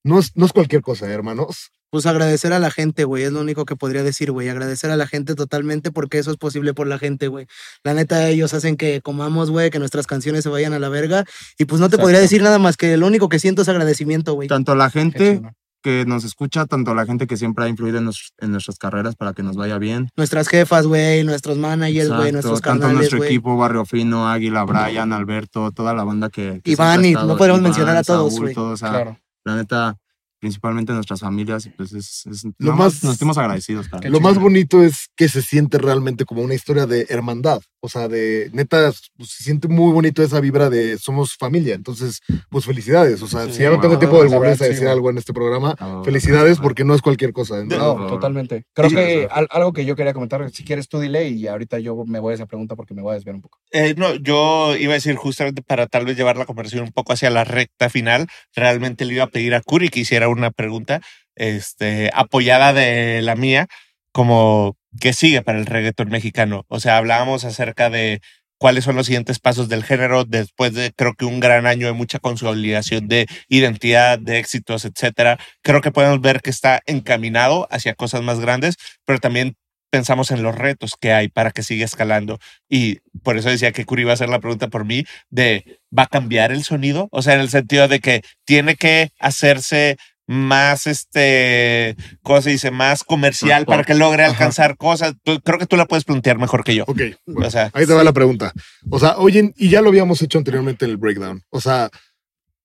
no 0.04 0.18
es, 0.18 0.32
no 0.36 0.46
es 0.46 0.52
cualquier 0.52 0.82
cosa, 0.82 1.08
¿eh, 1.08 1.12
hermanos. 1.12 1.70
Pues 1.90 2.04
agradecer 2.06 2.52
a 2.52 2.58
la 2.58 2.70
gente, 2.70 3.04
güey, 3.04 3.22
es 3.24 3.32
lo 3.32 3.40
único 3.40 3.64
que 3.64 3.76
podría 3.76 4.02
decir, 4.02 4.32
güey. 4.32 4.48
Agradecer 4.48 4.90
a 4.90 4.96
la 4.96 5.06
gente 5.06 5.34
totalmente 5.34 5.92
porque 5.92 6.18
eso 6.18 6.30
es 6.30 6.36
posible 6.36 6.74
por 6.74 6.86
la 6.88 6.98
gente, 6.98 7.28
güey. 7.28 7.46
La 7.84 7.94
neta, 7.94 8.28
ellos 8.28 8.54
hacen 8.54 8.76
que 8.76 9.00
comamos, 9.00 9.50
güey, 9.50 9.70
que 9.70 9.78
nuestras 9.78 10.06
canciones 10.06 10.42
se 10.42 10.48
vayan 10.48 10.72
a 10.72 10.78
la 10.78 10.88
verga. 10.88 11.24
Y 11.58 11.64
pues 11.64 11.80
no 11.80 11.88
te 11.88 11.96
podría 11.96 12.20
decir 12.20 12.42
nada 12.42 12.58
más 12.58 12.76
que 12.76 12.96
lo 12.96 13.06
único 13.06 13.28
que 13.28 13.38
siento 13.38 13.62
es 13.62 13.68
agradecimiento, 13.68 14.34
güey. 14.34 14.48
Tanto 14.48 14.74
la 14.74 14.90
Qué 14.90 14.98
gente. 14.98 15.42
Que 15.86 16.04
nos 16.04 16.24
escucha, 16.24 16.66
tanto 16.66 16.96
la 16.96 17.06
gente 17.06 17.28
que 17.28 17.36
siempre 17.36 17.64
ha 17.64 17.68
influido 17.68 17.98
en, 17.98 18.06
nos- 18.06 18.32
en 18.38 18.50
nuestras 18.50 18.76
carreras 18.76 19.14
para 19.14 19.34
que 19.34 19.44
nos 19.44 19.54
vaya 19.54 19.78
bien. 19.78 20.08
Nuestras 20.16 20.48
jefas, 20.48 20.84
güey, 20.88 21.22
nuestros 21.22 21.58
managers, 21.58 22.08
güey, 22.08 22.32
nuestros 22.32 22.60
tanto 22.60 22.88
nuestro 22.88 23.22
equipo, 23.22 23.56
Barrio 23.56 23.84
Fino, 23.84 24.28
Águila, 24.28 24.64
Brian, 24.64 25.12
Alberto, 25.12 25.70
toda 25.70 25.94
la 25.94 26.02
banda 26.02 26.28
que. 26.28 26.60
que 26.64 26.72
Iván, 26.72 27.04
y 27.04 27.12
no 27.12 27.36
podemos 27.36 27.60
mencionar 27.60 27.96
a 27.98 28.02
todos, 28.02 28.32
Saúl, 28.32 28.42
güey. 28.46 28.54
todos, 28.56 28.72
o 28.72 28.76
sea, 28.76 28.90
Claro. 28.90 29.18
La 29.44 29.54
neta, 29.54 29.96
principalmente 30.40 30.92
nuestras 30.92 31.20
familias, 31.20 31.66
y 31.66 31.70
pues 31.70 31.92
es. 31.92 32.24
es- 32.26 32.44
Lo 32.58 32.72
más- 32.76 33.02
nos 33.02 33.14
sentimos 33.14 33.38
agradecidos. 33.38 33.86
Qué 34.00 34.10
Lo 34.10 34.20
más 34.20 34.38
bonito 34.38 34.82
es 34.82 35.08
que 35.16 35.28
se 35.28 35.42
siente 35.42 35.78
realmente 35.78 36.24
como 36.24 36.42
una 36.42 36.54
historia 36.54 36.86
de 36.86 37.06
hermandad. 37.08 37.60
O 37.80 37.88
sea, 37.88 38.08
de 38.08 38.50
neta, 38.52 38.92
pues, 39.16 39.30
se 39.30 39.44
siente 39.44 39.68
muy 39.68 39.92
bonito 39.92 40.22
esa 40.22 40.40
vibra 40.40 40.68
de 40.70 40.98
somos 40.98 41.36
familia. 41.36 41.74
Entonces, 41.74 42.20
pues 42.50 42.64
felicidades. 42.64 43.22
O 43.22 43.28
sea, 43.28 43.46
Sí, 43.46 43.52
si 43.54 43.62
ya 43.62 43.70
no 43.70 43.80
tengo 43.80 43.98
tiempo 43.98 44.22
de 44.22 44.28
volverse 44.28 44.64
a 44.64 44.66
sí, 44.66 44.72
decir 44.72 44.84
güey. 44.86 44.92
algo 44.94 45.10
en 45.10 45.18
este 45.18 45.32
programa, 45.32 45.74
Ah, 45.78 46.02
felicidades 46.04 46.42
gracias, 46.44 46.60
porque 46.60 46.84
no 46.84 46.94
es 46.94 47.02
cualquier 47.02 47.32
cosa. 47.32 47.62
¿no? 47.64 47.76
No, 47.78 47.98
No. 47.98 48.06
totalmente. 48.08 48.64
Creo 48.74 48.90
Sí, 48.90 48.96
que 48.96 49.28
algo 49.30 49.72
que 49.72 49.84
yo 49.84 49.94
quería 49.94 50.12
comentar, 50.14 50.48
si 50.50 50.64
quieres 50.64 50.88
tú 50.88 50.98
dile 50.98 51.28
y 51.28 51.46
ahorita 51.46 51.78
yo 51.78 52.04
me 52.06 52.18
voy 52.18 52.32
a 52.32 52.34
esa 52.34 52.46
pregunta 52.46 52.74
porque 52.76 52.94
me 52.94 53.02
voy 53.02 53.12
a 53.12 53.14
desviar 53.14 53.36
un 53.36 53.42
poco. 53.42 53.58
Eh, 53.70 53.94
no, 53.96 54.14
yo 54.16 54.74
iba 54.76 54.92
a 54.92 54.94
decir 54.94 55.14
justamente 55.16 55.62
para 55.62 55.86
tal 55.86 56.04
vez 56.06 56.16
llevar 56.16 56.36
la 56.36 56.44
conversación 56.46 56.84
un 56.84 56.92
poco 56.92 57.12
hacia 57.12 57.30
la 57.30 57.44
recta 57.44 57.88
final, 57.88 58.26
realmente 58.54 59.04
le 59.04 59.14
iba 59.14 59.24
a 59.24 59.28
pedir 59.28 59.54
a 59.54 59.60
Curi 59.62 59.88
que 59.90 60.00
hiciera 60.00 60.25
una 60.28 60.50
pregunta 60.50 61.00
este, 61.34 62.10
apoyada 62.14 62.72
de 62.72 63.22
la 63.22 63.36
mía, 63.36 63.66
como 64.12 64.76
qué 65.00 65.12
sigue 65.12 65.42
para 65.42 65.58
el 65.58 65.66
reggaetón 65.66 66.08
mexicano. 66.08 66.64
O 66.68 66.80
sea, 66.80 66.96
hablábamos 66.96 67.44
acerca 67.44 67.90
de 67.90 68.20
cuáles 68.58 68.84
son 68.84 68.96
los 68.96 69.06
siguientes 69.06 69.38
pasos 69.38 69.68
del 69.68 69.84
género 69.84 70.24
después 70.24 70.72
de 70.74 70.92
creo 70.96 71.14
que 71.14 71.26
un 71.26 71.40
gran 71.40 71.66
año 71.66 71.86
de 71.86 71.92
mucha 71.92 72.18
consolidación 72.18 73.08
de 73.08 73.26
identidad, 73.48 74.18
de 74.18 74.38
éxitos, 74.38 74.84
etcétera. 74.84 75.38
Creo 75.62 75.80
que 75.80 75.92
podemos 75.92 76.20
ver 76.20 76.40
que 76.40 76.50
está 76.50 76.80
encaminado 76.86 77.68
hacia 77.70 77.94
cosas 77.94 78.22
más 78.22 78.40
grandes, 78.40 78.76
pero 79.04 79.18
también 79.18 79.56
pensamos 79.90 80.30
en 80.30 80.42
los 80.42 80.54
retos 80.54 80.94
que 81.00 81.12
hay 81.12 81.28
para 81.28 81.50
que 81.52 81.62
siga 81.62 81.84
escalando. 81.84 82.38
Y 82.68 82.98
por 83.22 83.36
eso 83.36 83.50
decía 83.50 83.72
que 83.72 83.84
Curi 83.84 84.02
iba 84.02 84.10
a 84.10 84.14
hacer 84.14 84.28
la 84.28 84.40
pregunta 84.40 84.68
por 84.68 84.84
mí 84.84 85.04
de, 85.30 85.80
¿va 85.96 86.04
a 86.04 86.08
cambiar 86.08 86.52
el 86.52 86.64
sonido? 86.64 87.08
O 87.12 87.22
sea, 87.22 87.34
en 87.34 87.40
el 87.40 87.50
sentido 87.50 87.88
de 87.88 88.00
que 88.00 88.22
tiene 88.44 88.76
que 88.76 89.10
hacerse 89.18 89.96
más, 90.26 90.86
este, 90.86 91.96
¿cómo 92.22 92.42
se 92.42 92.50
dice? 92.50 92.70
Más 92.70 93.04
comercial 93.04 93.64
para 93.66 93.84
que 93.84 93.94
logre 93.94 94.24
Ajá. 94.24 94.32
alcanzar 94.32 94.76
cosas. 94.76 95.14
Tú- 95.22 95.40
creo 95.42 95.58
que 95.58 95.66
tú 95.66 95.76
la 95.76 95.86
puedes 95.86 96.04
plantear 96.04 96.38
mejor 96.38 96.64
que 96.64 96.74
yo. 96.74 96.84
Ok, 96.86 97.00
bueno, 97.26 97.46
O 97.46 97.50
sea, 97.50 97.70
ahí 97.72 97.86
te 97.86 97.92
va 97.94 98.02
la 98.04 98.12
pregunta. 98.12 98.52
O 98.90 98.98
sea, 98.98 99.16
oye, 99.18 99.52
y 99.56 99.68
ya 99.68 99.80
lo 99.82 99.88
habíamos 99.88 100.20
hecho 100.22 100.38
anteriormente 100.38 100.84
en 100.84 100.90
el 100.92 100.96
breakdown. 100.96 101.42
O 101.50 101.60
sea, 101.60 101.90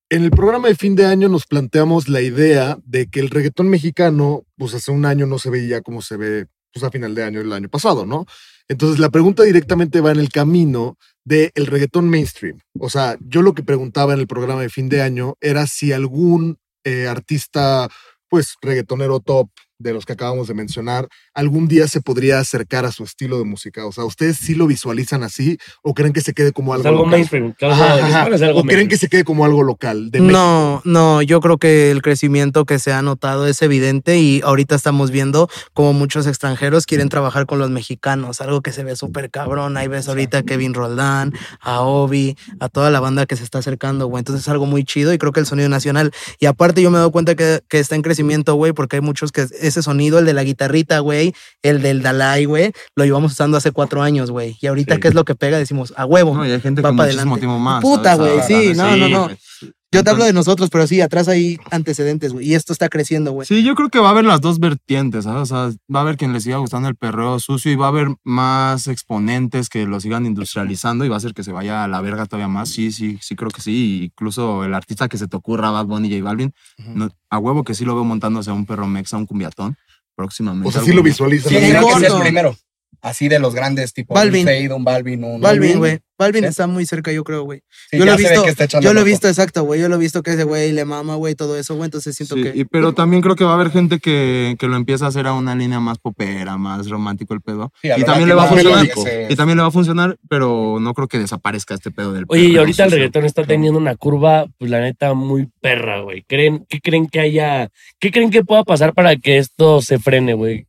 en 0.09 0.23
el 0.23 0.31
programa 0.31 0.67
de 0.67 0.75
fin 0.75 0.95
de 0.95 1.05
año 1.05 1.29
nos 1.29 1.45
planteamos 1.45 2.09
la 2.09 2.21
idea 2.21 2.77
de 2.83 3.07
que 3.07 3.19
el 3.19 3.29
reggaetón 3.29 3.69
mexicano, 3.69 4.43
pues 4.57 4.73
hace 4.73 4.91
un 4.91 5.05
año 5.05 5.25
no 5.27 5.37
se 5.39 5.49
veía 5.49 5.81
como 5.81 6.01
se 6.01 6.17
ve, 6.17 6.47
pues 6.73 6.83
a 6.83 6.91
final 6.91 7.15
de 7.15 7.23
año 7.23 7.41
el 7.41 7.53
año 7.53 7.69
pasado, 7.69 8.05
¿no? 8.05 8.25
Entonces 8.67 8.99
la 8.99 9.09
pregunta 9.09 9.43
directamente 9.43 10.01
va 10.01 10.11
en 10.11 10.19
el 10.19 10.29
camino 10.29 10.97
del 11.23 11.51
reggaetón 11.55 12.09
mainstream. 12.09 12.59
O 12.79 12.89
sea, 12.89 13.15
yo 13.21 13.41
lo 13.41 13.53
que 13.53 13.63
preguntaba 13.63 14.13
en 14.13 14.19
el 14.19 14.27
programa 14.27 14.61
de 14.61 14.69
fin 14.69 14.89
de 14.89 15.01
año 15.01 15.35
era 15.39 15.67
si 15.67 15.93
algún 15.93 16.57
eh, 16.83 17.07
artista, 17.07 17.89
pues 18.29 18.55
reggaetonero 18.61 19.19
top 19.19 19.49
de 19.81 19.93
los 19.93 20.05
que 20.05 20.13
acabamos 20.13 20.47
de 20.47 20.53
mencionar, 20.53 21.07
algún 21.33 21.67
día 21.67 21.87
se 21.87 22.01
podría 22.01 22.39
acercar 22.39 22.85
a 22.85 22.91
su 22.91 23.03
estilo 23.03 23.37
de 23.37 23.45
música. 23.45 23.85
O 23.85 23.91
sea, 23.91 24.03
¿ustedes 24.05 24.37
sí 24.37 24.55
lo 24.55 24.67
visualizan 24.67 25.23
así 25.23 25.57
o 25.83 25.93
creen 25.93 26.13
que 26.13 26.21
se 26.21 26.33
quede 26.33 26.51
como 26.51 26.75
Es 26.75 26.85
algo, 26.85 26.99
local? 26.99 27.11
mainstream. 27.11 27.53
claro, 27.53 27.73
Ajá, 27.73 27.97
es- 27.97 28.03
ajá. 28.03 28.21
bueno, 28.21 28.35
es 28.35 28.41
algo 28.41 28.59
¿O 28.59 28.63
creen 28.63 28.87
que 28.87 28.97
se 28.97 29.07
quede 29.07 29.23
como 29.23 29.45
algo 29.45 29.63
local? 29.63 30.11
De? 30.11 30.19
No, 30.19 30.81
no, 30.85 31.21
yo 31.21 31.39
creo 31.41 31.57
que 31.57 31.91
el 31.91 32.01
crecimiento 32.01 32.65
que 32.65 32.79
se 32.79 32.91
ha 32.93 33.01
notado 33.01 33.47
es 33.47 33.61
evidente 33.61 34.19
y 34.19 34.41
ahorita 34.43 34.75
estamos 34.75 35.11
viendo 35.11 35.49
como 35.73 35.93
muchos 35.93 36.27
extranjeros 36.27 36.85
quieren 36.85 37.09
trabajar 37.09 37.45
con 37.45 37.59
los 37.59 37.69
mexicanos, 37.69 38.41
algo 38.41 38.61
que 38.61 38.71
se 38.71 38.83
ve 38.83 38.95
súper 38.95 39.29
cabrón. 39.31 39.77
Ahí 39.77 39.87
ves 39.87 40.07
ahorita 40.07 40.39
a 40.39 40.43
Kevin 40.43 40.73
Roldán, 40.73 41.33
a 41.59 41.81
Obi, 41.81 42.37
a 42.59 42.69
toda 42.69 42.89
la 42.89 42.99
banda 42.99 43.25
que 43.25 43.35
se 43.35 43.43
está 43.43 43.59
acercando, 43.59 44.07
güey. 44.07 44.19
Entonces 44.21 44.43
es 44.43 44.49
algo 44.49 44.65
muy 44.65 44.83
chido 44.83 45.13
y 45.13 45.17
creo 45.17 45.31
que 45.31 45.39
el 45.39 45.45
sonido 45.45 45.69
nacional. 45.69 46.11
Y 46.39 46.45
aparte 46.45 46.81
yo 46.81 46.89
me 46.91 46.95
he 46.97 46.99
dado 46.99 47.11
cuenta 47.11 47.35
que, 47.35 47.61
que 47.69 47.79
está 47.79 47.95
en 47.95 48.01
crecimiento, 48.01 48.55
güey, 48.55 48.73
porque 48.73 48.97
hay 48.97 49.01
muchos 49.01 49.31
que 49.31 49.41
ese 49.71 49.81
sonido, 49.83 50.19
el 50.19 50.25
de 50.25 50.33
la 50.33 50.43
guitarrita, 50.43 50.99
güey, 50.99 51.33
el 51.63 51.81
del 51.81 52.01
Dalai, 52.01 52.45
güey, 52.45 52.71
lo 52.95 53.03
llevamos 53.05 53.31
usando 53.31 53.57
hace 53.57 53.71
cuatro 53.71 54.01
años, 54.03 54.29
güey. 54.31 54.57
Y 54.61 54.67
ahorita, 54.67 54.95
Sí. 54.95 55.01
¿qué 55.01 55.07
es 55.07 55.13
lo 55.15 55.25
que 55.25 55.35
pega? 55.35 55.57
Decimos, 55.57 55.93
a 55.97 56.05
huevo. 56.05 56.35
No, 56.35 56.45
y 56.45 56.51
hay 56.51 56.61
gente 56.61 56.81
Va 56.81 56.89
con 56.89 56.97
pa' 56.97 57.03
muchísimo 57.03 57.21
adelante. 57.35 57.39
tiempo 57.41 57.59
más. 57.59 57.81
Puta, 57.81 58.15
güey, 58.15 58.39
Ah, 58.39 58.43
sí, 58.43 58.73
no, 58.75 58.95
no, 58.95 59.09
no. 59.09 59.29
Yo 59.93 60.03
te 60.05 60.09
hablo 60.09 60.23
de 60.23 60.31
nosotros, 60.31 60.69
pero 60.69 60.87
sí, 60.87 61.01
atrás 61.01 61.27
hay 61.27 61.59
antecedentes, 61.69 62.31
güey. 62.31 62.47
Y 62.49 62.53
esto 62.55 62.71
está 62.71 62.87
creciendo, 62.87 63.33
güey. 63.33 63.45
Sí, 63.45 63.61
yo 63.61 63.75
creo 63.75 63.89
que 63.89 63.99
va 63.99 64.07
a 64.07 64.11
haber 64.11 64.23
las 64.23 64.39
dos 64.39 64.59
vertientes, 64.59 65.25
¿sabes? 65.25 65.41
O 65.41 65.45
sea, 65.45 65.77
va 65.93 65.99
a 65.99 66.01
haber 66.03 66.15
quien 66.15 66.31
le 66.31 66.39
siga 66.39 66.57
gustando 66.57 66.87
el 66.87 66.95
perreo 66.95 67.39
sucio 67.39 67.71
y 67.71 67.75
va 67.75 67.87
a 67.87 67.89
haber 67.89 68.07
más 68.23 68.87
exponentes 68.87 69.67
que 69.67 69.85
lo 69.85 69.99
sigan 69.99 70.25
industrializando 70.25 71.03
y 71.03 71.09
va 71.09 71.15
a 71.15 71.17
hacer 71.17 71.33
que 71.33 71.43
se 71.43 71.51
vaya 71.51 71.83
a 71.83 71.87
la 71.89 71.99
verga 71.99 72.25
todavía 72.25 72.47
más. 72.47 72.69
Sí, 72.69 72.91
sí, 72.93 73.17
sí 73.21 73.35
creo 73.35 73.51
que 73.51 73.61
sí. 73.61 74.05
Incluso 74.05 74.63
el 74.63 74.73
artista 74.73 75.09
que 75.09 75.17
se 75.17 75.27
te 75.27 75.35
ocurra, 75.35 75.71
Bad 75.71 75.85
Bunny 75.87 76.07
y 76.07 76.19
J 76.19 76.23
Balvin, 76.23 76.53
no- 76.77 77.09
a 77.29 77.37
huevo 77.37 77.63
que 77.65 77.73
sí 77.75 77.83
lo 77.83 77.93
veo 77.95 78.05
montándose 78.05 78.49
a 78.49 78.53
un 78.53 78.65
perro 78.65 78.87
mexa, 78.87 79.17
a 79.17 79.19
un 79.19 79.25
cumbiatón, 79.25 79.75
próximamente. 80.15 80.69
O 80.69 80.71
sea, 80.71 80.81
sí 80.83 80.91
lo 80.91 80.97
más. 80.97 81.05
visualizan. 81.05 81.49
Sí, 81.51 81.57
creo 81.57 81.87
que 81.99 82.05
es 82.05 82.13
el 82.13 82.21
primero. 82.21 82.55
Así 83.01 83.27
de 83.29 83.39
los 83.39 83.55
grandes, 83.55 83.93
tipo 83.93 84.13
Balvin. 84.13 84.41
un 84.47 84.53
Fade, 84.53 84.73
un 84.73 84.83
Balvin, 84.83 85.23
un... 85.23 85.41
Balvin, 85.41 85.79
güey. 85.79 85.99
Balvin 86.21 86.43
Sí. 86.43 86.49
está 86.49 86.67
muy 86.67 86.85
cerca, 86.85 87.11
yo 87.11 87.23
creo, 87.23 87.43
güey. 87.43 87.61
Sí, 87.89 87.97
yo 87.97 88.05
lo 88.05 88.13
he 88.13 88.17
visto, 88.17 88.45
yo 88.79 88.93
lo 88.93 89.01
he 89.01 89.03
visto 89.03 89.27
exacto, 89.27 89.63
güey. 89.63 89.81
Yo 89.81 89.89
lo 89.89 89.95
he 89.95 89.99
visto 89.99 90.21
que 90.23 90.31
ese 90.31 90.43
güey 90.43 90.71
le 90.71 90.85
mama, 90.85 91.15
güey, 91.15 91.35
todo 91.35 91.57
eso, 91.57 91.75
güey. 91.75 91.85
Entonces 91.85 92.15
siento 92.15 92.35
Sí, 92.35 92.43
que. 92.43 92.51
y- 92.55 92.65
pero 92.65 92.93
también 92.93 93.21
creo 93.21 93.35
que 93.35 93.43
va 93.43 93.51
a 93.51 93.55
haber 93.55 93.71
gente 93.71 93.99
que, 93.99 94.55
que 94.59 94.67
lo 94.67 94.75
empieza 94.75 95.05
a 95.05 95.07
hacer 95.09 95.27
a 95.27 95.33
una 95.33 95.55
línea 95.55 95.79
más 95.79 95.97
popera, 95.97 96.57
más 96.57 96.87
romántico 96.89 97.33
el 97.33 97.41
pedo. 97.41 97.71
Y 97.83 98.03
también 98.03 98.29
le 98.29 98.35
va 98.35 98.43
a 98.43 98.47
funcionar. 98.47 98.87
Y 99.29 99.35
también 99.35 99.57
le 99.57 99.61
va 99.63 99.67
a 99.69 99.71
funcionar, 99.71 100.17
pero 100.29 100.77
no 100.79 100.93
creo 100.93 101.07
que 101.07 101.17
desaparezca 101.19 101.73
este 101.73 101.91
pedo 101.91 102.13
del 102.13 102.25
Oye, 102.27 102.45
y 102.45 102.57
ahorita 102.57 102.85
el 102.85 102.91
reggaetón 102.91 103.25
está 103.25 103.43
teniendo 103.43 103.79
una 103.79 103.95
curva, 103.95 104.45
pues 104.57 104.69
la 104.71 104.79
neta, 104.79 105.13
muy 105.13 105.49
perra, 105.61 106.01
güey. 106.01 106.23
¿Creen, 106.27 106.65
¿Qué 106.69 106.79
creen 106.81 107.07
que 107.07 107.19
haya, 107.19 107.69
qué 107.99 108.11
creen 108.11 108.29
que 108.29 108.43
pueda 108.43 108.63
pasar 108.63 108.93
para 108.93 109.15
que 109.15 109.37
esto 109.37 109.81
se 109.81 109.97
frene, 109.99 110.33
güey? 110.33 110.67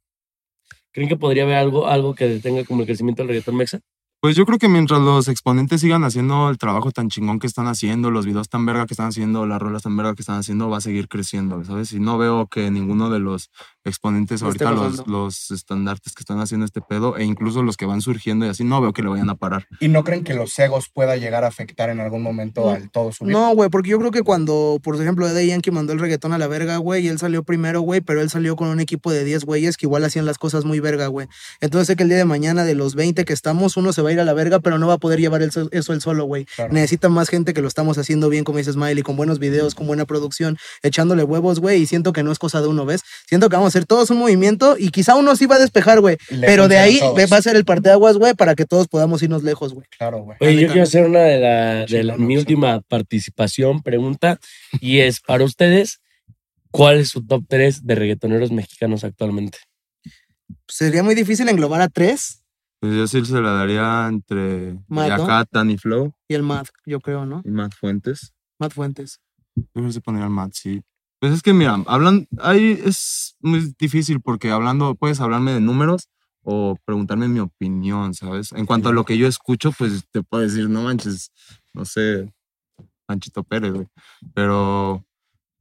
¿Creen 0.93 1.09
que 1.09 1.17
podría 1.17 1.45
haber 1.45 1.57
algo, 1.57 1.87
algo 1.87 2.15
que 2.15 2.29
detenga 2.29 2.65
como 2.65 2.81
el 2.81 2.87
crecimiento 2.87 3.23
del 3.23 3.29
reggaetón 3.29 3.57
mexa? 3.57 3.81
Pues 4.23 4.37
yo 4.37 4.47
creo 4.47 4.57
que 4.57 4.69
mientras 4.69 5.01
los 5.01 5.27
exponentes 5.27 5.81
sigan 5.81 6.05
haciendo 6.05 6.49
el 6.49 6.57
trabajo 6.57 6.93
tan 6.93 7.09
chingón 7.09 7.41
que 7.41 7.49
están 7.49 7.67
haciendo, 7.67 8.13
los 8.13 8.25
videos 8.25 8.49
tan 8.49 8.65
verga 8.65 8.87
que 8.87 8.95
están 8.95 9.09
haciendo, 9.09 9.47
las 9.47 9.61
rolas 9.61 9.83
tan 9.83 9.97
verga 9.97 10.15
que 10.15 10.23
están 10.23 10.39
haciendo, 10.39 10.71
va 10.71 10.77
a 10.77 10.81
seguir 10.81 11.09
creciendo, 11.09 11.65
¿sabes? 11.65 11.93
Y 11.93 11.99
no 11.99 12.19
veo 12.19 12.47
que 12.47 12.71
ninguno 12.71 13.11
de 13.11 13.19
los 13.19 13.51
exponentes 13.85 14.43
ahorita, 14.43 14.71
los, 14.73 15.07
los 15.07 15.51
estandartes 15.51 16.15
que 16.15 16.21
están 16.23 16.41
haciendo 16.41 16.65
este 16.67 16.81
pedo, 16.81 17.17
e 17.17 17.25
incluso 17.25 17.63
los 17.63 17.77
que 17.77 17.87
van 17.87 18.01
surgiendo 18.01 18.47
y 18.47 18.49
así, 18.49 18.65
no 18.65 18.81
veo 18.81 18.93
que 18.93 19.03
le 19.03 19.09
vayan 19.09 19.31
a 19.31 19.35
parar. 19.35 19.67
¿Y 19.81 19.89
no 19.89 20.05
creen 20.05 20.25
que 20.25 20.35
los 20.35 20.59
egos 20.59 20.89
pueda 20.93 21.17
llegar 21.17 21.45
a 21.45 21.49
afectar 21.49 21.91
en 21.91 22.01
algún 22.01 22.23
momento 22.23 22.63
No. 22.63 22.71
al 22.71 22.91
todo 22.91 23.13
subir? 23.13 23.33
No, 23.33 23.55
güey, 23.55 23.71
porque 23.71 23.91
yo 23.91 23.99
creo 23.99 24.11
que 24.11 24.23
cuando, 24.23 24.79
por 24.83 24.95
ejemplo, 25.01 25.29
Eddie 25.29 25.49
Yankee 25.49 25.71
mandó 25.71 25.93
el 25.93 25.99
reggaetón 25.99 26.33
a 26.33 26.39
la 26.39 26.47
verga, 26.47 26.77
güey, 26.79 27.05
y 27.05 27.09
él 27.09 27.19
salió 27.19 27.43
primero, 27.43 27.81
güey, 27.81 28.01
pero 28.01 28.21
él 28.21 28.31
salió 28.31 28.57
con 28.57 28.69
un 28.69 28.81
equipo 28.81 29.11
de 29.13 29.25
10 29.25 29.45
güeyes 29.45 29.77
que 29.77 29.87
igual 29.87 30.05
hacían 30.05 30.27
las 30.27 30.39
cosas 30.39 30.65
muy 30.65 30.81
verga, 30.81 31.07
güey. 31.09 31.27
Entonces 31.61 31.87
sé 31.89 31.97
que 31.97 32.03
el 32.05 32.09
día 32.09 32.19
de 32.19 32.25
mañana 32.25 32.65
de 32.65 32.75
los 32.75 32.95
20 32.95 33.25
que 33.25 33.33
estamos, 33.33 33.77
uno 33.77 33.93
se 33.93 34.03
va 34.03 34.11
a 34.11 34.13
ir 34.13 34.21
a 34.21 34.25
la 34.25 34.33
verga, 34.33 34.61
pero 34.61 34.79
no 34.79 34.87
va 34.87 34.95
a 34.95 34.99
poder 34.99 35.21
llevar 35.21 35.43
el 35.43 35.51
so- 35.53 35.69
eso 35.73 35.93
él 35.93 36.01
solo, 36.01 36.25
güey. 36.25 36.45
Claro. 36.57 36.73
Necesita 36.73 37.09
más 37.09 37.29
gente 37.29 37.53
que 37.55 37.63
lo 37.63 37.69
estamos 37.69 37.99
haciendo 37.99 38.29
bien, 38.29 38.45
como 38.45 38.59
dices 38.59 38.77
Miley, 38.77 39.03
con 39.03 39.17
buenos 39.17 39.39
videos, 39.39 39.75
con 39.75 39.87
buena 39.87 40.05
producción, 40.05 40.57
echándole 40.83 41.25
huevos, 41.25 41.61
güey, 41.61 41.83
y 41.83 41.87
siento 41.87 42.13
que 42.13 42.23
no 42.23 42.33
es 42.33 42.39
cosa 42.39 42.61
de 42.61 42.69
uno, 42.69 42.85
¿ves? 42.87 43.03
Siento 43.27 43.49
que 43.49 43.57
vamos 43.57 43.72
a 43.72 43.72
hacer 43.73 43.87
todos 43.87 44.11
un 44.11 44.19
movimiento 44.19 44.77
y 44.79 44.91
quizá 44.91 45.15
uno 45.17 45.35
sí 45.37 45.47
va 45.47 45.57
a 45.57 45.59
despejar, 45.59 46.01
güey, 46.01 46.17
Y 46.31 46.39
pero 46.41 46.69
de 46.69 46.79
ahí 46.79 46.99
todos. 47.01 47.33
va 47.33 47.37
a 47.37 47.43
ser 47.43 47.57
el 47.57 47.65
parteaguas, 47.65 48.17
güey, 48.19 48.35
para 48.35 48.55
que 48.55 48.65
todos 48.65 48.89
podamos 48.89 49.23
irnos 49.23 49.43
lejos, 49.43 49.75
güey. 49.75 49.87
Claro, 49.97 50.19
güey. 50.23 50.37
Oye, 50.41 50.61
yo 50.61 50.67
quiero 50.69 50.83
hacer 50.83 51.05
una 51.07 51.21
de, 51.21 51.39
la, 51.41 51.87
de 51.87 52.05
la- 52.05 52.17
mi 52.17 52.37
última 52.37 52.81
participación, 52.83 53.83
pregunta, 53.83 54.39
y 54.81 55.01
es 55.01 55.21
para 55.21 55.45
ustedes, 55.45 56.01
¿cuál 56.71 56.99
es 56.99 57.09
su 57.09 57.27
top 57.27 57.45
3 57.49 57.87
de 57.87 57.95
reggaetoneros 57.95 58.53
mexicanos 58.53 59.05
actualmente? 59.05 59.59
Sería 60.69 61.03
muy 61.03 61.15
difícil 61.15 61.49
englobar 61.49 61.81
a 61.81 61.89
tres 61.89 62.43
Pues 62.81 62.95
yo 62.95 63.07
sí 63.07 63.25
se 63.25 63.41
la 63.41 63.53
daría 63.53 64.07
entre 64.09 64.79
Mato. 64.89 65.09
Yaka, 65.23 65.45
Tani 65.51 65.79
Flow 65.79 66.13
y 66.29 66.35
el 66.35 66.43
Matt, 66.43 66.69
yo 66.87 67.01
creo, 67.01 67.25
¿no? 67.27 67.43
y 67.45 67.51
Matt 67.51 67.73
Fuentes. 67.75 68.33
Matt 68.59 68.73
Fuentes. 68.73 69.21
Yo 69.55 69.65
creo 69.73 69.87
que 69.87 69.93
se 69.93 70.01
pondría 70.01 70.25
el 70.27 70.33
Matt, 70.33 70.53
sí. 70.55 70.83
Pues 71.23 71.35
es 71.35 71.43
que 71.43 71.53
mira, 71.53 71.81
hablan, 71.87 72.27
ahí 72.41 72.77
es 72.85 73.37
muy 73.39 73.73
difícil 73.79 74.21
porque 74.21 74.51
hablando, 74.51 74.97
puedes 74.97 75.21
hablarme 75.21 75.53
de 75.53 75.61
números 75.61 76.09
o 76.43 76.77
preguntarme 76.85 77.29
mi 77.29 77.39
opinión, 77.39 78.13
¿sabes? 78.13 78.51
En 78.51 78.67
cuanto 78.67 78.89
a 78.89 78.93
lo 78.93 79.05
que 79.05 79.17
yo 79.17 79.29
escucho, 79.29 79.71
pues 79.71 80.03
te 80.11 80.25
puedo 80.25 80.43
decir, 80.43 80.69
no 80.69 80.83
manches, 80.83 81.31
no 81.75 81.85
sé, 81.85 82.29
Panchito 83.07 83.45
Pérez, 83.45 83.73
güey. 83.73 83.87
Pero 84.35 85.05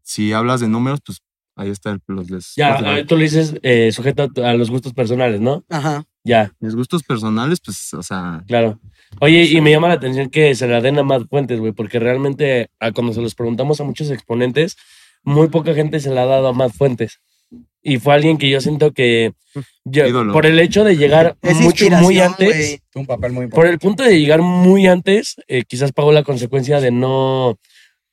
si 0.01 0.33
hablas 0.33 0.61
de 0.61 0.67
números, 0.67 0.99
pues 1.05 1.19
ahí 1.55 1.69
está 1.69 1.91
el 1.91 2.01
los 2.07 2.31
les- 2.31 2.55
Ya, 2.55 2.81
los- 2.81 2.89
ah, 2.89 3.05
tú 3.07 3.15
le 3.15 3.25
dices 3.25 3.53
eh, 3.61 3.91
sujeto 3.91 4.31
a, 4.43 4.53
los 4.55 4.71
gustos 4.71 4.93
personales, 4.95 5.41
¿no? 5.41 5.63
Ajá. 5.69 6.03
Ya, 6.23 6.51
mis 6.59 6.73
gustos 6.73 7.03
personales, 7.03 7.59
pues, 7.63 7.93
o 7.93 8.01
sea, 8.01 8.43
claro. 8.47 8.79
Oye, 9.19 9.43
y 9.43 9.61
me 9.61 9.69
llama 9.69 9.89
la 9.89 9.93
atención 9.93 10.31
que 10.31 10.55
se 10.55 10.67
la 10.67 10.81
den 10.81 10.97
a 10.97 11.03
Matt 11.03 11.27
Fuentes, 11.29 11.59
güey, 11.59 11.71
porque 11.71 11.99
realmente 11.99 12.71
a 12.79 12.91
cuando 12.91 13.13
se 13.13 13.21
los 13.21 13.35
preguntamos 13.35 13.79
a 13.79 13.83
muchos 13.83 14.09
exponentes, 14.09 14.75
muy 15.23 15.49
poca 15.49 15.73
gente 15.73 15.99
se 15.99 16.09
la 16.09 16.23
ha 16.23 16.25
dado 16.25 16.47
a 16.47 16.53
Matt 16.53 16.73
Fuentes. 16.73 17.19
Y 17.83 17.97
fue 17.97 18.13
alguien 18.13 18.37
que 18.37 18.49
yo 18.49 18.61
siento 18.61 18.91
que, 18.91 19.33
yo- 19.83 20.03
por 20.33 20.45
el 20.45 20.59
hecho 20.59 20.83
de 20.83 20.97
llegar 20.97 21.35
Es 21.41 21.57
mucho, 21.57 21.89
muy 21.89 22.19
antes, 22.19 22.79
un 22.95 23.05
papel 23.05 23.31
muy 23.31 23.47
por 23.47 23.67
el 23.67 23.79
punto 23.79 24.03
de 24.03 24.19
llegar 24.19 24.41
muy 24.41 24.87
antes, 24.87 25.35
eh, 25.47 25.63
quizás 25.67 25.91
pagó 25.91 26.11
la 26.11 26.23
consecuencia 26.23 26.79
de 26.79 26.91
no, 26.91 27.57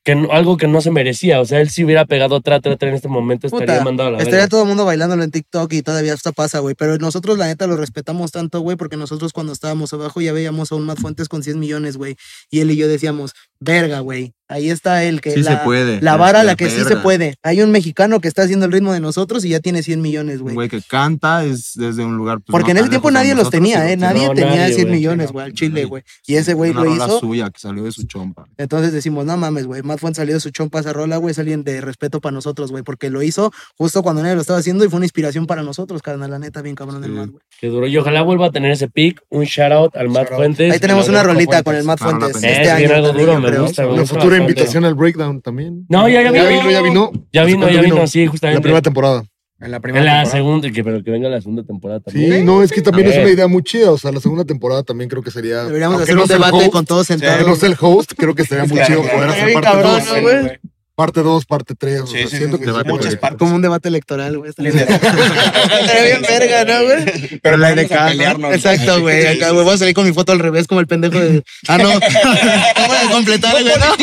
que 0.05 0.14
no- 0.14 0.32
algo 0.32 0.57
que 0.57 0.66
no 0.68 0.80
se 0.80 0.90
merecía. 0.90 1.40
O 1.40 1.44
sea, 1.44 1.61
él 1.61 1.68
si 1.70 1.84
hubiera 1.84 2.07
pegado 2.07 2.40
tra, 2.40 2.61
tra, 2.61 2.76
tra 2.76 2.88
en 2.88 2.94
este 2.94 3.09
momento, 3.09 3.46
estaría 3.46 3.82
mandado 3.84 4.09
a 4.09 4.12
la 4.12 4.18
Estaría 4.18 4.38
verga. 4.40 4.49
todo 4.49 4.62
el 4.62 4.68
mundo 4.68 4.84
bailándolo 4.86 5.22
en 5.22 5.30
TikTok 5.30 5.72
y 5.74 5.82
todavía 5.82 6.14
hasta 6.14 6.32
pasa, 6.32 6.61
güey. 6.61 6.74
Pero 6.74 6.96
nosotros, 6.99 7.36
la 7.38 7.46
neta, 7.46 7.66
lo 7.66 7.76
respetamos 7.76 8.30
tanto, 8.32 8.61
güey, 8.61 8.76
porque 8.76 8.96
nosotros 8.96 9.32
cuando 9.32 9.53
estábamos 9.53 9.92
abajo 9.92 10.20
ya 10.20 10.32
veíamos 10.32 10.72
a 10.72 10.76
un 10.76 10.86
Matt 10.86 10.99
Fuentes 11.01 11.28
con 11.28 11.42
100 11.42 11.59
millones, 11.59 11.96
güey. 11.99 12.16
Y 12.51 12.61
él 12.61 12.70
y 12.70 12.76
yo 12.76 12.88
decíamos, 12.88 13.32
verga, 13.61 14.01
güey. 14.01 14.32
Ahí 14.51 14.70
está 14.70 15.05
él, 15.05 15.20
que 15.20 15.32
sí 15.32 15.42
la, 15.42 15.59
se 15.59 15.64
puede. 15.64 16.01
la 16.01 16.16
vara 16.16 16.40
a 16.40 16.42
la 16.42 16.53
es 16.53 16.57
que 16.57 16.70
sí 16.70 16.82
se 16.82 16.96
puede. 16.96 17.34
Hay 17.42 17.61
un 17.61 17.70
mexicano 17.70 18.18
que 18.18 18.28
está 18.28 18.44
haciendo 18.44 18.64
el 18.64 18.72
ritmo 18.72 18.94
de 18.94 19.01
nosotros 19.01 19.44
y 19.44 19.51
ya 19.51 19.61
tiene 19.61 19.82
100 19.82 20.01
millones, 20.01 20.36
Un 20.38 20.42
güey. 20.44 20.55
güey 20.55 20.68
que 20.70 20.80
canta 20.80 21.44
es 21.44 21.72
desde 21.74 22.03
un 22.03 22.16
lugar. 22.16 22.38
pues, 22.38 22.46
Porque 22.53 22.72
no 22.72 22.78
en 22.80 22.84
ese 22.84 22.88
tiempo 22.88 23.11
nadie 23.11 23.34
los 23.34 23.51
tenía, 23.51 23.92
¿eh? 23.92 23.99
Nadie 23.99 24.26
no, 24.26 24.32
tenía 24.32 24.57
nadie, 24.57 24.72
100 24.74 24.86
güey, 24.88 24.96
millones, 24.96 25.32
güey, 25.32 25.44
al 25.44 25.53
Chile, 25.53 25.84
güey. 25.84 26.03
Y 26.26 26.36
ese 26.36 26.55
güey 26.55 26.72
lo 26.72 26.86
hizo. 26.86 27.20
suya 27.20 27.51
que 27.51 27.59
salió 27.61 27.84
de 27.84 27.92
su 27.92 28.05
chompa. 28.07 28.46
Entonces 28.57 28.94
decimos, 28.94 29.26
no 29.26 29.36
mames, 29.36 29.66
güey, 29.66 29.82
Fuentes 29.99 30.18
salió 30.18 30.34
de 30.34 30.40
su 30.40 30.51
chompa 30.51 30.80
esa 30.80 30.92
rola, 30.92 31.16
güey, 31.18 31.32
es 31.32 31.38
alguien 31.38 31.64
de 31.64 31.80
respeto 31.80 32.20
para 32.20 32.32
nosotros, 32.32 32.70
güey, 32.70 32.82
porque 32.82 33.11
lo 33.11 33.22
hizo 33.22 33.53
justo 33.76 34.03
cuando 34.03 34.22
nadie 34.22 34.34
lo 34.34 34.40
estaba 34.40 34.59
haciendo 34.59 34.84
y 34.84 34.88
fue 34.88 34.96
una 34.99 35.07
inspiración 35.07 35.46
para 35.46 35.62
nosotros, 35.62 36.01
carnal, 36.03 36.30
la 36.30 36.38
neta, 36.38 36.62
bien 36.62 36.74
cabrón 36.74 37.01
del 37.03 37.11
Sí. 37.11 37.16
Matt, 37.16 37.30
güey. 37.30 37.42
Que 37.61 37.66
duro. 37.68 37.86
Y 37.86 37.96
ojalá 37.96 38.22
vuelva 38.22 38.46
a 38.46 38.51
tener 38.51 38.70
ese 38.70 38.88
pick. 38.88 39.20
Un 39.30 39.44
shout 39.44 39.72
out 39.72 39.96
al 39.96 40.09
Matt 40.09 40.30
out. 40.30 40.36
Fuentes. 40.38 40.72
Ahí 40.72 40.78
tenemos 40.78 41.09
una 41.09 41.22
rolita 41.22 41.62
Fuentes. 41.62 41.64
con 41.64 41.74
el 41.76 41.84
Matt 41.84 42.01
la 42.01 42.07
Fuentes 42.07 42.36
este 42.36 42.51
Es 42.53 42.76
bien 42.76 42.90
año 42.92 42.94
algo 43.07 43.18
duro, 43.18 43.32
yo 43.34 43.40
me 43.40 43.49
creo. 43.49 43.62
gusta, 43.62 43.86
Una 43.86 44.01
gusta 44.01 44.14
futura 44.16 44.36
invitación 44.36 44.84
al 44.84 44.94
breakdown 44.94 45.40
también. 45.42 45.86
No, 45.88 46.09
ya, 46.09 46.22
ya 46.22 46.30
¿Ya 46.32 46.49
vino. 46.49 46.59
vino? 46.61 46.70
¿Ya 46.70 46.80
vino? 46.82 47.12
Ya 47.32 47.42
¿Hace 47.42 47.51
vino, 47.53 47.68
ya 47.70 47.80
vino, 47.80 48.07
sí, 48.07 48.24
La 48.24 48.30
justamente. 48.30 48.62
primera 48.62 48.82
temporada. 48.82 49.24
En 49.61 49.73
la 49.73 49.81
primera 49.81 50.01
En 50.03 50.07
la 50.07 50.13
temporada. 50.23 50.37
segunda, 50.39 50.71
que, 50.71 50.85
pero 50.85 51.03
que 51.03 51.11
venga 51.11 51.29
la 51.29 51.41
segunda 51.41 51.65
temporada 51.65 51.99
también. 52.01 52.33
Sí, 52.33 52.43
no, 52.45 52.63
es 52.63 52.71
que 52.71 52.81
también 52.81 53.09
A 53.09 53.11
es 53.11 53.17
ver. 53.17 53.25
una 53.25 53.35
idea 53.35 53.49
muy 53.49 53.63
chida. 53.65 53.91
O 53.91 53.99
sea, 53.99 54.13
la 54.13 54.21
segunda 54.21 54.45
temporada 54.45 54.83
también 54.85 55.11
creo 55.11 55.23
que 55.23 55.31
sería. 55.33 55.65
Deberíamos 55.65 56.01
hacer 56.01 56.15
no 56.15 56.23
un 56.23 56.29
debate 56.29 56.57
host, 56.57 56.71
con 56.71 56.85
todos 56.85 57.07
sentados. 57.09 57.47
no 57.47 57.57
sea 57.57 57.69
el 57.69 57.77
host, 57.81 58.13
creo 58.17 58.35
que 58.37 58.45
sería 58.45 58.65
muy 58.67 58.81
chido 58.85 59.03
poder 59.03 59.29
hacer 59.31 59.53
parte 59.55 59.69
cabrón, 59.69 60.01
2. 60.23 60.51
Parte 60.99 61.22
2, 61.22 61.46
parte 61.46 61.76
3. 61.76 62.01
O 62.01 62.07
Sí, 62.09 62.12
sea, 62.14 62.26
sí, 62.26 62.36
siento 62.38 62.57
sí, 62.57 62.64
que 62.64 62.72
muchas 62.88 63.14
partes. 63.14 63.38
Como 63.38 63.55
un 63.55 63.62
debate 63.62 63.86
electoral, 63.86 64.36
güey. 64.36 64.51
Estaría 64.51 64.72
bien 64.72 66.22
verga, 66.22 66.64
¿no, 66.64 66.84
güey? 66.86 67.38
Pero 67.40 67.57
la 67.57 67.68
vamos 67.68 67.88
de 67.88 67.94
a 67.94 68.07
pelearnos. 68.09 68.53
Exacto, 68.53 69.01
güey. 69.01 69.24
Acá, 69.24 69.53
güey, 69.53 69.64
voy 69.64 69.74
a 69.76 69.78
salir 69.78 69.94
con 69.94 70.05
mi 70.05 70.12
foto 70.12 70.32
al 70.32 70.40
revés 70.40 70.66
como 70.66 70.80
el 70.80 70.88
pendejo 70.88 71.20
de... 71.20 71.44
Ah, 71.68 71.78
no. 71.78 71.88
¿Cómo 71.92 72.01
de 72.01 73.12
completar, 73.12 73.53
güey? 73.53 73.74
No. 73.78 73.94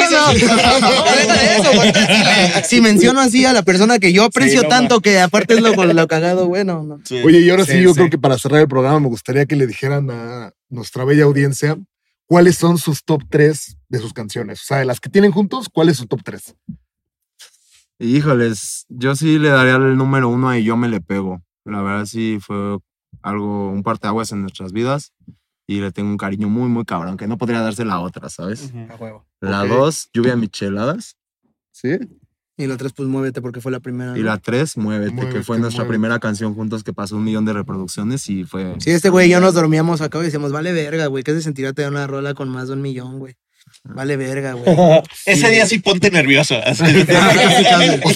Si 2.63 2.79
menciono 2.79 3.19
así 3.19 3.43
a 3.43 3.51
la 3.51 3.63
persona 3.63 3.99
que 3.99 4.13
yo 4.13 4.23
aprecio 4.23 4.61
no, 4.61 4.69
tanto 4.69 5.01
que 5.01 5.19
aparte 5.19 5.55
es 5.55 5.59
lo, 5.59 5.73
lo 5.75 6.07
cagado, 6.07 6.47
güey, 6.47 6.63
no, 6.63 6.81
no. 6.83 7.01
Oye, 7.25 7.41
y 7.41 7.49
ahora 7.49 7.65
sí, 7.65 7.81
yo 7.81 7.93
creo 7.93 8.09
que 8.09 8.17
para 8.17 8.37
cerrar 8.37 8.61
el 8.61 8.69
programa 8.69 9.01
me 9.01 9.09
gustaría 9.09 9.45
que 9.45 9.57
le 9.57 9.67
dijeran 9.67 10.09
a 10.11 10.53
nuestra 10.69 11.03
bella 11.03 11.25
audiencia 11.25 11.77
cuáles 12.25 12.55
son 12.55 12.77
sus 12.77 13.03
top 13.03 13.23
3 13.29 13.79
de 13.89 13.99
sus 13.99 14.13
canciones. 14.13 14.61
O 14.61 14.65
sea, 14.65 14.77
de 14.77 14.85
las 14.85 15.01
que 15.01 15.09
tienen 15.09 15.33
juntos, 15.33 15.67
¿cuál 15.69 15.89
es 15.89 15.97
su 15.97 16.07
top 16.07 16.21
3? 16.23 16.55
Híjoles, 17.99 18.85
yo 18.89 19.15
sí 19.15 19.39
le 19.39 19.49
daría 19.49 19.75
el 19.75 19.95
número 19.97 20.27
uno 20.29 20.49
a 20.49 20.59
y 20.59 20.63
yo 20.63 20.75
me 20.75 20.89
le 20.89 21.01
pego. 21.01 21.41
La 21.63 21.81
verdad 21.81 22.05
sí 22.05 22.39
fue 22.41 22.77
algo, 23.21 23.69
un 23.71 23.83
parteaguas 23.83 24.31
en 24.31 24.41
nuestras 24.41 24.73
vidas 24.73 25.13
y 25.67 25.79
le 25.79 25.91
tengo 25.91 26.09
un 26.09 26.17
cariño 26.17 26.49
muy, 26.49 26.69
muy 26.69 26.85
cabrón, 26.85 27.17
que 27.17 27.27
no 27.27 27.37
podría 27.37 27.61
darse 27.61 27.85
la 27.85 27.99
otra, 27.99 28.29
¿sabes? 28.29 28.71
A 28.89 28.95
huevo. 28.95 29.25
La 29.41 29.65
dos, 29.65 30.09
lluvia 30.13 30.35
micheladas, 30.35 31.17
¿sí? 31.71 31.97
Y 32.57 32.67
la 32.67 32.77
tres, 32.77 32.93
pues 32.93 33.09
muévete 33.09 33.41
porque 33.41 33.59
fue 33.61 33.71
la 33.71 33.79
primera. 33.79 34.17
Y 34.17 34.21
¿no? 34.21 34.27
la 34.27 34.37
tres, 34.37 34.77
muévete, 34.77 35.11
Muévete, 35.11 35.37
que 35.37 35.43
fue 35.43 35.57
nuestra 35.59 35.83
muévete. 35.83 35.97
primera 35.97 36.19
canción 36.19 36.53
juntos 36.53 36.83
que 36.83 36.93
pasó 36.93 37.17
un 37.17 37.23
millón 37.23 37.45
de 37.45 37.53
reproducciones 37.53 38.29
y 38.29 38.43
fue... 38.43 38.75
Sí, 38.79 38.91
este 38.91 39.09
güey 39.09 39.27
y 39.27 39.31
yo 39.31 39.41
nos 39.41 39.55
dormíamos 39.55 40.01
acá 40.01 40.19
y 40.19 40.23
decíamos, 40.23 40.51
vale 40.51 40.71
verga, 40.71 41.07
güey, 41.07 41.23
¿qué 41.23 41.33
se 41.33 41.41
sentirá 41.41 41.73
tener 41.73 41.91
una 41.91 42.07
rola 42.07 42.33
con 42.33 42.47
más 42.49 42.67
de 42.67 42.73
un 42.75 42.81
millón, 42.81 43.19
güey? 43.19 43.35
Vale 43.87 44.17
verga, 44.17 44.53
güey. 44.53 44.75
Ese 45.27 45.49
día 45.51 45.65
sí 45.67 45.77
ponte 45.79 46.09
nervioso. 46.09 46.55
O 46.65 46.73
sea, 46.75 46.89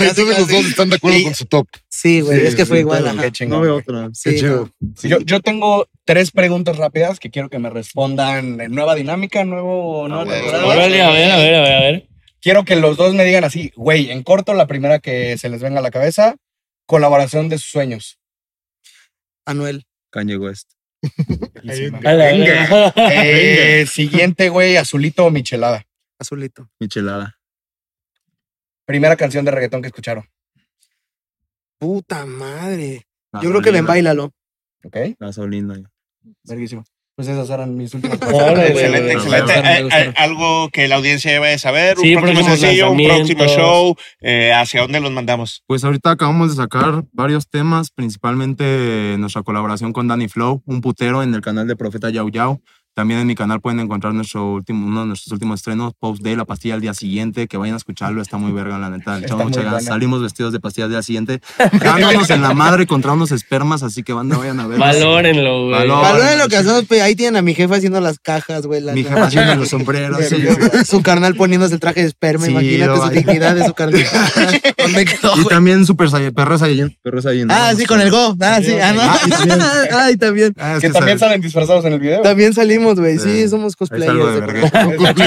entonces 0.09 0.39
los 0.39 0.47
dos 0.47 0.65
están 0.65 0.89
de 0.89 0.95
acuerdo 0.95 1.19
Y- 1.19 1.23
con 1.25 1.35
su 1.35 1.45
top. 1.45 1.67
Sí, 1.87 2.21
güey, 2.21 2.39
Sí, 2.39 2.45
es 2.47 2.55
que 2.55 2.65
fue 2.65 2.77
sí, 2.77 2.81
igual. 2.81 3.03
No 3.47 3.61
veo 3.61 3.75
otra. 3.77 4.09
Sí, 4.13 4.37
chido. 4.37 4.71
no. 4.79 4.93
Yo, 5.03 5.19
yo 5.19 5.39
tengo 5.41 5.87
tres 6.05 6.31
preguntas 6.31 6.77
rápidas 6.77 7.19
que 7.19 7.29
quiero 7.29 7.49
que 7.49 7.59
me 7.59 7.69
respondan 7.69 8.59
en 8.61 8.71
nueva 8.71 8.95
dinámica, 8.95 9.43
nuevo, 9.43 10.07
nueva 10.07 10.23
güey. 10.25 10.37
temporada. 10.37 10.65
Órale, 10.65 11.01
a 11.01 11.09
ver, 11.11 11.31
a 11.31 11.37
ver, 11.37 11.55
a 11.55 11.61
ver, 11.61 11.73
a 11.75 11.79
ver. 11.81 12.07
Quiero 12.41 12.63
que 12.65 12.75
los 12.75 12.97
dos 12.97 13.13
me 13.13 13.25
digan 13.25 13.43
así, 13.43 13.71
güey, 13.75 14.09
en 14.11 14.23
corto, 14.23 14.53
la 14.53 14.65
primera 14.65 14.99
que 14.99 15.37
se 15.37 15.49
les 15.49 15.61
venga 15.61 15.79
a 15.79 15.83
la 15.83 15.91
cabeza, 15.91 16.35
colaboración 16.87 17.49
de 17.49 17.57
sus 17.59 17.69
sueños. 17.69 18.17
Anuel. 19.45 19.85
Kanye 20.09 20.37
West. 20.37 20.71
Eh, 21.63 23.85
siguiente, 23.87 24.49
güey, 24.49 24.77
azulito 24.77 25.25
o 25.25 25.31
michelada. 25.31 25.85
Azulito. 26.17 26.69
Michelada. 26.79 27.39
Primera 28.85 29.15
canción 29.15 29.45
de 29.45 29.51
reggaetón 29.51 29.81
que 29.81 29.87
escucharon. 29.87 30.27
Puta 31.77 32.25
madre. 32.25 33.07
Yo 33.41 33.49
creo 33.49 33.61
que 33.61 33.71
ven, 33.71 33.85
bailalo. 33.85 34.33
¿Ok? 34.83 34.97
Gasolina. 35.19 35.79
Verguísimo. 36.43 36.83
Pues 37.19 37.27
esas 37.27 37.49
eran 37.49 37.75
mis 37.75 37.93
últimas 37.93 38.17
Órale, 38.21 38.69
Excelente, 38.69 39.11
excelente. 39.11 39.83
Gustaron, 39.83 40.13
algo 40.15 40.69
que 40.69 40.87
la 40.87 40.95
audiencia 40.95 41.33
debe 41.33 41.49
de 41.49 41.57
saber, 41.59 41.97
Sí, 41.97 42.15
un 42.15 42.21
próximo 42.21 42.47
sencillo, 42.47 42.91
un 42.91 43.03
próximo 43.03 43.45
show, 43.45 43.95
eh, 44.21 44.53
¿hacia 44.53 44.83
dónde 44.83 45.01
los 45.01 45.11
mandamos? 45.11 45.61
Pues 45.67 45.83
ahorita 45.83 46.11
acabamos 46.11 46.51
de 46.51 46.63
sacar 46.63 47.03
varios 47.11 47.49
temas, 47.49 47.91
principalmente 47.91 49.17
nuestra 49.19 49.43
colaboración 49.43 49.91
con 49.91 50.07
Danny 50.07 50.29
Flow, 50.29 50.63
un 50.65 50.79
putero 50.79 51.21
en 51.21 51.35
el 51.35 51.41
canal 51.41 51.67
de 51.67 51.75
Profeta 51.75 52.09
Yau 52.09 52.29
Yau. 52.29 52.61
También 52.99 53.21
en 53.21 53.27
mi 53.27 53.35
canal 53.35 53.61
pueden 53.61 53.79
encontrar 53.79 54.13
nuestro 54.13 54.51
último, 54.55 54.85
uno 54.85 54.99
de 54.99 55.05
nuestros 55.07 55.31
últimos 55.31 55.61
estrenos, 55.61 55.93
Post 55.97 56.21
Day, 56.21 56.35
la 56.35 56.43
pastilla 56.43 56.73
al 56.73 56.81
día 56.81 56.93
siguiente, 56.93 57.47
que 57.47 57.55
vayan 57.55 57.75
a 57.75 57.77
escucharlo, 57.77 58.21
está 58.21 58.35
muy 58.35 58.51
verga, 58.51 58.77
la 58.77 58.89
neta. 58.89 59.21
Mucha. 59.37 59.79
Salimos 59.79 60.21
vestidos 60.21 60.51
de 60.51 60.59
pastilla 60.59 60.83
al 60.83 60.91
día 60.91 61.01
siguiente, 61.01 61.39
dándonos 61.81 62.29
en 62.29 62.41
la 62.41 62.53
madre 62.53 62.87
contra 62.87 63.13
unos 63.13 63.31
espermas, 63.31 63.83
así 63.83 64.03
que 64.03 64.11
banda, 64.11 64.35
vayan 64.37 64.59
a 64.59 64.67
ver. 64.67 64.77
Valórenlo, 64.79 65.67
güey. 65.67 65.79
Valor. 65.79 66.01
Valoren 66.01 66.37
lo 66.39 66.49
que 66.49 66.57
hacemos, 66.57 66.83
pe- 66.87 67.01
ahí 67.01 67.15
tienen 67.15 67.37
a 67.37 67.41
mi 67.41 67.55
jefa 67.55 67.75
haciendo 67.75 68.01
las 68.01 68.19
cajas, 68.19 68.65
güey. 68.65 68.81
Mi 68.81 69.05
jefa 69.05 69.27
haciendo 69.27 69.55
los 69.55 69.69
sombreros. 69.69 70.19
sí. 70.25 70.43
Su 70.85 71.01
carnal 71.01 71.35
poniéndose 71.35 71.75
el 71.75 71.79
traje 71.79 72.01
de 72.01 72.07
esperma, 72.07 72.47
Sí, 72.47 72.51
imagínate 72.51 72.99
su 72.99 73.09
dignidad 73.11 73.55
de 73.55 73.65
su 73.65 73.73
carnal. 73.75 74.03
¿Dónde 74.77 75.05
quedó, 75.05 75.39
Y 75.39 75.45
también 75.45 75.85
Super 75.85 76.09
Saiyan, 76.09 76.33
Perro 76.33 76.57
Saiyan. 76.57 76.93
Perro 77.01 77.21
Saiyan. 77.21 77.49
Ah, 77.49 77.71
sí, 77.77 77.85
con 77.85 78.01
el 78.01 78.11
Go. 78.11 78.35
Ah, 78.41 78.59
sí. 78.61 78.73
Ah, 78.73 78.91
no. 78.91 79.01
Ah, 79.03 79.19
y 79.25 79.29
también. 79.29 79.59
Ay, 79.93 80.17
también. 80.17 80.53
Ah, 80.57 80.73
es 80.75 80.81
Que 80.81 80.87
que 80.87 80.93
también 80.93 81.17
salen 81.17 81.39
disfrazados 81.39 81.85
en 81.85 81.93
el 81.93 81.99
video. 82.01 82.21
También 82.23 82.53
salimos, 82.53 82.88
güey. 82.97 83.19
Sí, 83.19 83.41
Sí. 83.43 83.49
somos 83.49 83.75
cosplayers. 83.75 84.15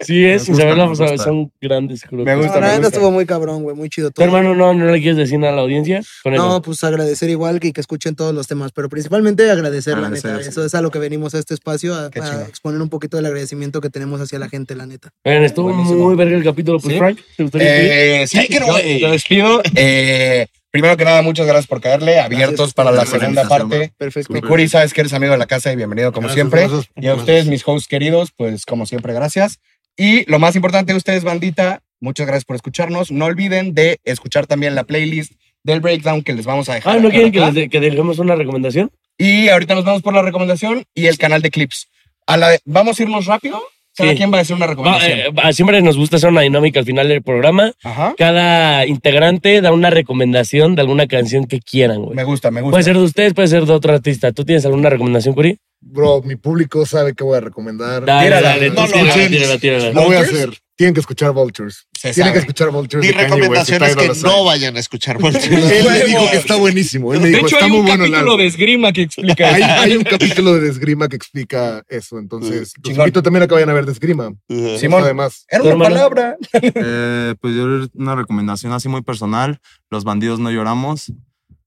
Sí, 0.00 0.24
es, 0.24 0.48
gusta, 0.48 0.64
me 0.66 1.18
son- 1.18 1.52
grandes, 1.60 2.02
creo. 2.02 2.24
Me 2.24 2.32
No, 2.36 2.42
gusta, 2.42 2.54
la 2.54 2.60
me 2.60 2.66
neta 2.66 2.76
gusta. 2.78 2.88
estuvo 2.96 3.10
muy 3.10 3.26
cabrón, 3.26 3.62
güey. 3.62 3.76
Muy 3.76 3.88
chido 3.88 4.10
Tu 4.10 4.14
todo. 4.14 4.26
hermano, 4.26 4.54
no, 4.54 4.74
no 4.74 4.86
le 4.90 5.00
quieres 5.00 5.16
decir 5.16 5.38
nada 5.38 5.52
a 5.52 5.56
la 5.56 5.62
audiencia. 5.62 6.00
No, 6.24 6.62
pues 6.62 6.82
agradecer 6.84 7.30
igual 7.30 7.60
que, 7.60 7.72
que 7.72 7.80
escuchen 7.80 8.14
todos 8.14 8.34
los 8.34 8.46
temas, 8.46 8.72
pero 8.72 8.88
principalmente 8.88 9.50
agradecer, 9.50 9.94
la 9.94 10.06
Agradecer, 10.06 10.32
neta. 10.32 10.42
sí. 10.44 10.48
Eso 10.50 10.64
es 10.64 10.74
a 10.74 10.82
lo 10.82 10.90
que 10.90 10.98
venimos 10.98 11.34
a 11.34 11.38
este 11.38 11.54
espacio, 11.54 11.94
a, 11.94 12.06
exponer 12.48 12.80
un 12.80 12.88
poquito 12.88 13.16
del 13.16 13.26
agradecimiento 13.26 13.80
que 13.80 13.90
tenemos 13.90 14.20
hacia 14.20 14.38
la 14.38 14.48
gente, 14.48 14.74
la 14.74 14.86
neta. 14.86 15.10
Oigan, 15.24 15.44
estuvo 15.44 15.68
Buenísimo. 15.72 16.04
muy 16.04 16.16
verga 16.16 16.36
el 16.36 16.44
capítulo. 16.44 16.78
Pues, 16.78 16.92
Sí. 16.92 16.98
Frank, 16.98 17.18
¿te 17.36 17.42
gustaría? 17.42 18.22
Eh, 18.22 18.26
sí, 18.26 18.48
te 18.48 19.08
despido. 19.10 19.60
Eh, 19.74 20.46
primero 20.76 20.96
que 20.98 21.06
nada, 21.06 21.22
muchas 21.22 21.46
gracias 21.46 21.66
por 21.66 21.80
caerle. 21.80 22.20
Abiertos 22.20 22.56
Gracias. 22.58 22.74
para 22.74 22.90
la 22.92 23.06
segunda 23.06 23.48
parte. 23.48 23.92
Perfecto. 23.96 24.30
Mi 24.32 24.42
Curi, 24.42 24.68
sabes 24.68 24.92
que 24.92 25.00
eres 25.00 25.14
amigo 25.14 25.32
de 25.32 25.38
la 25.38 25.46
casa 25.46 25.72
y 25.72 25.76
bienvenido 25.76 26.12
como 26.12 26.26
Gracias, 26.28 26.34
siempre. 26.36 26.60
gracias. 26.68 26.90
Y 26.96 27.06
a 27.06 27.14
ustedes, 27.14 27.46
mis 27.46 27.66
hosts 27.66 27.88
queridos, 27.88 28.30
pues 28.36 28.66
como 28.66 28.84
siempre, 28.84 29.14
gracias. 29.14 29.58
Y 29.96 30.30
lo 30.30 30.38
más 30.38 30.54
importante 30.54 30.92
de 30.92 30.98
ustedes, 30.98 31.24
bandita, 31.24 31.80
muchas 31.98 32.26
gracias 32.26 32.44
por 32.44 32.56
escucharnos. 32.56 33.10
No 33.10 33.24
olviden 33.24 33.72
de 33.72 33.98
escuchar 34.04 34.46
también 34.46 34.74
la 34.74 34.84
playlist 34.84 35.32
del 35.62 35.80
breakdown 35.80 36.22
que 36.22 36.34
les 36.34 36.44
vamos 36.44 36.68
a 36.68 36.74
dejar. 36.74 36.96
Ah, 36.96 37.00
¿no 37.00 37.08
quieren 37.08 37.32
que, 37.32 37.40
les 37.40 37.54
de- 37.54 37.68
que 37.70 37.80
dejemos 37.80 38.18
una 38.18 38.34
recomendación? 38.36 38.90
Y 39.16 39.48
ahorita 39.48 39.74
nos 39.74 39.84
vamos 39.86 40.02
por 40.02 40.12
la 40.12 40.20
recomendación 40.20 40.84
y 40.94 41.06
el 41.06 41.16
canal 41.16 41.40
de 41.40 41.50
clips. 41.50 41.88
A 42.26 42.36
la 42.36 42.50
de- 42.50 42.60
¿Vamos 42.66 43.00
a 43.00 43.02
irnos 43.02 43.24
rápido? 43.24 43.62
¿Cada 43.96 44.10
Sí. 44.10 44.16
quien 44.16 44.30
va 44.32 44.36
a 44.36 44.38
decir 44.40 44.54
una 44.56 44.66
Va, 44.66 44.70
recomendación? 44.72 45.18
eh, 45.18 45.24
va, 45.30 45.52
siempre 45.52 45.80
nos 45.82 45.96
gusta 45.96 46.16
hacer 46.16 46.28
una 46.30 46.42
dinámica 46.42 46.78
al 46.80 46.86
final 46.86 47.08
del 47.08 47.22
programa. 47.22 47.72
Ajá. 47.82 48.14
Cada 48.18 48.86
integrante 48.86 49.60
da 49.60 49.72
una 49.72 49.90
recomendación 49.90 50.74
de 50.74 50.82
alguna 50.82 51.06
canción 51.06 51.46
que 51.46 51.60
quieran, 51.60 52.02
güey. 52.02 52.14
Me 52.16 52.24
gusta, 52.24 52.50
me 52.50 52.60
gusta. 52.60 52.72
Puede 52.72 52.84
ser 52.84 52.96
de 52.96 53.02
ustedes, 53.04 53.34
puede 53.34 53.48
ser 53.48 53.64
de 53.64 53.72
otro 53.72 53.92
artista. 53.94 54.32
¿Tú 54.32 54.44
tienes 54.44 54.64
alguna 54.66 54.90
recomendación, 54.90 55.34
Curi? 55.34 55.58
Bro, 55.80 56.22
mi 56.22 56.36
público 56.36 56.84
sabe 56.86 57.14
que 57.14 57.22
voy 57.24 57.36
a 57.36 57.40
recomendar. 57.40 58.04
Dale, 58.04 58.26
Tírala, 58.26 58.48
dale, 58.48 58.70
no 58.70 58.86
lo 58.86 58.92
tírala, 58.92 59.28
tírala, 59.28 59.58
tírala. 59.58 59.90
Lo 59.92 60.04
voy 60.04 60.16
a 60.16 60.20
hacer. 60.20 60.50
Tienen 60.76 60.92
que 60.94 61.00
escuchar 61.00 61.32
Vultures. 61.32 61.86
Se 61.98 62.12
Tienen 62.12 62.32
que 62.34 62.38
sabe. 62.38 62.38
escuchar 62.40 62.70
Vultures. 62.70 63.00
Mi 63.06 63.12
de 63.12 63.18
West, 63.18 63.30
recomendación 63.30 63.78
de 63.80 63.86
es 63.86 63.96
que 63.96 64.28
no 64.28 64.44
vayan 64.44 64.76
a 64.76 64.80
escuchar 64.80 65.18
Vultures. 65.18 65.46
Él 65.50 65.86
me 65.88 66.04
dijo 66.04 66.30
que 66.30 66.36
está 66.36 66.56
buenísimo. 66.56 67.14
Él 67.14 67.20
me 67.20 67.26
De 67.30 67.32
dijo, 67.36 67.46
hecho, 67.46 67.56
está 67.56 67.64
hay 67.64 67.70
muy 67.70 67.80
un 67.80 67.86
bueno 67.86 68.04
capítulo 68.04 68.36
de 68.36 68.46
esgrima 68.46 68.92
que 68.92 69.02
explica 69.02 69.54
Hay, 69.54 69.62
eso. 69.62 69.72
hay 69.80 69.96
un 69.96 70.04
capítulo 70.04 70.54
de 70.60 70.68
Esgrima 70.68 71.08
que 71.08 71.16
explica 71.16 71.82
eso. 71.88 72.18
Entonces, 72.18 72.60
los 72.60 72.72
Chingón. 72.82 73.00
invito 73.06 73.22
también 73.22 73.42
a 73.44 73.46
que 73.48 73.54
vayan 73.54 73.70
a 73.70 73.72
ver 73.72 73.86
de 73.86 73.92
Esgrima. 73.92 74.32
Simón. 74.78 75.02
Además, 75.02 75.46
Era 75.48 75.62
¿Tu 75.62 75.68
una 75.68 75.72
hermano? 75.86 75.94
palabra. 75.94 76.36
Eh, 76.52 77.34
pues 77.40 77.54
yo 77.56 77.64
una 77.94 78.14
recomendación 78.14 78.72
así 78.72 78.88
muy 78.88 79.02
personal. 79.02 79.58
Los 79.90 80.04
bandidos 80.04 80.40
no 80.40 80.50
lloramos. 80.50 81.10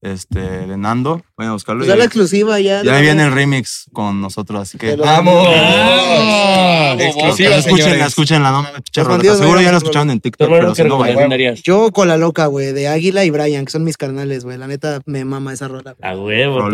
Este, 0.02 0.40
de 0.40 0.76
Nando. 0.78 1.22
Vayan 1.36 1.50
a 1.50 1.52
buscarlo. 1.54 1.84
Pues 1.84 1.94
y 1.94 1.98
la 1.98 2.04
exclusiva 2.04 2.58
ya. 2.58 2.82
y 2.82 2.88
ahí 2.88 3.02
viene 3.02 3.24
el 3.24 3.32
remix 3.32 3.84
con 3.92 4.20
nosotros, 4.20 4.60
así 4.62 4.78
que 4.78 4.96
lo- 4.96 5.04
¡Vamos! 5.04 5.46
Ah, 5.48 6.96
Exclusiva, 6.98 7.56
escúchenla, 7.56 8.06
escúchenla, 8.06 8.50
no 8.50 8.62
me 8.62 8.68
roleta. 9.04 9.36
Seguro 9.36 9.60
ya 9.60 9.70
la 9.72 9.78
escucharon 9.78 10.10
en 10.10 10.18
¿Tu 10.20 10.22
TikTok, 10.30 10.48
pero 10.48 10.74
si 10.74 10.84
no, 10.84 10.98
vayan. 10.98 11.54
Yo 11.62 11.90
con 11.92 12.08
la 12.08 12.16
loca, 12.16 12.46
güey, 12.46 12.72
de 12.72 12.88
Águila 12.88 13.24
y 13.24 13.30
Brian, 13.30 13.64
que 13.64 13.70
son 13.72 13.84
mis 13.84 13.96
carnales, 13.96 14.44
güey. 14.44 14.56
La 14.56 14.66
neta 14.66 15.00
me 15.06 15.24
mama 15.24 15.52
esa 15.52 15.68
rola. 15.68 15.94
A 16.02 16.16
huevo. 16.16 16.68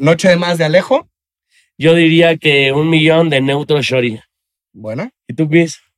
Noche 0.00 0.28
de 0.28 0.36
más 0.36 0.58
de 0.58 0.64
Alejo. 0.64 1.08
Yo 1.78 1.94
diría 1.94 2.36
que 2.36 2.72
un 2.72 2.88
millón 2.90 3.28
de 3.30 3.40
Neutro 3.40 3.80
Shorty. 3.82 4.20
Bueno. 4.72 5.10
¿Y 5.28 5.34
tú, 5.34 5.48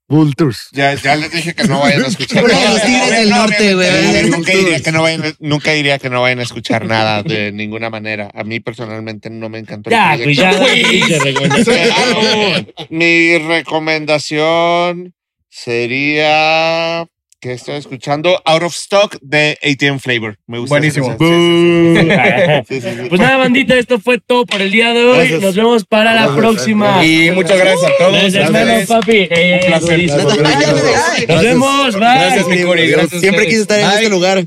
Pies? 0.09 0.19
Vultures. 0.19 0.69
Ya, 0.73 0.95
ya 0.95 1.17
les 1.17 1.31
dije 1.33 1.55
que 1.55 1.65
no 1.65 1.81
vayan 1.81 2.05
a 2.05 2.09
escuchar. 2.09 2.45
Pero 2.45 2.59
los 2.71 2.83
Tigres 2.83 3.11
del 3.11 3.31
No, 3.31 3.37
Norte, 3.39 3.75
güey. 3.75 4.31
Nunca 4.31 4.53
diría 4.53 4.81
que 4.81 4.93
no 4.93 5.03
vayan, 5.03 5.35
nunca 5.41 5.73
diría 5.73 5.99
que 5.99 6.11
no 6.11 6.21
vayan 6.23 6.41
a 6.41 6.43
escuchar 6.43 6.85
nada 6.85 7.23
de 7.23 7.53
ninguna 7.53 7.91
manera. 7.91 8.31
A 8.35 8.45
mí 8.45 8.61
personalmente 8.61 9.31
no 9.31 9.49
me 9.49 9.59
encantó. 9.59 9.91
el 9.91 9.97
Ya, 9.97 10.17
proyecto. 10.17 10.59
pues 10.59 11.67
ya, 11.67 12.67
mi 12.91 13.39
recomendación 13.39 15.15
sería 15.49 17.07
que 17.45 17.53
estoy 17.53 17.75
escuchando 17.75 18.41
Out 18.47 18.63
of 18.63 18.75
Stock 18.75 19.19
de 19.21 19.59
ATM 19.63 19.99
Flavor. 19.99 20.39
Me 20.47 20.61
gusta. 20.61 20.73
Buenísimo. 20.73 21.15
Pues 23.09 23.21
nada, 23.21 23.37
bandita, 23.37 23.75
esto 23.75 24.01
fue 24.01 24.19
todo 24.19 24.47
por 24.47 24.63
el 24.63 24.71
día 24.71 24.95
de 24.95 25.05
hoy. 25.05 25.39
Nos 25.41 25.55
vemos 25.55 25.85
para 25.85 26.15
la 26.15 26.35
próxima. 26.35 27.05
Y 27.05 27.31
muchas 27.33 27.59
gracias 27.59 27.91
a 27.91 27.97
todos. 27.99 28.13
Gracias, 28.13 28.47
hermano, 28.47 28.87
papi. 28.89 29.21
Un 29.21 29.67
placer. 29.67 30.01
Eh, 30.01 31.27
Nos 31.29 31.43
vemos. 31.43 31.95
Bye. 31.95 32.01
Gracias, 32.01 32.49
mi 32.49 32.63
Cori. 32.63 32.89
Gracias. 32.89 33.21
Siempre 33.21 33.47
quise 33.47 33.61
estar 33.61 33.79
en 33.79 33.91
este 33.91 34.09
lugar. 34.09 34.47